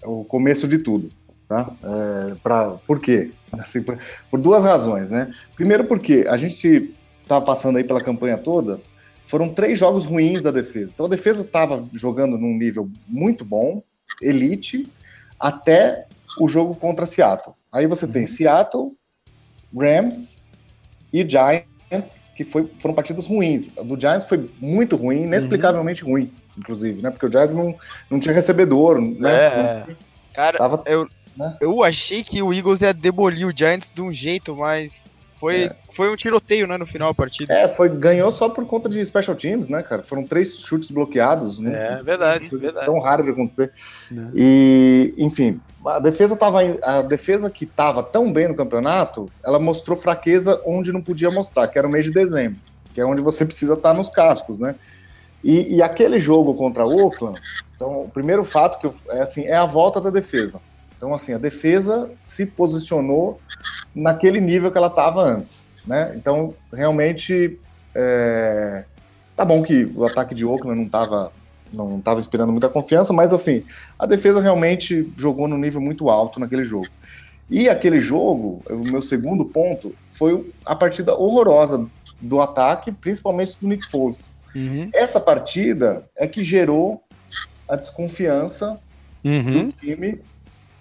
o 0.04 0.24
começo 0.24 0.66
de 0.66 0.78
tudo. 0.78 1.08
Tá? 1.48 1.70
É, 1.82 2.34
pra, 2.42 2.70
por 2.86 2.98
quê? 3.00 3.30
Assim, 3.52 3.80
por, 3.82 3.96
por 4.30 4.40
duas 4.40 4.64
razões, 4.64 5.10
né? 5.10 5.32
Primeiro 5.54 5.84
porque 5.84 6.24
a 6.28 6.36
gente 6.36 6.92
tá 7.28 7.40
passando 7.40 7.78
aí 7.78 7.84
pela 7.84 8.00
campanha 8.00 8.36
toda, 8.36 8.80
foram 9.24 9.48
três 9.48 9.78
jogos 9.78 10.04
ruins 10.04 10.42
da 10.42 10.50
defesa. 10.50 10.90
Então 10.92 11.06
a 11.06 11.08
defesa 11.08 11.42
estava 11.42 11.84
jogando 11.92 12.36
num 12.36 12.56
nível 12.58 12.90
muito 13.06 13.44
bom, 13.44 13.82
elite, 14.20 14.90
até 15.38 16.06
o 16.40 16.48
jogo 16.48 16.74
contra 16.74 17.06
Seattle. 17.06 17.54
Aí 17.74 17.86
você 17.88 18.06
tem 18.06 18.24
Seattle, 18.26 18.92
Rams 19.76 20.38
e 21.12 21.28
Giants, 21.28 22.30
que 22.36 22.44
foi, 22.44 22.70
foram 22.78 22.94
partidas 22.94 23.26
ruins. 23.26 23.68
A 23.76 23.82
do 23.82 24.00
Giants 24.00 24.26
foi 24.28 24.48
muito 24.60 24.94
ruim, 24.96 25.22
inexplicavelmente 25.22 26.04
ruim, 26.04 26.30
inclusive, 26.56 27.02
né? 27.02 27.10
Porque 27.10 27.26
o 27.26 27.32
Giants 27.32 27.54
não, 27.56 27.74
não 28.10 28.20
tinha 28.20 28.34
recebedor, 28.34 29.00
né? 29.00 29.34
É, 29.34 29.46
é. 29.90 29.96
Cara, 30.32 30.58
Tava, 30.58 30.82
eu, 30.86 31.08
né? 31.36 31.56
eu 31.60 31.82
achei 31.82 32.22
que 32.22 32.40
o 32.40 32.52
Eagles 32.52 32.80
ia 32.80 32.94
demolir 32.94 33.46
o 33.46 33.56
Giants 33.56 33.88
de 33.92 34.02
um 34.02 34.12
jeito, 34.12 34.54
mas 34.56 34.92
foi, 35.40 35.64
É. 35.64 35.76
foi 35.94 36.12
um 36.12 36.16
tiroteio, 36.16 36.66
né, 36.66 36.78
no 36.78 36.86
final 36.86 37.08
da 37.08 37.14
partida. 37.14 37.52
É, 37.52 37.68
foi, 37.68 37.88
ganhou 37.88 38.30
só 38.32 38.48
por 38.48 38.64
conta 38.66 38.88
de 38.88 39.04
special 39.04 39.36
teams, 39.36 39.68
né, 39.68 39.82
cara? 39.82 40.02
Foram 40.02 40.24
três 40.24 40.56
chutes 40.58 40.90
bloqueados. 40.90 41.58
não- 41.58 41.72
É, 41.72 42.02
verdade, 42.02 42.48
Foi 42.48 42.58
verdade. 42.58 42.86
tão 42.86 42.98
raro 43.00 43.22
de 43.24 43.30
acontecer. 43.30 43.72
Né. 44.10 44.30
E, 44.34 45.14
enfim, 45.18 45.60
a 45.86 45.98
defesa 45.98 46.36
tava, 46.36 46.60
a 46.82 47.02
defesa 47.02 47.50
que 47.50 47.64
estava 47.64 48.02
tão 48.02 48.32
bem 48.32 48.48
no 48.48 48.54
campeonato, 48.54 49.26
ela 49.44 49.58
mostrou 49.58 49.96
fraqueza 49.96 50.60
onde 50.64 50.92
não 50.92 51.02
podia 51.02 51.30
mostrar, 51.30 51.68
que 51.68 51.78
era 51.78 51.86
o 51.86 51.90
mês 51.90 52.06
de 52.06 52.12
dezembro, 52.12 52.58
que 52.92 53.00
é 53.00 53.04
onde 53.04 53.20
você 53.20 53.44
precisa 53.44 53.74
estar 53.74 53.92
nos 53.92 54.08
cascos, 54.08 54.58
né? 54.58 54.74
E, 55.42 55.76
e 55.76 55.82
aquele 55.82 56.18
jogo 56.18 56.54
contra 56.54 56.86
o 56.86 57.04
Oakland, 57.04 57.38
então, 57.76 58.02
o 58.02 58.08
primeiro 58.08 58.44
fato 58.44 58.78
que 58.78 58.86
eu, 58.86 58.94
é 59.10 59.20
assim, 59.20 59.44
é 59.44 59.56
a 59.56 59.66
volta 59.66 60.00
da 60.00 60.08
defesa. 60.08 60.60
Então, 60.96 61.12
assim, 61.12 61.34
a 61.34 61.38
defesa 61.38 62.10
se 62.20 62.46
posicionou 62.46 63.38
naquele 63.94 64.40
nível 64.40 64.72
que 64.72 64.78
ela 64.78 64.86
estava 64.86 65.22
antes, 65.22 65.70
né? 65.86 66.14
Então, 66.16 66.54
realmente, 66.72 67.58
é, 67.94 68.84
tá 69.36 69.44
bom 69.44 69.62
que 69.62 69.84
o 69.94 70.04
ataque 70.06 70.34
de 70.34 70.46
Oakland 70.46 70.78
não 70.78 70.86
estava 70.86 71.30
não 71.72 71.98
estava 71.98 72.20
inspirando 72.20 72.52
muita 72.52 72.68
confiança, 72.68 73.12
mas 73.12 73.32
assim, 73.32 73.64
a 73.98 74.06
defesa 74.06 74.40
realmente 74.40 75.12
jogou 75.16 75.48
no 75.48 75.58
nível 75.58 75.80
muito 75.80 76.08
alto 76.08 76.38
naquele 76.38 76.64
jogo. 76.64 76.86
E 77.48 77.68
aquele 77.68 78.00
jogo, 78.00 78.62
o 78.70 78.90
meu 78.90 79.02
segundo 79.02 79.44
ponto, 79.46 79.94
foi 80.10 80.44
a 80.64 80.74
partida 80.74 81.14
horrorosa 81.14 81.86
do 82.20 82.40
ataque, 82.40 82.90
principalmente 82.92 83.58
do 83.60 83.68
Nick 83.68 83.86
Foles. 83.86 84.18
Uhum. 84.54 84.88
Essa 84.94 85.20
partida 85.20 86.08
é 86.16 86.26
que 86.26 86.42
gerou 86.42 87.02
a 87.68 87.76
desconfiança 87.76 88.78
Uhum. 89.24 89.68
do 89.68 89.72
time 89.72 90.20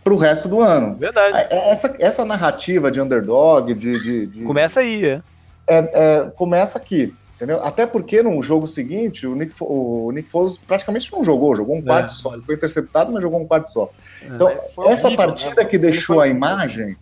para 0.04 0.14
o 0.14 0.18
resto 0.18 0.50
do 0.50 0.62
ano. 0.62 0.98
Verdade. 0.98 1.48
Essa, 1.50 1.96
essa 2.00 2.26
narrativa 2.26 2.92
de 2.92 3.00
underdog, 3.02 3.74
de, 3.74 3.94
de- 3.94 4.28
de- 4.28 4.44
Começa 4.44 4.82
aí, 4.82 5.06
é. 5.06 5.22
é, 5.70 6.32
começa 6.36 6.78
aqui, 6.78 7.14
entendeu? 7.36 7.64
Até 7.64 7.86
porque 7.86 8.22
no 8.22 8.42
jogo 8.42 8.68
seguinte, 8.68 9.26
o 9.28 9.36
Nick, 9.36 9.54
o 9.62 10.12
Nick 10.12 10.30
Foles 10.30 10.58
praticamente 10.58 11.12
não 11.12 11.24
jogou, 11.24 11.56
jogou 11.56 11.76
um 11.76 11.82
quarto 11.82 12.12
só. 12.12 12.34
Ele 12.34 12.42
foi 12.42 12.56
interceptado, 12.56 13.12
mas 13.12 13.22
jogou 13.22 13.42
um 13.42 13.48
quarto 13.48 13.70
só. 13.70 13.90
Então, 14.24 14.48
Mas 14.48 14.74
foi 14.74 14.88
essa 14.88 15.08
horrível, 15.08 15.26
partida 15.28 15.64
né? 15.64 15.66
que 15.70 15.78
deixou 15.78 16.22
a 16.22 16.28
imagem. 16.28 16.96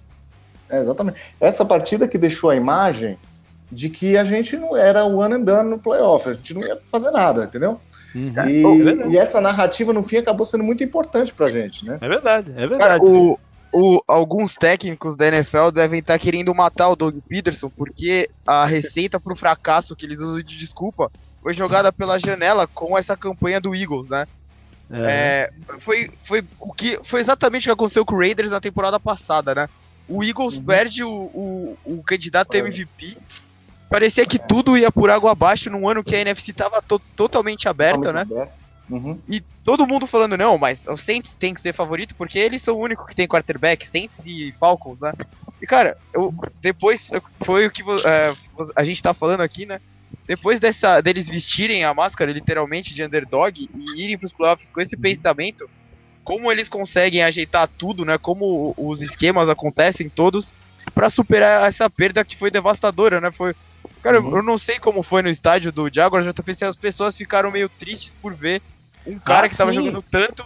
É, 0.69 0.79
exatamente. 0.79 1.21
Essa 1.39 1.65
partida 1.65 2.07
que 2.07 2.17
deixou 2.17 2.49
a 2.49 2.55
imagem 2.55 3.17
de 3.71 3.89
que 3.89 4.17
a 4.17 4.23
gente 4.23 4.55
não 4.57 4.75
era 4.75 5.05
o 5.05 5.21
ano 5.21 5.35
andando 5.35 5.69
no 5.69 5.79
playoff, 5.79 6.27
a 6.29 6.33
gente 6.33 6.53
não 6.53 6.61
ia 6.61 6.77
fazer 6.91 7.11
nada, 7.11 7.43
entendeu? 7.45 7.79
Uhum. 8.13 8.33
E, 8.47 8.63
É 8.81 8.83
verdade. 8.83 9.13
e 9.13 9.17
essa 9.17 9.39
narrativa, 9.39 9.93
no 9.93 10.03
fim, 10.03 10.17
acabou 10.17 10.45
sendo 10.45 10.63
muito 10.63 10.83
importante 10.83 11.33
pra 11.33 11.47
gente, 11.47 11.85
né? 11.85 11.97
É 12.01 12.07
verdade, 12.07 12.51
é 12.51 12.55
Cara, 12.55 12.67
verdade. 12.67 13.05
o, 13.05 13.39
o- 13.73 14.01
alguns 14.07 14.53
técnicos 14.55 15.15
da 15.15 15.27
NFL 15.27 15.71
devem 15.71 15.99
estar 15.99 16.17
querendo 16.19 16.53
matar 16.53 16.89
o 16.89 16.95
Doug 16.95 17.15
Peterson, 17.27 17.69
porque 17.75 18.29
a 18.45 18.65
receita 18.65 19.19
pro 19.19 19.35
fracasso 19.35 19.95
que 19.95 20.05
eles 20.05 20.19
usam 20.19 20.41
de 20.41 20.57
desculpa 20.57 21.09
foi 21.41 21.53
jogada 21.53 21.91
pela 21.91 22.19
janela 22.19 22.67
com 22.67 22.97
essa 22.97 23.15
campanha 23.17 23.59
do 23.61 23.73
Eagles, 23.75 24.07
né? 24.09 24.25
É, 24.93 25.49
foi, 25.79 26.09
foi, 26.27 26.43
o 26.59 26.73
que, 26.73 26.99
foi 27.03 27.21
exatamente 27.21 27.63
o 27.63 27.65
que 27.65 27.71
aconteceu 27.71 28.05
com 28.05 28.15
o 28.15 28.19
Raiders 28.19 28.51
na 28.51 28.59
temporada 28.59 28.99
passada, 28.99 29.55
né? 29.55 29.67
O 30.07 30.23
Eagles 30.23 30.55
Uhum. 30.55 30.65
perde 30.65 31.03
o, 31.03 31.09
o, 31.33 31.77
o 31.85 32.03
candidato 32.03 32.53
MVP. 32.55 33.17
Parecia 33.89 34.25
que 34.25 34.37
tudo 34.37 34.77
ia 34.77 34.91
por 34.91 35.09
água 35.09 35.31
abaixo 35.31 35.69
num 35.69 35.87
ano 35.87 36.03
que 36.03 36.15
a 36.15 36.19
NFC 36.19 36.53
tava 36.53 36.81
to- 36.81 37.01
totalmente 37.15 37.67
aberta, 37.67 38.11
né? 38.11 38.21
Aberto. 38.21 38.60
Uhum. 38.91 39.21
E 39.29 39.41
todo 39.63 39.87
mundo 39.87 40.05
falando, 40.07 40.37
não, 40.37 40.57
mas 40.57 40.85
o 40.87 40.97
Saints 40.97 41.35
tem 41.39 41.53
que 41.53 41.61
ser 41.61 41.73
favorito 41.73 42.15
porque 42.17 42.37
eles 42.37 42.61
são 42.61 42.75
o 42.75 42.83
único 42.83 43.05
que 43.05 43.15
tem 43.15 43.27
quarterback, 43.27 43.85
Saints 43.87 44.17
e 44.25 44.51
Falcons, 44.59 44.99
né? 44.99 45.13
E 45.61 45.65
cara, 45.65 45.95
eu, 46.13 46.31
depois 46.61 47.07
foi 47.45 47.67
o 47.67 47.71
que 47.71 47.83
é, 48.05 48.33
a 48.77 48.83
gente 48.83 49.01
tá 49.01 49.13
falando 49.13 49.41
aqui, 49.41 49.65
né? 49.65 49.79
depois 50.27 50.59
dessa 50.59 51.01
deles 51.01 51.29
vestirem 51.29 51.83
a 51.85 51.93
máscara 51.93 52.31
literalmente 52.31 52.93
de 52.93 53.03
underdog 53.03 53.53
e 53.59 54.03
irem 54.03 54.17
pros 54.19 54.33
playoffs 54.33 54.69
com 54.71 54.81
esse 54.81 54.97
pensamento, 54.97 55.69
como 56.23 56.51
eles 56.51 56.69
conseguem 56.69 57.23
ajeitar 57.23 57.69
tudo, 57.77 58.05
né? 58.05 58.17
Como 58.21 58.73
os 58.77 59.01
esquemas 59.01 59.49
acontecem 59.49 60.09
todos 60.09 60.53
pra 60.93 61.09
superar 61.09 61.67
essa 61.67 61.89
perda 61.89 62.25
que 62.25 62.37
foi 62.37 62.51
devastadora, 62.51 63.21
né? 63.21 63.31
Foi 63.35 63.53
Cara, 64.01 64.17
eu- 64.17 64.35
eu 64.37 64.43
não 64.43 64.57
sei 64.57 64.79
como 64.79 65.03
foi 65.03 65.21
no 65.21 65.29
estádio 65.29 65.71
do 65.71 65.89
Jaguars, 65.93 66.25
eu 66.25 66.33
tô 66.33 66.43
pensando, 66.43 66.69
as 66.69 66.77
pessoas 66.77 67.15
ficaram 67.15 67.51
meio 67.51 67.69
tristes 67.79 68.15
por 68.21 68.35
ver 68.37 68.61
um 69.05 69.19
cara 69.19 69.45
Ah, 69.45 69.49
que 69.49 69.57
tava 69.57 69.71
sim. 69.71 69.77
jogando 69.77 70.01
tanto 70.03 70.43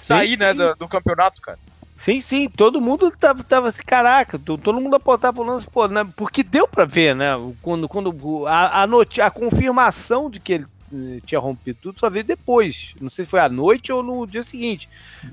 sair, 0.00 0.38
né, 0.38 0.52
sim. 0.52 0.58
do, 0.58 0.74
do 0.76 0.88
campeonato, 0.88 1.40
cara. 1.42 1.58
Sim, 2.00 2.20
sim, 2.20 2.48
todo 2.48 2.80
mundo 2.80 3.10
tava, 3.10 3.42
tava 3.42 3.68
assim, 3.70 3.82
caraca, 3.84 4.38
to- 4.38 4.56
todo 4.56 4.80
mundo 4.80 4.94
apontava 4.94 5.34
pro 5.34 5.42
lance, 5.42 5.66
pô, 5.70 5.88
né? 5.88 6.08
Porque 6.16 6.42
deu 6.44 6.68
pra 6.68 6.84
ver, 6.84 7.14
né? 7.14 7.32
Quando, 7.60 7.88
quando 7.88 8.46
a, 8.46 8.82
a, 8.82 8.86
noti- 8.86 9.20
a 9.20 9.30
confirmação 9.30 10.30
de 10.30 10.40
que 10.40 10.52
ele 10.52 10.66
eh, 10.92 11.20
tinha 11.26 11.40
rompido 11.40 11.76
tudo 11.82 11.98
só 11.98 12.08
veio 12.08 12.24
depois. 12.24 12.92
Não 13.00 13.10
sei 13.10 13.24
se 13.24 13.30
foi 13.30 13.40
à 13.40 13.48
noite 13.48 13.92
ou 13.92 14.02
no 14.02 14.26
dia 14.28 14.44
seguinte. 14.44 14.88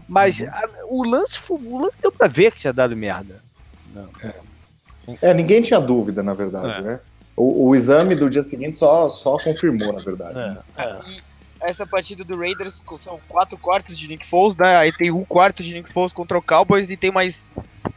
Mas 0.07 0.41
a- 0.41 0.68
o, 0.89 1.03
lance, 1.07 1.38
o 1.49 1.77
lance 1.80 1.97
deu 2.02 2.11
pra 2.11 2.27
ver 2.27 2.52
que 2.52 2.61
tinha 2.61 2.73
dado 2.73 2.95
merda. 2.97 3.43
É, 5.22 5.34
ninguém 5.34 5.61
tinha 5.61 5.80
dúvida, 5.80 6.23
na 6.23 6.34
verdade, 6.34 6.80
É. 6.80 6.81
né? 6.81 6.99
O, 7.38 7.68
o 7.69 7.76
exame 7.76 8.15
do 8.15 8.30
dia 8.30 8.41
seguinte 8.41 8.77
só, 8.77 9.07
só 9.10 9.35
confirmou, 9.38 9.93
na 9.93 9.99
verdade. 9.99 10.34
né? 10.34 10.57
É, 10.77 10.84
é. 10.84 10.99
E 11.10 11.35
essa 11.68 11.86
partida 11.86 12.24
do 12.24 12.38
Raiders 12.38 12.84
são 13.00 13.20
quatro 13.28 13.58
quartos 13.58 13.98
de 13.98 14.08
Nick 14.08 14.26
Foles, 14.28 14.56
né? 14.58 14.78
Aí 14.78 14.92
tem 14.92 15.12
um 15.12 15.26
quarto 15.26 15.64
de 15.64 15.74
Nick 15.74 15.92
Foles 15.92 16.14
contra 16.14 16.38
o 16.38 16.42
Cowboys 16.42 16.90
e 16.90 16.98
tem 16.98 17.12
mais 17.12 17.46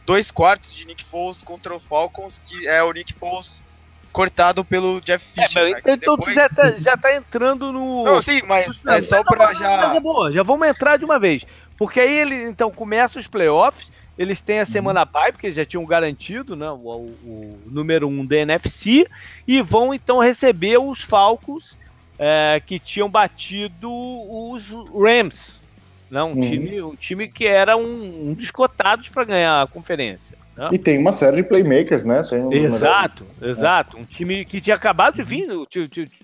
dois 0.05 0.31
quartos 0.31 0.73
de 0.73 0.85
Nick 0.85 1.03
Foles 1.05 1.43
contra 1.43 1.75
o 1.75 1.79
Falcons, 1.79 2.39
que 2.39 2.67
é 2.67 2.81
o 2.83 2.91
Nick 2.91 3.13
Foles 3.13 3.63
cortado 4.11 4.65
pelo 4.65 4.99
Jeff 5.01 5.23
É, 5.37 5.45
Fisher. 5.45 5.63
mas 5.63 5.71
né? 5.73 5.79
então, 5.79 5.93
então 5.93 6.15
tu 6.17 6.19
depois- 6.27 6.35
já 6.35 6.49
tá, 6.49 6.71
já 6.77 6.97
tá 6.97 7.15
entrando 7.15 7.71
no. 7.71 8.03
Não, 8.03 8.21
sim, 8.21 8.41
mas 8.47 8.83
é 8.87 9.01
só 9.01 9.23
pra 9.23 9.53
já... 9.53 9.77
Mas 9.77 9.95
é 9.97 9.99
boa, 9.99 10.31
já 10.31 10.41
vamos 10.43 10.67
entrar 10.67 10.97
de 10.97 11.05
uma 11.05 11.19
vez. 11.19 11.45
Porque 11.77 11.99
aí 11.99 12.11
ele, 12.17 12.35
então, 12.43 12.71
começa 12.71 13.19
os 13.19 13.27
playoffs, 13.27 13.89
eles 14.17 14.41
têm 14.41 14.59
a 14.59 14.65
semana 14.65 15.05
bye, 15.05 15.31
porque 15.31 15.47
eles 15.47 15.55
já 15.55 15.65
tinham 15.65 15.85
garantido, 15.85 16.55
né, 16.55 16.69
o, 16.69 16.75
o- 16.75 17.63
o 17.67 17.69
número 17.71 18.07
1 18.07 18.19
um 18.19 18.25
da 18.25 18.35
NFC, 18.37 19.07
e 19.47 19.61
vão 19.61 19.93
então 19.93 20.19
receber 20.19 20.77
os 20.79 21.01
Falcons, 21.01 21.77
é, 22.19 22.61
que 22.65 22.79
tinham 22.79 23.09
batido 23.09 23.89
os 23.89 24.69
Rams. 24.69 25.59
Né, 26.11 26.23
um, 26.23 26.33
Uhum. 26.33 26.41
time, 26.41 26.81
um 26.81 26.95
time 26.95 27.27
que 27.31 27.45
era 27.45 27.77
um, 27.77 28.29
um 28.31 28.33
dos 28.33 28.49
cotados 28.49 29.09
para 29.09 29.23
ganhar 29.25 29.61
a 29.61 29.67
conferência. 29.67 30.35
né? 30.57 30.69
E 30.71 30.79
tem 30.79 30.97
uma 30.97 31.11
série 31.11 31.37
de 31.37 31.43
playmakers, 31.43 32.03
né? 32.03 32.23
Tem 32.23 32.41
dos 32.41 32.49
melhores- 32.51 32.75
Exato, 32.75 33.35
exato. 33.43 33.95
Um 33.97 34.05
time 34.05 34.43
que 34.43 34.59
tinha 34.59 34.75
acabado 34.75 35.15
de 35.17 35.21
vir, 35.23 35.47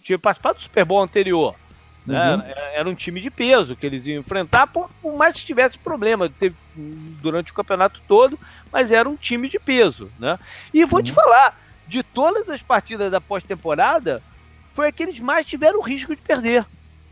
tinha, 0.04 0.18
participado 0.18 0.56
do 0.56 0.62
Super 0.64 0.84
Bowl 0.86 1.02
anterior. 1.02 1.56
né? 2.04 2.16
Uhum. 2.36 2.42
Era- 2.42 2.72
Era 2.78 2.90
um 2.90 2.96
time 2.96 3.22
de 3.22 3.30
peso 3.30 3.76
que 3.78 3.86
eles 3.86 4.06
iam 4.08 4.20
enfrentar, 4.22 4.66
por, 4.68 4.90
por 5.00 5.16
mais 5.16 5.40
que 5.40 5.46
tivesse 5.46 5.78
problema 5.80 6.28
teve, 6.30 6.56
durante 6.74 7.52
o 7.52 7.56
campeonato 7.56 8.02
todo, 8.08 8.40
mas 8.72 8.92
era 8.92 9.08
um 9.08 9.16
time 9.16 9.48
de 9.48 9.60
peso. 9.60 10.12
Né? 10.18 10.36
E 10.74 10.84
vou 10.84 11.02
te 11.04 11.10
Uhum. 11.12 11.16
falar, 11.16 11.54
de 11.86 12.02
todas 12.04 12.50
as 12.50 12.64
partidas 12.64 13.12
da 13.12 13.22
pós-temporada, 13.22 14.24
foi 14.76 14.90
a 14.90 14.92
que 14.92 15.02
eles 15.02 15.20
mais 15.20 15.46
tiveram 15.46 15.82
risco 15.82 16.16
de 16.16 16.22
perder. 16.22 16.66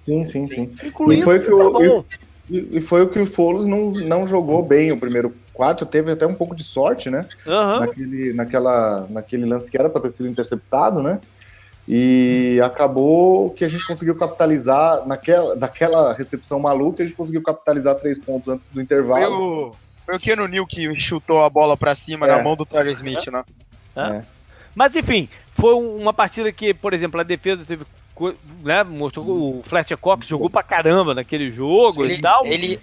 Sim, 0.04 0.26
sim, 0.26 0.46
sim. 0.46 0.76
Incluindo 0.84 1.22
E 1.22 1.24
foi 1.24 1.40
que 1.40 1.52
o-. 1.52 2.06
E, 2.50 2.78
e 2.78 2.82
foi 2.82 3.02
o 3.02 3.10
que 3.10 3.20
o 3.20 3.26
Foles 3.26 3.66
não, 3.66 3.92
não 3.92 4.28
jogou 4.28 4.62
bem 4.62 4.92
o 4.92 5.00
primeiro 5.00 5.34
quarto, 5.54 5.86
teve 5.86 6.12
até 6.12 6.28
um 6.28 6.36
pouco 6.36 6.54
de 6.54 6.64
sorte, 6.64 7.10
né? 7.10 7.26
Aham. 7.48 7.80
Naquele, 7.80 8.34
naquela, 8.34 9.08
naquele 9.10 9.46
lance 9.46 9.72
que 9.72 9.78
era 9.78 9.90
para 9.90 10.02
ter 10.02 10.10
sido 10.10 10.28
interceptado, 10.28 11.02
né? 11.02 11.22
E 11.88 12.60
acabou 12.64 13.50
que 13.52 13.64
a 13.64 13.70
gente 13.70 13.86
conseguiu 13.86 14.18
capitalizar 14.18 15.06
naquela 15.08 15.56
daquela 15.56 16.14
recepção 16.14 16.60
maluca, 16.60 17.02
a 17.02 17.06
gente 17.06 17.16
conseguiu 17.16 17.42
capitalizar 17.42 17.96
três 17.96 18.20
pontos 18.20 18.48
antes 18.50 18.70
do 18.70 18.76
Foi 18.76 18.84
intervalo. 18.84 19.70
o, 19.70 19.72
foi 20.06 20.16
o 20.16 20.20
Keanu 20.20 20.48
Neal 20.48 20.66
que 20.66 20.94
chutou 20.96 21.44
a 21.44 21.50
bola 21.50 21.78
pra 21.78 21.96
cima 21.96 22.26
É. 22.26 22.30
na 22.30 22.44
mão 22.44 22.56
do 22.56 22.66
Tyler 22.66 22.94
Smith, 22.94 23.28
né? 23.96 24.26
Mas 24.76 24.96
enfim, 24.96 25.28
foi 25.54 25.74
um- 25.74 25.98
uma 25.98 26.14
partida 26.14 26.52
que, 26.52 26.74
por 26.74 26.94
exemplo, 26.94 27.20
a 27.20 27.24
defesa 27.24 27.64
teve. 27.66 27.86
Né, 28.64 28.84
mostrou 28.84 29.26
o 29.60 29.64
Fletcher 29.64 29.98
Cox 29.98 30.28
jogou 30.28 30.48
pra 30.50 30.62
caramba 30.62 31.16
naquele 31.16 31.50
jogo 31.50 32.06
Ele, 32.06 32.14
e 32.16 32.22
tal. 32.22 32.46
ele- 32.46 32.80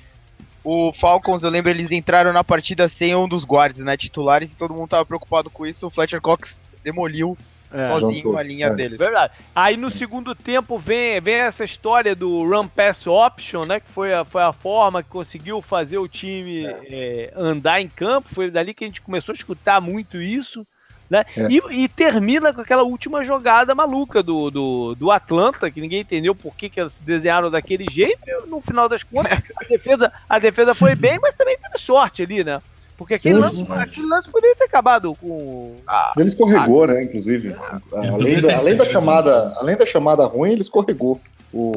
o 0.65 0.93
Falcons, 0.93 1.45
eu 1.45 1.51
lembro, 1.51 1.71
eles 1.71 1.91
entraram 1.93 2.33
na 2.33 2.43
partida 2.43 2.89
sem 2.89 3.15
um 3.15 3.29
dos 3.29 3.45
guards, 3.45 3.81
né, 3.83 3.97
titulares, 3.97 4.53
e 4.53 4.57
todo 4.57 4.75
mundo 4.75 4.89
tava 4.89 5.07
preocupado 5.07 5.49
com 5.49 5.65
isso. 5.65 5.87
O 5.87 5.91
Fletcher 5.91 6.21
Cox 6.21 6.61
demoliu 6.83 7.39
É, 7.73 7.93
sozinho 7.93 8.15
juntou. 8.25 8.37
a 8.37 8.43
linha 8.43 8.67
É. 8.67 8.75
deles. 8.75 8.99
verdade. 8.99 9.33
Aí 9.55 9.77
no 9.77 9.89
segundo 9.89 10.35
tempo 10.35 10.77
vem, 10.77 11.21
vem 11.21 11.37
essa 11.37 11.65
história 11.65 12.17
do 12.17 12.43
Run 12.43 12.67
Pass 12.67 13.07
Option, 13.07 13.65
né? 13.65 13.79
Que 13.79 13.89
foi 13.89 14.13
a, 14.13 14.25
foi 14.25 14.43
a 14.43 14.53
forma 14.53 15.01
que 15.05 15.09
conseguiu 15.09 15.63
fazer 15.63 15.99
o 15.99 16.09
time 16.09 16.65
é, 16.67 17.33
andar 17.37 17.81
em 17.81 17.89
campo. 17.89 18.29
Foi 18.35 18.51
dali 18.51 18.75
que 18.75 18.83
a 18.83 18.89
gente 18.89 19.01
começou 19.01 19.33
a 19.33 19.37
escutar 19.37 19.81
muito 19.81 20.21
isso. 20.21 20.67
Né? 21.11 21.25
É. 21.37 21.49
E, 21.51 21.83
e 21.83 21.89
termina 21.89 22.55
com 22.55 22.61
aquela 22.61 22.85
última 22.85 23.25
jogada 23.25 23.75
maluca 23.75 24.23
do, 24.23 24.49
do, 24.49 24.95
do 24.95 25.11
Atlanta, 25.11 25.69
que 25.69 25.81
ninguém 25.81 26.03
entendeu 26.03 26.37
por 26.37 26.55
que, 26.55 26.71
que 26.71 26.79
elas 26.79 26.93
se 26.93 27.03
desenharam 27.03 27.51
daquele 27.51 27.85
jeito. 27.91 28.21
E 28.25 28.47
no 28.47 28.61
final 28.61 28.89
das 28.89 29.03
contas, 29.03 29.33
a 29.61 29.65
defesa, 29.69 30.13
a 30.29 30.39
defesa 30.39 30.73
foi 30.73 30.95
bem, 30.95 31.19
mas 31.21 31.35
também 31.35 31.59
teve 31.59 31.79
sorte 31.79 32.23
ali, 32.23 32.45
né? 32.45 32.63
Porque 32.97 33.15
aquele, 33.15 33.37
Sim, 33.37 33.41
lance, 33.41 33.67
aquele 33.73 34.07
lance 34.07 34.31
poderia 34.31 34.55
ter 34.55 34.65
acabado 34.65 35.15
com. 35.17 35.75
Ele 36.19 36.29
escorregou, 36.29 36.87
né? 36.87 37.03
Inclusive, 37.03 37.57
além 37.93 38.43
da, 38.43 38.57
além 38.59 38.77
da 38.77 38.85
chamada, 38.85 39.55
além 39.57 39.77
da 39.77 39.87
chamada 39.87 40.27
ruim, 40.27 40.53
ele 40.53 40.61
escorregou. 40.61 41.19
O, 41.51 41.73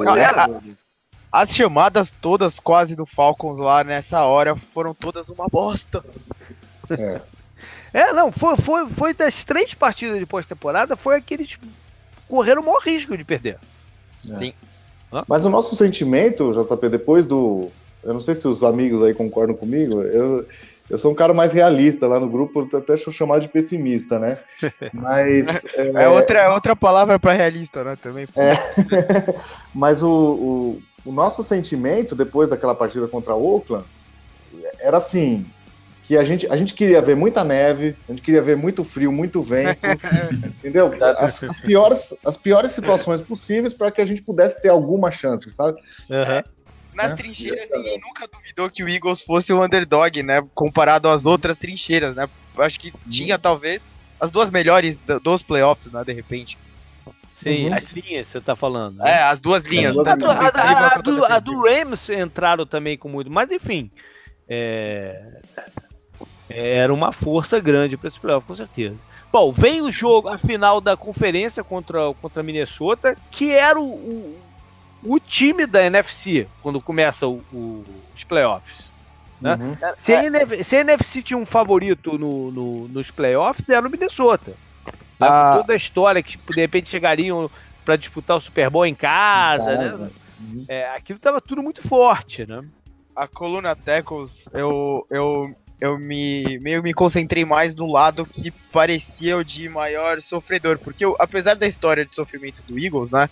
As 1.31 1.49
chamadas 1.49 2.13
todas 2.21 2.59
quase 2.59 2.95
do 2.95 3.05
Falcons 3.05 3.57
lá 3.57 3.83
nessa 3.83 4.21
hora 4.23 4.55
foram 4.73 4.93
todas 4.93 5.29
uma 5.29 5.47
bosta. 5.47 6.03
É, 6.91 7.21
não, 8.13 8.31
foi, 8.31 8.55
foi, 8.57 8.87
foi 8.87 9.13
das 9.13 9.43
três 9.43 9.73
partidas 9.73 10.17
de 10.17 10.25
pós-temporada, 10.25 10.95
foi 10.95 11.17
aqueles 11.17 11.57
correram 12.27 12.61
o 12.61 12.65
maior 12.65 12.79
risco 12.79 13.15
de 13.15 13.23
perder. 13.23 13.57
Mas 15.27 15.45
o 15.45 15.49
nosso 15.49 15.75
sentimento, 15.75 16.51
JP, 16.51 16.89
depois 16.89 17.25
do. 17.25 17.69
Eu 18.03 18.13
não 18.13 18.19
sei 18.19 18.35
se 18.35 18.47
os 18.47 18.63
amigos 18.63 19.03
aí 19.03 19.13
concordam 19.13 19.55
comigo, 19.55 20.01
eu, 20.01 20.45
eu 20.89 20.97
sou 20.97 21.11
um 21.11 21.15
cara 21.15 21.33
mais 21.33 21.53
realista 21.53 22.07
lá 22.07 22.19
no 22.19 22.27
grupo, 22.27 22.67
até 22.75 22.97
sou 22.97 23.13
chamado 23.13 23.41
de 23.41 23.47
pessimista, 23.47 24.17
né? 24.17 24.39
Mas. 24.91 25.65
É, 25.75 26.09
outra, 26.09 26.39
é 26.39 26.49
outra 26.49 26.75
palavra 26.75 27.19
pra 27.19 27.33
realista, 27.33 27.83
né, 27.83 27.95
também. 28.01 28.25
pô. 28.25 28.41
Mas 29.73 30.01
o, 30.01 30.09
o, 30.09 30.81
o 31.05 31.11
nosso 31.11 31.43
sentimento 31.43 32.15
depois 32.15 32.49
daquela 32.49 32.75
partida 32.75 33.07
contra 33.07 33.35
o 33.35 33.55
Oakland 33.55 33.85
era 34.79 34.97
assim. 34.97 35.45
Que 36.05 36.17
a 36.17 36.23
gente, 36.23 36.45
a 36.51 36.55
gente 36.57 36.73
queria 36.73 37.01
ver 37.01 37.15
muita 37.15 37.43
neve, 37.45 37.95
a 38.07 38.11
gente 38.11 38.21
queria 38.21 38.41
ver 38.41 38.57
muito 38.57 38.83
frio, 38.83 39.11
muito 39.11 39.41
vento, 39.41 39.79
entendeu? 40.59 40.91
As, 41.17 41.41
as 41.43 41.57
piores, 41.61 42.09
as 42.25 42.35
piores 42.37 42.71
situações 42.73 43.21
possíveis 43.21 43.73
para 43.73 43.89
que 43.91 44.01
a 44.01 44.05
gente 44.05 44.21
pudesse 44.21 44.61
ter 44.61 44.69
alguma 44.69 45.11
chance, 45.11 45.49
sabe? 45.51 45.77
Nas 46.93 47.13
É, 47.13 47.15
trincheiras, 47.15 47.69
ninguém 47.71 47.99
nunca 47.99 48.27
duvidou 48.27 48.69
que 48.69 48.83
o 48.83 48.89
Eagles 48.89 49.23
fosse 49.23 49.51
o 49.53 49.63
underdog, 49.63 50.21
né? 50.21 50.41
Comparado 50.53 51.07
às 51.09 51.25
outras 51.25 51.57
trincheiras, 51.57 52.15
né? 52.15 52.27
Eu 52.55 52.63
Acho 52.63 52.77
que 52.77 52.91
tinha, 53.09 53.39
talvez, 53.39 53.81
as 54.19 54.29
duas 54.29 54.51
melhores 54.51 54.97
do- 54.97 55.19
dos 55.19 55.41
playoffs, 55.41 55.91
né? 55.91 56.03
De 56.05 56.13
repente. 56.13 56.55
Sim, 57.37 57.69
Uhum. 57.69 57.73
as 57.75 57.85
linhas 57.91 58.27
você 58.27 58.39
tá 58.41 58.55
falando. 58.55 58.97
né? 58.97 59.11
É, 59.11 59.23
as 59.23 59.39
duas 59.41 59.65
linhas. 59.65 59.93
duas 59.93 60.07
A, 60.07 60.15
do, 60.15 60.25
a- 60.29 60.33
a- 60.53 60.95
a 60.95 61.01
do, 61.01 61.39
do 61.41 61.61
Rams 61.61 62.09
entraram 62.09 62.65
também 62.65 62.97
com 62.97 63.09
muito, 63.09 63.31
mas 63.31 63.49
enfim. 63.51 63.89
é, 64.47 65.19
era 66.49 66.93
uma 66.93 67.11
força 67.11 67.59
grande 67.59 67.97
para 67.97 68.07
esse 68.09 68.19
playoff, 68.19 68.45
com 68.45 68.55
certeza. 68.55 68.97
Bom, 69.31 69.51
vem 69.51 69.81
o 69.81 69.91
jogo, 69.91 70.27
a 70.27 70.37
final 70.37 70.79
da 70.79 70.95
conferência 70.95 71.63
contra, 71.63 72.13
contra 72.21 72.43
Minnesota, 72.43 73.15
que 73.31 73.51
era 73.51 73.79
o, 73.79 73.85
o, 73.85 74.39
o 75.05 75.19
time 75.19 75.65
da 75.65 75.83
NFC 75.83 76.47
quando 76.61 76.79
começa 76.79 77.27
o- 77.27 77.41
o- 77.51 77.83
os 78.15 78.23
playoffs. 78.23 78.85
Né? 79.41 79.55
Uhum. 79.55 79.75
Se 79.97 80.13
a, 80.13 80.23
NF 80.25 80.63
se 80.63 80.75
a 80.77 80.79
NFC 80.81 81.21
tinha 81.21 81.37
um 81.37 81.45
favorito 81.45 82.17
no, 82.17 82.51
no- 82.51 82.87
nos 82.87 83.09
playoffs, 83.09 83.67
era 83.67 83.85
o 83.85 83.89
Minnesota. 83.89 84.51
Né? 85.19 85.27
Ah. 85.27 85.53
Com 85.55 85.61
toda 85.61 85.73
a 85.73 85.77
história 85.77 86.21
que 86.23 86.37
de 86.37 86.61
repente 86.61 86.89
chegariam 86.89 87.49
para 87.83 87.95
disputar 87.95 88.37
o 88.37 88.41
Super 88.41 88.69
Bowl 88.69 88.85
em 88.85 88.95
casa, 88.95 89.75
né? 89.77 89.85
Casa. 89.89 90.11
Uhum. 90.39 90.65
É, 90.67 90.87
aquilo 90.95 91.19
tava 91.19 91.41
tudo 91.41 91.61
muito 91.63 91.81
forte, 91.87 92.45
né? 92.45 92.63
a 93.15 93.27
coluna 93.27 93.75
Tackles, 93.75 94.45
eu, 94.53 95.05
eu, 95.09 95.55
eu 95.81 95.97
me 95.97 96.59
meio 96.59 96.81
me 96.81 96.93
concentrei 96.93 97.45
mais 97.45 97.75
no 97.75 97.85
lado 97.91 98.25
que 98.31 98.51
parecia 98.71 99.37
o 99.37 99.43
de 99.43 99.67
maior 99.69 100.21
sofredor, 100.21 100.79
porque 100.83 101.05
eu- 101.05 101.15
apesar 101.19 101.55
da 101.55 101.67
história 101.67 102.05
de 102.05 102.15
sofrimento 102.15 102.63
do 102.67 102.79
Eagles, 102.79 103.09
né, 103.11 103.27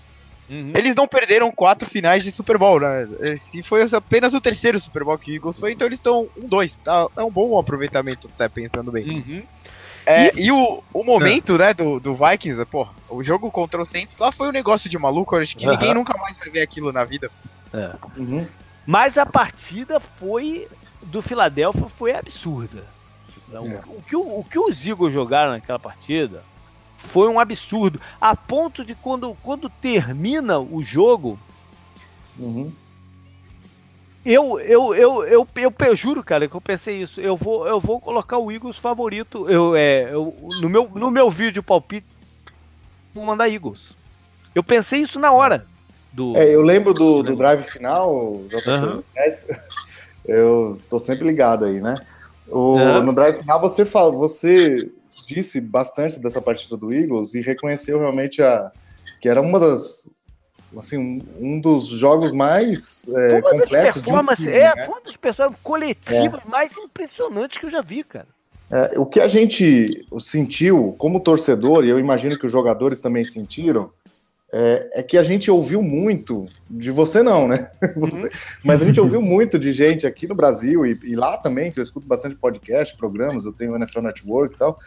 eles 0.75 0.95
não 0.95 1.07
perderam 1.07 1.51
quatro 1.51 1.89
finais 1.89 2.23
de 2.23 2.31
Super 2.31 2.57
Bowl, 2.57 2.79
né, 2.79 3.07
esse 3.21 3.63
foi 3.63 3.83
apenas 3.93 4.33
o 4.33 4.41
terceiro 4.41 4.79
Super 4.79 5.03
Bowl 5.03 5.17
que 5.17 5.31
o 5.31 5.35
Eagles 5.35 5.57
foi, 5.57 5.71
então 5.73 5.87
eles 5.87 5.99
estão 5.99 6.27
um 6.37 6.47
dois, 6.49 6.77
tá, 6.83 7.07
é 7.17 7.23
um 7.23 7.31
bom 7.31 7.57
aproveitamento 7.57 8.29
até 8.33 8.49
pensando 8.49 8.91
bem. 8.91 9.07
Uhum. 9.09 9.43
É, 10.07 10.31
e 10.35 10.51
o, 10.51 10.83
o 10.93 11.03
momento, 11.05 11.57
né, 11.57 11.73
do, 11.73 11.99
do 11.99 12.15
Vikings, 12.15 12.65
pô, 12.65 12.87
o 13.09 13.23
jogo 13.23 13.51
contra 13.51 13.81
o 13.81 13.85
Saints 13.85 14.17
lá 14.19 14.31
foi 14.31 14.49
um 14.49 14.51
negócio 14.51 14.89
de 14.89 14.97
maluco, 14.97 15.35
eu 15.35 15.41
acho 15.41 15.55
que 15.55 15.65
Aham. 15.65 15.73
ninguém 15.77 15.93
nunca 15.93 16.17
mais 16.17 16.37
vai 16.37 16.49
ver 16.49 16.61
aquilo 16.63 16.91
na 16.91 17.05
vida. 17.05 17.29
Uhum. 18.17 18.47
Mas 18.85 19.17
a 19.17 19.25
partida 19.25 19.99
foi 19.99 20.67
do 21.03 21.21
Philadelphia 21.21 21.87
foi 21.89 22.13
absurda. 22.13 22.85
O, 23.49 23.67
É. 23.67 23.81
o 23.87 24.01
que, 24.01 24.15
o, 24.15 24.39
o 24.39 24.43
que 24.43 24.59
os 24.59 24.85
Eagles 24.85 25.13
jogaram 25.13 25.51
naquela 25.51 25.79
partida 25.79 26.43
foi 26.97 27.27
um 27.27 27.39
absurdo. 27.39 27.99
A 28.19 28.35
ponto 28.35 28.85
de 28.85 28.95
quando, 28.95 29.35
quando 29.43 29.69
termina 29.69 30.59
o 30.59 30.81
jogo, 30.81 31.37
Uhum. 32.39 32.71
eu, 34.23 34.59
eu, 34.59 34.95
eu, 34.95 35.23
eu, 35.25 35.47
eu, 35.55 35.73
eu 35.79 35.95
juro, 35.95 36.23
cara, 36.23 36.47
que 36.47 36.55
eu 36.55 36.61
pensei 36.61 37.01
isso. 37.01 37.19
Eu 37.19 37.35
vou, 37.35 37.67
eu 37.67 37.79
vou 37.79 37.99
colocar 37.99 38.37
o 38.37 38.51
Eagles 38.51 38.77
favorito. 38.77 39.49
Eu, 39.49 39.75
é, 39.75 40.13
eu, 40.13 40.33
no, 40.61 40.69
meu, 40.69 40.89
no 40.89 41.11
meu 41.11 41.29
vídeo 41.29 41.61
palpite, 41.61 42.07
vou 43.13 43.25
mandar 43.25 43.49
Eagles. 43.49 43.93
Eu 44.55 44.63
pensei 44.63 45.01
isso 45.01 45.19
na 45.19 45.31
hora. 45.31 45.67
Do, 46.13 46.35
É, 46.35 46.53
eu 46.53 46.61
lembro 46.61 46.93
do, 46.93 47.23
do 47.23 47.35
drive 47.35 47.63
final, 47.63 48.35
JP, 48.49 48.69
Aham. 48.69 49.03
eu 50.25 50.81
tô 50.89 50.99
sempre 50.99 51.27
ligado 51.27 51.65
aí, 51.65 51.79
né? 51.79 51.95
O, 52.47 52.77
Aham. 52.77 53.03
No 53.03 53.13
drive 53.13 53.39
final 53.39 53.59
você 53.59 53.85
fala, 53.85 54.11
você 54.11 54.91
disse 55.27 55.61
bastante 55.61 56.19
dessa 56.19 56.41
partida 56.41 56.75
do 56.75 56.93
Eagles 56.93 57.33
e 57.33 57.41
reconheceu 57.41 57.99
realmente 57.99 58.41
a 58.41 58.71
que 59.21 59.29
era 59.29 59.41
uma 59.41 59.59
das 59.59 60.09
assim 60.77 60.97
um, 60.97 61.19
um 61.39 61.59
dos 61.59 61.87
jogos 61.87 62.31
mais 62.31 63.07
é, 63.09 63.41
completos 63.41 64.01
de 64.01 64.09
um 64.09 64.13
performances, 64.13 64.45
time, 64.45 64.57
é, 64.57 64.75
né? 64.75 64.87
uma 64.87 65.01
das 65.01 65.17
pessoas 65.17 65.51
coletivas 65.61 66.41
mais 66.45 66.75
impressionantes 66.77 67.57
que 67.57 67.65
eu 67.65 67.69
já 67.69 67.81
vi, 67.81 68.03
cara. 68.03 68.27
É, 68.71 68.97
o 68.97 69.05
que 69.05 69.19
a 69.19 69.27
gente 69.27 70.07
sentiu 70.19 70.95
como 70.97 71.19
torcedor, 71.19 71.83
e 71.83 71.89
eu 71.89 71.99
imagino 71.99 72.39
que 72.39 72.45
os 72.45 72.51
jogadores 72.51 73.01
também 73.01 73.25
sentiram, 73.25 73.91
é, 74.53 74.89
é 74.95 75.03
que 75.03 75.17
a 75.17 75.23
gente 75.23 75.49
ouviu 75.49 75.81
muito, 75.81 76.45
de 76.69 76.91
você 76.91 77.23
não, 77.23 77.47
né? 77.47 77.71
Você- 77.95 78.29
mas 78.63 78.81
a 78.81 78.85
gente 78.85 78.99
ouviu 78.99 79.21
muito 79.21 79.57
de 79.57 79.71
gente 79.71 80.05
aqui 80.05 80.27
no 80.27 80.35
Brasil 80.35 80.85
e, 80.85 80.99
e 81.03 81.15
lá 81.15 81.37
também, 81.37 81.71
que 81.71 81.79
eu 81.79 81.83
escuto 81.83 82.05
bastante 82.05 82.35
podcast, 82.35 82.95
programas, 82.97 83.45
eu 83.45 83.53
tenho 83.53 83.71
o 83.71 83.75
NFL 83.77 84.01
Network 84.01 84.55
e 84.55 84.57
tal, 84.57 84.77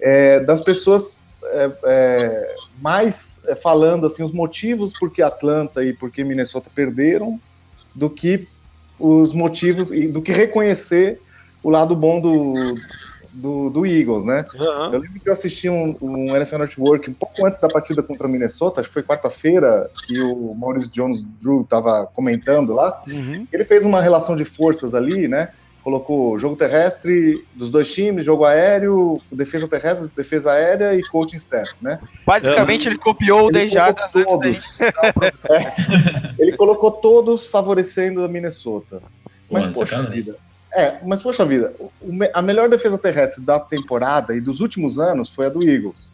é, 0.00 0.40
das 0.40 0.62
pessoas 0.62 1.18
é, 1.44 1.72
é, 1.84 2.50
mais 2.80 3.42
é, 3.46 3.54
falando 3.54 4.06
assim 4.06 4.22
os 4.22 4.32
motivos 4.32 4.92
por 4.92 5.10
que 5.10 5.22
Atlanta 5.22 5.84
e 5.84 5.92
por 5.92 6.10
que 6.10 6.24
Minnesota 6.24 6.70
perderam 6.74 7.40
do 7.94 8.08
que 8.08 8.46
os 8.98 9.32
motivos 9.32 9.90
e 9.90 10.06
do 10.06 10.20
que 10.20 10.32
reconhecer 10.32 11.20
o 11.62 11.70
lado 11.70 11.94
bom 11.96 12.20
do, 12.20 12.74
do, 13.32 13.70
do 13.70 13.86
Eagles, 13.86 14.24
né? 14.24 14.44
Eu 14.54 14.98
lembro 14.98 15.20
que 15.20 15.28
eu 15.28 15.32
assisti 15.32 15.68
um, 15.68 15.96
um 16.00 16.36
NFL 16.36 16.58
Network 16.58 17.10
um 17.10 17.14
pouco 17.14 17.46
antes 17.46 17.60
da 17.60 17.68
partida 17.68 18.02
contra 18.02 18.26
a 18.26 18.30
Minnesota, 18.30 18.80
acho 18.80 18.90
que 18.90 18.94
foi 18.94 19.02
quarta-feira, 19.02 19.90
que 20.06 20.20
o 20.20 20.54
Maurice 20.54 20.90
Jones 20.90 21.22
Drew 21.40 21.62
estava 21.62 22.06
comentando 22.06 22.72
lá. 22.72 23.02
Uhum. 23.06 23.46
Ele 23.52 23.64
fez 23.64 23.84
uma 23.84 24.00
relação 24.00 24.36
de 24.36 24.44
forças 24.44 24.94
ali, 24.94 25.28
né? 25.28 25.48
Colocou 25.82 26.38
jogo 26.38 26.56
terrestre 26.56 27.42
dos 27.54 27.70
dois 27.70 27.90
times, 27.92 28.26
jogo 28.26 28.44
aéreo, 28.44 29.20
defesa 29.32 29.66
terrestre, 29.66 30.10
defesa 30.14 30.52
aérea 30.52 30.94
e 30.94 31.02
coaching 31.02 31.36
staff, 31.36 31.74
né? 31.80 31.98
Basicamente, 32.26 32.86
ele 32.86 32.98
copiou 32.98 33.44
o 33.44 33.48
Ele 33.48 33.60
10 33.60 33.72
jardas 33.72 34.12
colocou 34.12 34.42
antes 34.44 34.78
da 34.80 35.12
todos. 35.12 35.30
É. 35.50 36.34
ele 36.38 36.56
colocou 36.56 36.90
todos 36.92 37.46
favorecendo 37.46 38.22
a 38.22 38.28
Minnesota. 38.28 39.02
Mas, 39.50 39.66
Pô, 39.68 39.80
poxa 39.80 40.02
vida. 40.02 40.36
É, 40.72 40.98
mas 41.04 41.22
poxa 41.22 41.44
vida, 41.44 41.74
a 42.32 42.42
melhor 42.42 42.68
defesa 42.68 42.96
terrestre 42.96 43.42
da 43.42 43.58
temporada 43.58 44.34
e 44.34 44.40
dos 44.40 44.60
últimos 44.60 44.98
anos 44.98 45.28
foi 45.28 45.46
a 45.46 45.48
do 45.48 45.68
Eagles. 45.68 46.10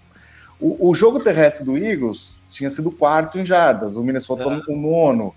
O, 0.59 0.91
o 0.91 0.95
jogo 0.95 1.21
terrestre 1.21 1.65
do 1.65 1.77
Eagles 1.77 2.39
tinha 2.51 2.71
sido 2.71 2.91
quarto 2.91 3.39
em 3.39 3.45
jardas, 3.45 3.97
o 3.97 4.03
Minnesota 4.03 4.49
o 4.49 4.77
nono. 4.77 5.35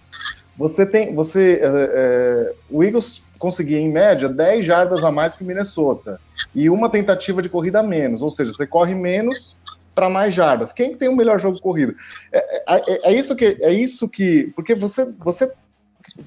Você 0.56 0.86
tem, 0.86 1.14
você, 1.14 1.60
é, 1.62 1.68
é, 1.68 2.54
o 2.70 2.84
Eagles 2.84 3.22
conseguia 3.38 3.80
em 3.80 3.92
média 3.92 4.30
10 4.30 4.66
jardas 4.66 5.04
a 5.04 5.12
mais 5.12 5.34
que 5.34 5.44
o 5.44 5.48
Minnesota 5.48 6.20
e 6.54 6.70
uma 6.70 6.90
tentativa 6.90 7.42
de 7.42 7.50
corrida 7.50 7.80
a 7.80 7.84
menos, 7.84 8.22
ou 8.22 8.30
seja, 8.30 8.54
você 8.54 8.68
corre 8.68 8.96
menos 8.96 9.58
para 9.96 10.10
mais 10.10 10.34
jardas. 10.34 10.72
Quem 10.72 10.92
que 10.92 10.98
tem 10.98 11.10
o 11.10 11.16
melhor 11.16 11.40
jogo 11.40 11.60
corrido? 11.60 11.94
É, 12.32 12.38
é- 12.40 12.76
é- 12.76 13.12
é 13.12 13.14
isso 13.14 13.36
que 13.36 13.58
é 13.62 13.72
isso 13.72 14.08
que 14.08 14.52
porque 14.56 14.76
você 14.76 15.12
você 15.20 15.52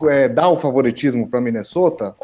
é, 0.08 0.28
dá 0.28 0.48
o 0.48 0.56
favoritismo 0.56 1.28
para 1.28 1.40
Minnesota, 1.40 2.14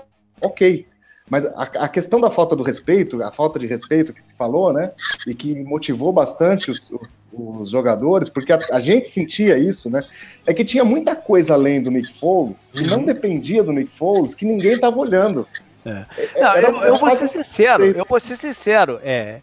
ok. 0.41 0.87
Mas 1.31 1.45
a, 1.45 1.63
a 1.85 1.89
questão 1.89 2.19
da 2.19 2.31
falta 2.31 2.57
do 2.57 2.63
respeito, 2.63 3.23
a 3.23 3.31
falta 3.31 3.59
de 3.59 3.67
respeito 3.67 4.15
que 4.15 4.23
se 4.23 4.33
falou, 4.33 4.73
né? 4.73 4.93
E 5.27 5.35
que 5.35 5.55
motivou 5.63 6.11
bastante 6.11 6.71
os, 6.71 6.91
os- 6.91 7.29
os 7.31 7.71
jogadores, 7.71 8.31
porque 8.31 8.51
a, 8.51 8.59
a 8.73 8.81
gente 8.81 9.09
sentia 9.09 9.59
isso, 9.59 9.91
né? 9.91 10.01
É 10.47 10.55
que 10.55 10.65
tinha 10.65 10.85
muita 10.87 11.15
coisa 11.15 11.53
além 11.53 11.83
do 11.83 11.91
Nick 11.91 12.15
Foles, 12.15 12.73
que 12.73 12.83
não 12.89 13.05
dependia 13.05 13.63
do 13.63 13.73
Nick 13.73 13.93
Foles, 13.93 14.35
que 14.35 14.47
ninguém 14.47 14.73
estava 14.73 14.99
olhando. 14.99 15.47
É. 15.85 16.07
É- 16.17 16.41
Não, 16.41 16.53
era- 16.55 16.69
eu, 16.71 16.83
eu 16.83 16.97
vou 16.97 17.11
ser 17.15 17.29
sincero, 17.29 17.85
eu 17.85 18.07
vou 18.09 18.19
ser 18.21 18.37
sincero. 18.39 18.99
É, 19.03 19.43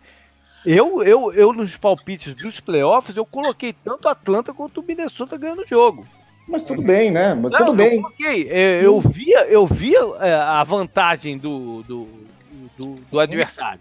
eu, 0.65 1.03
eu, 1.03 1.31
eu 1.33 1.53
nos 1.53 1.77
palpites 1.77 2.33
dos 2.33 2.59
playoffs, 2.59 3.15
eu 3.15 3.25
coloquei 3.27 3.71
tanto 3.71 4.07
Atlanta 4.07 4.51
quanto 4.55 4.81
o 4.81 4.83
Minnesota 4.83 5.37
ganhando 5.37 5.61
o 5.61 5.67
jogo. 5.67 6.07
Mas 6.47 6.63
tudo 6.63 6.81
bem, 6.81 7.09
né? 7.11 7.33
Mas 7.33 7.51
Não, 7.51 7.57
tudo 7.59 7.69
eu 7.71 7.75
bem. 7.75 8.03
é, 8.49 8.85
eu 8.85 8.99
via, 9.01 9.45
eu 9.45 9.65
via 9.65 9.99
é, 10.19 10.33
a 10.33 10.63
vantagem 10.63 11.37
do, 11.37 11.81
do, 11.83 12.07
do, 12.77 12.95
do 13.11 13.19
adversário. 13.19 13.79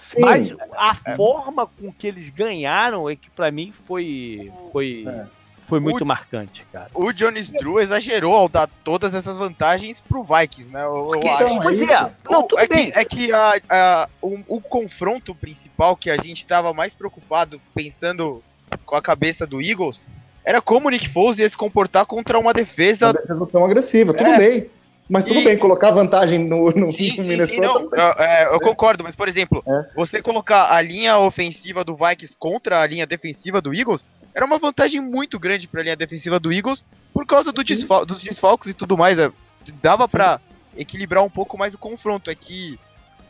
Sim, 0.00 0.20
Mas 0.22 0.52
a 0.76 0.92
forma 1.14 1.66
com 1.66 1.92
que 1.92 2.06
eles 2.08 2.30
ganharam 2.30 3.08
é 3.08 3.14
que 3.14 3.30
pra 3.30 3.48
mim 3.50 3.72
foi, 3.86 4.50
foi, 4.72 5.04
É. 5.06 5.26
foi 5.68 5.78
muito 5.78 6.04
marcante, 6.04 6.64
cara. 6.72 6.90
O 6.92 7.12
Jones 7.12 7.48
Drew 7.48 7.78
exagerou 7.78 8.34
ao 8.34 8.48
dar 8.48 8.68
todas 8.82 9.14
essas 9.14 9.36
vantagens 9.36 10.00
pro 10.00 10.24
Vikings, 10.24 10.72
né? 10.72 10.82
Eu, 10.82 11.12
eu 11.14 11.30
acho. 11.30 11.60
pois 11.62 11.80
isso. 11.80 11.92
é, 11.92 12.10
não, 12.28 12.40
O- 12.40 12.42
tudo 12.44 12.60
é, 12.60 12.66
bem. 12.66 12.90
que, 12.90 12.98
é 12.98 13.04
que 13.04 13.32
a, 13.32 13.60
a- 13.68 14.08
o, 14.20 14.56
o 14.56 14.60
confronto 14.60 15.32
principal 15.32 15.96
que 15.96 16.10
a 16.10 16.16
gente 16.18 16.44
tava 16.44 16.72
mais 16.72 16.96
preocupado 16.96 17.60
pensando 17.72 18.42
com 18.84 18.96
a 18.96 19.02
cabeça 19.02 19.46
do 19.46 19.62
Eagles 19.62 20.02
era 20.48 20.62
como 20.62 20.88
o 20.88 20.90
Nick 20.90 21.08
Foles 21.10 21.38
ia 21.38 21.48
se 21.48 21.56
comportar 21.56 22.06
contra 22.06 22.38
uma 22.38 22.48
uma 22.48 22.54
defesa. 22.54 23.12
defesa 23.12 23.46
tão 23.46 23.64
agressiva, 23.64 24.14
tudo 24.14 24.30
É. 24.30 24.38
bem. 24.38 24.70
Mas 25.10 25.24
tudo 25.24 25.40
E- 25.40 25.44
bem, 25.44 25.56
colocar 25.58 25.90
vantagem 25.90 26.38
no, 26.38 26.66
no 26.70 26.92
Sim, 26.92 27.20
Minnesota. 27.22 27.52
sim, 27.52 27.60
não. 27.60 27.90
Eu, 27.92 28.12
é, 28.18 28.54
eu 28.54 28.60
concordo, 28.60 29.02
mas 29.04 29.14
por 29.16 29.26
exemplo, 29.28 29.62
É. 29.66 29.94
você 29.94 30.20
colocar 30.22 30.72
a 30.72 30.80
linha 30.82 31.18
ofensiva 31.18 31.82
do 31.84 31.94
Vikings 31.96 32.34
contra 32.38 32.80
a 32.82 32.86
linha 32.86 33.06
defensiva 33.06 33.60
do 33.60 33.74
Eagles 33.74 34.02
era 34.34 34.44
uma 34.46 34.58
vantagem 34.58 35.00
muito 35.00 35.38
grande 35.38 35.66
pra 35.68 35.82
linha 35.82 35.96
defensiva 35.96 36.38
do 36.40 36.52
Eagles 36.52 36.84
por 37.12 37.26
causa 37.26 37.52
do 37.52 37.62
desfal- 37.64 38.04
dos 38.06 38.20
desfalques 38.20 38.70
e 38.70 38.74
tudo 38.74 38.96
mais. 38.96 39.18
é. 39.18 39.30
Dava 39.82 40.06
pra 40.08 40.40
equilibrar 40.76 41.22
um 41.24 41.30
pouco 41.30 41.58
mais 41.58 41.74
o 41.74 41.78
confronto. 41.78 42.30
É 42.30 42.34
que 42.34 42.78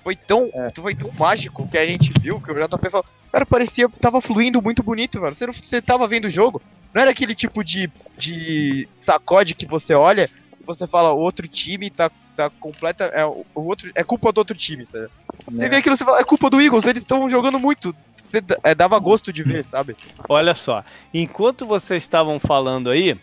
foi 0.05 0.15
tão, 0.17 0.51
É. 0.55 0.71
foi 0.77 0.95
tão 0.95 1.11
mágico 1.19 1.67
que 1.69 1.79
a 1.79 1.87
gente 1.87 2.13
viu 2.21 2.41
que 2.41 2.51
o 2.51 2.55
JP 2.55 2.91
falou. 2.91 3.07
Cara, 3.33 3.45
parecia 3.47 3.89
tava 4.01 4.21
fluindo 4.21 4.61
muito 4.63 4.83
bonito, 4.83 5.21
velho. 5.21 5.35
Você, 5.35 5.47
não, 5.47 5.53
você 5.53 5.81
tava 5.83 6.07
vendo 6.09 6.25
o 6.27 6.31
jogo. 6.31 6.61
Não 6.95 7.03
era 7.03 7.11
aquele 7.11 7.35
tipo 7.35 7.63
de, 7.63 7.91
de 8.17 8.89
sacode 9.03 9.55
que 9.55 9.67
você 9.67 9.95
olha 9.95 10.29
e 10.61 10.65
você 10.65 10.87
fala, 10.87 11.13
o 11.13 11.19
outro 11.19 11.47
time 11.47 11.91
tá, 11.91 12.11
tá 12.37 12.51
completa. 12.51 13.05
É, 13.05 13.25
o 13.25 13.45
outro, 13.55 13.91
é 13.95 14.03
culpa 14.03 14.33
do 14.33 14.39
outro 14.39 14.57
time, 14.57 14.87
tá? 14.87 15.09
Você 15.45 15.65
né? 15.65 15.69
vê 15.69 15.77
aquilo, 15.77 15.97
você 15.97 16.05
fala, 16.05 16.21
é 16.21 16.25
culpa 16.25 16.51
do 16.51 16.61
Eagles, 16.61 16.85
eles 16.85 17.03
estão 17.03 17.29
jogando 17.29 17.59
muito. 17.59 17.95
Você, 18.27 18.43
é, 18.63 18.75
dava 18.75 18.99
gosto 18.99 19.33
de 19.33 19.43
ver, 19.43 19.65
sabe? 19.65 19.97
Olha 20.29 20.55
só, 20.55 20.85
enquanto 21.13 21.67
vocês 21.67 22.03
estavam 22.03 22.39
falando 22.39 22.91
aí, 22.91 23.17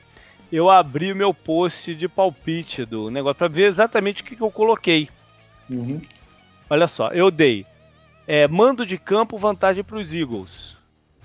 eu 0.51 0.69
abri 0.69 1.11
o 1.11 1.15
meu 1.15 1.33
post 1.33 1.93
de 1.93 2.07
palpite 2.07 2.85
do 2.85 3.09
negócio 3.09 3.35
pra 3.35 3.47
ver 3.47 3.69
exatamente 3.69 4.21
o 4.21 4.25
que, 4.25 4.35
que 4.35 4.41
eu 4.41 4.51
coloquei. 4.51 5.09
Uhum. 5.69 6.01
Olha 6.69 6.87
só, 6.87 7.09
eu 7.09 7.29
dei 7.29 7.65
é, 8.27 8.47
mando 8.47 8.85
de 8.85 8.97
campo 8.97 9.37
vantagem 9.37 9.83
para 9.83 9.97
os 9.97 10.13
Eagles. 10.13 10.74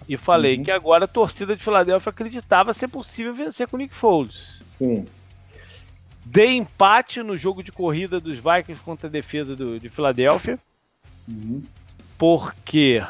E 0.08 0.16
falei 0.16 0.56
Uhum. 0.56 0.64
que 0.64 0.70
agora 0.70 1.04
a 1.04 1.08
torcida 1.08 1.54
de 1.56 1.62
Filadélfia 1.62 2.10
acreditava 2.10 2.72
ser 2.72 2.88
possível 2.88 3.32
vencer 3.34 3.68
com 3.68 3.76
o 3.76 3.78
Nick 3.78 3.94
Foles. 3.94 4.60
Sim. 4.78 5.06
Dei 6.24 6.56
empate 6.56 7.22
no 7.22 7.36
jogo 7.36 7.62
de 7.62 7.72
corrida 7.72 8.20
dos 8.20 8.38
Vikings 8.38 8.82
contra 8.82 9.06
a 9.08 9.10
defesa 9.10 9.54
do- 9.56 9.78
de 9.78 9.88
Filadélfia. 9.88 10.58
Uhum. 11.28 11.62
Por 12.18 12.54
quê? 12.64 13.02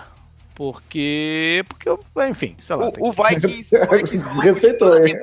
Porque. 0.54 1.64
Porque, 1.68 1.88
enfim, 2.28 2.54
sei 2.66 2.76
lá. 2.76 2.90
O, 2.98 3.12
Vikings, 3.12 3.70
o 3.76 3.90
Vikings 3.90 4.40
Respeitou, 4.40 5.04
hein? 5.06 5.16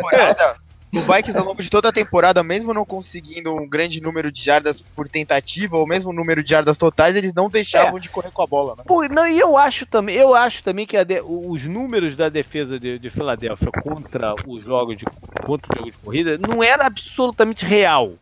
O 0.93 1.01
Vikings 1.01 1.37
ao 1.37 1.45
longo 1.45 1.61
de 1.61 1.69
toda 1.69 1.89
a 1.89 1.93
temporada, 1.93 2.41
mesmo 2.43 2.73
não 2.73 2.85
conseguindo 2.85 3.53
um 3.53 3.67
grande 3.67 4.01
número 4.01 4.31
de 4.31 4.41
jardas 4.43 4.81
por 4.95 5.09
tentativa, 5.09 5.77
ou 5.77 5.85
mesmo 5.85 6.11
um 6.11 6.15
número 6.15 6.41
de 6.41 6.49
jardas 6.49 6.77
totais, 6.77 7.15
eles 7.15 7.33
não 7.33 7.49
deixavam 7.49 7.99
de 7.99 8.09
correr 8.09 8.31
com 8.31 8.41
a 8.41 8.47
bola, 8.47 8.75
né? 8.75 8.83
Pô, 8.87 9.05
não, 9.07 9.27
e 9.27 9.37
eu 9.39 9.57
acho 9.57 9.85
também, 9.85 10.15
eu 10.15 10.33
acho 10.33 10.63
também 10.63 10.85
que 10.85 10.95
a 10.95 11.03
de- 11.03 11.21
os 11.21 11.65
números 11.65 12.15
da 12.15 12.29
defesa 12.29 12.79
de, 12.79 12.97
de 12.97 13.09
Filadélfia 13.09 13.69
contra 13.83 14.35
os 14.47 14.63
jogos 14.63 14.95
de 14.97 15.05
contra 15.45 15.71
o 15.71 15.75
jogo 15.75 15.91
de 15.91 15.97
corrida 15.97 16.37
não 16.37 16.63
era 16.63 16.85
absolutamente 16.85 17.65
real. 17.65 18.13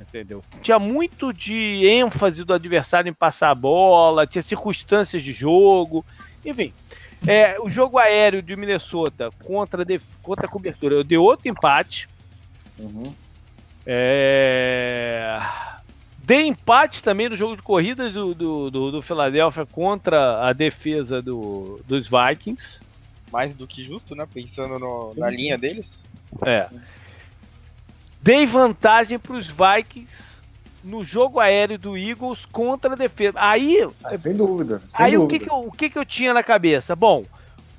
Entendeu? 0.00 0.42
Tinha 0.60 0.78
muito 0.80 1.32
de 1.32 1.86
ênfase 1.86 2.44
do 2.44 2.52
adversário 2.52 3.08
em 3.08 3.14
passar 3.14 3.50
a 3.50 3.54
bola, 3.54 4.26
tinha 4.26 4.42
circunstâncias 4.42 5.22
de 5.22 5.30
jogo, 5.32 6.04
enfim. 6.44 6.72
É, 7.26 7.56
o 7.60 7.70
jogo 7.70 7.98
aéreo 7.98 8.42
de 8.42 8.56
Minnesota 8.56 9.30
contra, 9.44 9.84
def- 9.84 10.16
contra 10.22 10.46
a 10.46 10.48
cobertura, 10.48 10.96
eu 10.96 11.04
dei 11.04 11.18
outro 11.18 11.48
empate. 11.48 12.08
Uhum. 12.78 13.14
É... 13.86 15.38
Dei 16.18 16.46
empate 16.46 17.02
também 17.02 17.28
no 17.28 17.36
jogo 17.36 17.56
de 17.56 17.62
corridas 17.62 18.12
do, 18.12 18.34
do, 18.34 18.70
do, 18.70 18.90
do 18.92 19.02
Philadelphia 19.02 19.66
contra 19.66 20.40
a 20.46 20.52
defesa 20.52 21.20
do, 21.20 21.80
dos 21.86 22.08
Vikings. 22.08 22.80
Mais 23.30 23.54
do 23.54 23.66
que 23.66 23.82
justo, 23.82 24.14
né? 24.14 24.26
Pensando 24.32 24.78
no- 24.78 25.14
na 25.16 25.30
linha 25.30 25.58
deles. 25.58 26.02
É. 26.44 26.68
Dei 28.20 28.46
vantagem 28.46 29.18
para 29.18 29.32
os 29.34 29.48
Vikings 29.48 30.31
no 30.82 31.04
jogo 31.04 31.38
aéreo 31.40 31.78
do 31.78 31.96
Eagles 31.96 32.44
contra 32.44 32.92
a 32.94 32.96
defesa. 32.96 33.38
Aí, 33.40 33.88
Ah, 34.04 34.16
sem 34.16 34.34
dúvida. 34.34 34.80
Sem 34.88 35.04
aí 35.06 35.16
o, 35.16 35.22
dúvida. 35.22 35.38
que, 35.38 35.44
que, 35.46 35.50
eu, 35.52 35.58
o 35.66 35.72
que, 35.72 35.90
que 35.90 35.98
eu 35.98 36.04
tinha 36.04 36.34
na 36.34 36.42
cabeça? 36.42 36.94
Bom, 36.96 37.24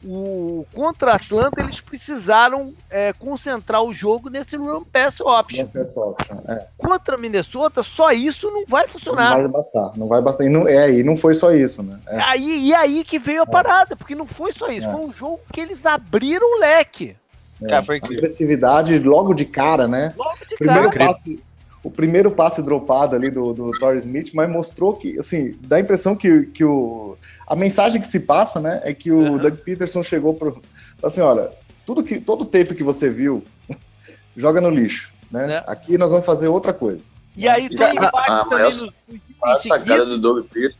o 0.05 0.65
contra 0.73 1.13
a 1.13 1.15
Atlanta 1.15 1.61
eles 1.61 1.80
precisaram 1.80 2.73
é, 2.89 3.13
concentrar 3.13 3.81
o 3.84 3.93
jogo 3.93 4.30
nesse 4.30 4.57
run 4.57 4.84
pass 4.84 5.19
option. 5.21 5.63
Não 5.63 5.81
pass 5.81 5.95
option, 5.95 6.38
é. 6.47 6.67
Contra 6.77 7.17
Minnesota, 7.17 7.81
só 7.84 8.11
isso 8.11 8.51
não 8.51 8.65
vai 8.67 8.84
Não 8.84 8.89
funcionar. 8.89 9.34
vai 9.38 9.47
bastar, 9.47 9.91
não 9.95 10.07
vai 10.07 10.21
bastar. 10.21 10.43
E 10.45 10.49
não, 10.49 10.67
é, 10.67 10.91
e 10.91 11.03
não 11.03 11.15
foi 11.15 11.34
só 11.34 11.51
isso, 11.53 11.81
né? 11.81 11.99
É. 12.07 12.19
Aí, 12.21 12.67
e 12.67 12.75
aí 12.75 13.03
que 13.05 13.17
veio 13.17 13.43
a 13.43 13.45
parada, 13.45 13.95
porque 13.95 14.13
não 14.13 14.27
foi 14.27 14.51
só 14.51 14.67
isso, 14.69 14.88
É. 14.88 14.91
foi 14.91 15.01
um 15.05 15.13
jogo 15.13 15.39
que 15.53 15.61
eles 15.61 15.85
abriram 15.85 16.57
o 16.57 16.59
leque. 16.59 17.15
É. 17.61 17.80
Incrível. 17.80 18.17
Agressividade 18.17 18.99
logo 18.99 19.34
de 19.34 19.45
cara, 19.45 19.88
né? 19.88 20.13
Logo 20.17 20.45
de 20.49 20.57
Primeiro 20.57 20.89
cara. 20.91 21.07
passe, 21.07 21.41
o 21.84 21.91
primeiro 21.91 22.31
passe 22.31 22.61
dropado 22.61 23.15
ali 23.15 23.30
do, 23.30 23.53
do 23.53 23.72
Torrey 23.72 23.99
Smith, 23.99 24.31
mas 24.34 24.49
mostrou 24.49 24.93
que, 24.95 25.19
assim, 25.19 25.53
dá 25.61 25.76
a 25.76 25.80
impressão 25.80 26.15
que, 26.15 26.43
que 26.47 26.64
o, 26.64 27.18
a 27.45 27.55
mensagem 27.55 27.99
que 27.99 28.07
se 28.07 28.22
passa, 28.22 28.60
né, 28.60 28.80
é 28.84 28.93
que 28.93 29.11
o 29.11 29.18
Uhum. 29.19 29.38
Doug 29.38 29.55
Peterson 29.60 30.01
chegou 30.01 30.34
pro, 30.34 30.61
assim, 31.03 31.19
olha, 31.22 31.51
tudo 31.85 32.01
que, 32.03 32.19
todo 32.22 32.41
o 32.43 32.45
tape 32.45 32.73
que 32.73 32.84
você 32.84 33.10
viu, 33.10 33.43
joga 34.38 34.61
no 34.61 34.69
lixo, 34.69 35.11
né? 35.30 35.45
Né? 35.47 35.64
Aqui 35.68 35.97
nós 35.97 36.10
vamos 36.11 36.26
fazer 36.26 36.47
outra 36.47 36.72
coisa. 36.73 37.01
E 37.35 37.47
aí, 37.49 37.65
E 37.65 37.76
do 37.76 37.84
a- 37.84 37.91
empate 37.93 38.15
a 38.15 38.43
também 38.43 38.49
maior 38.49 38.69
nos 38.73 38.93
itens 39.10 39.22
A 39.41 39.55
sacada 39.60 40.05
do 40.05 40.19
Doug 40.19 40.45
Peterson 40.45 40.77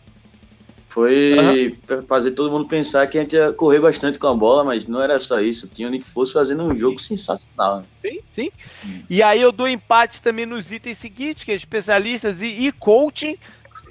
foi 0.94 1.76
pra 1.88 2.02
fazer 2.04 2.32
todo 2.32 2.52
mundo 2.52 2.68
pensar 2.68 3.08
que 3.08 3.18
a 3.18 3.22
gente 3.22 3.36
ia 3.36 3.52
correr 3.52 3.80
bastante 3.80 4.20
com 4.20 4.28
a 4.28 4.36
bola, 4.36 4.64
mas 4.64 4.86
não 4.86 5.02
era 5.02 5.20
só 5.20 5.40
isso. 5.42 5.68
Tinha 5.68 5.88
o 5.88 5.92
Nick 5.92 6.06
Fosse 6.08 6.34
fazendo 6.34 6.64
um 6.64 6.78
jogo 6.78 7.00
sensacional. 7.00 7.80
né? 7.80 7.84
Sim, 8.04 8.20
sim. 8.32 8.52
E 9.10 9.24
aí 9.24 9.42
eu 9.42 9.52
dou 9.52 9.68
empate 9.68 10.22
também 10.22 10.46
nos 10.46 10.72
itens 10.72 10.98
seguintes, 11.00 11.44
que 11.44 11.52
é 11.52 11.56
especialistas 11.56 12.40
e, 12.42 12.46
e 12.68 12.72
coaching. 12.72 13.36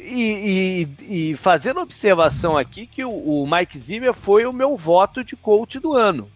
E, 0.04 0.86
e- 1.00 1.30
e 1.30 1.36
fazendo 1.36 1.80
observação 1.80 2.56
aqui 2.58 2.86
que 2.86 3.04
o, 3.04 3.10
o 3.10 3.46
Mike 3.50 3.78
Zimmer 3.78 4.12
foi 4.12 4.44
o 4.46 4.52
meu 4.52 4.76
voto 4.76 5.22
de 5.24 5.36
coach 5.36 5.78
do 5.78 5.92
ano. 5.94 6.28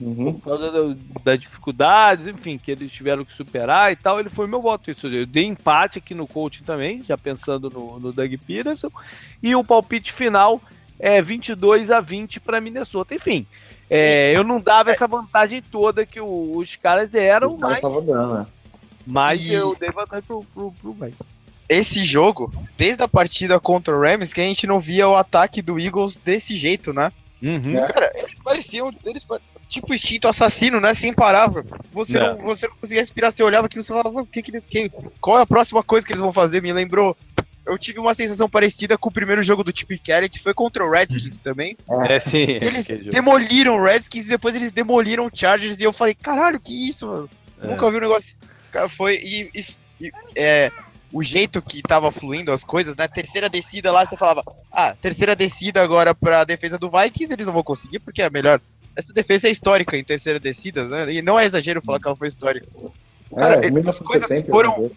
Uhum. 0.00 0.34
Por 0.34 0.42
causa 0.44 0.70
da- 0.70 0.96
das 1.24 1.40
dificuldades, 1.40 2.28
enfim, 2.28 2.56
que 2.56 2.70
eles 2.70 2.92
tiveram 2.92 3.24
que 3.24 3.32
superar 3.32 3.90
e 3.92 3.96
tal, 3.96 4.20
ele 4.20 4.28
foi 4.28 4.46
meu 4.46 4.62
voto. 4.62 4.90
Isso, 4.90 5.06
Eu 5.08 5.26
dei 5.26 5.44
empate 5.44 5.98
aqui 5.98 6.14
no 6.14 6.26
coaching 6.26 6.62
também, 6.62 7.02
já 7.04 7.18
pensando 7.18 7.68
no, 7.68 7.98
no 7.98 8.12
Doug 8.12 8.32
Peterson. 8.46 8.90
E 9.42 9.54
o 9.56 9.64
palpite 9.64 10.12
final 10.12 10.60
é 11.00 11.20
22 11.20 11.90
a 11.90 12.00
20 12.00 12.38
para 12.38 12.60
Minnesota. 12.60 13.14
Enfim, 13.14 13.44
é, 13.90 14.32
eu 14.36 14.44
não 14.44 14.60
dava 14.60 14.90
essa 14.92 15.08
vantagem 15.08 15.60
toda 15.62 16.06
que 16.06 16.20
o- 16.20 16.56
os 16.56 16.76
caras 16.76 17.10
deram, 17.10 17.48
Os 17.48 17.56
caras 17.60 17.80
mas, 17.82 17.92
dando, 18.06 18.34
né? 18.34 18.46
mas 19.06 19.40
E- 19.48 19.52
eu 19.54 19.74
dei 19.78 19.90
vantagem 19.90 20.24
pro, 20.24 20.44
pro, 20.54 20.72
pro 20.80 20.92
Vikings. 20.92 21.16
Esse 21.68 22.02
jogo, 22.04 22.50
desde 22.78 23.02
a 23.02 23.08
partida 23.08 23.58
contra 23.60 23.94
o 23.94 24.00
Rams, 24.00 24.32
que 24.32 24.40
a 24.40 24.44
gente 24.44 24.66
não 24.66 24.80
via 24.80 25.06
o 25.08 25.16
ataque 25.16 25.60
do 25.60 25.78
Eagles 25.78 26.16
desse 26.16 26.56
jeito, 26.56 26.92
né? 26.94 27.10
Uhum. 27.42 27.76
É. 27.78 27.92
Cara, 27.92 28.10
eles 28.14 28.34
pareciam. 28.42 28.90
Eles, 29.04 29.26
tipo 29.68 29.94
instinto 29.94 30.26
assassino, 30.28 30.80
né? 30.80 30.94
Sem 30.94 31.12
parar. 31.12 31.50
Você, 31.92 32.16
É. 32.18 32.20
não, 32.30 32.38
você 32.38 32.66
não 32.66 32.74
conseguia 32.76 33.00
respirar, 33.02 33.30
você 33.32 33.42
olhava 33.42 33.66
aquilo 33.66 33.82
e 33.82 33.84
você 33.84 33.92
falava, 33.92 34.20
o 34.22 34.26
que 34.26 34.42
que, 34.42 34.60
que- 34.60 34.90
qual 35.20 35.38
é 35.38 35.42
a 35.42 35.46
próxima 35.46 35.82
coisa 35.82 36.06
que 36.06 36.12
eles 36.12 36.22
vão 36.22 36.32
fazer? 36.32 36.62
Me 36.62 36.72
lembrou. 36.72 37.16
Eu 37.66 37.76
tive 37.76 37.98
uma 38.00 38.14
sensação 38.14 38.48
parecida 38.48 38.96
com 38.96 39.10
o 39.10 39.12
primeiro 39.12 39.42
jogo 39.42 39.62
do 39.62 39.76
Chip 39.78 39.98
Kelly, 39.98 40.30
que 40.30 40.38
foi 40.42 40.54
contra 40.54 40.82
o 40.82 40.90
Redskins 40.90 41.36
também. 41.44 41.76
É 42.08 42.18
sim. 42.18 42.38
Eles 42.48 42.86
jogo. 42.86 43.10
demoliram 43.10 43.76
o 43.76 43.84
Redskins 43.84 44.24
e 44.24 44.28
depois 44.30 44.54
eles 44.54 44.72
demoliram 44.72 45.26
o 45.26 45.30
Chargers 45.32 45.78
e 45.78 45.82
eu 45.82 45.92
falei, 45.92 46.14
caralho, 46.14 46.58
que 46.58 46.88
isso, 46.88 47.06
mano? 47.06 47.28
É. 47.62 47.66
Nunca 47.66 47.84
ouvi 47.84 47.98
um 47.98 48.00
negócio. 48.00 48.34
Cara, 48.72 48.88
foi. 48.88 49.16
E, 49.16 49.50
e- 49.54 50.06
e, 50.06 50.12
é, 50.34 50.72
o 51.12 51.22
jeito 51.22 51.60
que 51.60 51.82
tava 51.82 52.10
fluindo 52.10 52.52
as 52.52 52.64
coisas, 52.64 52.96
né? 52.96 53.06
Terceira 53.06 53.50
descida 53.50 53.92
lá, 53.92 54.06
você 54.06 54.16
falava, 54.16 54.42
ah, 54.72 54.94
terceira 54.98 55.36
descida 55.36 55.82
agora 55.82 56.14
pra 56.14 56.44
defesa 56.44 56.78
do 56.78 56.90
Vikings, 56.90 57.30
eles 57.32 57.46
não 57.46 57.52
vão 57.52 57.62
conseguir, 57.62 57.98
porque 57.98 58.22
é 58.22 58.30
melhor. 58.30 58.60
Essa 58.98 59.12
defesa 59.12 59.46
é 59.46 59.52
histórica 59.52 59.96
em 59.96 60.02
terceira 60.02 60.40
descida, 60.40 60.84
né? 60.88 61.12
E 61.14 61.22
não 61.22 61.38
é 61.38 61.46
exagero 61.46 61.80
falar 61.80 62.00
que 62.00 62.08
ela 62.08 62.16
foi 62.16 62.26
histórica. 62.26 62.66
Cara, 63.32 63.54
é, 63.54 63.66
as 63.66 63.70
1970, 63.70 64.26
coisas 64.26 64.46
foram-? 64.48 64.90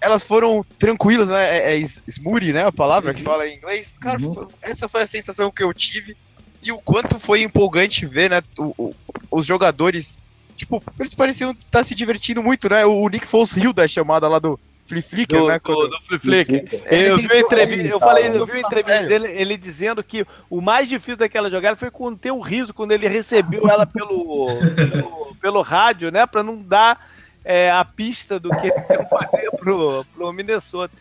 Elas 0.00 0.22
foram 0.22 0.64
tranquilas, 0.78 1.28
né? 1.28 1.58
É, 1.58 1.80
é 1.82 1.88
smoothie, 2.08 2.52
né? 2.52 2.64
A 2.64 2.70
palavra 2.70 3.12
que 3.12 3.24
fala 3.24 3.48
em 3.48 3.56
inglês. 3.56 3.98
Cara, 3.98 4.20
Uhum. 4.22 4.32
foi- 4.32 4.46
essa 4.62 4.88
foi 4.88 5.02
a 5.02 5.06
sensação 5.08 5.50
que 5.50 5.64
eu 5.64 5.74
tive. 5.74 6.16
E 6.62 6.70
o 6.70 6.78
quanto 6.78 7.18
foi 7.18 7.42
empolgante 7.42 8.06
ver, 8.06 8.30
né? 8.30 8.40
o- 8.60 8.72
o- 8.78 8.94
os 9.32 9.44
jogadores. 9.44 10.16
Tipo, 10.56 10.80
eles 11.00 11.14
pareciam 11.14 11.50
estar 11.50 11.82
se 11.84 11.96
divertindo 11.96 12.40
muito, 12.40 12.68
né? 12.68 12.86
O 12.86 13.08
Nick 13.08 13.26
Foles 13.26 13.50
riu 13.52 13.72
da 13.72 13.88
chamada 13.88 14.28
lá 14.28 14.38
do 14.38 14.56
Flea 14.88 15.02
Flicker, 15.02 15.40
do, 15.40 15.48
né? 15.48 15.60
do, 15.62 15.88
do 15.88 15.98
Flip 16.06 16.20
Flicker. 16.22 16.82
Ele 16.86 17.08
Eu 17.10 17.16
vi, 17.16 17.22
entrevista, 17.24 17.54
ele 17.60 17.92
eu, 17.92 18.00
falei, 18.00 18.26
eu 18.28 18.46
vi 18.46 18.52
a 18.52 18.60
entrevista 18.60 18.82
Sério? 18.84 19.08
dele, 19.08 19.28
ele 19.32 19.56
dizendo 19.56 20.02
que 20.02 20.26
o 20.48 20.60
mais 20.60 20.88
difícil 20.88 21.16
daquela 21.16 21.50
jogada 21.50 21.76
foi 21.76 21.90
conter 21.90 22.32
o 22.32 22.40
riso 22.40 22.72
quando 22.72 22.92
ele 22.92 23.06
recebeu 23.06 23.68
ela 23.68 23.84
pelo, 23.86 24.48
pelo, 24.74 25.34
pelo 25.40 25.62
rádio, 25.62 26.10
né? 26.10 26.26
Pra 26.26 26.42
não 26.42 26.62
dar 26.62 27.06
é, 27.44 27.70
a 27.70 27.84
pista 27.84 28.38
do 28.40 28.48
que 28.50 28.66
eles 28.66 28.90
iam 28.90 29.06
fazer 29.06 29.50
pro, 29.58 30.04
pro 30.14 30.32
Minnesota. 30.32 30.92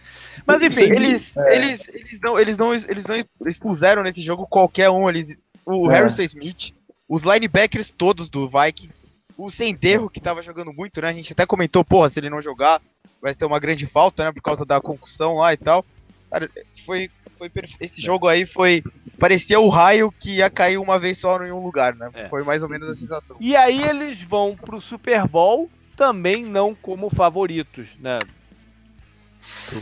Mas 0.46 0.62
enfim, 0.62 0.84
eles, 0.86 1.36
É. 1.36 1.56
eles, 1.56 1.90
eles, 1.90 2.20
não, 2.22 2.40
eles, 2.40 2.58
não, 2.58 2.74
eles 2.74 3.06
não 3.06 3.16
expuseram 3.48 4.04
nesse 4.04 4.22
jogo 4.22 4.46
qualquer 4.48 4.90
um. 4.90 5.10
Eles, 5.10 5.36
o 5.66 5.90
É. 5.90 5.96
Harrison 5.96 6.22
Smith, 6.24 6.74
os 7.10 7.24
linebackers 7.24 7.90
todos 7.90 8.30
do 8.30 8.48
Vikings, 8.50 8.96
o 9.38 9.50
Senderro, 9.52 10.10
que 10.10 10.20
tava 10.20 10.42
jogando 10.42 10.74
muito, 10.74 11.00
né? 11.02 11.10
A 11.10 11.14
gente 11.14 11.34
até 11.34 11.46
comentou, 11.46 11.84
porra, 11.84 12.10
se 12.10 12.20
ele 12.20 12.30
não 12.30 12.42
jogar, 12.42 12.82
vai 13.22 13.34
ser 13.34 13.46
uma 13.46 13.60
grande 13.60 13.86
falta, 13.88 14.24
né? 14.26 14.32
Por 14.32 14.42
causa 14.42 14.66
da 14.66 14.80
concussão 14.82 15.36
lá 15.36 15.54
e 15.54 15.58
tal. 15.58 15.86
Cara, 16.30 16.50
foi. 16.86 17.10
foi 17.38 17.50
perfe- 17.50 17.78
Esse 17.80 18.02
jogo 18.02 18.28
aí 18.28 18.46
foi. 18.46 18.84
Parecia 19.20 19.60
o 19.60 19.70
raio 19.70 20.12
que 20.12 20.36
ia 20.38 20.50
cair 20.50 20.78
uma 20.78 21.00
vez 21.00 21.18
só 21.20 21.44
em 21.44 21.52
um 21.52 21.64
lugar, 21.64 21.96
né? 21.96 22.10
É. 22.14 22.30
Foi 22.30 22.44
mais 22.44 22.62
ou 22.64 22.70
menos 22.70 22.88
a 22.90 22.96
sensação. 22.96 23.38
E 23.40 23.56
aí 23.56 23.82
eles 23.84 24.22
vão 24.22 24.56
pro 24.56 24.80
Super 24.82 25.28
Bowl 25.28 25.70
também 25.96 26.44
não 26.46 26.76
como 26.76 27.10
favoritos, 27.10 27.96
né? 28.00 28.20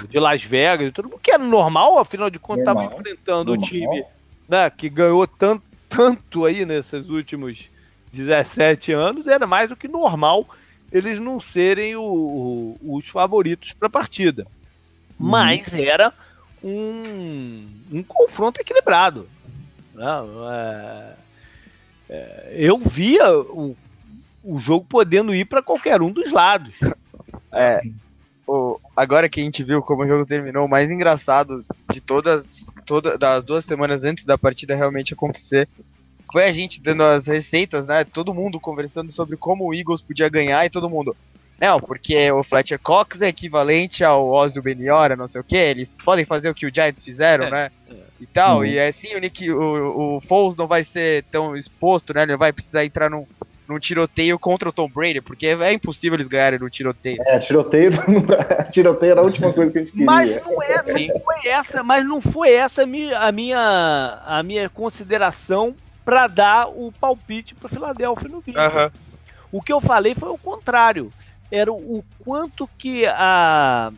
De 0.10 0.20
Las 0.20 0.44
Vegas 0.44 0.90
e 0.90 0.92
tudo, 0.92 1.10
o 1.16 1.20
que 1.20 1.32
era 1.32 1.44
normal, 1.44 1.98
afinal 1.98 2.30
de 2.30 2.38
contas, 2.40 2.62
estava 2.64 2.82
Normal. 2.82 3.00
enfrentando 3.00 3.52
o 3.54 3.56
Normal. 3.56 3.70
time 3.70 4.04
né, 4.50 4.70
que 4.70 4.90
ganhou 4.90 5.26
tanto, 5.26 5.64
tanto 5.90 6.46
aí 6.46 6.66
nesses 6.66 7.10
últimos 7.10 7.70
17 8.12 8.92
anos, 8.92 9.28
era 9.28 9.48
mais 9.48 9.70
do 9.70 9.76
que 9.76 9.88
normal 9.88 10.46
eles 10.96 11.20
não 11.20 11.40
serem 11.42 11.96
o- 11.98 12.02
o- 12.82 12.96
os 12.96 13.08
favoritos 13.10 13.74
para 13.74 13.88
a 13.88 13.92
partida. 13.92 14.48
Mas 15.20 15.74
era 15.74 16.14
um, 16.64 17.68
um 17.92 18.04
confronto 18.04 18.62
equilibrado. 18.62 19.28
né? 19.94 20.06
É, 20.50 21.14
é, 22.10 22.54
eu 22.58 22.78
via 22.80 23.30
o, 23.38 23.76
o 24.44 24.60
jogo 24.60 24.86
podendo 24.88 25.34
ir 25.36 25.46
para 25.46 25.62
qualquer 25.62 26.02
um 26.02 26.12
dos 26.12 26.32
lados. 26.32 26.76
É, 27.52 27.82
o, 28.48 28.80
agora 28.96 29.28
que 29.28 29.42
a 29.42 29.44
gente 29.44 29.64
viu 29.64 29.82
como 29.82 30.04
o 30.04 30.08
jogo 30.08 30.26
terminou, 30.26 30.66
o 30.66 30.70
mais 30.70 30.90
engraçado 30.90 31.66
de 31.92 32.00
todas, 32.00 32.46
toda, 32.86 33.18
das 33.18 33.44
duas 33.44 33.66
semanas 33.66 34.04
antes 34.04 34.24
da 34.24 34.38
partida 34.38 34.76
realmente 34.76 35.14
acontecer 35.14 35.68
foi 36.32 36.46
a 36.46 36.52
gente 36.52 36.82
dando 36.82 37.04
as 37.04 37.26
receitas, 37.28 37.86
né? 37.86 38.04
Todo 38.04 38.34
mundo 38.34 38.60
conversando 38.60 39.12
sobre 39.12 39.38
como 39.38 39.66
o 39.66 39.74
Eagles 39.74 40.02
podia 40.02 40.30
ganhar 40.30 40.66
e 40.66 40.70
todo 40.70 40.90
mundo. 40.90 41.16
Não, 41.60 41.80
porque 41.80 42.30
o 42.32 42.44
Fletcher 42.44 42.78
Cox 42.80 43.22
é 43.22 43.30
equivalente 43.30 44.04
ao 44.04 44.28
Oz 44.28 44.52
do 44.52 44.62
Beniora, 44.62 45.16
não 45.16 45.28
sei 45.28 45.40
o 45.40 45.44
que, 45.44 45.56
eles 45.56 45.96
podem 46.04 46.26
fazer 46.26 46.50
o 46.50 46.54
que 46.54 46.66
o 46.66 46.74
Giants 46.74 47.04
fizeram, 47.04 47.46
É, 47.46 47.52
né? 47.52 47.72
E 48.20 48.26
tal, 48.26 48.60
Uhum. 48.60 48.66
e 48.66 48.80
assim 48.80 49.16
o 49.16 49.20
Nick, 49.20 49.50
o, 49.50 50.18
o 50.18 50.22
Foles 50.22 50.56
não 50.58 50.68
vai 50.68 50.84
ser 50.84 51.24
tão 51.32 51.56
exposto, 51.56 52.14
né? 52.14 52.24
Ele 52.24 52.34
não 52.34 52.40
vai 52.40 52.52
precisar 52.52 52.84
entrar 52.84 53.10
num, 53.10 53.26
num 53.68 53.80
tiroteio 53.80 54.38
contra 54.38 54.68
o 54.68 54.72
Tom 54.74 54.90
Brady, 54.90 55.22
porque 55.22 55.48
é 55.48 55.74
impossível 55.74 56.18
eles 56.18 56.28
ganharem 56.28 56.60
no 56.60 56.70
tiroteio. 56.70 57.18
É, 57.26 57.40
tiroteio, 57.40 57.92
tiroteio 58.72 59.12
era 59.12 59.22
a 59.22 59.24
última 59.24 59.54
coisa 59.54 59.72
que 59.72 59.78
a 59.78 59.82
gente 59.82 59.92
queria. 59.92 60.06
Mas 60.06 60.44
não, 60.44 60.62
é, 60.64 61.08
não 61.08 61.20
foi 61.22 61.48
essa, 61.50 61.84
mas 61.84 62.06
não 62.06 62.22
foi 62.22 62.52
essa 62.52 62.84
a 62.84 62.86
minha, 62.86 63.18
a 63.18 63.32
minha, 63.32 64.22
a 64.26 64.44
minha 64.44 64.70
consideração 64.70 65.76
para 66.06 66.28
dar 66.28 66.68
o 66.70 66.92
palpite 66.92 67.56
para 67.56 67.68
Filadélfia 67.68 68.30
no 68.30 68.40
vídeo. 68.40 68.62
Aham. 68.62 68.92
O 69.52 69.62
que 69.62 69.74
eu 69.74 69.82
falei 69.82 70.14
foi 70.16 70.30
o 70.30 70.38
contrário. 70.38 71.12
Era 71.52 71.72
o 71.74 72.04
quanto 72.20 72.68
que 72.78 73.06
a, 73.08 73.92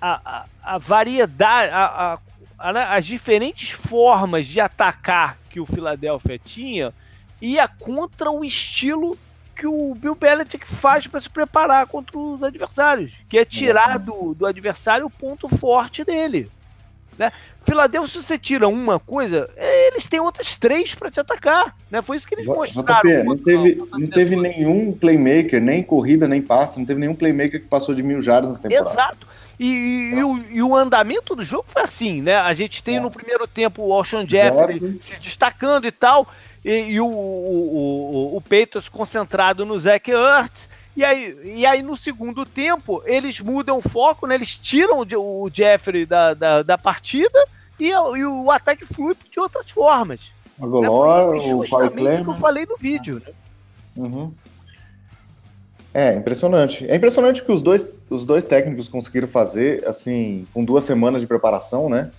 a, 0.00 0.44
a, 0.62 0.78
variedade, 0.78 1.72
a, 1.72 1.84
a- 2.14 2.18
a- 2.58 2.72
né, 2.72 2.82
as 2.88 3.04
diferentes 3.06 3.70
formas 3.70 4.46
de 4.46 4.60
atacar 4.60 5.38
que 5.50 5.60
o 5.60 5.66
Philadelphia 5.66 6.38
tinha 6.38 6.92
ia 7.40 7.66
contra 7.68 8.30
o 8.30 8.44
estilo 8.44 9.18
que 9.54 9.66
o 9.66 9.94
Bill 9.94 10.14
Belichick 10.14 10.66
faz 10.66 11.06
para 11.06 11.20
se 11.20 11.30
preparar 11.30 11.86
contra 11.86 12.18
os 12.18 12.42
adversários, 12.42 13.12
que 13.28 13.38
é 13.38 13.44
tirar 13.44 13.98
do, 13.98 14.34
do 14.34 14.44
adversário 14.46 15.06
o 15.06 15.10
ponto 15.10 15.48
forte 15.48 16.04
dele. 16.04 16.50
Né? 17.18 17.32
Philadelphia, 17.64 18.08
se 18.10 18.26
você 18.26 18.38
tira 18.38 18.68
uma 18.68 19.00
coisa, 19.00 19.50
eles 19.56 20.06
têm 20.06 20.20
outras 20.20 20.54
três 20.56 20.94
para 20.94 21.10
te 21.10 21.18
atacar. 21.18 21.74
Né? 21.90 22.00
Foi 22.02 22.16
isso 22.16 22.26
que 22.26 22.34
eles 22.34 22.46
mostraram. 22.46 23.10
JP, 23.10 23.24
não 23.24 23.36
teve, 23.36 23.82
não 23.90 24.06
teve 24.06 24.36
nenhum 24.36 24.92
playmaker, 24.92 25.60
nem 25.60 25.82
corrida, 25.82 26.28
nem 26.28 26.40
passe, 26.40 26.78
não 26.78 26.86
teve 26.86 27.00
nenhum 27.00 27.14
playmaker 27.14 27.60
que 27.60 27.66
passou 27.66 27.94
de 27.94 28.02
mil 28.02 28.20
jardas 28.20 28.52
na 28.52 28.58
temporada. 28.58 28.90
Exato. 28.90 29.26
E, 29.58 30.12
e 30.14 30.22
o, 30.22 30.44
e 30.50 30.62
o 30.62 30.76
andamento 30.76 31.34
do 31.34 31.42
jogo 31.42 31.64
foi 31.66 31.82
assim, 31.82 32.20
né? 32.20 32.36
A 32.36 32.52
gente 32.52 32.82
tem 32.82 32.98
É. 32.98 33.00
no 33.00 33.10
primeiro 33.10 33.46
tempo 33.48 33.82
o 33.82 33.92
Alshon 33.92 34.26
Jeffrey 34.28 35.00
se 35.02 35.18
destacando 35.18 35.86
e 35.86 35.90
tal, 35.90 36.28
e, 36.62 36.70
e 36.70 37.00
o, 37.00 37.06
o, 37.06 38.34
o, 38.34 38.36
o 38.36 38.40
Patriots 38.42 38.88
concentrado 38.88 39.64
no 39.64 39.78
Zach 39.78 40.10
Ertz. 40.10 40.68
E 40.96 41.04
aí, 41.04 41.38
e 41.44 41.66
aí 41.66 41.82
no 41.82 41.96
segundo 41.96 42.46
tempo 42.46 43.02
eles 43.04 43.38
mudam 43.40 43.78
o 43.78 43.88
foco, 43.88 44.26
né? 44.26 44.34
Eles 44.34 44.56
tiram 44.56 45.00
o, 45.00 45.04
Je- 45.08 45.16
o 45.16 45.50
Jeffrey 45.52 46.06
da, 46.06 46.32
da, 46.32 46.62
da 46.62 46.78
partida 46.78 47.38
e, 47.78 47.94
o- 47.94 48.16
e 48.16 48.24
o 48.24 48.50
ataque 48.50 48.84
flui 48.86 49.14
de 49.30 49.38
outras 49.38 49.70
formas. 49.70 50.20
A 50.60 50.64
né? 50.66 50.68
O 51.28 51.40
justamente 51.66 52.20
o 52.20 52.24
que 52.24 52.30
eu 52.30 52.34
falei 52.36 52.64
no 52.66 52.76
vídeo. 52.78 53.22
Né? 53.26 53.32
Uhum. 53.96 54.32
É, 55.92 56.14
impressionante. 56.14 56.86
É 56.90 56.94
impressionante 56.96 57.40
o 57.40 57.44
que 57.44 57.52
os 57.52 57.62
dois, 57.62 57.86
os 58.10 58.24
dois 58.26 58.44
técnicos 58.44 58.88
conseguiram 58.88 59.28
fazer, 59.28 59.86
assim, 59.86 60.46
com 60.52 60.64
duas 60.64 60.84
semanas 60.84 61.20
de 61.20 61.26
preparação, 61.26 61.88
né? 61.88 62.10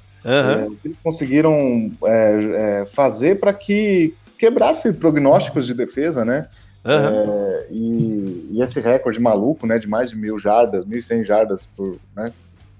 É, 0.63 0.65
o 0.65 0.71
que 0.75 0.87
eles 0.87 0.97
conseguiram 1.03 1.91
é, 2.05 2.81
é, 2.81 2.85
fazer 2.85 3.39
para 3.39 3.53
que 3.53 4.13
quebrasse 4.37 4.91
prognósticos 4.93 5.65
de 5.65 5.73
defesa, 5.73 6.25
né? 6.25 6.47
Aham. 6.87 7.11
É, 7.11 7.67
e, 7.69 8.49
e 8.53 8.61
esse 8.61 8.79
recorde 8.79 9.19
maluco, 9.19 9.67
né, 9.67 9.77
de 9.77 9.87
mais 9.87 10.09
de 10.09 10.15
mil 10.15 10.39
jardas, 10.39 10.85
1.100 10.85 11.23
jardas 11.25 11.65
por, 11.65 11.97
né, 12.15 12.31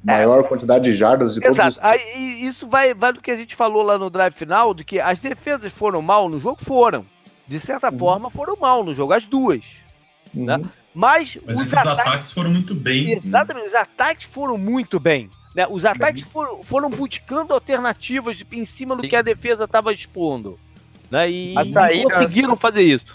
maior 0.03 0.43
quantidade 0.47 0.85
de 0.89 0.95
jardas 0.95 1.33
de 1.33 1.41
todos 1.41 1.57
Exato. 1.57 1.71
os... 1.71 1.79
Aí, 1.83 1.99
e 2.15 2.47
isso 2.47 2.67
vai, 2.67 2.93
vai 2.93 3.11
do 3.11 3.21
que 3.21 3.31
a 3.31 3.35
gente 3.35 3.55
falou 3.55 3.83
lá 3.83 3.97
no 3.97 4.09
drive 4.09 4.33
final, 4.33 4.73
de 4.73 4.83
que 4.83 4.99
as 4.99 5.19
defesas 5.19 5.71
foram 5.73 6.01
mal 6.01 6.29
no 6.29 6.39
jogo, 6.39 6.57
foram. 6.63 7.05
De 7.47 7.59
certa 7.59 7.91
Uhum. 7.91 7.97
forma, 7.99 8.29
foram 8.29 8.55
mal 8.57 8.83
no 8.83 8.93
jogo, 8.95 9.13
as 9.13 9.25
duas. 9.25 9.63
Uhum. 10.33 10.45
né? 10.45 10.61
Mas, 10.93 11.37
Mas 11.45 11.55
os 11.55 11.61
esses 11.61 11.73
ataques. 11.73 11.99
ataques 12.07 12.31
foram 12.31 12.49
muito 12.49 12.73
bem. 12.73 13.05
né? 13.05 13.11
Exatamente, 13.13 13.67
os 13.67 13.75
ataques 13.75 14.25
foram 14.27 14.57
muito 14.57 14.99
bem. 14.99 15.29
né? 15.55 15.65
Os 15.69 15.85
ataques 15.85 16.23
foram, 16.23 16.61
foram 16.63 16.89
buscando 16.89 17.53
alternativas 17.53 18.43
em 18.51 18.65
cima 18.65 18.95
do 18.95 19.03
Sim. 19.03 19.09
que 19.09 19.15
a 19.15 19.21
defesa 19.21 19.63
estava 19.65 19.93
expondo. 19.93 20.59
Né? 21.09 21.29
E, 21.31 21.55
e 21.55 22.03
conseguiram 22.03 22.55
fazer 22.55 22.81
isso. 22.83 23.05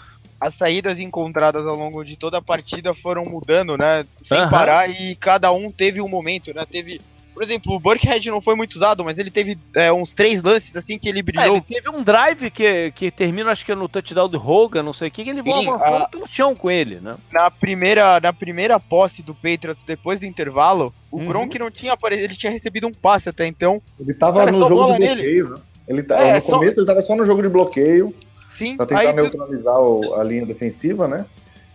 As 0.43 0.55
saídas 0.55 0.99
encontradas 0.99 1.65
ao 1.65 1.73
longo 1.75 2.03
de 2.03 2.17
toda 2.17 2.37
a 2.39 2.41
partida 2.41 2.93
foram 2.93 3.23
mudando, 3.23 3.77
né? 3.77 4.03
Sem 4.21 4.37
Aham. 4.39 4.49
parar 4.49 4.89
e 4.89 5.15
cada 5.15 5.49
um 5.53 5.71
teve 5.71 6.01
um 6.01 6.09
momento, 6.09 6.53
né? 6.53 6.65
Teve, 6.69 6.99
por 7.33 7.41
exemplo, 7.43 7.73
o 7.73 7.79
Burkhead 7.79 8.29
não 8.29 8.41
foi 8.41 8.53
muito 8.53 8.75
usado, 8.75 9.05
mas 9.05 9.17
ele 9.17 9.31
teve 9.31 9.57
é, 9.73 9.89
uns 9.93 10.13
três 10.13 10.41
lances 10.43 10.75
assim 10.75 10.99
que 10.99 11.07
ele 11.07 11.19
É, 11.19 11.23
brilhou. 11.23 11.55
ele 11.55 11.65
teve 11.65 11.89
um 11.89 12.03
drive 12.03 12.51
que, 12.51 12.91
que 12.91 13.09
termina, 13.09 13.51
acho 13.51 13.65
que 13.65 13.71
é 13.71 13.75
no 13.75 13.87
touchdown 13.87 14.27
do 14.27 14.37
Hogan, 14.37 14.83
não 14.83 14.91
sei 14.91 15.07
o 15.07 15.11
que, 15.11 15.23
que 15.23 15.29
ele 15.29 15.41
Sim, 15.43 15.69
avançando 15.69 16.03
a- 16.03 16.09
pelo 16.09 16.27
chão 16.27 16.53
com 16.53 16.69
ele, 16.69 16.99
né? 16.99 17.15
Na 17.31 17.49
primeira, 17.49 18.19
na 18.19 18.33
primeira 18.33 18.77
posse 18.81 19.23
do 19.23 19.33
Patriots 19.33 19.85
depois 19.87 20.19
do 20.19 20.25
intervalo, 20.25 20.93
o 21.09 21.19
Uhum. 21.19 21.27
Gronk 21.27 21.57
não 21.57 21.71
tinha 21.71 21.93
aparecido, 21.93 22.27
ele 22.27 22.37
tinha 22.37 22.51
recebido 22.51 22.85
um 22.85 22.91
passe 22.93 23.29
até 23.29 23.47
então. 23.47 23.81
Ele 23.97 24.13
tava 24.13 24.39
Cara, 24.39 24.51
no 24.51 24.59
só 24.59 24.67
jogo 24.67 24.91
de 24.91 24.99
nele. 24.99 25.15
bloqueio, 25.15 25.49
né? 25.51 25.57
Ele 25.87 26.03
tá, 26.03 26.19
É, 26.21 26.35
no 26.35 26.41
só- 26.41 26.57
começo 26.59 26.79
ele 26.81 26.87
tava 26.87 27.01
só 27.01 27.15
no 27.15 27.23
jogo 27.23 27.41
de 27.41 27.47
bloqueio, 27.49 28.13
Sim, 28.57 28.77
pra 28.77 28.85
tentar 28.85 29.13
neutralizar 29.13 29.79
o- 29.79 30.13
a 30.15 30.23
linha 30.23 30.45
defensiva, 30.45 31.07
né? 31.07 31.25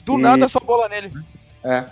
do 0.04 0.18
e- 0.18 0.22
nada 0.22 0.48
só 0.48 0.58
bola 0.60 0.88
nele. 0.88 1.12
É, 1.64 1.84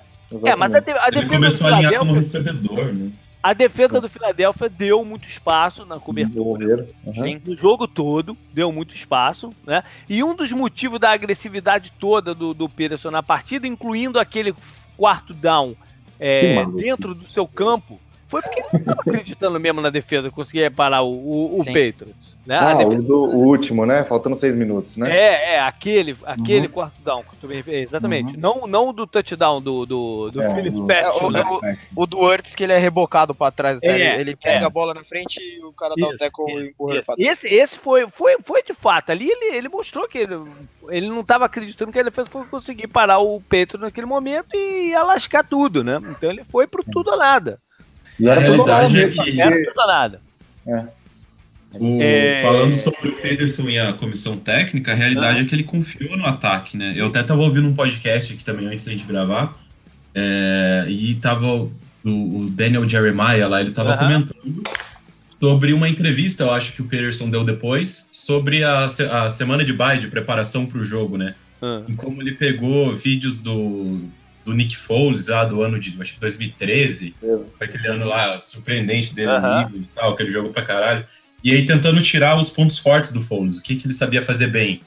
É, 0.44 0.56
mas 0.56 0.74
a, 0.74 0.78
exatamente. 0.78 0.84
de- 0.84 0.90
a 0.92 1.06
Ele 1.08 1.10
defesa 1.10 1.26
do 1.26 1.28
começou 1.34 1.66
a 1.66 1.76
alinhar 1.76 1.98
como 1.98 2.14
recebedor, 2.14 2.94
né? 2.94 3.10
a 3.42 3.52
defesa 3.52 4.00
do 4.00 4.08
Philadelphia 4.08 4.68
deu 4.68 5.04
muito 5.04 5.28
espaço 5.28 5.84
na 5.84 6.00
cobertura. 6.00 6.88
Uhum. 7.04 7.12
Sim. 7.12 7.40
No 7.46 7.54
jogo 7.56 7.86
todo, 7.86 8.36
deu 8.52 8.72
muito 8.72 8.94
espaço, 8.94 9.50
né? 9.64 9.84
E 10.08 10.24
um 10.24 10.34
dos 10.34 10.50
motivos 10.50 10.98
da 10.98 11.10
agressividade 11.12 11.92
toda 12.00 12.34
do, 12.34 12.52
do 12.54 12.68
Peterson 12.68 13.10
na 13.10 13.22
partida, 13.22 13.66
incluindo 13.66 14.18
aquele 14.18 14.52
quarto 14.96 15.32
down 15.34 15.76
é, 16.18 16.64
dentro 16.74 17.14
do 17.14 17.28
seu 17.28 17.46
campo, 17.46 18.00
foi 18.28 18.42
porque 18.42 18.60
ele 18.60 18.68
não 18.72 18.80
estava 18.80 19.00
acreditando 19.00 19.60
mesmo 19.60 19.80
na 19.80 19.90
defesa, 19.90 20.30
conseguia 20.30 20.70
parar 20.70 21.02
o, 21.02 21.12
o, 21.12 21.60
o. 21.60 21.64
Patriots. 21.64 22.36
Né? 22.46 22.56
Ah, 22.56 22.74
defesa- 22.74 22.98
o, 22.98 23.02
do- 23.02 23.24
o 23.24 23.38
último, 23.48 23.84
né? 23.84 24.04
Faltando 24.04 24.36
seis 24.36 24.54
minutos, 24.54 24.96
né? 24.96 25.10
É, 25.16 25.54
é, 25.56 25.60
aquele, 25.60 26.16
aquele 26.24 26.66
Uhum. 26.68 26.72
quarto 26.72 27.00
down, 27.02 27.24
exatamente. 27.66 28.36
Não, 28.36 28.66
não 28.68 28.90
o 28.90 28.92
do 28.92 29.04
touchdown 29.06 29.60
do, 29.60 29.84
do, 29.84 30.30
do 30.30 30.40
É, 30.42 30.54
Phillips 30.54 30.78
do- 30.80 30.92
É, 30.92 31.10
o- 31.12 31.30
né? 31.30 31.40
é 31.40 31.44
o- 31.98 32.02
O 32.02 32.06
do 32.06 32.18
Hurts 32.20 32.54
que 32.54 32.62
ele 32.62 32.72
é 32.72 32.78
rebocado 32.78 33.34
pra 33.34 33.50
trás. 33.50 33.78
né? 33.82 33.88
É, 33.88 33.94
ele, 34.12 34.20
ele 34.20 34.36
pega 34.36 34.64
é. 34.64 34.66
a 34.66 34.70
bola 34.70 34.94
na 34.94 35.02
frente 35.02 35.40
e 35.40 35.64
o 35.64 35.72
cara 35.72 35.94
dá 35.96 36.06
o 36.06 36.10
Isso, 36.10 36.18
tackle 36.18 36.44
e 36.52 36.68
empurra 36.68 36.90
ele 36.92 36.98
Isso. 37.00 37.06
pra 37.06 37.16
trás. 37.16 37.28
Esse, 37.30 37.52
esse 37.52 37.76
foi, 37.78 38.08
foi, 38.08 38.36
foi 38.42 38.62
de 38.62 38.74
fato. 38.74 39.10
Ali 39.10 39.28
ele, 39.28 39.56
ele 39.56 39.68
mostrou 39.68 40.06
que 40.06 40.18
ele, 40.18 40.36
ele 40.88 41.08
não 41.08 41.20
estava 41.22 41.46
acreditando 41.46 41.90
que 41.90 41.98
a 41.98 42.02
defesa 42.04 42.30
foi 42.30 42.44
conseguir 42.44 42.86
parar 42.86 43.18
o 43.18 43.40
Petro 43.40 43.80
naquele 43.80 44.06
momento 44.06 44.48
e 44.54 44.90
ia 44.90 45.02
lascar 45.02 45.42
tudo, 45.44 45.82
né? 45.82 45.98
Então 46.10 46.30
ele 46.30 46.44
foi 46.44 46.66
pro 46.68 46.84
tudo 46.84 47.10
ou 47.10 47.16
nada. 47.18 47.58
E 48.18 48.28
era 48.28 48.40
tudo 48.46 48.70
é 48.70 49.40
Era 49.40 49.64
tudo 49.64 49.86
nada. 49.86 50.20
O- 51.78 52.00
É. 52.00 52.40
Falando 52.42 52.76
sobre 52.76 53.08
o 53.08 53.12
Pederson 53.16 53.68
e 53.68 53.78
a 53.78 53.92
comissão 53.92 54.36
técnica, 54.38 54.92
a 54.92 54.94
realidade 54.94 55.40
é 55.40 55.44
que 55.44 55.54
ele 55.54 55.64
confiou 55.64 56.16
no 56.16 56.24
ataque, 56.24 56.76
né? 56.76 56.94
Eu 56.96 57.06
até 57.08 57.22
tava 57.22 57.42
ouvindo 57.42 57.68
um 57.68 57.74
podcast 57.74 58.32
aqui 58.32 58.42
também 58.44 58.66
antes 58.66 58.84
da 58.84 58.92
gente 58.92 59.04
gravar, 59.04 59.54
é, 60.14 60.86
e 60.88 61.14
tava 61.16 61.46
o, 61.46 61.70
o 62.04 62.46
Daniel 62.50 62.88
Jeremiah 62.88 63.46
lá, 63.46 63.60
ele 63.60 63.72
tava 63.72 63.90
Aham. 63.90 63.98
comentando 63.98 64.62
sobre 65.38 65.74
uma 65.74 65.86
entrevista, 65.88 66.44
eu 66.44 66.50
acho 66.52 66.72
que 66.72 66.80
o 66.80 66.86
Pederson 66.86 67.28
deu 67.28 67.44
depois, 67.44 68.08
sobre 68.12 68.64
a, 68.64 68.86
a 68.86 69.28
semana 69.28 69.62
de 69.64 69.72
base 69.74 70.02
de 70.02 70.08
preparação 70.08 70.64
para 70.64 70.78
o 70.80 70.84
jogo, 70.84 71.18
né? 71.18 71.34
Ah, 71.60 71.82
Em 71.86 71.94
como 71.94 72.22
ele 72.22 72.32
pegou 72.32 72.94
vídeos 72.94 73.40
do, 73.40 74.00
do 74.46 74.54
Nick 74.54 74.76
Foles 74.76 75.26
lá 75.26 75.44
do 75.44 75.60
ano 75.60 75.78
de 75.80 76.00
acho 76.00 76.14
que 76.14 76.20
2013, 76.20 77.16
Mesmo. 77.20 77.50
foi 77.58 77.66
aquele 77.66 77.88
ano 77.88 78.06
lá 78.06 78.40
surpreendente 78.40 79.12
dele 79.12 79.32
Eagles 79.32 79.86
e 79.86 79.88
tal, 79.88 80.14
que 80.14 80.22
ele 80.22 80.30
jogou 80.30 80.52
pra 80.52 80.62
caralho. 80.62 81.04
E 81.42 81.50
aí 81.50 81.66
tentando 81.66 82.00
tirar 82.00 82.38
os 82.38 82.48
pontos 82.48 82.78
fortes 82.78 83.10
do 83.10 83.20
Foles, 83.20 83.58
o 83.58 83.62
que, 83.62 83.74
que 83.74 83.86
ele 83.86 83.92
sabia 83.92 84.22
fazer 84.22 84.46
bem. 84.46 84.80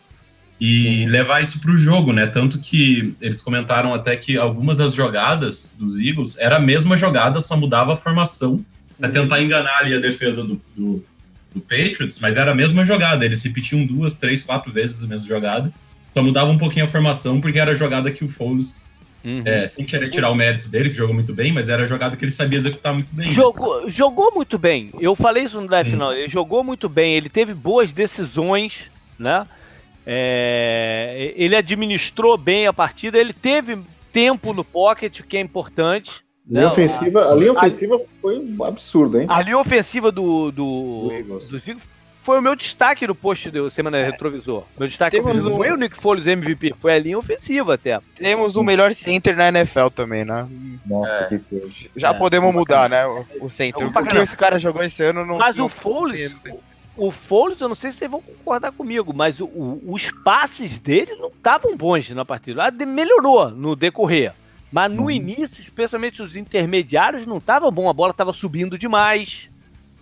E 0.61 1.05
levar 1.07 1.41
isso 1.41 1.59
pro 1.59 1.75
jogo, 1.75 2.13
né? 2.13 2.25
Tanto 2.25 2.59
que 2.59 3.13
eles 3.19 3.41
comentaram 3.41 3.93
até 3.93 4.15
que 4.15 4.37
algumas 4.37 4.77
das 4.77 4.93
jogadas 4.93 5.75
dos 5.77 5.99
Eagles 5.99 6.37
era 6.37 6.55
a 6.55 6.61
mesma 6.61 6.95
jogada, 6.95 7.41
só 7.41 7.57
mudava 7.57 7.93
a 7.93 7.97
formação 7.97 8.63
pra 8.97 9.09
tentar 9.09 9.41
enganar 9.41 9.77
ali 9.79 9.93
a 9.93 9.99
defesa 9.99 10.43
do, 10.43 10.61
do, 10.75 11.03
do 11.53 11.61
Patriots, 11.61 12.19
mas 12.21 12.37
era 12.37 12.51
a 12.51 12.55
mesma 12.55 12.85
jogada. 12.85 13.25
Eles 13.25 13.41
repetiam 13.41 13.85
duas, 13.85 14.15
três, 14.15 14.41
quatro 14.41 14.71
vezes 14.71 15.03
a 15.03 15.07
mesma 15.07 15.27
jogada, 15.27 15.71
só 16.11 16.21
mudava 16.21 16.49
um 16.49 16.57
pouquinho 16.57 16.85
a 16.85 16.87
formação, 16.87 17.41
porque 17.41 17.59
era 17.59 17.71
a 17.71 17.75
jogada 17.75 18.09
que 18.09 18.23
o 18.23 18.29
Foles 18.29 18.89
uhum. 19.23 19.43
é, 19.45 19.65
sem 19.67 19.85
querer 19.85 20.09
tirar 20.09 20.29
o 20.29 20.35
mérito 20.35 20.67
dele, 20.67 20.89
que 20.89 20.95
jogou 20.95 21.13
muito 21.13 21.33
bem, 21.33 21.51
mas 21.51 21.69
era 21.69 21.83
a 21.83 21.85
jogada 21.85 22.15
que 22.15 22.23
ele 22.23 22.31
sabia 22.31 22.57
executar 22.57 22.93
muito 22.93 23.13
bem. 23.13 23.27
né? 23.27 23.33
Jogou, 23.33 23.89
jogou 23.89 24.31
muito 24.33 24.57
bem. 24.57 24.91
Eu 24.99 25.15
falei 25.15 25.43
isso 25.43 25.59
no 25.59 25.67
drive 25.67 25.85
Sim. 25.85 25.91
final. 25.91 26.13
Ele 26.13 26.27
jogou 26.27 26.63
muito 26.63 26.87
bem. 26.87 27.15
Ele 27.15 27.29
teve 27.29 27.53
boas 27.53 27.91
decisões, 27.91 28.89
né? 29.17 29.45
É, 30.05 31.33
ele 31.35 31.55
administrou 31.55 32.37
bem 32.37 32.67
a 32.67 32.73
partida. 32.73 33.17
Ele 33.17 33.33
teve 33.33 33.77
tempo 34.11 34.53
no 34.53 34.63
pocket, 34.63 35.19
o 35.19 35.23
que 35.23 35.37
é 35.37 35.41
importante. 35.41 36.23
Linha 36.49 36.61
né? 36.61 36.67
ofensiva, 36.67 37.31
a 37.31 37.35
linha 37.35 37.51
ofensiva 37.51 37.97
foi 38.19 38.39
um 38.39 38.63
absurdo, 38.63 39.19
hein? 39.19 39.27
A, 39.29 39.37
a 39.37 39.41
linha 39.43 39.59
ofensiva 39.59 40.11
do, 40.11 40.51
do, 40.51 41.07
Do 41.07 41.11
Eagles. 41.11 41.53
Eagles 41.53 41.87
foi 42.21 42.37
o 42.39 42.41
meu 42.41 42.55
destaque 42.55 43.07
do 43.07 43.15
post 43.15 43.49
do 43.49 43.69
Semana 43.69 44.03
Retrovisor. 44.03 44.63
Meu 44.77 44.87
destaque 44.87 45.17
Temos 45.17 45.45
um- 45.45 45.53
foi 45.53 45.71
o 45.71 45.75
Nick 45.77 45.95
Foles 45.99 46.27
MVP, 46.27 46.75
foi 46.79 46.93
a 46.93 46.99
linha 46.99 47.17
ofensiva 47.17 47.73
até. 47.75 47.99
Temos 48.15 48.55
o 48.55 48.63
melhor 48.63 48.93
center 48.93 49.35
na 49.35 49.47
NFL 49.49 49.87
também, 49.95 50.23
né? 50.25 50.47
Nossa, 50.85 51.23
É. 51.23 51.27
que 51.27 51.39
coisa. 51.39 51.73
Já 51.95 52.09
É. 52.09 52.13
podemos 52.13 52.53
mudar, 52.53 52.89
né? 52.89 53.05
O, 53.05 53.25
o 53.41 53.49
center. 53.49 53.91
Pra 53.91 54.01
O 54.01 54.05
que 54.05 54.17
esse 54.17 54.35
cara 54.37 54.59
jogou 54.59 54.83
esse 54.83 55.01
ano 55.03 55.25
não. 55.25 55.37
Mas 55.37 55.55
não 55.55 55.65
o 55.65 55.69
Foles, 55.69 56.35
o 56.95 57.09
Foles, 57.11 57.61
eu 57.61 57.69
não 57.69 57.75
sei 57.75 57.91
se 57.91 57.97
vocês 57.99 58.11
vão 58.11 58.21
concordar 58.21 58.71
comigo, 58.73 59.13
mas 59.13 59.39
o- 59.39 59.45
o- 59.45 59.81
os 59.87 60.11
passes 60.23 60.79
dele 60.79 61.15
não 61.15 61.29
estavam 61.29 61.75
bons 61.77 62.09
na 62.11 62.25
partida. 62.25 62.65
Ah, 62.65 62.69
de- 62.69 62.85
Melhorou 62.85 63.49
no 63.49 63.75
decorrer. 63.75 64.33
Mas 64.71 64.91
no 64.91 65.03
Uhum. 65.03 65.09
início, 65.11 65.61
especialmente 65.61 66.21
os 66.21 66.35
intermediários, 66.35 67.25
não 67.25 67.39
tava 67.39 67.71
bom. 67.71 67.89
A 67.89 67.93
bola 67.93 68.13
tava 68.13 68.31
subindo 68.33 68.77
demais. 68.77 69.49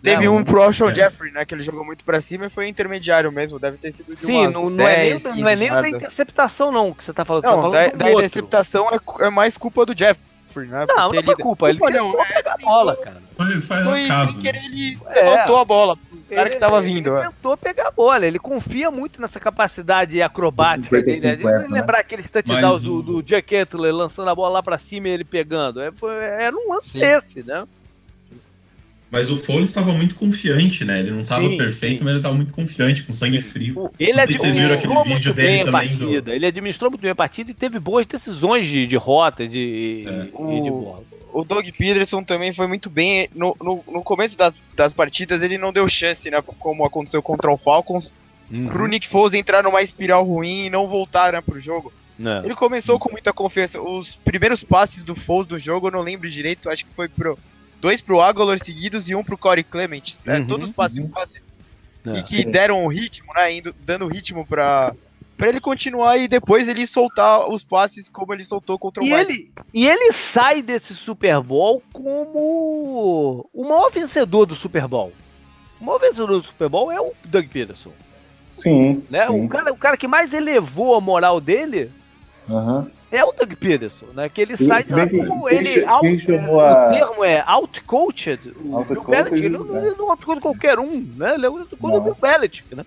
Teve 0.09 0.25
Não, 0.25 0.35
um 0.37 0.43
pro 0.43 0.61
Alshon 0.61 0.89
é. 0.89 0.95
Jeffrey, 0.95 1.31
né? 1.31 1.43
Que 1.45 1.53
ele 1.53 1.63
jogou 1.63 1.83
muito 1.85 2.03
pra 2.05 2.21
cima 2.21 2.45
e 2.45 2.49
foi 2.49 2.67
intermediário 2.67 3.31
mesmo. 3.31 3.59
Deve 3.59 3.77
ter 3.77 3.91
sido 3.91 4.15
de 4.15 4.25
Sim, 4.25 4.41
umas 4.43 4.53
não, 4.53 4.69
não 4.69 4.87
é 4.87 4.97
nem, 5.09 5.19
10, 5.19 5.37
não 5.37 5.47
é 5.49 5.55
nem 5.55 5.69
15 5.69 5.81
da 5.81 5.89
interceptação, 5.89 6.71
não, 6.71 6.93
que 6.93 7.03
você 7.03 7.11
tá 7.13 7.25
falando. 7.25 7.43
Não, 7.43 7.55
tá 7.55 7.61
falando 7.61 7.73
da, 7.73 7.87
do 7.89 7.97
da 7.97 8.05
outro. 8.05 8.19
interceptação 8.25 8.87
é, 8.89 9.25
é 9.25 9.29
mais 9.29 9.57
culpa 9.57 9.85
do 9.85 9.97
Jeffrey, 9.97 10.67
né? 10.67 10.79
Não, 10.79 10.85
Porque 10.85 11.01
não 11.01 11.13
ele- 11.13 11.23
foi 11.23 11.35
culpa, 11.35 11.69
ele 11.69 11.77
Culpa 11.79 11.93
tentou 11.93 12.13
não, 12.13 12.21
é, 12.23 12.33
pegar 12.33 12.53
a 12.53 12.57
bola, 12.57 12.95
cara. 12.95 13.21
Foi, 13.35 13.61
foi 13.61 13.83
Foi 13.83 14.03
né? 14.07 14.27
querer, 14.41 14.65
ele 14.65 14.97
É. 15.09 15.23
levantou 15.29 15.57
a 15.57 15.65
bola 15.65 15.97
cara 16.29 16.41
Ele- 16.41 16.49
que 16.55 16.59
tava 16.59 16.79
ele 16.79 16.87
vindo. 16.93 17.15
é. 17.17 17.21
tentou 17.29 17.55
pegar 17.55 17.87
a 17.87 17.91
bola, 17.91 18.25
ele 18.25 18.37
confia 18.39 18.91
muito 18.91 19.21
nessa 19.21 19.39
capacidade 19.39 20.21
acrobática 20.21 21.01
dele. 21.01 21.21
né? 21.21 21.35
50-50, 21.37 21.67
De 21.67 21.73
lembrar 21.73 21.99
aqueles 21.99 22.29
touchdowns 22.29 22.61
Mas 22.73 22.81
do, 22.83 22.95
o- 22.97 23.01
do 23.01 23.23
Jack 23.23 23.55
Etler 23.55 23.93
lançando 23.95 24.29
a 24.29 24.35
bola 24.35 24.49
lá 24.55 24.63
pra 24.63 24.77
cima 24.77 25.07
e 25.07 25.11
ele 25.11 25.23
pegando. 25.23 25.79
É, 25.81 25.89
foi- 25.91 26.15
era 26.21 26.53
um 26.55 26.73
lance 26.73 26.89
Sim. 26.89 26.99
desse, 26.99 27.43
né? 27.43 27.65
Mas 29.09 29.29
o 29.31 29.37
Foles 29.37 29.69
estava 29.69 29.93
muito 29.93 30.15
confiante, 30.15 30.83
né? 30.83 30.99
Ele 30.99 31.11
não 31.11 31.21
estava 31.21 31.47
perfeito, 31.55 31.99
sim. 31.99 32.03
mas 32.03 32.09
ele 32.11 32.19
estava 32.19 32.35
muito 32.35 32.51
confiante, 32.53 33.03
com 33.03 33.13
sangue 33.13 33.41
frio. 33.41 33.89
Ele 33.97 34.19
administrou 34.19 34.77
vídeo 34.77 35.05
muito 35.09 35.33
dele 35.33 35.47
bem 35.47 35.61
a 35.61 35.65
também 35.65 35.87
do- 35.89 35.97
partida. 35.99 36.35
Ele 36.35 36.45
administrou 36.45 36.91
muito 36.91 37.01
bem 37.01 37.11
a 37.11 37.15
partida 37.15 37.51
e 37.51 37.53
teve 37.53 37.79
boas 37.79 38.05
decisões 38.05 38.67
de, 38.67 38.85
de 38.85 38.97
rota 38.97 39.47
de, 39.47 40.03
É. 40.05 40.11
e 40.23 40.61
de 40.61 40.69
O- 40.69 40.81
bola. 40.81 41.03
O 41.33 41.43
Doug 41.43 41.65
Peterson 41.77 42.23
também 42.23 42.53
foi 42.53 42.67
muito 42.67 42.89
bem. 42.89 43.29
No, 43.35 43.55
no, 43.61 43.83
no 43.91 44.01
começo 44.03 44.37
das, 44.37 44.55
das 44.75 44.93
partidas 44.93 45.41
ele 45.41 45.57
não 45.57 45.71
deu 45.71 45.87
chance, 45.87 46.29
né? 46.29 46.41
Como 46.59 46.83
aconteceu 46.85 47.21
contra 47.21 47.51
o 47.51 47.57
Falcons. 47.57 48.11
Uhum. 48.51 48.67
Pro 48.67 48.87
Nick 48.87 49.07
Foles 49.07 49.33
entrar 49.37 49.61
numa 49.61 49.81
espiral 49.81 50.23
ruim 50.25 50.65
e 50.65 50.69
não 50.69 50.87
voltar 50.87 51.33
né, 51.33 51.41
pro 51.41 51.59
jogo. 51.59 51.93
Não. 52.17 52.43
Ele 52.43 52.55
começou 52.55 52.97
com 52.97 53.11
muita 53.11 53.31
confiança. 53.31 53.79
Os 53.79 54.15
primeiros 54.15 54.63
passes 54.63 55.03
do 55.03 55.15
Foles 55.15 55.47
do 55.47 55.59
jogo, 55.59 55.87
eu 55.87 55.91
não 55.91 56.01
lembro 56.01 56.29
direito, 56.29 56.69
acho 56.69 56.85
que 56.85 56.93
foi 56.95 57.07
pro. 57.07 57.37
Dois 57.79 58.01
pro 58.01 58.19
Aguilar 58.21 58.57
seguidos 58.63 59.09
e 59.09 59.15
um 59.15 59.23
pro 59.23 59.37
Corey 59.37 59.63
Clement. 59.63 60.17
né, 60.25 60.39
Uhum, 60.39 60.47
todos 60.47 60.69
passes 60.69 61.09
fáceis. 61.11 61.43
É. 62.05 62.19
E 62.19 62.23
que 62.23 62.43
Sim. 62.43 62.51
deram 62.51 62.85
o 62.85 62.87
ritmo, 62.87 63.33
né? 63.35 63.53
Indo, 63.53 63.75
dando 63.85 64.07
ritmo 64.07 64.45
pra, 64.45 64.93
pra 65.37 65.49
ele 65.49 65.59
continuar 65.59 66.17
e 66.17 66.27
depois 66.27 66.67
ele 66.67 66.87
soltar 66.87 67.49
os 67.49 67.63
passes 67.63 68.07
como 68.09 68.33
ele 68.33 68.43
soltou 68.43 68.79
contra 68.79 69.03
o 69.03 69.05
E 69.05 69.13
ele, 69.13 69.51
e 69.73 69.87
ele 69.87 70.11
sai 70.13 70.61
desse 70.61 70.95
Super 70.95 71.41
Bowl 71.41 71.83
como 71.91 73.47
o 73.53 73.63
maior 73.63 73.91
vencedor 73.91 74.45
do 74.45 74.55
Super 74.55 74.87
Bowl. 74.87 75.13
O 75.79 75.85
maior 75.85 75.99
vencedor 75.99 76.39
do 76.39 76.43
Super 76.43 76.69
Bowl 76.69 76.91
é 76.91 76.99
o 76.99 77.13
Doug 77.25 77.47
Peterson. 77.47 77.91
Sim. 78.51 79.03
Né? 79.09 79.27
sim. 79.27 79.45
O, 79.45 79.49
cara, 79.49 79.71
o 79.73 79.77
cara 79.77 79.97
que 79.97 80.07
mais 80.07 80.33
elevou 80.33 80.95
a 80.95 81.01
moral 81.01 81.39
dele 81.39 81.91
Aham. 82.49 82.87
É 83.11 83.23
o 83.23 83.31
Doug 83.31 83.53
Peterson, 83.59 84.07
né? 84.13 84.29
Que 84.29 84.41
ele 84.41 84.57
Se- 84.57 84.65
sai 84.65 84.83
como 85.09 85.45
quem 85.47 85.57
ele 85.57 85.65
che- 85.67 85.85
out- 85.85 86.01
quem 86.07 86.19
chamou 86.19 86.55
o 86.55 86.59
a- 86.59 86.89
termo 86.91 87.23
é 87.23 87.43
outcoached. 87.47 88.51
O 88.57 88.61
Bill 88.63 88.73
Outcoached, 88.75 89.29
Belichick, 89.29 89.45
ele 89.45 89.57
não, 89.57 89.77
é. 89.77 89.95
não 89.97 90.09
outcoached 90.09 90.41
qualquer 90.41 90.79
um, 90.79 91.01
né? 91.15 91.33
Ele 91.35 91.45
é 91.45 91.49
o 91.49 91.57
outcoached 91.57 91.79
do 91.79 91.97
Não. 91.97 92.03
Bill 92.03 92.15
Belichick, 92.21 92.75
né? 92.75 92.83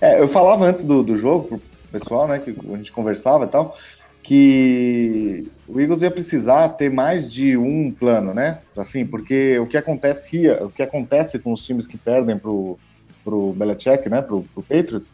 É, 0.00 0.20
eu 0.20 0.26
falava 0.28 0.64
antes 0.64 0.84
do, 0.84 1.02
do 1.02 1.16
jogo 1.16 1.48
pro 1.48 1.62
pessoal, 1.92 2.26
né, 2.28 2.38
que 2.38 2.50
a 2.50 2.76
gente 2.76 2.92
conversava 2.92 3.44
e 3.44 3.48
tal, 3.48 3.74
que 4.22 5.46
o 5.66 5.80
Eagles 5.80 6.02
ia 6.02 6.10
precisar 6.10 6.68
ter 6.70 6.90
mais 6.90 7.32
de 7.32 7.56
um 7.56 7.90
plano, 7.92 8.34
né? 8.34 8.60
Assim, 8.76 9.06
porque 9.06 9.58
o 9.58 9.66
que 9.66 9.76
acontecia, 9.76 10.64
o 10.64 10.70
que 10.70 10.82
acontece 10.82 11.38
com 11.38 11.52
os 11.52 11.64
times 11.64 11.86
que 11.86 11.96
perdem 11.96 12.38
pro, 12.38 12.78
pro 13.24 13.52
Belichick, 13.54 14.08
né, 14.08 14.20
pro, 14.20 14.42
pro 14.52 14.62
Patriots, 14.62 15.12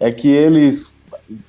é 0.00 0.10
que 0.10 0.28
eles 0.28 0.96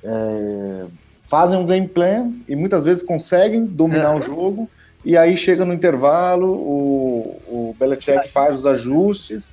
é, 0.04 0.86
fazem 1.28 1.58
um 1.58 1.66
game 1.66 1.86
plan 1.86 2.32
e 2.48 2.56
muitas 2.56 2.84
vezes 2.84 3.02
conseguem 3.02 3.64
dominar 3.64 4.16
o 4.16 4.22
jogo 4.22 4.68
e 5.04 5.16
aí 5.16 5.36
chega 5.36 5.64
no 5.64 5.72
intervalo, 5.72 6.50
o, 6.52 7.40
o 7.46 7.76
Belichick 7.78 8.28
faz 8.28 8.56
os 8.58 8.66
ajustes 8.66 9.52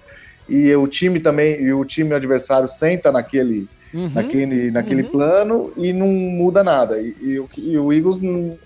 e 0.49 0.73
o 0.76 0.88
time 0.88 1.19
também, 1.19 1.61
e 1.61 1.73
o 1.73 1.84
time 1.85 2.14
adversário 2.14 2.68
senta 2.68 3.11
naquele, 3.11 3.68
naquele, 4.14 4.72
naquele 4.72 5.03
uhum. 5.03 5.10
plano 5.10 5.73
e 5.77 5.91
não 5.93 6.07
muda 6.07 6.64
nada. 6.64 6.99
E, 6.99 7.15
e 7.22 7.39
o- 7.39 7.49
e 7.57 7.77
o 7.77 7.93
Eagles 7.93 8.19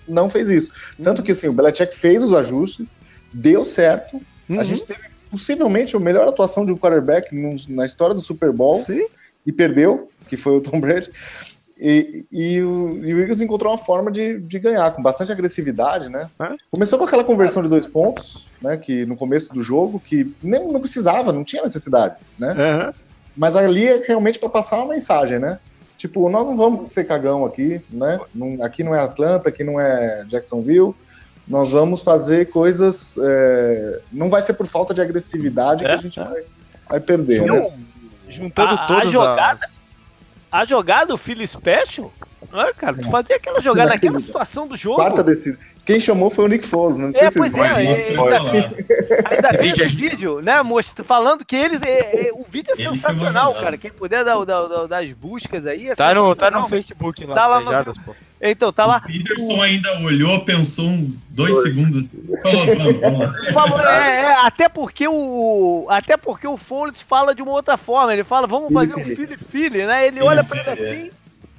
não 0.06 0.28
fez 0.28 0.48
isso. 0.50 0.72
Tanto 1.02 1.22
que 1.22 1.32
assim, 1.32 1.48
o 1.48 1.52
Belichick 1.52 1.94
fez 1.94 2.22
os 2.24 2.34
ajustes, 2.34 2.94
deu 3.32 3.64
certo. 3.64 4.20
Uhum. 4.48 4.60
A 4.60 4.64
gente 4.64 4.84
teve 4.84 5.00
possivelmente 5.30 5.94
a 5.94 6.00
melhor 6.00 6.28
atuação 6.28 6.64
de 6.66 6.72
um 6.72 6.76
quarterback 6.76 7.34
no- 7.34 7.56
na 7.68 7.84
história 7.84 8.14
do 8.14 8.20
Super 8.20 8.52
Bowl 8.52 8.82
Sim. 8.84 9.04
e 9.46 9.52
perdeu, 9.52 10.10
que 10.28 10.36
foi 10.36 10.56
o 10.56 10.60
Tom 10.60 10.80
Brady. 10.80 11.10
E, 11.82 12.26
e 12.30 12.60
o, 12.62 13.02
e 13.04 13.14
o 13.14 13.20
Eagles 13.20 13.40
encontrou 13.40 13.72
uma 13.72 13.78
forma 13.78 14.10
de, 14.10 14.38
de 14.40 14.58
ganhar, 14.58 14.90
com 14.92 15.00
bastante 15.02 15.32
agressividade, 15.32 16.08
né? 16.10 16.28
É. 16.38 16.50
Começou 16.70 16.98
com 16.98 17.06
aquela 17.06 17.24
conversão 17.24 17.62
de 17.62 17.68
dois 17.70 17.86
pontos, 17.86 18.46
né? 18.60 18.76
Que 18.76 19.06
no 19.06 19.16
começo 19.16 19.54
do 19.54 19.62
jogo, 19.62 19.98
que 19.98 20.30
nem, 20.42 20.70
não 20.70 20.78
precisava, 20.80 21.32
não 21.32 21.42
tinha 21.42 21.62
necessidade, 21.62 22.16
né? 22.38 22.50
Aham. 22.52 22.94
Mas 23.36 23.56
ali 23.56 23.86
é 23.86 23.96
realmente 24.06 24.38
para 24.38 24.48
passar 24.50 24.76
uma 24.76 24.88
mensagem, 24.92 25.38
né? 25.38 25.58
Tipo, 25.96 26.28
nós 26.28 26.44
não 26.46 26.56
vamos 26.56 26.92
ser 26.92 27.04
cagão 27.04 27.44
aqui, 27.46 27.80
né? 27.90 28.18
Não- 28.34 28.62
aqui 28.62 28.82
não 28.84 28.94
é 28.94 29.00
Atlanta, 29.00 29.48
aqui 29.48 29.64
não 29.64 29.80
é 29.80 30.24
Jacksonville. 30.26 30.94
Nós 31.48 31.70
vamos 31.70 32.02
fazer 32.02 32.50
coisas. 32.50 33.16
é, 33.22 34.00
Não 34.12 34.28
vai 34.28 34.42
ser 34.42 34.52
por 34.54 34.66
falta 34.66 34.92
de 34.92 35.00
agressividade 35.00 35.84
que 35.84 35.90
É, 35.90 35.94
a 35.94 35.96
gente 35.96 36.20
é. 36.20 36.24
vai, 36.24 36.42
vai 36.88 37.00
perder, 37.00 37.46
Eu- 37.46 37.54
né? 37.54 37.78
Juntando 38.28 38.68
A- 38.74 38.84
a 38.84 38.86
todas 38.86 39.10
jogada- 39.10 39.64
as- 39.64 39.79
A 40.50 40.64
jogada 40.64 41.06
do 41.06 41.16
Philly 41.16 41.46
Special, 41.46 42.12
né, 42.52 42.72
cara? 42.76 42.96
Tu 42.96 43.10
fazia 43.10 43.36
aquela 43.36 43.60
jogada 43.60 43.90
naquela 43.90 44.18
situação 44.20 44.66
do 44.66 44.76
jogo. 44.76 44.96
Quarta 44.96 45.22
descida. 45.22 45.58
Quem 45.90 46.00
chamou 46.00 46.30
foi 46.30 46.44
o 46.44 46.48
Nick 46.48 46.66
Foles, 46.66 46.96
né? 46.98 47.06
Não 47.06 47.12
sei 47.12 47.20
É, 47.22 47.30
se 47.30 47.38
pois 47.38 47.52
vocês 47.52 47.64
é, 47.66 48.12
é, 48.12 48.16
Mostra 48.16 48.38
ainda, 48.40 48.74
ainda 49.30 49.62
vi 49.62 49.68
esse 49.70 49.96
vídeo, 49.96 50.40
né, 50.40 50.62
moço, 50.62 50.94
falando 51.02 51.44
que 51.44 51.56
eles. 51.56 51.82
é, 51.82 52.28
é, 52.28 52.32
o 52.32 52.44
vídeo 52.48 52.72
é 52.76 52.80
Ele 52.80 52.90
sensacional, 52.90 53.54
cara. 53.54 53.76
Quem 53.76 53.90
puder 53.90 54.24
dar, 54.24 54.42
dar- 54.44 54.66
dar- 54.68 54.86
dar 54.86 55.02
as 55.02 55.12
buscas 55.12 55.66
aí. 55.66 55.88
É 55.88 55.94
Tá 55.94 56.14
no, 56.14 56.34
tá 56.36 56.50
no 56.50 56.68
Facebook 56.68 57.24
lá, 57.26 57.34
Tá 57.34 57.46
lá 57.46 57.82
das 57.82 57.96
no- 57.96 58.02
pô. 58.04 58.14
Então, 58.42 58.72
tá 58.72 58.86
O 58.86 58.88
lá. 58.88 59.00
Peterson 59.00 59.60
ainda 59.60 59.98
olhou, 60.00 60.40
pensou 60.44 60.86
uns 60.86 61.18
dois 61.28 61.60
segundos. 61.62 62.08
Falou, 62.42 62.66
vamos, 62.66 63.00
vamos 63.00 63.18
lá. 63.20 63.52
Falou, 63.52 63.80
é, 63.80 64.20
é, 64.22 64.32
até 64.46 64.68
porque 64.68 65.06
o. 65.06 65.86
Até 65.90 66.16
porque 66.16 66.46
o 66.46 66.56
Foles 66.56 67.02
fala 67.02 67.34
de 67.34 67.42
uma 67.42 67.52
outra 67.52 67.76
forma. 67.76 68.12
Ele 68.12 68.24
fala, 68.24 68.46
vamos 68.46 68.72
fazer 68.72 68.94
um 68.94 69.04
filho. 69.04 69.16
filho 69.16 69.38
filho, 69.50 69.86
né? 69.86 70.06
Ele 70.06 70.22
olha 70.22 70.42
pra 70.42 70.58
ele 70.58 70.70
é. 70.70 70.72
assim. 70.72 71.10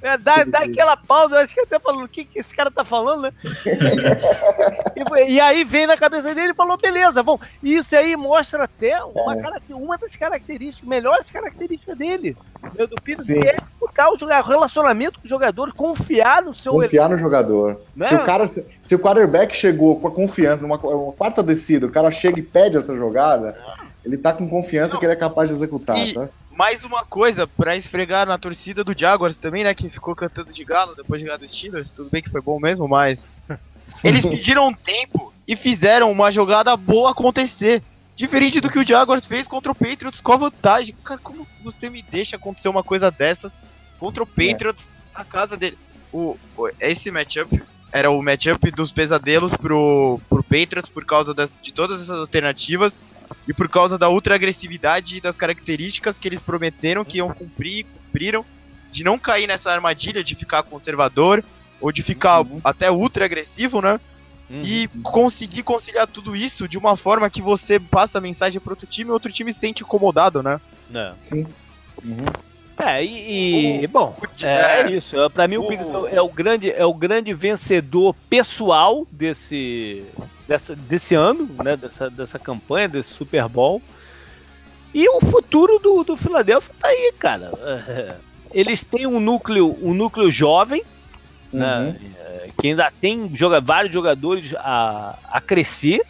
É, 0.02 0.18
dá, 0.18 0.44
dá 0.44 0.58
aquela 0.60 0.96
pausa, 0.96 1.36
eu 1.36 1.40
acho 1.40 1.54
que 1.54 1.60
até 1.60 1.78
falando, 1.78 2.04
o 2.04 2.08
que, 2.08 2.24
que 2.24 2.38
esse 2.40 2.54
cara 2.54 2.70
tá 2.70 2.84
falando, 2.84 3.22
né? 3.22 3.32
e, 5.28 5.32
e 5.34 5.40
aí 5.40 5.64
vem 5.64 5.86
na 5.86 5.96
cabeça 5.96 6.34
dele 6.34 6.52
e 6.52 6.54
falou, 6.54 6.76
beleza, 6.76 7.22
bom. 7.22 7.38
E 7.62 7.74
isso 7.76 7.94
aí 7.96 8.16
mostra 8.16 8.64
até 8.64 9.02
uma, 9.04 9.34
É. 9.36 9.52
uma 9.70 9.96
das 9.98 10.16
características, 10.16 10.88
melhores 10.88 11.30
características 11.30 11.96
dele. 11.96 12.36
né, 12.62 12.86
Do 12.86 12.96
Pires, 13.02 13.26
Sim. 13.26 13.40
que 13.40 13.48
é 13.48 13.56
botar 13.80 14.10
o 14.12 14.18
joga- 14.18 14.40
relacionamento 14.42 15.20
com 15.20 15.26
o 15.26 15.28
jogador, 15.28 15.72
confiar 15.72 16.42
no 16.42 16.54
seu 16.54 16.72
Confiar 16.72 17.08
no 17.08 17.16
jogador. 17.18 17.80
Né? 17.96 18.08
Se, 18.08 18.14
o 18.14 18.24
cara, 18.24 18.48
se, 18.48 18.66
se 18.82 18.94
o 18.94 18.98
quarterback 18.98 19.54
chegou 19.56 19.98
com 20.00 20.08
a 20.08 20.10
confiança, 20.10 20.62
numa 20.62 20.76
uma 20.76 21.12
quarta 21.12 21.42
descida, 21.42 21.86
o 21.86 21.90
cara 21.90 22.10
chega 22.10 22.38
e 22.38 22.42
pede 22.42 22.76
essa 22.76 22.96
jogada, 22.96 23.56
ele 24.04 24.16
tá 24.16 24.32
com 24.32 24.48
confiança 24.48 24.94
Não. 24.94 25.00
que 25.00 25.06
ele 25.06 25.12
é 25.12 25.16
capaz 25.16 25.48
de 25.48 25.54
executar, 25.54 25.96
E- 25.98 26.12
sabe? 26.14 26.30
Mais 26.56 26.84
uma 26.84 27.04
coisa 27.04 27.46
pra 27.46 27.76
esfregar 27.76 28.26
na 28.26 28.36
torcida 28.38 28.84
do 28.84 28.96
Jaguars 28.96 29.36
também, 29.36 29.64
né? 29.64 29.74
Que 29.74 29.88
ficou 29.88 30.14
cantando 30.14 30.52
de 30.52 30.64
galo 30.64 30.94
depois 30.94 31.20
de 31.20 31.26
ganhar 31.26 31.38
dos 31.38 31.50
Steelers. 31.52 31.92
Tudo 31.92 32.10
bem 32.10 32.22
que 32.22 32.30
foi 32.30 32.40
bom 32.42 32.58
mesmo, 32.60 32.86
mas. 32.86 33.24
Eles 34.04 34.24
pediram 34.24 34.68
um 34.68 34.74
tempo 34.74 35.32
e 35.46 35.56
fizeram 35.56 36.10
uma 36.10 36.30
jogada 36.30 36.76
boa 36.76 37.10
acontecer. 37.10 37.82
Diferente 38.14 38.60
do 38.60 38.70
que 38.70 38.78
o 38.78 38.86
Jaguars 38.86 39.26
fez 39.26 39.48
contra 39.48 39.72
o 39.72 39.74
Patriots 39.74 40.20
com 40.20 40.32
a 40.32 40.36
vantagem. 40.36 40.94
Cara, 41.02 41.18
como 41.22 41.46
você 41.64 41.88
me 41.88 42.02
deixa 42.02 42.36
acontecer 42.36 42.68
uma 42.68 42.82
coisa 42.82 43.10
dessas 43.10 43.52
contra 43.98 44.22
o 44.22 44.26
Patriots 44.26 44.88
na 45.16 45.24
casa 45.24 45.56
dele? 45.56 45.78
O, 46.12 46.36
o- 46.56 46.70
esse 46.78 47.10
matchup 47.10 47.62
era 47.90 48.10
o 48.10 48.22
matchup 48.22 48.70
dos 48.70 48.92
pesadelos 48.92 49.50
pro, 49.56 50.20
pro 50.28 50.42
Patriots 50.42 50.90
por 50.90 51.04
causa 51.06 51.32
das- 51.32 51.52
de 51.62 51.72
todas 51.72 52.02
essas 52.02 52.18
alternativas 52.20 52.92
e 53.48 53.52
por 53.54 53.68
causa 53.68 53.98
da 53.98 54.08
ultra 54.08 54.34
agressividade 54.34 55.16
e 55.16 55.20
das 55.20 55.36
características 55.36 56.18
que 56.18 56.28
eles 56.28 56.40
prometeram 56.40 57.04
que 57.04 57.18
iam 57.18 57.28
cumprir 57.32 57.80
e 57.80 57.84
cumpriram, 57.84 58.44
de 58.90 59.02
não 59.02 59.18
cair 59.18 59.46
nessa 59.46 59.70
armadilha 59.70 60.22
de 60.22 60.34
ficar 60.34 60.62
conservador 60.62 61.42
ou 61.80 61.90
de 61.90 62.02
ficar 62.02 62.40
Uhum. 62.42 62.60
até 62.62 62.90
ultra 62.90 63.24
agressivo, 63.24 63.80
né? 63.80 63.98
E 64.62 64.88
conseguir 65.02 65.62
conciliar 65.62 66.06
tudo 66.06 66.36
isso 66.36 66.68
de 66.68 66.76
uma 66.76 66.94
forma 66.96 67.30
que 67.30 67.40
você 67.40 67.80
passa 67.80 68.18
a 68.18 68.20
mensagem 68.20 68.60
pro 68.60 68.72
outro 68.72 68.86
time 68.86 69.08
e 69.08 69.10
o 69.10 69.14
outro 69.14 69.32
time 69.32 69.52
se 69.54 69.60
sente 69.60 69.82
incomodado, 69.82 70.42
né? 70.42 70.60
Não. 70.90 71.16
Sim. 71.22 71.46
Uhum. 72.04 72.26
É, 72.84 73.04
e, 73.04 73.82
e, 73.84 73.86
bom, 73.86 74.16
o- 74.20 74.46
é, 74.46 74.82
é, 74.82 74.90
isso. 74.90 75.18
É, 75.20 75.28
Pra 75.28 75.46
mim, 75.46 75.56
o 75.56 75.64
o- 75.64 75.68
Pickens 75.68 75.88
é 76.12 76.20
o 76.20 76.28
grande, 76.28 76.70
é 76.70 76.84
o 76.84 76.94
grande 76.94 77.32
vencedor 77.32 78.14
pessoal 78.28 79.06
desse, 79.10 80.04
dessa, 80.48 80.74
desse 80.74 81.14
ano, 81.14 81.48
né? 81.62 81.76
Dessa, 81.76 82.10
dessa 82.10 82.38
campanha, 82.38 82.88
desse 82.88 83.10
Super 83.14 83.48
Bowl. 83.48 83.80
E 84.94 85.08
o 85.08 85.20
futuro 85.20 85.78
do, 85.78 86.04
do 86.04 86.16
Philadelphia 86.16 86.74
tá 86.78 86.88
aí, 86.88 87.12
cara. 87.18 87.52
É, 87.88 88.16
Eles 88.52 88.84
têm 88.84 89.06
um 89.06 89.18
núcleo, 89.18 89.78
um 89.82 89.94
núcleo 89.94 90.30
jovem, 90.30 90.82
né? 91.50 91.96
É, 92.18 92.50
que 92.60 92.68
ainda 92.68 92.92
tem 93.00 93.30
joga, 93.34 93.60
vários 93.60 93.92
jogadores 93.94 94.54
a, 94.56 95.16
a 95.30 95.40
crescer. 95.40 96.02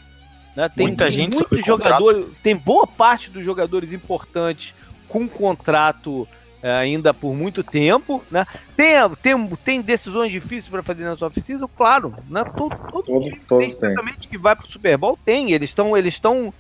Né? 0.57 0.69
Tem 0.69 0.89
Muita 0.89 1.11
gente 1.11 1.35
muitos 1.35 1.65
jogadores, 1.65 2.27
tem 2.43 2.57
boa 2.57 2.86
parte 2.86 3.31
dos 3.31 3.44
jogadores 3.44 3.93
importantes 3.93 4.74
com 5.09 5.28
contrato 5.28 6.27
é, 6.27 6.41
ainda 6.62 7.12
por 7.12 7.34
muito 7.34 7.62
tempo, 7.64 8.22
né? 8.30 8.47
Tem, 8.76 8.97
tem, 9.20 9.48
tem 9.64 9.80
decisões 9.80 10.30
difíceis 10.30 10.68
para 10.68 10.82
fazer 10.82 11.05
na 11.05 11.16
sua 11.16 11.28
off-season? 11.28 11.68
Claro, 11.76 12.14
né? 12.28 12.44
Todo, 12.56 12.76
todo 12.90 13.02
Todos- 13.05 13.28
time 13.28 13.40
todos 13.48 13.74
tem, 13.78 14.14
que 14.30 14.39
vai 14.39 14.55
pro 14.55 14.66
Super 14.66 14.97
Bowl 14.97 15.18
tem, 15.24 15.52
eles 15.52 15.70
estão 15.70 15.97
eles 15.97 16.14
estão 16.14 16.52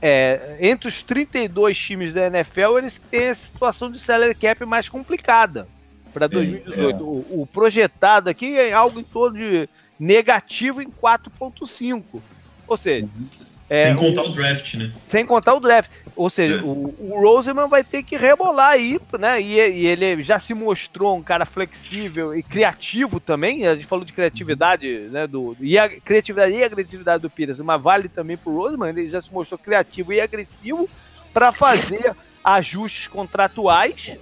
é, 0.00 0.56
entre 0.60 0.88
os 0.88 1.02
32 1.02 1.78
times 1.78 2.12
da 2.12 2.26
NFL, 2.26 2.78
eles 2.78 3.00
têm 3.10 3.28
a 3.28 3.34
situação 3.34 3.90
de 3.90 3.98
salary 3.98 4.34
cap 4.34 4.64
mais 4.64 4.88
complicada 4.88 5.66
para 6.12 6.26
2018. 6.26 7.04
O, 7.04 7.42
o 7.42 7.46
projetado 7.46 8.30
aqui 8.30 8.58
é 8.58 8.72
algo 8.72 8.98
em 8.98 9.04
torno 9.04 9.38
de 9.38 9.68
negativo 9.98 10.82
em 10.82 10.88
4.5. 10.90 12.20
Ou 12.66 12.76
seja, 12.76 13.08
é, 13.68 13.86
Sem 13.88 13.96
contar 13.96 14.22
o 14.22 14.28
draft, 14.30 14.74
né? 14.74 14.92
sem 15.08 15.26
contar 15.26 15.54
o 15.54 15.60
draft. 15.60 15.90
Ou 16.14 16.30
seja, 16.30 16.56
É. 16.56 16.62
o, 16.62 16.94
o 16.98 17.20
Roseman 17.20 17.68
vai 17.68 17.84
ter 17.84 18.02
que 18.02 18.16
rebolar 18.16 18.70
aí, 18.70 18.98
né? 19.18 19.40
E, 19.40 19.54
e 19.54 19.86
ele 19.86 20.22
já 20.22 20.38
se 20.38 20.54
mostrou 20.54 21.16
um 21.16 21.22
cara 21.22 21.44
flexível 21.44 22.34
e 22.34 22.42
criativo 22.42 23.20
também. 23.20 23.66
A 23.66 23.74
gente 23.74 23.86
falou 23.86 24.04
de 24.04 24.12
criatividade, 24.12 25.08
né? 25.10 25.26
Do, 25.26 25.56
e 25.60 25.78
a 25.78 25.88
criatividade 25.88 26.54
e 26.54 26.64
agressividade 26.64 27.22
do 27.22 27.28
Pires, 27.30 27.58
mas 27.58 27.82
vale 27.82 28.08
também 28.08 28.36
pro 28.36 28.54
Roseman. 28.54 28.88
Ele 28.88 29.08
já 29.10 29.20
se 29.20 29.32
mostrou 29.32 29.58
criativo 29.58 30.12
e 30.12 30.20
agressivo 30.20 30.88
para 31.34 31.52
fazer 31.52 32.14
ajustes 32.42 33.08
contratuais. 33.08 34.16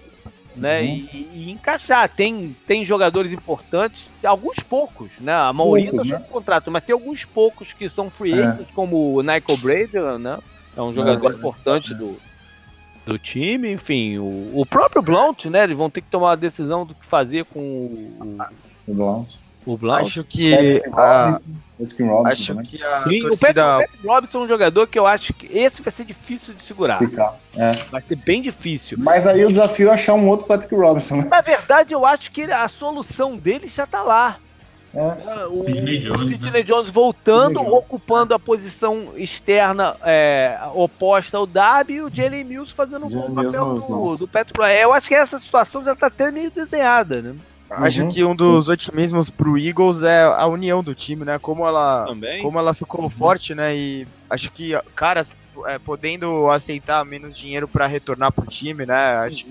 Né, 0.56 0.82
Uhum. 0.82 1.08
e, 1.12 1.28
e 1.34 1.50
encaixar. 1.50 2.08
Tem, 2.08 2.56
tem 2.66 2.84
jogadores 2.84 3.32
importantes, 3.32 4.08
alguns 4.24 4.60
poucos, 4.60 5.18
né? 5.18 5.32
A 5.34 5.52
maioria 5.52 5.90
Poucos, 5.90 6.08
tá 6.08 6.14
né? 6.14 6.20
sob 6.20 6.32
contrato, 6.32 6.70
mas 6.70 6.84
tem 6.84 6.92
alguns 6.92 7.24
poucos 7.24 7.72
que 7.72 7.88
são 7.88 8.08
free 8.08 8.38
É. 8.40 8.44
agents, 8.44 8.70
como 8.72 9.14
o 9.14 9.16
Michael 9.18 9.58
Brady, 9.60 9.98
né? 10.20 10.38
É 10.76 10.80
um 10.80 10.94
jogador 10.94 11.32
É. 11.32 11.34
importante 11.34 11.92
do, 11.94 12.16
do 13.04 13.18
time, 13.18 13.72
enfim, 13.72 14.18
o, 14.18 14.60
o 14.60 14.64
próprio 14.64 15.02
Blount, 15.02 15.46
né? 15.46 15.64
Eles 15.64 15.76
vão 15.76 15.90
ter 15.90 16.02
que 16.02 16.10
tomar 16.10 16.28
uma 16.30 16.36
decisão 16.36 16.86
do 16.86 16.94
que 16.94 17.04
fazer 17.04 17.44
com 17.46 17.60
o, 17.60 18.38
O 18.86 18.94
Blount. 18.94 19.34
O, 19.66 19.72
o 19.72 19.76
Blount. 19.76 20.02
Acho 20.02 20.24
que 20.24 20.82
a, 20.92 21.40
Edkin 21.78 22.04
Robinson 22.04 22.28
acho 22.28 22.46
também. 22.46 22.64
que 22.66 22.82
a 22.82 22.98
Sim, 22.98 23.02
o 23.02 23.04
Patrick, 23.04 23.38
torcida 23.38 23.76
o 23.76 23.80
Patrick 23.80 24.06
Robinson 24.06 24.38
é 24.38 24.44
um 24.44 24.48
jogador 24.48 24.86
que 24.86 24.98
eu 24.98 25.06
acho 25.06 25.34
que 25.34 25.46
esse 25.56 25.82
vai 25.82 25.92
ser 25.92 26.04
difícil 26.04 26.54
de 26.54 26.62
segurar. 26.62 26.98
Ficar. 26.98 27.36
É. 27.56 27.72
Vai 27.90 28.00
ser 28.02 28.16
bem 28.16 28.40
difícil. 28.40 28.96
Mas 29.00 29.26
aí 29.26 29.44
o 29.44 29.48
desafio 29.48 29.88
é 29.88 29.92
achar 29.92 30.14
um 30.14 30.28
outro 30.28 30.46
Patrick 30.46 30.74
Robinson, 30.74 31.16
né? 31.16 31.28
Na 31.28 31.40
verdade, 31.40 31.92
eu 31.92 32.06
acho 32.06 32.30
que 32.30 32.42
a 32.42 32.68
solução 32.68 33.36
dele 33.36 33.66
já 33.66 33.86
tá 33.86 34.02
lá. 34.02 34.38
É. 34.94 35.46
O 35.50 35.60
Sidney 35.60 35.98
Jones, 35.98 36.20
o 36.20 36.24
Sidney 36.26 36.52
né? 36.52 36.62
Jones 36.62 36.88
voltando, 36.88 37.58
Sidney 37.58 37.64
Jones. 37.64 37.84
ocupando 37.84 38.32
a 38.32 38.38
posição 38.38 39.08
externa 39.16 39.96
é, 40.04 40.56
oposta 40.72 41.36
ao 41.36 41.46
Darby 41.46 41.94
e 41.94 42.02
o 42.02 42.14
Jalen 42.14 42.44
Mills 42.44 42.72
fazendo 42.72 43.06
um 43.06 43.08
bom 43.08 43.28
Mills 43.28 43.56
papel 43.56 43.80
do, 43.80 44.16
do 44.18 44.28
Patrick 44.28 44.56
Roy. 44.56 44.70
Eu 44.70 44.92
acho 44.92 45.08
que 45.08 45.14
essa 45.16 45.36
situação 45.40 45.84
já 45.84 45.96
tá 45.96 46.06
até 46.06 46.30
meio 46.30 46.48
desenhada, 46.48 47.20
né? 47.20 47.34
Acho 47.70 48.02
Uhum. 48.02 48.08
que 48.08 48.24
um 48.24 48.36
dos 48.36 48.68
otimismos 48.68 49.30
pro 49.30 49.58
Eagles 49.58 50.02
é 50.02 50.22
a 50.22 50.46
união 50.46 50.82
do 50.82 50.94
time, 50.94 51.24
né? 51.24 51.38
Como 51.38 51.66
ela, 51.66 52.04
Também. 52.06 52.42
como 52.42 52.58
ela 52.58 52.74
ficou 52.74 53.08
forte, 53.10 53.54
né? 53.54 53.74
E 53.74 54.06
acho 54.30 54.50
que 54.50 54.72
caras 54.94 55.34
é, 55.66 55.78
podendo 55.78 56.50
aceitar 56.50 57.04
menos 57.04 57.36
dinheiro 57.36 57.66
pra 57.66 57.86
retornar 57.86 58.32
pro 58.32 58.46
time, 58.46 58.84
né? 58.86 59.16
Acho, 59.16 59.46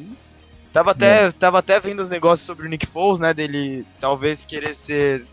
tava 0.72 0.91
até 0.91 1.31
tava 1.31 1.60
até 1.60 1.80
vendo 1.80 2.02
os 2.02 2.10
negócios 2.10 2.45
sobre 2.45 2.65
o 2.65 2.69
Nick 2.69 2.85
Foles, 2.85 3.19
né? 3.19 3.34
Dele 3.34 3.85
talvez 3.99 4.45
querer 4.45 4.76
ser 4.76 5.26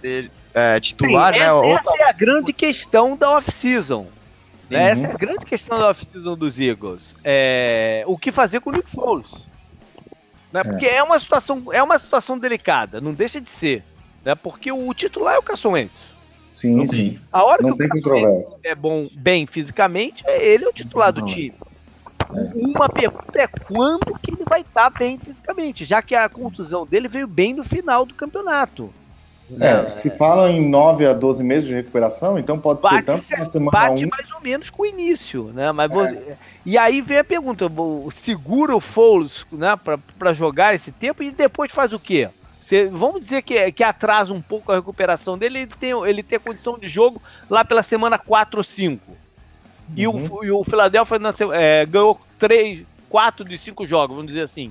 ser 0.00 0.30
é, 0.54 0.74
Sim, 0.76 0.80
titular, 0.80 1.32
né? 1.32 1.38
essa, 1.38 1.54
Ou 1.54 1.64
essa 1.64 1.90
é 1.98 2.08
a 2.08 2.12
grande 2.12 2.52
questão 2.52 3.16
da 3.16 3.30
off-season. 3.30 4.06
Né? 4.70 4.78
Uhum. 4.80 4.86
Essa 4.88 5.06
é 5.06 5.10
a 5.10 5.16
grande 5.16 5.46
questão 5.46 5.78
da 5.78 5.88
off-season 5.90 6.36
dos 6.36 6.60
Eagles. 6.60 7.16
É, 7.24 8.04
o 8.06 8.16
que 8.18 8.30
fazer 8.30 8.60
com 8.60 8.70
o 8.70 8.72
Nick 8.72 8.90
Foles? 8.90 9.26
Né? 10.52 10.62
Porque 10.62 10.86
é. 10.86 11.02
uma 11.02 11.18
situação, 11.18 11.64
é 11.72 11.82
uma 11.82 11.98
situação 11.98 12.38
delicada, 12.38 13.00
não 13.00 13.12
deixa 13.12 13.40
de 13.40 13.50
ser. 13.50 13.84
Né? 14.24 14.34
Porque 14.34 14.72
o 14.72 14.92
titular 14.94 15.34
é 15.34 15.38
o 15.38 15.42
Carson 15.42 15.70
Wentz. 15.70 16.18
Sim, 16.50 16.84
sim. 16.84 17.20
A 17.30 17.44
hora 17.44 17.62
Não 17.62 17.76
que 17.76 17.78
tem 17.78 17.86
o 17.86 18.02
Carson 18.02 18.60
é 18.64 18.74
bom, 18.74 19.08
bem 19.14 19.46
fisicamente, 19.46 20.24
é 20.26 20.44
ele 20.44 20.64
é 20.64 20.68
o 20.68 20.72
titular 20.72 21.12
do 21.12 21.24
time. 21.24 21.54
Uma 22.54 22.88
pergunta 22.88 23.40
é 23.40 23.46
quando 23.46 24.18
que 24.18 24.32
ele 24.32 24.44
vai 24.44 24.60
estar 24.60 24.90
bem 24.90 25.18
fisicamente, 25.18 25.84
já 25.84 26.02
que 26.02 26.14
a 26.14 26.28
contusão 26.28 26.86
dele 26.86 27.08
veio 27.08 27.26
bem 27.26 27.54
no 27.54 27.64
final 27.64 28.04
do 28.04 28.14
campeonato. 28.14 28.92
É, 29.60 29.88
se 29.88 30.10
fala 30.10 30.50
em 30.50 30.68
9 30.68 31.06
a 31.06 31.12
12 31.14 31.42
meses 31.42 31.66
de 31.68 31.74
recuperação, 31.74 32.38
então 32.38 32.58
pode 32.58 32.82
ser 32.82 32.88
Bate, 32.90 33.06
tanto 33.06 33.24
cer- 33.24 33.38
na 33.38 33.44
semana 33.46 33.70
bate 33.70 34.04
1. 34.04 34.08
mais 34.10 34.30
ou 34.32 34.40
menos 34.42 34.68
com 34.68 34.82
o 34.82 34.86
início, 34.86 35.44
né? 35.54 35.72
Mas 35.72 35.90
você- 35.90 36.36
E 36.66 36.76
aí 36.76 37.00
vem 37.00 37.18
a 37.18 37.24
pergunta: 37.24 37.64
segura 38.10 38.76
o 38.76 38.80
Foles 38.80 39.46
né, 39.50 39.74
para 40.18 40.32
jogar 40.34 40.74
esse 40.74 40.92
tempo 40.92 41.22
e 41.22 41.30
depois 41.30 41.72
faz 41.72 41.92
o 41.94 41.98
quê? 41.98 42.28
Você- 42.60 42.86
vamos 42.88 43.20
dizer 43.22 43.42
que, 43.42 43.72
que 43.72 43.82
atrasa 43.82 44.34
um 44.34 44.42
pouco 44.42 44.70
a 44.70 44.74
recuperação 44.76 45.38
dele, 45.38 45.60
ele 45.60 45.66
tem, 45.68 45.92
ele 46.06 46.22
tem 46.22 46.38
condição 46.38 46.78
de 46.78 46.86
jogo 46.86 47.22
lá 47.48 47.64
pela 47.64 47.82
semana 47.82 48.18
4 48.18 48.58
ou 48.58 48.64
5. 48.64 49.16
E, 49.96 50.06
Uhum. 50.06 50.28
o, 50.30 50.44
e 50.44 50.50
o 50.50 50.62
Philadelphia 50.64 51.18
na 51.18 51.32
se- 51.32 51.48
é, 51.52 51.86
ganhou 51.86 52.20
3, 52.38 52.84
4 53.08 53.42
de 53.46 53.56
5 53.56 53.86
jogos, 53.86 54.14
vamos 54.14 54.30
dizer 54.30 54.42
assim. 54.42 54.70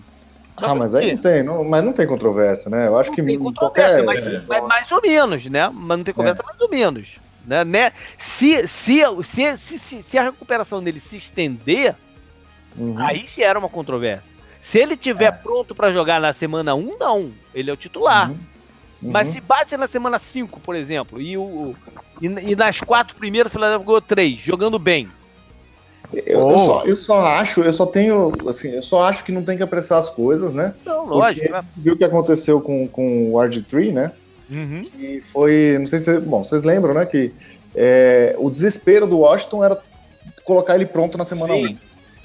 Ah, 0.57 0.73
mas 0.75 0.95
aí 0.95 1.11
não 1.13 1.21
tem, 1.21 1.43
não, 1.43 1.63
mas 1.63 1.83
não 1.83 1.93
tem 1.93 2.07
controvérsia, 2.07 2.69
né? 2.69 2.87
Eu 2.87 2.97
acho 2.97 3.09
Não 3.11 3.15
que 3.15 3.21
tem 3.23 3.35
em 3.35 3.39
controvérsia, 3.39 4.03
qualquer. 4.03 4.23
mas, 4.25 4.25
é, 4.27 4.43
mas 4.47 4.63
mais 4.67 4.91
ou 4.91 5.01
menos, 5.01 5.45
né? 5.45 5.69
Mas 5.73 5.97
não 5.97 6.03
tem 6.03 6.13
conversa 6.13 6.43
mais 6.43 6.59
ou 6.59 6.69
menos. 6.69 7.19
Né? 7.45 7.63
Né? 7.63 7.91
Se, 8.17 8.67
se, 8.67 9.01
se, 9.23 9.57
se, 9.79 10.03
se- 10.03 10.17
a 10.17 10.23
recuperação 10.23 10.81
dele 10.83 10.99
se 10.99 11.15
estender, 11.17 11.95
Uhum. 12.75 12.95
aí 12.99 13.25
gera 13.25 13.57
uma 13.57 13.69
controvérsia. 13.69 14.31
Se 14.61 14.77
ele 14.79 14.97
tiver 14.97 15.31
pronto 15.41 15.73
pra 15.73 15.91
jogar 15.91 16.19
na 16.19 16.33
semana 16.33 16.75
1, 16.75 16.97
não. 16.99 17.31
Ele 17.53 17.69
é 17.69 17.73
o 17.73 17.77
titular. 17.77 18.29
Uhum. 18.31 18.37
Mas 19.01 19.27
Uhum. 19.27 19.33
se 19.35 19.41
bate 19.41 19.77
na 19.77 19.87
semana 19.87 20.17
5, 20.19 20.59
por 20.59 20.75
exemplo, 20.75 21.21
e, 21.21 21.37
o, 21.37 21.75
e, 22.19 22.25
e 22.25 22.55
nas 22.55 22.81
quatro 22.81 23.15
primeiras, 23.15 23.51
o 23.51 23.53
Philadelphia 23.53 23.85
ganhou 23.85 24.01
3, 24.01 24.39
jogando 24.39 24.77
bem. 24.79 25.07
Eu, 26.13 26.49
eu 26.49 26.57
só, 26.57 26.83
eu 26.85 26.97
só 26.97 27.25
acho, 27.25 27.61
eu 27.61 27.73
só 27.73 27.85
tenho, 27.85 28.31
assim, 28.47 28.69
eu 28.69 28.81
só 28.81 29.03
acho 29.03 29.23
que 29.23 29.31
não 29.31 29.43
tem 29.43 29.57
que 29.57 29.63
apressar 29.63 29.97
as 29.97 30.09
coisas, 30.09 30.53
né? 30.53 30.73
Não, 30.85 31.05
lógico. 31.05 31.51
Né? 31.51 31.61
viu 31.75 31.93
o 31.93 31.97
que 31.97 32.03
aconteceu 32.03 32.61
com, 32.61 32.87
com 32.87 33.33
o 33.33 33.35
RG3, 33.35 33.91
né? 33.91 34.11
Uhum. 34.49 34.85
E 34.97 35.21
foi, 35.33 35.75
não 35.79 35.85
sei 35.85 35.99
se, 35.99 36.19
bom, 36.19 36.43
vocês 36.43 36.63
lembram, 36.63 36.93
né? 36.93 37.05
Que 37.05 37.33
é, 37.75 38.35
o 38.39 38.49
desespero 38.49 39.05
do 39.05 39.19
Washington 39.19 39.63
era 39.63 39.77
colocar 40.43 40.75
ele 40.75 40.85
pronto 40.85 41.17
na 41.17 41.25
semana 41.25 41.53
1. 41.53 41.65
Sim. 41.65 41.77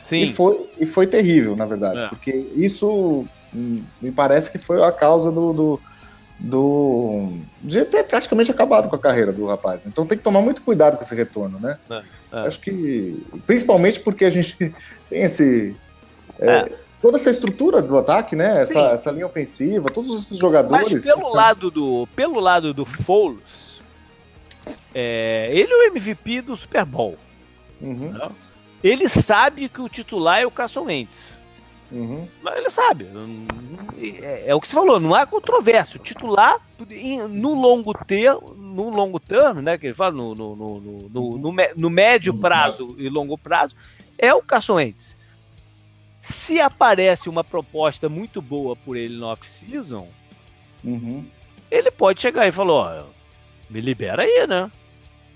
Sim. 0.06 0.22
E 0.22 0.32
foi, 0.32 0.70
e 0.78 0.86
foi 0.86 1.06
terrível, 1.06 1.56
na 1.56 1.64
verdade, 1.64 1.98
É. 1.98 2.08
porque 2.08 2.30
isso 2.54 3.24
hum, 3.54 3.82
me 4.00 4.12
parece 4.12 4.50
que 4.50 4.58
foi 4.58 4.82
a 4.82 4.92
causa 4.92 5.32
do, 5.32 5.52
do, 5.52 5.80
do- 6.42 7.38
de 7.62 7.84
ter 7.84 8.02
praticamente 8.02 8.50
acabado 8.50 8.88
com 8.88 8.96
a 8.96 8.98
carreira 8.98 9.32
do 9.32 9.46
rapaz. 9.46 9.86
Então 9.86 10.04
tem 10.04 10.18
que 10.18 10.24
tomar 10.24 10.40
muito 10.42 10.60
cuidado 10.62 10.96
com 10.96 11.02
esse 11.04 11.14
retorno, 11.14 11.60
né? 11.60 11.78
É, 11.88 12.02
é. 12.32 12.38
Acho 12.46 12.58
que, 12.58 13.24
principalmente 13.46 14.00
porque 14.00 14.24
a 14.24 14.30
gente 14.30 14.56
tem 15.08 15.22
esse 15.22 15.76
é, 16.40 16.72
toda 17.00 17.16
essa 17.16 17.30
estrutura 17.30 17.80
do 17.80 17.96
ataque, 17.96 18.34
né? 18.34 18.62
Essa, 18.62 18.72
Sim. 18.72 18.92
essa 18.92 19.10
linha 19.12 19.26
ofensiva, 19.26 19.88
todos 19.88 20.24
esses 20.24 20.38
jogadores. 20.38 20.92
Mas 20.92 21.04
pelo 21.04 21.32
lado 21.32 21.70
do, 21.70 22.08
pelo 22.16 22.40
lado 22.40 22.74
do 22.74 22.84
Foles, 22.84 23.80
é, 24.92 25.48
ele 25.52 25.72
é 25.72 25.76
o 25.76 25.82
MVP 25.92 26.42
do 26.42 26.56
Super 26.56 26.84
Bowl. 26.84 27.16
Uhum? 27.80 28.30
Ele 28.82 29.08
sabe 29.08 29.68
que 29.68 29.80
o 29.80 29.88
titular 29.88 30.40
é 30.40 30.46
o 30.46 30.50
Carson 30.50 30.84
Wentz. 30.84 31.32
Uhum. 31.92 32.28
Mas 32.42 32.56
ele 32.56 32.70
sabe. 32.70 33.06
É, 34.22 34.44
é 34.48 34.54
o 34.54 34.60
que 34.60 34.68
você 34.68 34.74
falou, 34.74 34.98
não 34.98 35.14
há 35.14 35.26
controvérsia. 35.26 36.00
O 36.00 36.02
titular, 36.02 36.60
no 37.30 37.54
longo 37.54 37.92
termo, 37.92 38.54
no 38.54 38.90
longo 38.90 39.20
termo, 39.20 39.60
né? 39.62 39.76
Que 39.78 39.86
ele 39.88 39.94
fala, 39.94 40.12
no, 40.12 40.34
no, 40.34 40.56
no, 40.56 40.80
no, 40.80 41.08
no, 41.08 41.38
no 41.38 41.52
mé- 41.52 41.72
no 41.76 41.88
médio 41.90 42.32
prazo 42.34 42.94
e 42.98 43.08
longo 43.08 43.36
prazo, 43.38 43.74
é 44.18 44.32
o 44.34 44.42
Carson 44.42 44.74
Wentz. 44.74 45.14
Se 46.20 46.60
aparece 46.60 47.28
uma 47.28 47.42
proposta 47.44 48.08
muito 48.08 48.40
boa 48.40 48.76
por 48.76 48.96
ele 48.96 49.16
no 49.16 49.26
off-season, 49.26 50.08
Uhum. 50.84 51.24
ele 51.70 51.90
pode 51.90 52.20
chegar 52.20 52.46
e 52.46 52.52
falar, 52.52 52.72
ó, 52.72 53.04
me 53.70 53.80
libera 53.80 54.22
aí, 54.22 54.46
né? 54.48 54.70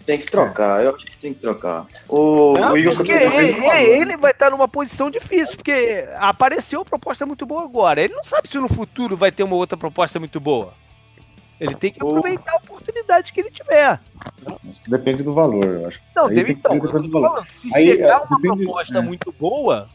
Tem 0.06 0.18
que 0.18 0.26
trocar, 0.30 0.84
eu 0.84 0.94
acho 0.94 1.04
que 1.04 1.18
tem 1.18 1.34
que 1.34 1.40
trocar. 1.40 1.84
O, 2.08 2.52
Não, 2.52 2.72
o 2.72 2.76
Eagles 2.78 2.96
porque 2.96 3.10
ele- 3.10 3.36
ele, 3.36 3.66
ele 4.02 4.16
vai 4.16 4.30
estar 4.30 4.50
numa 4.50 4.68
posição 4.68 5.10
difícil, 5.10 5.56
porque 5.56 6.06
apareceu 6.16 6.78
uma 6.78 6.84
proposta 6.84 7.26
muito 7.26 7.44
boa 7.44 7.64
agora. 7.64 8.00
Ele 8.00 8.14
não 8.14 8.22
sabe 8.22 8.48
se 8.48 8.56
no 8.56 8.68
futuro 8.68 9.16
vai 9.16 9.32
ter 9.32 9.42
uma 9.42 9.56
outra 9.56 9.76
proposta 9.76 10.20
muito 10.20 10.38
boa. 10.38 10.72
Ele 11.60 11.74
tem 11.74 11.90
que 11.90 12.04
O- 12.04 12.10
aproveitar 12.10 12.52
a 12.52 12.56
oportunidade 12.56 13.32
que 13.32 13.40
ele 13.40 13.50
tiver. 13.50 13.98
Acho 14.70 14.82
que 14.84 14.90
depende 14.90 15.24
do 15.24 15.32
valor, 15.34 15.64
eu 15.64 15.88
acho. 15.88 16.00
Não, 16.14 16.28
deve, 16.28 16.52
então, 16.52 16.72
depende 16.78 16.92
tô 16.92 17.00
do 17.02 17.10
valor. 17.10 17.28
falando, 17.30 17.46
se 17.50 17.74
Aí, 17.74 17.86
chegar 17.86 18.08
é, 18.08 18.16
uma 18.16 18.36
depende- 18.36 18.64
proposta 18.64 18.98
é. 18.98 19.00
muito 19.00 19.32
boa, 19.32 19.88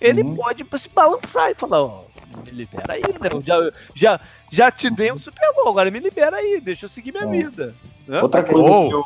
ele 0.00 0.22
Uhum. 0.22 0.34
pode 0.36 0.66
se 0.78 0.88
balançar 0.90 1.50
e 1.50 1.54
falar, 1.54 1.82
ó, 1.82 2.02
me 2.44 2.50
libera 2.50 2.94
aí, 2.94 3.02
né? 3.20 3.28
Eu 3.30 3.42
já, 3.42 3.72
já, 3.94 4.20
já 4.50 4.70
te 4.70 4.90
dei 4.90 5.12
um 5.12 5.18
Super 5.18 5.52
Bowl, 5.54 5.68
agora 5.68 5.90
me 5.90 5.98
libera 6.00 6.36
aí, 6.36 6.60
deixa 6.60 6.86
eu 6.86 6.90
seguir 6.90 7.12
minha 7.12 7.24
É. 7.24 7.30
vida. 7.30 7.74
né? 8.06 8.20
Outra 8.20 8.42
coisa, 8.42 8.68
Ou- 8.70 8.88
que 8.88 8.94
eu, 8.94 9.04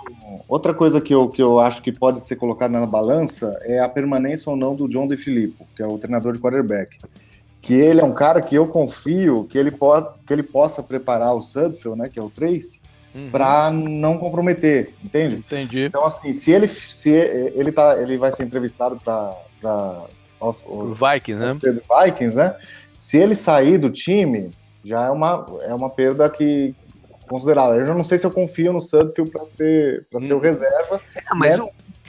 outra 0.49 0.75
coisa 0.75 1.01
que, 1.01 1.15
eu, 1.15 1.29
que 1.29 1.43
eu 1.43 1.61
acho 1.61 1.81
que 1.83 1.93
pode 1.93 2.27
ser 2.27 2.37
colocada 2.37 2.79
na 2.79 2.87
balança 2.87 3.57
é 3.63 3.79
a 3.79 3.89
permanência 3.89 4.51
ou 4.51 4.57
não 4.57 4.75
do 4.75 4.89
John 4.89 5.07
DeFilippo, 5.07 5.67
que 5.77 5.83
é 5.83 5.87
o 5.87 5.99
treinador 5.99 6.33
de 6.33 6.39
quarterback. 6.41 6.99
que 7.61 7.75
ele 7.75 8.01
é 8.01 8.05
um 8.05 8.15
cara 8.15 8.41
que 8.41 8.55
eu 8.55 8.69
confio 8.69 9.45
que 9.45 9.59
ele, 9.59 9.71
po 9.73 10.01
que 10.27 10.33
ele 10.33 10.45
possa 10.45 10.83
preparar 10.83 11.35
o 11.35 11.41
Sudfield, 11.41 11.99
né, 11.99 12.09
que 12.09 12.19
é 12.19 12.23
o 12.23 12.31
3, 12.31 12.81
Uhum. 13.15 13.31
para 13.31 13.71
não 13.71 14.19
comprometer, 14.19 14.95
entende? 15.03 15.37
Entendi. 15.37 15.85
Então, 15.85 16.05
assim, 16.05 16.33
se 16.33 16.53
ele, 16.53 16.69
se 16.69 17.11
ele, 17.11 17.73
tá, 17.73 18.01
ele 18.01 18.17
vai 18.19 18.31
ser 18.31 18.45
entrevistado 18.45 19.01
para 19.05 19.35
O 20.41 20.95
Vikings, 20.95 21.63
né? 21.67 21.73
Vikings, 22.05 22.37
né? 22.37 22.55
Se 22.99 23.17
ele 23.17 23.37
sair 23.37 23.79
do 23.79 23.91
time, 23.91 24.51
já 24.83 25.05
é 25.07 25.11
uma, 25.11 25.47
é 25.63 25.73
uma 25.73 25.89
perda 25.89 26.29
que 26.29 26.75
considerável. 27.29 27.79
Eu 27.79 27.87
já 27.87 27.95
não 27.95 28.03
sei 28.03 28.19
se 28.19 28.27
eu 28.27 28.31
confio 28.33 28.73
no 28.73 28.81
Sudfield 28.81 29.31
para 29.31 29.45
ser, 29.47 30.05
pra 30.11 30.21
ser 30.21 30.33
o 30.35 30.39
Hum. 30.39 30.41
reserva 30.41 31.01
É, 31.15 31.35
mas 31.37 31.57
nessa 31.57 31.63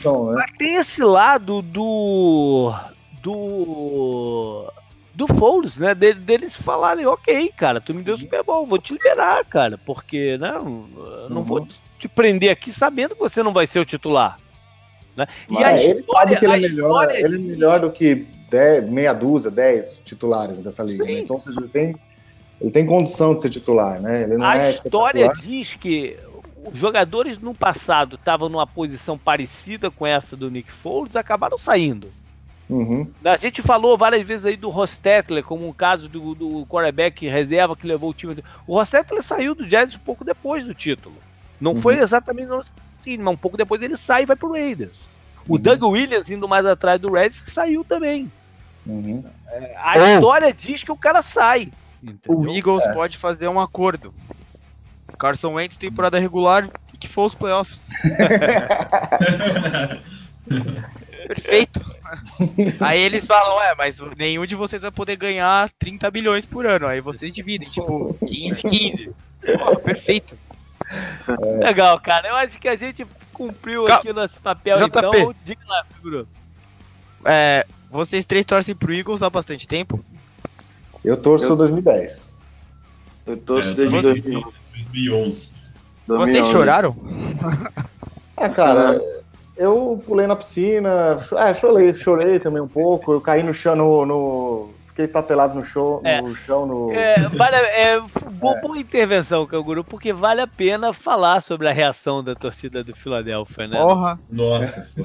o- 0.03 0.25
né? 0.31 0.33
Mas 0.37 0.51
tem 0.57 0.75
esse 0.77 1.03
lado 1.03 1.61
do. 1.61 2.73
do. 3.21 4.71
do 5.13 5.27
Foles, 5.27 5.77
né? 5.77 5.93
De- 5.93 6.13
deles 6.15 6.55
falarem, 6.55 7.05
ok, 7.05 7.51
cara, 7.55 7.79
tu 7.79 7.93
me 7.93 8.01
deu 8.01 8.17
Super 8.17 8.43
Bowl, 8.43 8.65
vou 8.65 8.79
te 8.79 8.93
liberar, 8.93 9.43
cara, 9.45 9.77
porque, 9.85 10.37
né? 10.39 10.53
eu 10.55 11.29
Não 11.29 11.37
Uhum. 11.37 11.43
vou 11.43 11.67
te 11.99 12.07
prender 12.07 12.49
aqui 12.49 12.71
sabendo 12.71 13.13
que 13.13 13.21
você 13.21 13.43
não 13.43 13.53
vai 13.53 13.67
ser 13.67 13.79
o 13.79 13.85
titular. 13.85 14.39
Né? 15.15 15.27
E 15.51 15.63
a 15.63 15.73
ele 15.73 15.99
história- 15.99 16.29
sabe 16.31 16.39
que 16.39 16.45
ele 16.45 16.65
é 16.65 16.69
melhor, 16.69 17.03
história 17.03 17.25
ele 17.25 17.35
é 17.35 17.39
melhor 17.39 17.79
do 17.81 17.91
que 17.91 18.25
dez, 18.49 18.89
meia 18.89 19.13
dúzia, 19.13 19.51
10 19.51 20.01
titulares 20.03 20.59
dessa 20.59 20.83
liga. 20.83 21.05
Né? 21.05 21.19
Então, 21.19 21.39
seja, 21.39 21.59
ele 21.59 21.69
tem, 21.69 21.95
ele 22.59 22.71
tem 22.71 22.85
condição 22.85 23.33
de 23.35 23.41
ser 23.41 23.49
titular, 23.49 24.01
né? 24.01 24.25
A 24.41 24.57
é 24.57 24.71
história 24.71 25.31
diz 25.41 25.75
que 25.75 26.17
os 26.65 26.77
jogadores 26.77 27.37
no 27.37 27.53
passado 27.53 28.15
estavam 28.15 28.49
numa 28.49 28.67
posição 28.67 29.17
parecida 29.17 29.89
com 29.89 30.05
essa 30.05 30.35
do 30.35 30.51
Nick 30.51 30.71
Foles, 30.71 31.15
acabaram 31.15 31.57
saindo. 31.57 32.11
Uhum, 32.69 33.07
A 33.25 33.35
gente 33.37 33.63
falou 33.63 33.97
várias 33.97 34.27
vezes 34.27 34.45
aí 34.45 34.55
do 34.55 34.69
Rostetler, 34.69 35.43
como 35.43 35.67
um 35.67 35.73
caso 35.73 36.07
do, 36.07 36.35
do 36.35 36.65
quarterback 36.67 37.27
reserva 37.27 37.75
que 37.75 37.87
levou 37.87 38.11
o 38.11 38.13
time. 38.13 38.43
O 38.67 38.75
Rostetler 38.75 39.23
saiu 39.23 39.55
do 39.55 39.65
Jazz 39.65 39.95
um 39.95 39.99
pouco 39.99 40.23
depois 40.23 40.63
do 40.63 40.73
título. 40.75 41.15
Não 41.59 41.71
Uhum. 41.71 41.81
foi 41.81 41.97
exatamente 41.97 42.51
assim, 42.53 43.17
mas 43.17 43.33
um 43.33 43.37
pouco 43.37 43.57
depois 43.57 43.81
ele 43.81 43.97
sai 43.97 44.21
e 44.21 44.25
vai 44.27 44.35
pro 44.35 44.51
Raiders. 44.51 44.97
O 45.47 45.53
Uhum. 45.53 45.59
Doug 45.59 45.83
Williams, 45.83 46.29
indo 46.29 46.47
mais 46.47 46.63
atrás 46.63 47.01
do 47.01 47.11
Reds, 47.11 47.43
saiu 47.47 47.83
também. 47.83 48.31
Uhum. 48.89 49.23
A 49.77 49.93
Oh. 49.97 50.05
história 50.15 50.53
diz 50.53 50.83
que 50.83 50.91
o 50.91 50.97
cara 50.97 51.21
sai. 51.21 51.69
O 52.03 52.09
entendeu? 52.09 52.55
Eagles 52.55 52.83
É. 52.85 52.93
pode 52.93 53.17
fazer 53.17 53.47
um 53.47 53.59
acordo. 53.59 54.13
Carson 55.17 55.53
Wentz, 55.53 55.75
temporada 55.77 56.17
regular, 56.19 56.69
e 56.93 56.97
que 56.97 57.07
for 57.07 57.25
os 57.25 57.35
playoffs. 57.35 57.87
Perfeito. 61.27 61.79
Aí 62.79 62.99
eles 63.01 63.27
falam, 63.27 63.61
é, 63.61 63.75
mas 63.75 63.99
nenhum 64.17 64.45
de 64.45 64.55
vocês 64.55 64.81
vai 64.81 64.91
poder 64.91 65.15
ganhar 65.15 65.69
30 65.77 66.09
bilhões 66.09 66.45
por 66.45 66.65
ano. 66.65 66.87
Aí 66.87 67.01
vocês 67.01 67.33
dividem, 67.33 67.67
tipo, 67.69 68.13
15, 68.25 68.61
15. 68.61 69.11
Porra, 69.57 69.79
perfeito. 69.79 70.37
Legal, 71.59 71.99
cara. 71.99 72.29
Eu 72.29 72.35
acho 72.37 72.59
que 72.59 72.67
a 72.67 72.75
gente 72.75 73.05
cumpriu 73.33 73.85
Cal- 73.85 73.99
aqui 73.99 74.11
nosso 74.13 74.39
papel, 74.39 74.77
JP. 74.77 74.97
então. 74.97 75.35
Diga 75.45 75.61
lá, 75.67 75.85
figura. 75.93 76.25
É, 77.25 77.65
vocês 77.89 78.25
três 78.25 78.45
torcem 78.45 78.75
pro 78.75 78.93
Eagles 78.93 79.21
há 79.21 79.29
bastante 79.29 79.67
tempo. 79.67 80.03
Eu 81.03 81.17
torço 81.17 81.45
Eu- 81.45 81.55
2010. 81.55 82.33
Eu 83.25 83.37
torço 83.37 83.69
É, 83.69 83.73
desde 83.73 84.01
torço 84.01 84.13
2011. 84.13 84.53
2011. 84.83 85.49
Vocês 86.07 86.47
choraram? 86.47 86.95
Ah, 88.35 88.49
cara, 88.49 88.99
eu 89.55 90.01
pulei 90.05 90.25
na 90.25 90.35
piscina, 90.35 91.19
é, 91.37 91.53
chorei, 91.53 91.93
chorei 91.93 92.39
também 92.39 92.61
um 92.61 92.67
pouco, 92.67 93.11
eu 93.11 93.21
caí 93.21 93.43
no 93.43 93.53
chão, 93.53 93.75
no, 93.75 94.05
no- 94.05 94.69
fiquei 94.99 95.05
estatelado 95.05 95.55
no 95.55 95.63
chão, 95.63 96.01
É. 96.03 96.21
no 96.21 96.35
chão, 96.35 96.65
no... 96.65 96.91
É, 96.91 97.15
vale, 97.29 97.55
é, 97.55 97.99
bo- 98.33 98.59
boa 98.61 98.77
intervenção, 98.77 99.45
Canguru, 99.45 99.83
porque 99.83 100.11
vale 100.11 100.41
a 100.41 100.47
pena 100.47 100.91
falar 100.91 101.41
sobre 101.41 101.69
a 101.69 101.71
reação 101.71 102.21
da 102.23 102.35
torcida 102.35 102.83
do 102.83 102.93
Philadelphia, 102.93 103.65
né? 103.67 103.77
Porra. 103.77 104.19
Nossa. 104.29 104.89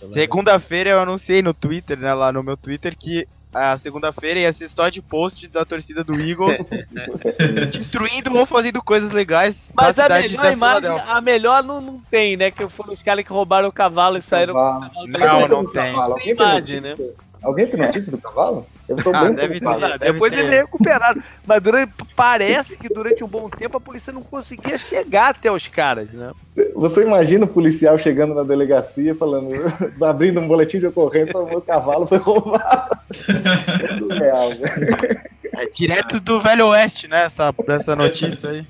Né? 0.00 0.12
Segunda-feira 0.12 0.90
eu 0.90 1.00
anunciei 1.00 1.42
no 1.42 1.52
Twitter, 1.52 1.98
né, 1.98 2.14
lá 2.14 2.30
no 2.32 2.40
meu 2.40 2.56
Twitter, 2.56 2.94
que 2.96 3.26
a 3.52 3.76
segunda-feira 3.76 4.38
ia 4.38 4.52
ser 4.52 4.68
só 4.68 4.88
de 4.88 5.02
post 5.02 5.48
da 5.48 5.64
torcida 5.64 6.04
do 6.04 6.14
Eagles 6.14 6.70
destruindo 7.72 8.32
ou 8.36 8.46
fazendo 8.46 8.80
coisas 8.80 9.10
legais 9.10 9.56
Mas 9.74 9.98
a 9.98 10.08
melhor 10.08 10.40
da 10.42 10.52
imagem, 10.52 10.80
Filadélfia. 10.82 11.12
a 11.12 11.20
melhor 11.20 11.64
não, 11.64 11.80
não 11.80 12.00
tem, 12.08 12.36
né? 12.36 12.48
Que 12.52 12.68
foram 12.68 12.92
os 12.92 13.02
caras 13.02 13.24
que 13.24 13.32
roubaram 13.32 13.68
o 13.68 13.72
cavalo 13.72 14.18
e 14.18 14.22
saíram 14.22 14.54
com 14.54 14.60
o 14.60 15.12
Cavalo. 15.12 15.40
Não, 15.40 15.48
não 15.48 15.64
do 15.64 15.70
tem. 15.72 15.92
cavalo? 15.92 16.12
Alguém 16.12 16.36
tem 16.36 16.46
imagem, 16.46 16.80
né? 16.80 16.94
Alguém 17.42 17.66
tem 17.66 17.80
notícia 17.80 18.12
do 18.12 18.18
cavalo? 18.18 18.66
Eu 18.88 18.96
estou 18.96 19.14
Ah, 19.14 19.24
bem 19.24 19.34
deve 19.34 19.60
ter. 19.60 19.66
Ah, 19.68 19.96
depois 19.98 20.32
ter. 20.32 20.38
eles 20.38 20.50
recuperaram. 20.50 21.22
Mas 21.46 21.62
durante, 21.62 21.92
parece 22.16 22.76
que 22.76 22.88
durante 22.88 23.22
um 23.22 23.28
bom 23.28 23.48
tempo 23.50 23.76
a 23.76 23.80
polícia 23.80 24.12
não 24.12 24.22
conseguia 24.22 24.78
chegar 24.78 25.30
até 25.30 25.52
os 25.52 25.68
caras, 25.68 26.10
né? 26.10 26.32
Você 26.74 27.02
imagina 27.04 27.44
o 27.44 27.48
policial 27.48 27.98
chegando 27.98 28.34
na 28.34 28.42
delegacia 28.42 29.14
falando, 29.14 29.50
abrindo 30.02 30.40
um 30.40 30.48
boletim 30.48 30.78
de 30.78 30.86
ocorrência, 30.86 31.32
falando, 31.32 31.50
meu 31.50 31.60
cavalo 31.60 32.06
foi 32.06 32.18
roubado. 32.18 32.98
É 33.10 33.98
surreal, 33.98 34.48
velho. 34.50 35.20
É 35.54 35.66
direto 35.66 36.20
do 36.20 36.40
Velho 36.40 36.66
Oeste, 36.68 37.08
né, 37.08 37.24
essa, 37.24 37.52
essa 37.68 37.96
notícia 37.96 38.48
aí. 38.50 38.66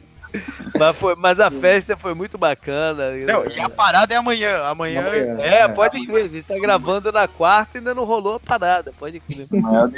Mas, 0.79 0.97
foi, 0.97 1.15
mas 1.17 1.41
a 1.41 1.51
festa 1.51 1.97
foi 1.97 2.15
muito 2.15 2.37
bacana. 2.39 3.13
Não, 3.13 3.47
e 3.47 3.61
a 3.61 3.69
parada 3.69 4.13
é 4.15 4.17
amanhã. 4.17 4.63
Amanhã, 4.65 5.01
Amanhã. 5.01 5.41
É, 5.41 5.69
pode 5.69 6.05
crer, 6.07 6.25
a 6.25 6.29
gente 6.29 6.45
tá 6.45 6.59
gravando 6.59 7.11
na 7.11 7.27
quarta 7.27 7.77
e 7.77 7.79
ainda 7.79 7.95
não 7.95 8.05
rolou 8.05 8.35
a 8.35 8.41
parada, 8.41 8.93
pode 8.99 9.21
crer. 9.21 9.47
Maior 9.53 9.91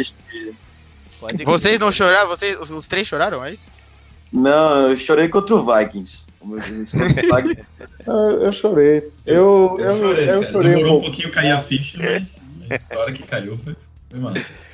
vocês 1.45 1.79
não 1.79 1.93
choraram? 1.93 2.29
Vocês, 2.29 2.59
os, 2.59 2.71
os 2.71 2.89
três 2.89 3.07
choraram, 3.07 3.45
é 3.45 3.53
isso? 3.53 3.71
Não, 4.33 4.91
eu 4.91 4.97
chorei 4.97 5.29
contra 5.29 5.55
o 5.55 5.67
Vikings. 5.67 6.25
Como 6.39 6.57
eu 6.57 6.61
o 6.61 6.63
Vikings. 7.37 7.65
Eu, 8.07 8.43
eu 8.45 8.53
chorei. 8.53 9.11
Eu, 9.27 9.77
eu, 9.79 10.17
eu 10.17 10.47
chorei 10.47 10.75
Demorou 10.75 11.01
um 11.01 11.03
pouquinho 11.03 11.31
cair 11.31 11.51
a 11.51 11.61
ficha, 11.61 11.99
mas 11.99 12.47
a 12.91 12.99
hora 12.99 13.13
que 13.13 13.23
caiu 13.25 13.59
foi. 13.59 13.77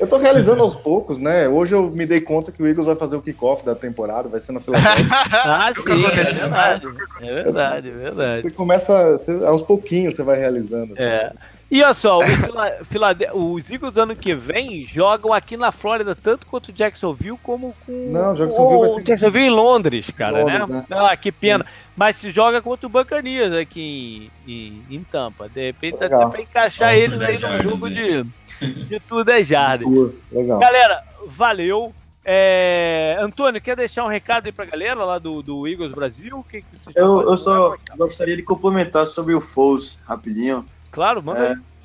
Eu 0.01 0.07
tô 0.07 0.17
realizando 0.17 0.63
aos 0.63 0.75
poucos, 0.75 1.19
né? 1.19 1.47
Hoje 1.47 1.75
eu 1.75 1.91
me 1.91 2.07
dei 2.07 2.21
conta 2.21 2.51
que 2.51 2.63
o 2.63 2.67
Eagles 2.67 2.87
vai 2.87 2.97
fazer 2.97 3.17
o 3.17 3.23
kickoff 3.23 3.65
da 3.65 3.75
temporada, 3.75 4.29
vai 4.31 4.41
ser 4.41 4.53
na 4.53 4.61
Filadélfia. 4.61 5.07
Ah, 5.45 5.71
sim, 5.75 6.05
é 6.07 6.33
verdade. 6.33 6.87
É 7.21 7.35
verdade, 7.35 7.89
é 7.89 7.93
verdade. 7.93 8.43
você 8.43 8.51
começa, 8.51 9.13
você- 9.13 9.45
aos 9.45 9.61
pouquinhos 9.63 10.15
você 10.17 10.23
vai 10.23 10.39
realizando. 10.39 10.95
assim. 10.95 11.03
É. 11.03 11.33
E 11.69 11.83
olha 11.83 11.93
só, 11.95 12.19
o 12.21 12.23
Fila- 12.23 12.73
Filade- 12.85 13.27
os 13.35 13.69
Eagles 13.71 13.99
ano 13.99 14.15
que 14.15 14.33
vem 14.35 14.87
jogam 14.87 15.33
aqui 15.33 15.57
na 15.57 15.73
Flórida, 15.73 16.15
tanto 16.15 16.47
quanto 16.47 16.73
Jacksonville, 16.73 17.39
como 17.43 17.75
com. 17.85 17.93
Não, 18.09 18.35
Jacksonville 18.35 18.81
vai 18.81 18.89
o 18.89 18.95
ser- 18.95 19.03
Jacksonville 19.03 19.47
em 19.47 19.51
Londres, 19.51 20.11
cara, 20.17 20.39
Londres, 20.45 20.69
né? 20.69 20.77
né? 20.89 20.97
Ah, 21.11 21.17
que 21.17 21.33
pena. 21.33 21.67
Mas 21.97 22.17
se 22.17 22.31
joga 22.31 22.63
contra 22.63 22.87
o 22.87 22.91
Buccaneers 22.91 23.53
aqui 23.53 24.31
em, 24.47 24.53
em, 24.53 24.97
em 24.97 25.03
Tampa. 25.03 25.49
De 25.49 25.67
repente 25.67 25.97
dá 25.99 26.05
Legal. 26.07 26.23
até 26.23 26.31
pra 26.31 26.41
encaixar 26.43 26.95
Vamos 26.95 27.03
eles 27.05 27.21
aí 27.23 27.39
10 27.39 27.41
num 27.41 27.71
jogo 27.71 27.91
de, 27.91 28.25
de 28.89 29.01
tudo 29.01 29.31
é. 29.31 29.79
Tour, 29.79 30.15
Legal. 30.31 30.59
Galera, 30.59 31.03
valeu. 31.27 31.95
É, 32.29 33.17
Antônio, 33.21 33.61
quer 33.61 33.77
deixar 33.77 34.05
um 34.05 34.09
recado 34.09 34.47
aí 34.47 34.53
pra 34.53 34.65
galera 34.65 35.05
lá 35.05 35.17
do, 35.17 35.43
do 35.43 35.69
Eagles 35.69 35.93
Brasil? 35.93 36.37
O 36.39 36.43
que, 36.43 36.61
que 36.61 36.67
Eu, 36.97 37.23
eu 37.23 37.39
só 37.39 37.77
gostaria 37.97 38.35
de 38.35 38.43
complementar 38.43 39.07
sobre 39.07 39.33
o 39.33 39.41
Foles, 39.41 39.97
rapidinho. 40.05 40.65
Claro, 40.91 41.23
manda 41.23 41.53
É. 41.53 41.77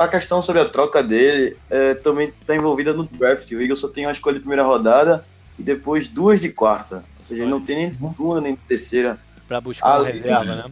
A 0.00 0.08
questão 0.08 0.42
sobre 0.42 0.60
a 0.60 0.68
troca 0.68 1.00
dele 1.04 1.56
é, 1.70 1.94
também 1.94 2.28
está 2.40 2.56
envolvida 2.56 2.92
no 2.92 3.04
draft. 3.04 3.48
O 3.52 3.60
Eagles 3.60 3.78
só 3.78 3.86
tem 3.86 4.06
uma 4.06 4.12
escolha 4.12 4.34
de 4.34 4.40
primeira 4.40 4.64
rodada 4.64 5.24
e 5.56 5.62
depois 5.62 6.08
duas 6.08 6.40
de 6.40 6.48
quarta. 6.48 7.04
Ou 7.20 7.26
seja, 7.26 7.42
ele 7.42 7.50
não 7.50 7.60
tem 7.64 7.76
nem 7.76 7.90
de 7.90 7.98
segunda 7.98 8.40
nem 8.40 8.54
de 8.54 8.60
terceira. 8.62 9.20
Pra 9.46 9.60
buscar 9.60 9.86
uma 9.86 9.94
além- 9.94 10.14
reserva, 10.14 10.56
né? 10.56 10.64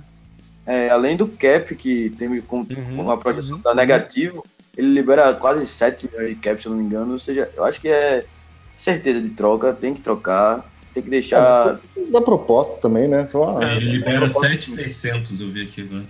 É, 0.66 0.90
além 0.90 1.16
do 1.16 1.28
cap, 1.28 1.72
que 1.76 2.10
tem 2.10 2.40
com, 2.42 2.58
Uhum, 2.60 3.00
uma 3.00 3.16
projeção 3.16 3.56
uhum, 3.56 3.62
tá 3.62 3.74
negativo, 3.74 4.44
ele 4.80 4.92
libera 4.92 5.34
quase 5.34 5.66
7 5.66 6.08
milhões 6.10 6.34
de 6.34 6.40
cap, 6.40 6.60
se 6.60 6.66
eu 6.66 6.70
não 6.72 6.78
me 6.78 6.84
engano. 6.84 7.12
Ou 7.12 7.18
seja, 7.18 7.50
eu 7.56 7.64
acho 7.64 7.80
que 7.80 7.88
é 7.88 8.24
certeza 8.76 9.20
de 9.20 9.30
troca, 9.30 9.72
tem 9.72 9.94
que 9.94 10.00
trocar, 10.00 10.64
tem 10.94 11.02
que 11.02 11.08
É, 11.08 11.12
deixar. 11.12 11.78
Da 12.10 12.20
proposta 12.22 12.80
também, 12.80 13.06
né? 13.06 13.24
Só, 13.24 13.62
Ele 13.62 13.92
libera 13.92 14.28
7,600, 14.28 15.40
eu 15.40 15.50
vi 15.50 15.62
aqui 15.64 15.82
agora. 15.82 16.02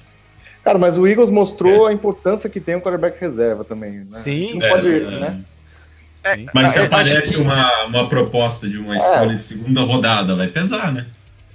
Cara, 0.65 0.79
mas 0.79 0.97
o 0.99 1.07
Eagles 1.07 1.31
mostrou 1.31 1.87
a 1.87 1.93
importância 1.93 2.49
que 2.49 2.61
tem 2.61 2.77
um 2.77 2.81
quarterback 2.81 3.19
reserva 3.21 3.65
também, 3.65 4.05
né? 4.05 4.21
Sim. 4.23 4.31
A 4.31 4.35
gente 4.35 4.55
não 4.55 4.63
É, 4.63 4.69
pode, 4.71 4.89
é. 4.89 5.01
né? 5.01 5.45
É, 6.23 6.45
Mas 6.55 6.71
se 6.73 6.79
aparece 6.79 7.31
que- 7.31 7.41
uma, 7.41 7.85
uma 7.87 8.09
proposta 8.09 8.69
de 8.69 8.77
uma 8.79 8.95
escolha 8.95 9.37
de 9.37 9.43
segunda 9.45 9.81
rodada, 9.81 10.37
vai 10.37 10.49
pesar, 10.49 10.93
né? 10.93 11.07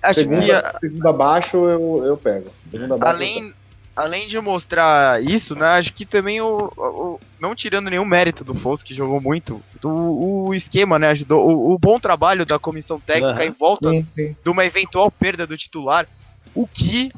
Acho 0.01 0.15
que 0.15 0.21
Segunda, 0.21 0.71
segunda 0.79 1.09
abaixo 1.09 1.57
eu, 1.57 2.03
eu 2.05 2.17
pego. 2.17 2.51
Segunda 2.63 2.95
abaixo 2.95 3.21
eu 3.21 3.27
além, 3.27 3.53
além 3.95 4.27
de 4.27 4.39
mostrar 4.39 5.21
isso, 5.23 5.55
né, 5.55 5.65
acho 5.67 5.93
que 5.93 6.05
também 6.05 6.41
o, 6.41 6.69
o- 6.77 7.19
não 7.39 7.55
tirando 7.55 7.89
nenhum 7.89 8.05
mérito 8.05 8.43
do 8.43 8.53
Foles, 8.55 8.83
que 8.83 8.93
jogou 8.93 9.21
muito, 9.21 9.61
o, 9.83 10.47
o 10.49 10.53
esquema, 10.53 10.97
né, 10.99 11.09
ajudou, 11.09 11.45
o, 11.47 11.73
o 11.73 11.77
bom 11.79 11.99
trabalho 11.99 12.45
da 12.45 12.57
comissão 12.59 12.99
técnica 12.99 13.33
Aham. 13.41 13.43
em 13.45 13.51
volta. 13.51 13.89
Sim, 13.89 14.05
sim. 14.13 14.35
de 14.43 14.49
uma 14.49 14.65
eventual 14.65 15.11
perda 15.11 15.45
do 15.47 15.57
titular, 15.57 16.07
o 16.53 16.65
que 16.67 17.11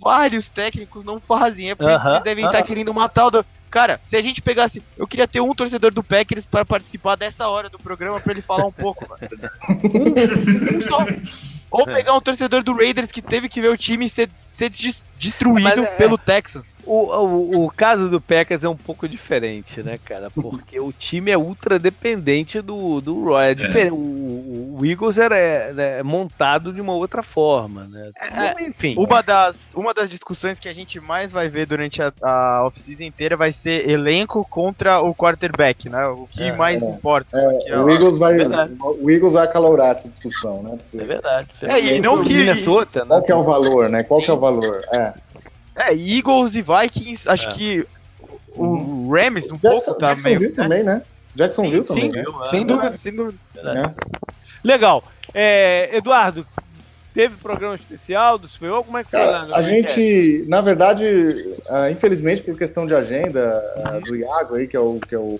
vários 0.00 0.48
técnicos 0.48 1.04
não 1.04 1.20
fazem, 1.20 1.70
é 1.70 1.74
por 1.74 1.90
isso 1.90 2.02
que 2.02 2.08
eles 2.08 2.22
devem 2.24 2.44
estar 2.46 2.58
aham. 2.58 2.66
querendo 2.66 2.94
matar 2.94 3.26
o... 3.26 3.30
do- 3.30 3.44
Cara, 3.70 4.00
se 4.08 4.16
a 4.16 4.22
gente 4.22 4.40
pegasse. 4.40 4.82
Eu 4.96 5.06
queria 5.06 5.28
ter 5.28 5.42
um 5.42 5.54
torcedor 5.54 5.92
do 5.92 6.02
Packers 6.02 6.46
pra 6.46 6.64
participar 6.64 7.16
dessa 7.16 7.48
hora 7.48 7.68
do 7.68 7.78
programa 7.78 8.18
pra 8.18 8.32
ele 8.32 8.40
falar 8.40 8.64
um 8.64 8.72
pouco, 8.72 9.06
mano. 9.06 9.20
Um, 9.94 10.78
um 10.78 10.80
só. 10.88 11.04
Ou 11.70 11.84
pegar 11.84 12.14
um 12.14 12.20
torcedor 12.20 12.62
do 12.62 12.74
Raiders 12.74 13.12
que 13.12 13.20
teve 13.22 13.48
que 13.48 13.60
ver 13.60 13.70
o 13.70 13.76
time 13.76 14.08
ser, 14.08 14.28
ser 14.52 14.70
des- 14.70 15.02
destruído 15.18 15.84
é- 15.84 15.96
pelo 15.96 16.16
Texas. 16.16 16.64
O, 16.88 17.60
o, 17.60 17.66
o 17.66 17.70
caso 17.70 18.08
do 18.08 18.20
Packers 18.20 18.64
é 18.64 18.68
um 18.68 18.76
pouco 18.76 19.06
diferente, 19.08 19.82
né, 19.82 19.98
cara? 20.04 20.28
Porque 20.30 20.80
o 20.80 20.90
time 20.92 21.30
é 21.30 21.36
ultra 21.36 21.78
dependente 21.78 22.60
do, 22.62 23.00
do 23.00 23.24
Roy. 23.24 23.46
É 23.50 23.54
diferente. 23.54 23.92
O, 23.92 23.96
o- 23.96 24.78
o 24.80 24.86
Eagles 24.86 25.18
era 25.18 25.36
é, 25.36 26.02
montado 26.04 26.72
de 26.72 26.80
uma 26.80 26.94
outra 26.94 27.22
forma, 27.22 27.84
né? 27.88 28.10
É, 28.20 28.64
Enfim. 28.68 28.94
Uma 28.96 29.22
das, 29.22 29.56
uma 29.74 29.92
das 29.92 30.08
discussões 30.08 30.58
que 30.60 30.68
a 30.68 30.72
gente 30.72 31.00
mais 31.00 31.32
vai 31.32 31.48
ver 31.48 31.66
durante 31.66 32.00
a, 32.00 32.12
a 32.22 32.64
off-season 32.64 33.02
inteira 33.02 33.36
vai 33.36 33.52
ser 33.52 33.88
elenco 33.90 34.46
contra 34.48 35.00
o 35.00 35.12
quarterback, 35.14 35.88
né? 35.88 36.06
O 36.06 36.26
que 36.28 36.44
É, 36.44 36.56
mais 36.56 36.80
é. 36.82 36.86
importa. 36.86 37.36
é 37.66 37.76
O 37.78 37.90
Eagles, 37.90 38.18
vai, 38.18 38.34
verdade. 38.34 38.72
o 38.78 39.10
Eagles 39.10 39.32
vai 39.32 39.44
acalorar 39.44 39.90
essa 39.90 40.08
discussão, 40.08 40.62
né? 40.62 40.78
Porque 40.78 41.00
É 41.00 41.04
verdade. 41.04 41.48
É, 41.62 41.80
e 41.96 42.00
não 42.00 42.22
que- 42.22 42.32
Minnesota, 42.34 43.00
né? 43.00 43.06
Qual 43.08 43.22
que 43.24 43.32
é 43.32 43.34
o 43.36 43.42
valor, 43.42 43.88
né? 43.88 44.02
Qual 44.04 44.22
que 44.22 44.30
é 44.30 44.34
o 44.34 44.38
valor? 44.38 44.80
É. 44.94 45.12
É, 45.78 45.94
Eagles 45.94 46.54
e 46.54 46.62
Vikings, 46.62 47.28
acho 47.28 47.48
É. 47.48 47.52
que 47.52 47.86
o 48.48 48.64
Uhum. 48.64 49.10
Rams 49.10 49.50
um 49.50 49.58
Jackson, 49.58 49.92
pouco 49.92 50.00
tá 50.00 50.08
Jacksonville 50.08 50.40
meio... 50.40 50.54
também, 50.54 50.82
né? 50.82 51.02
Jacksonville 51.34 51.82
Sim, 51.82 51.86
também, 51.88 52.12
sim, 52.12 52.18
né? 52.18 52.24
sem 52.50 52.66
dúvida, 52.66 52.96
sem 52.96 53.14
dúvida. 53.14 53.38
Né? 53.62 53.94
Legal. 54.64 55.04
É, 55.32 55.96
Eduardo, 55.96 56.44
teve 57.14 57.36
programa 57.36 57.76
especial 57.76 58.38
do 58.38 58.48
Super 58.48 58.70
Bowl? 58.70 58.84
Como 58.84 58.98
é 58.98 59.04
que 59.04 59.10
foi 59.10 59.20
lá? 59.20 59.46
Cara, 59.46 59.54
a 59.54 59.58
Weekend? 59.60 59.88
gente, 59.88 60.48
na 60.48 60.60
verdade, 60.60 61.06
ah, 61.68 61.90
infelizmente 61.90 62.42
por 62.42 62.56
questão 62.58 62.86
de 62.86 62.94
agenda 62.94 63.62
ah, 63.76 63.94
Uhum. 63.94 64.00
do 64.02 64.16
Iago 64.16 64.56
aí, 64.56 64.66
que 64.66 64.76
é 64.76 64.80
o 64.80 64.98
que 65.00 65.14
é 65.14 65.18
o 65.18 65.38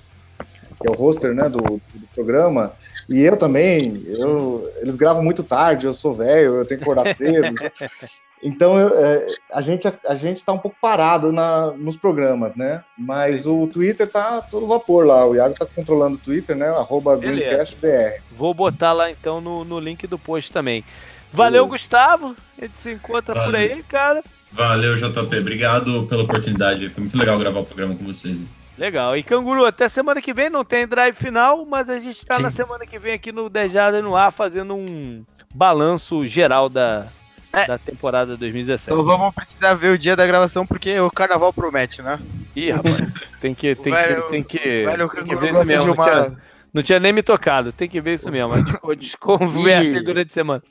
que 0.80 0.86
é 0.86 0.90
o 0.90 0.94
roster, 0.94 1.34
né, 1.34 1.48
do, 1.48 1.80
do 1.92 2.06
programa, 2.14 2.76
e 3.08 3.20
eu 3.20 3.36
também, 3.36 4.00
eu, 4.06 4.64
eles 4.80 4.94
gravam 4.96 5.24
muito 5.24 5.42
tarde, 5.42 5.86
eu 5.86 5.92
sou 5.92 6.14
velho, 6.14 6.56
eu 6.58 6.64
tenho 6.64 6.80
que 6.80 6.84
acordar 6.88 7.12
cedo. 7.14 7.48
Então 8.42 8.78
eu, 8.78 8.96
é, 8.98 9.26
a 9.52 9.60
gente 9.60 9.88
a, 10.06 10.14
gente 10.14 10.44
tá 10.44 10.52
um 10.52 10.58
pouco 10.58 10.76
parado 10.80 11.32
na, 11.32 11.72
nos 11.72 11.96
programas, 11.96 12.54
né? 12.54 12.82
Mas 12.96 13.46
o 13.46 13.66
Twitter 13.66 14.06
tá 14.08 14.40
todo 14.40 14.66
vapor 14.66 15.06
lá. 15.06 15.26
O 15.26 15.34
Iago 15.34 15.54
tá 15.54 15.66
controlando 15.66 16.16
o 16.16 16.20
Twitter, 16.20 16.56
né? 16.56 16.68
Arroba. 16.68 17.16
GreencastBR. 17.16 18.20
Vou 18.32 18.54
botar 18.54 18.92
lá 18.92 19.10
então 19.10 19.40
no, 19.40 19.64
no 19.64 19.80
link 19.80 20.06
do 20.06 20.18
post 20.18 20.52
também. 20.52 20.84
Valeu. 21.32 21.66
Gustavo. 21.66 22.34
A 22.56 22.64
gente 22.64 22.76
se 22.78 22.92
encontra 22.92 23.34
por 23.34 23.52
Valeu. 23.52 23.60
aí, 23.60 23.82
cara. 23.82 24.22
Valeu, 24.52 24.94
JP. 24.94 25.38
Obrigado 25.38 26.06
pela 26.06 26.22
oportunidade. 26.22 26.88
Foi 26.90 27.02
muito 27.02 27.18
legal 27.18 27.38
gravar 27.38 27.60
o 27.60 27.64
programa 27.64 27.94
com 27.94 28.04
vocês. 28.04 28.38
Legal. 28.78 29.16
E 29.16 29.22
Canguru, 29.22 29.66
até 29.66 29.88
semana 29.88 30.22
que 30.22 30.32
vem 30.32 30.48
não 30.48 30.64
tem 30.64 30.86
drive 30.86 31.14
final, 31.14 31.66
mas 31.66 31.88
a 31.90 31.98
gente 31.98 32.24
tá 32.24 32.36
Sim. 32.36 32.42
na 32.42 32.50
semana 32.50 32.86
que 32.86 32.98
vem 32.98 33.12
aqui 33.12 33.32
no 33.32 33.50
10 33.50 33.72
Jardas 33.72 34.04
no 34.04 34.14
ar 34.14 34.30
fazendo 34.30 34.74
um 34.74 35.24
balanço 35.52 36.24
geral 36.24 36.68
da, 36.68 37.08
É. 37.52 37.66
da 37.66 37.78
temporada 37.78 38.36
2017. 38.36 38.90
Então 38.92 39.04
vamos 39.04 39.34
precisar 39.34 39.74
ver 39.74 39.92
o 39.92 39.98
dia 39.98 40.14
da 40.14 40.26
gravação 40.26 40.66
porque 40.66 40.98
o 41.00 41.10
carnaval 41.10 41.52
promete, 41.52 42.02
né? 42.02 42.18
Ih, 42.54 42.70
rapaz, 42.70 43.02
tem 43.40 43.54
que, 43.54 43.74
tem 43.74 43.92
velho- 43.92 44.22
que, 44.24 44.30
tem 44.30 44.42
que, 44.42 44.58
Velho, 44.58 45.08
tem 45.08 45.24
que 45.24 45.34
ver 45.36 45.50
isso 45.54 45.64
mesmo. 45.64 45.86
Não 45.86 45.94
uma... 45.94 46.04
tinha, 46.04 46.36
não 46.74 46.82
tinha 46.82 47.00
nem 47.00 47.12
me 47.12 47.22
tocado, 47.22 47.72
tem 47.72 47.88
que 47.88 48.00
ver 48.00 48.14
isso 48.14 48.30
mesmo. 48.30 48.52
A 48.52 48.58
gente, 48.58 48.72
a 48.84 48.94
gente 48.94 49.16
conversa 49.16 49.80
aí 49.80 50.04
durante 50.04 50.30
a 50.30 50.34
semana. 50.34 50.62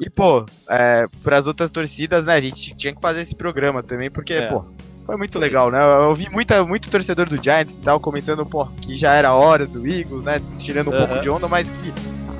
E, 0.00 0.08
pô, 0.08 0.46
é, 0.70 1.06
pras 1.22 1.46
outras 1.46 1.70
torcidas, 1.70 2.24
né, 2.24 2.34
a 2.34 2.40
gente 2.40 2.74
tinha 2.74 2.94
que 2.94 3.00
fazer 3.00 3.20
esse 3.20 3.36
programa 3.36 3.82
também, 3.82 4.10
porque, 4.10 4.32
É. 4.32 4.46
pô, 4.48 4.64
foi 5.04 5.16
muito 5.16 5.38
legal, 5.38 5.70
né? 5.70 5.78
Eu 5.80 6.08
ouvi 6.08 6.28
muita, 6.30 6.64
muito 6.64 6.88
torcedor 6.90 7.28
do 7.28 7.40
Giants 7.42 7.74
e 7.74 7.80
tal 7.82 8.00
comentando, 8.00 8.44
pô, 8.46 8.64
que 8.66 8.96
já 8.96 9.12
era 9.12 9.34
hora 9.34 9.66
do 9.66 9.86
Eagles, 9.86 10.22
né? 10.24 10.40
Tirando 10.58 10.88
um 10.88 10.96
pouco 10.96 11.20
de 11.20 11.28
onda, 11.28 11.46
mas 11.46 11.68
que 11.68 11.92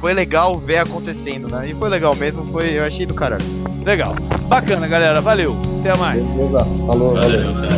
foi 0.03 0.13
legal 0.13 0.59
ver 0.59 0.79
acontecendo, 0.79 1.49
né? 1.49 1.71
E 1.71 1.75
foi 1.77 1.89
legal 1.89 2.17
mesmo, 2.17 2.45
foi, 2.47 2.77
eu 2.77 2.85
achei 2.85 3.07
do 3.07 3.15
caralho. 3.15 3.45
Legal. 3.87 4.17
Bacana, 4.49 4.89
galera. 4.89 5.21
Valeu. 5.21 5.57
Até 5.79 5.97
mais. 5.97 6.21
Beleza? 6.21 6.65
Falou, 6.65 7.15
valeu. 7.15 7.55
Valeu, 7.55 7.71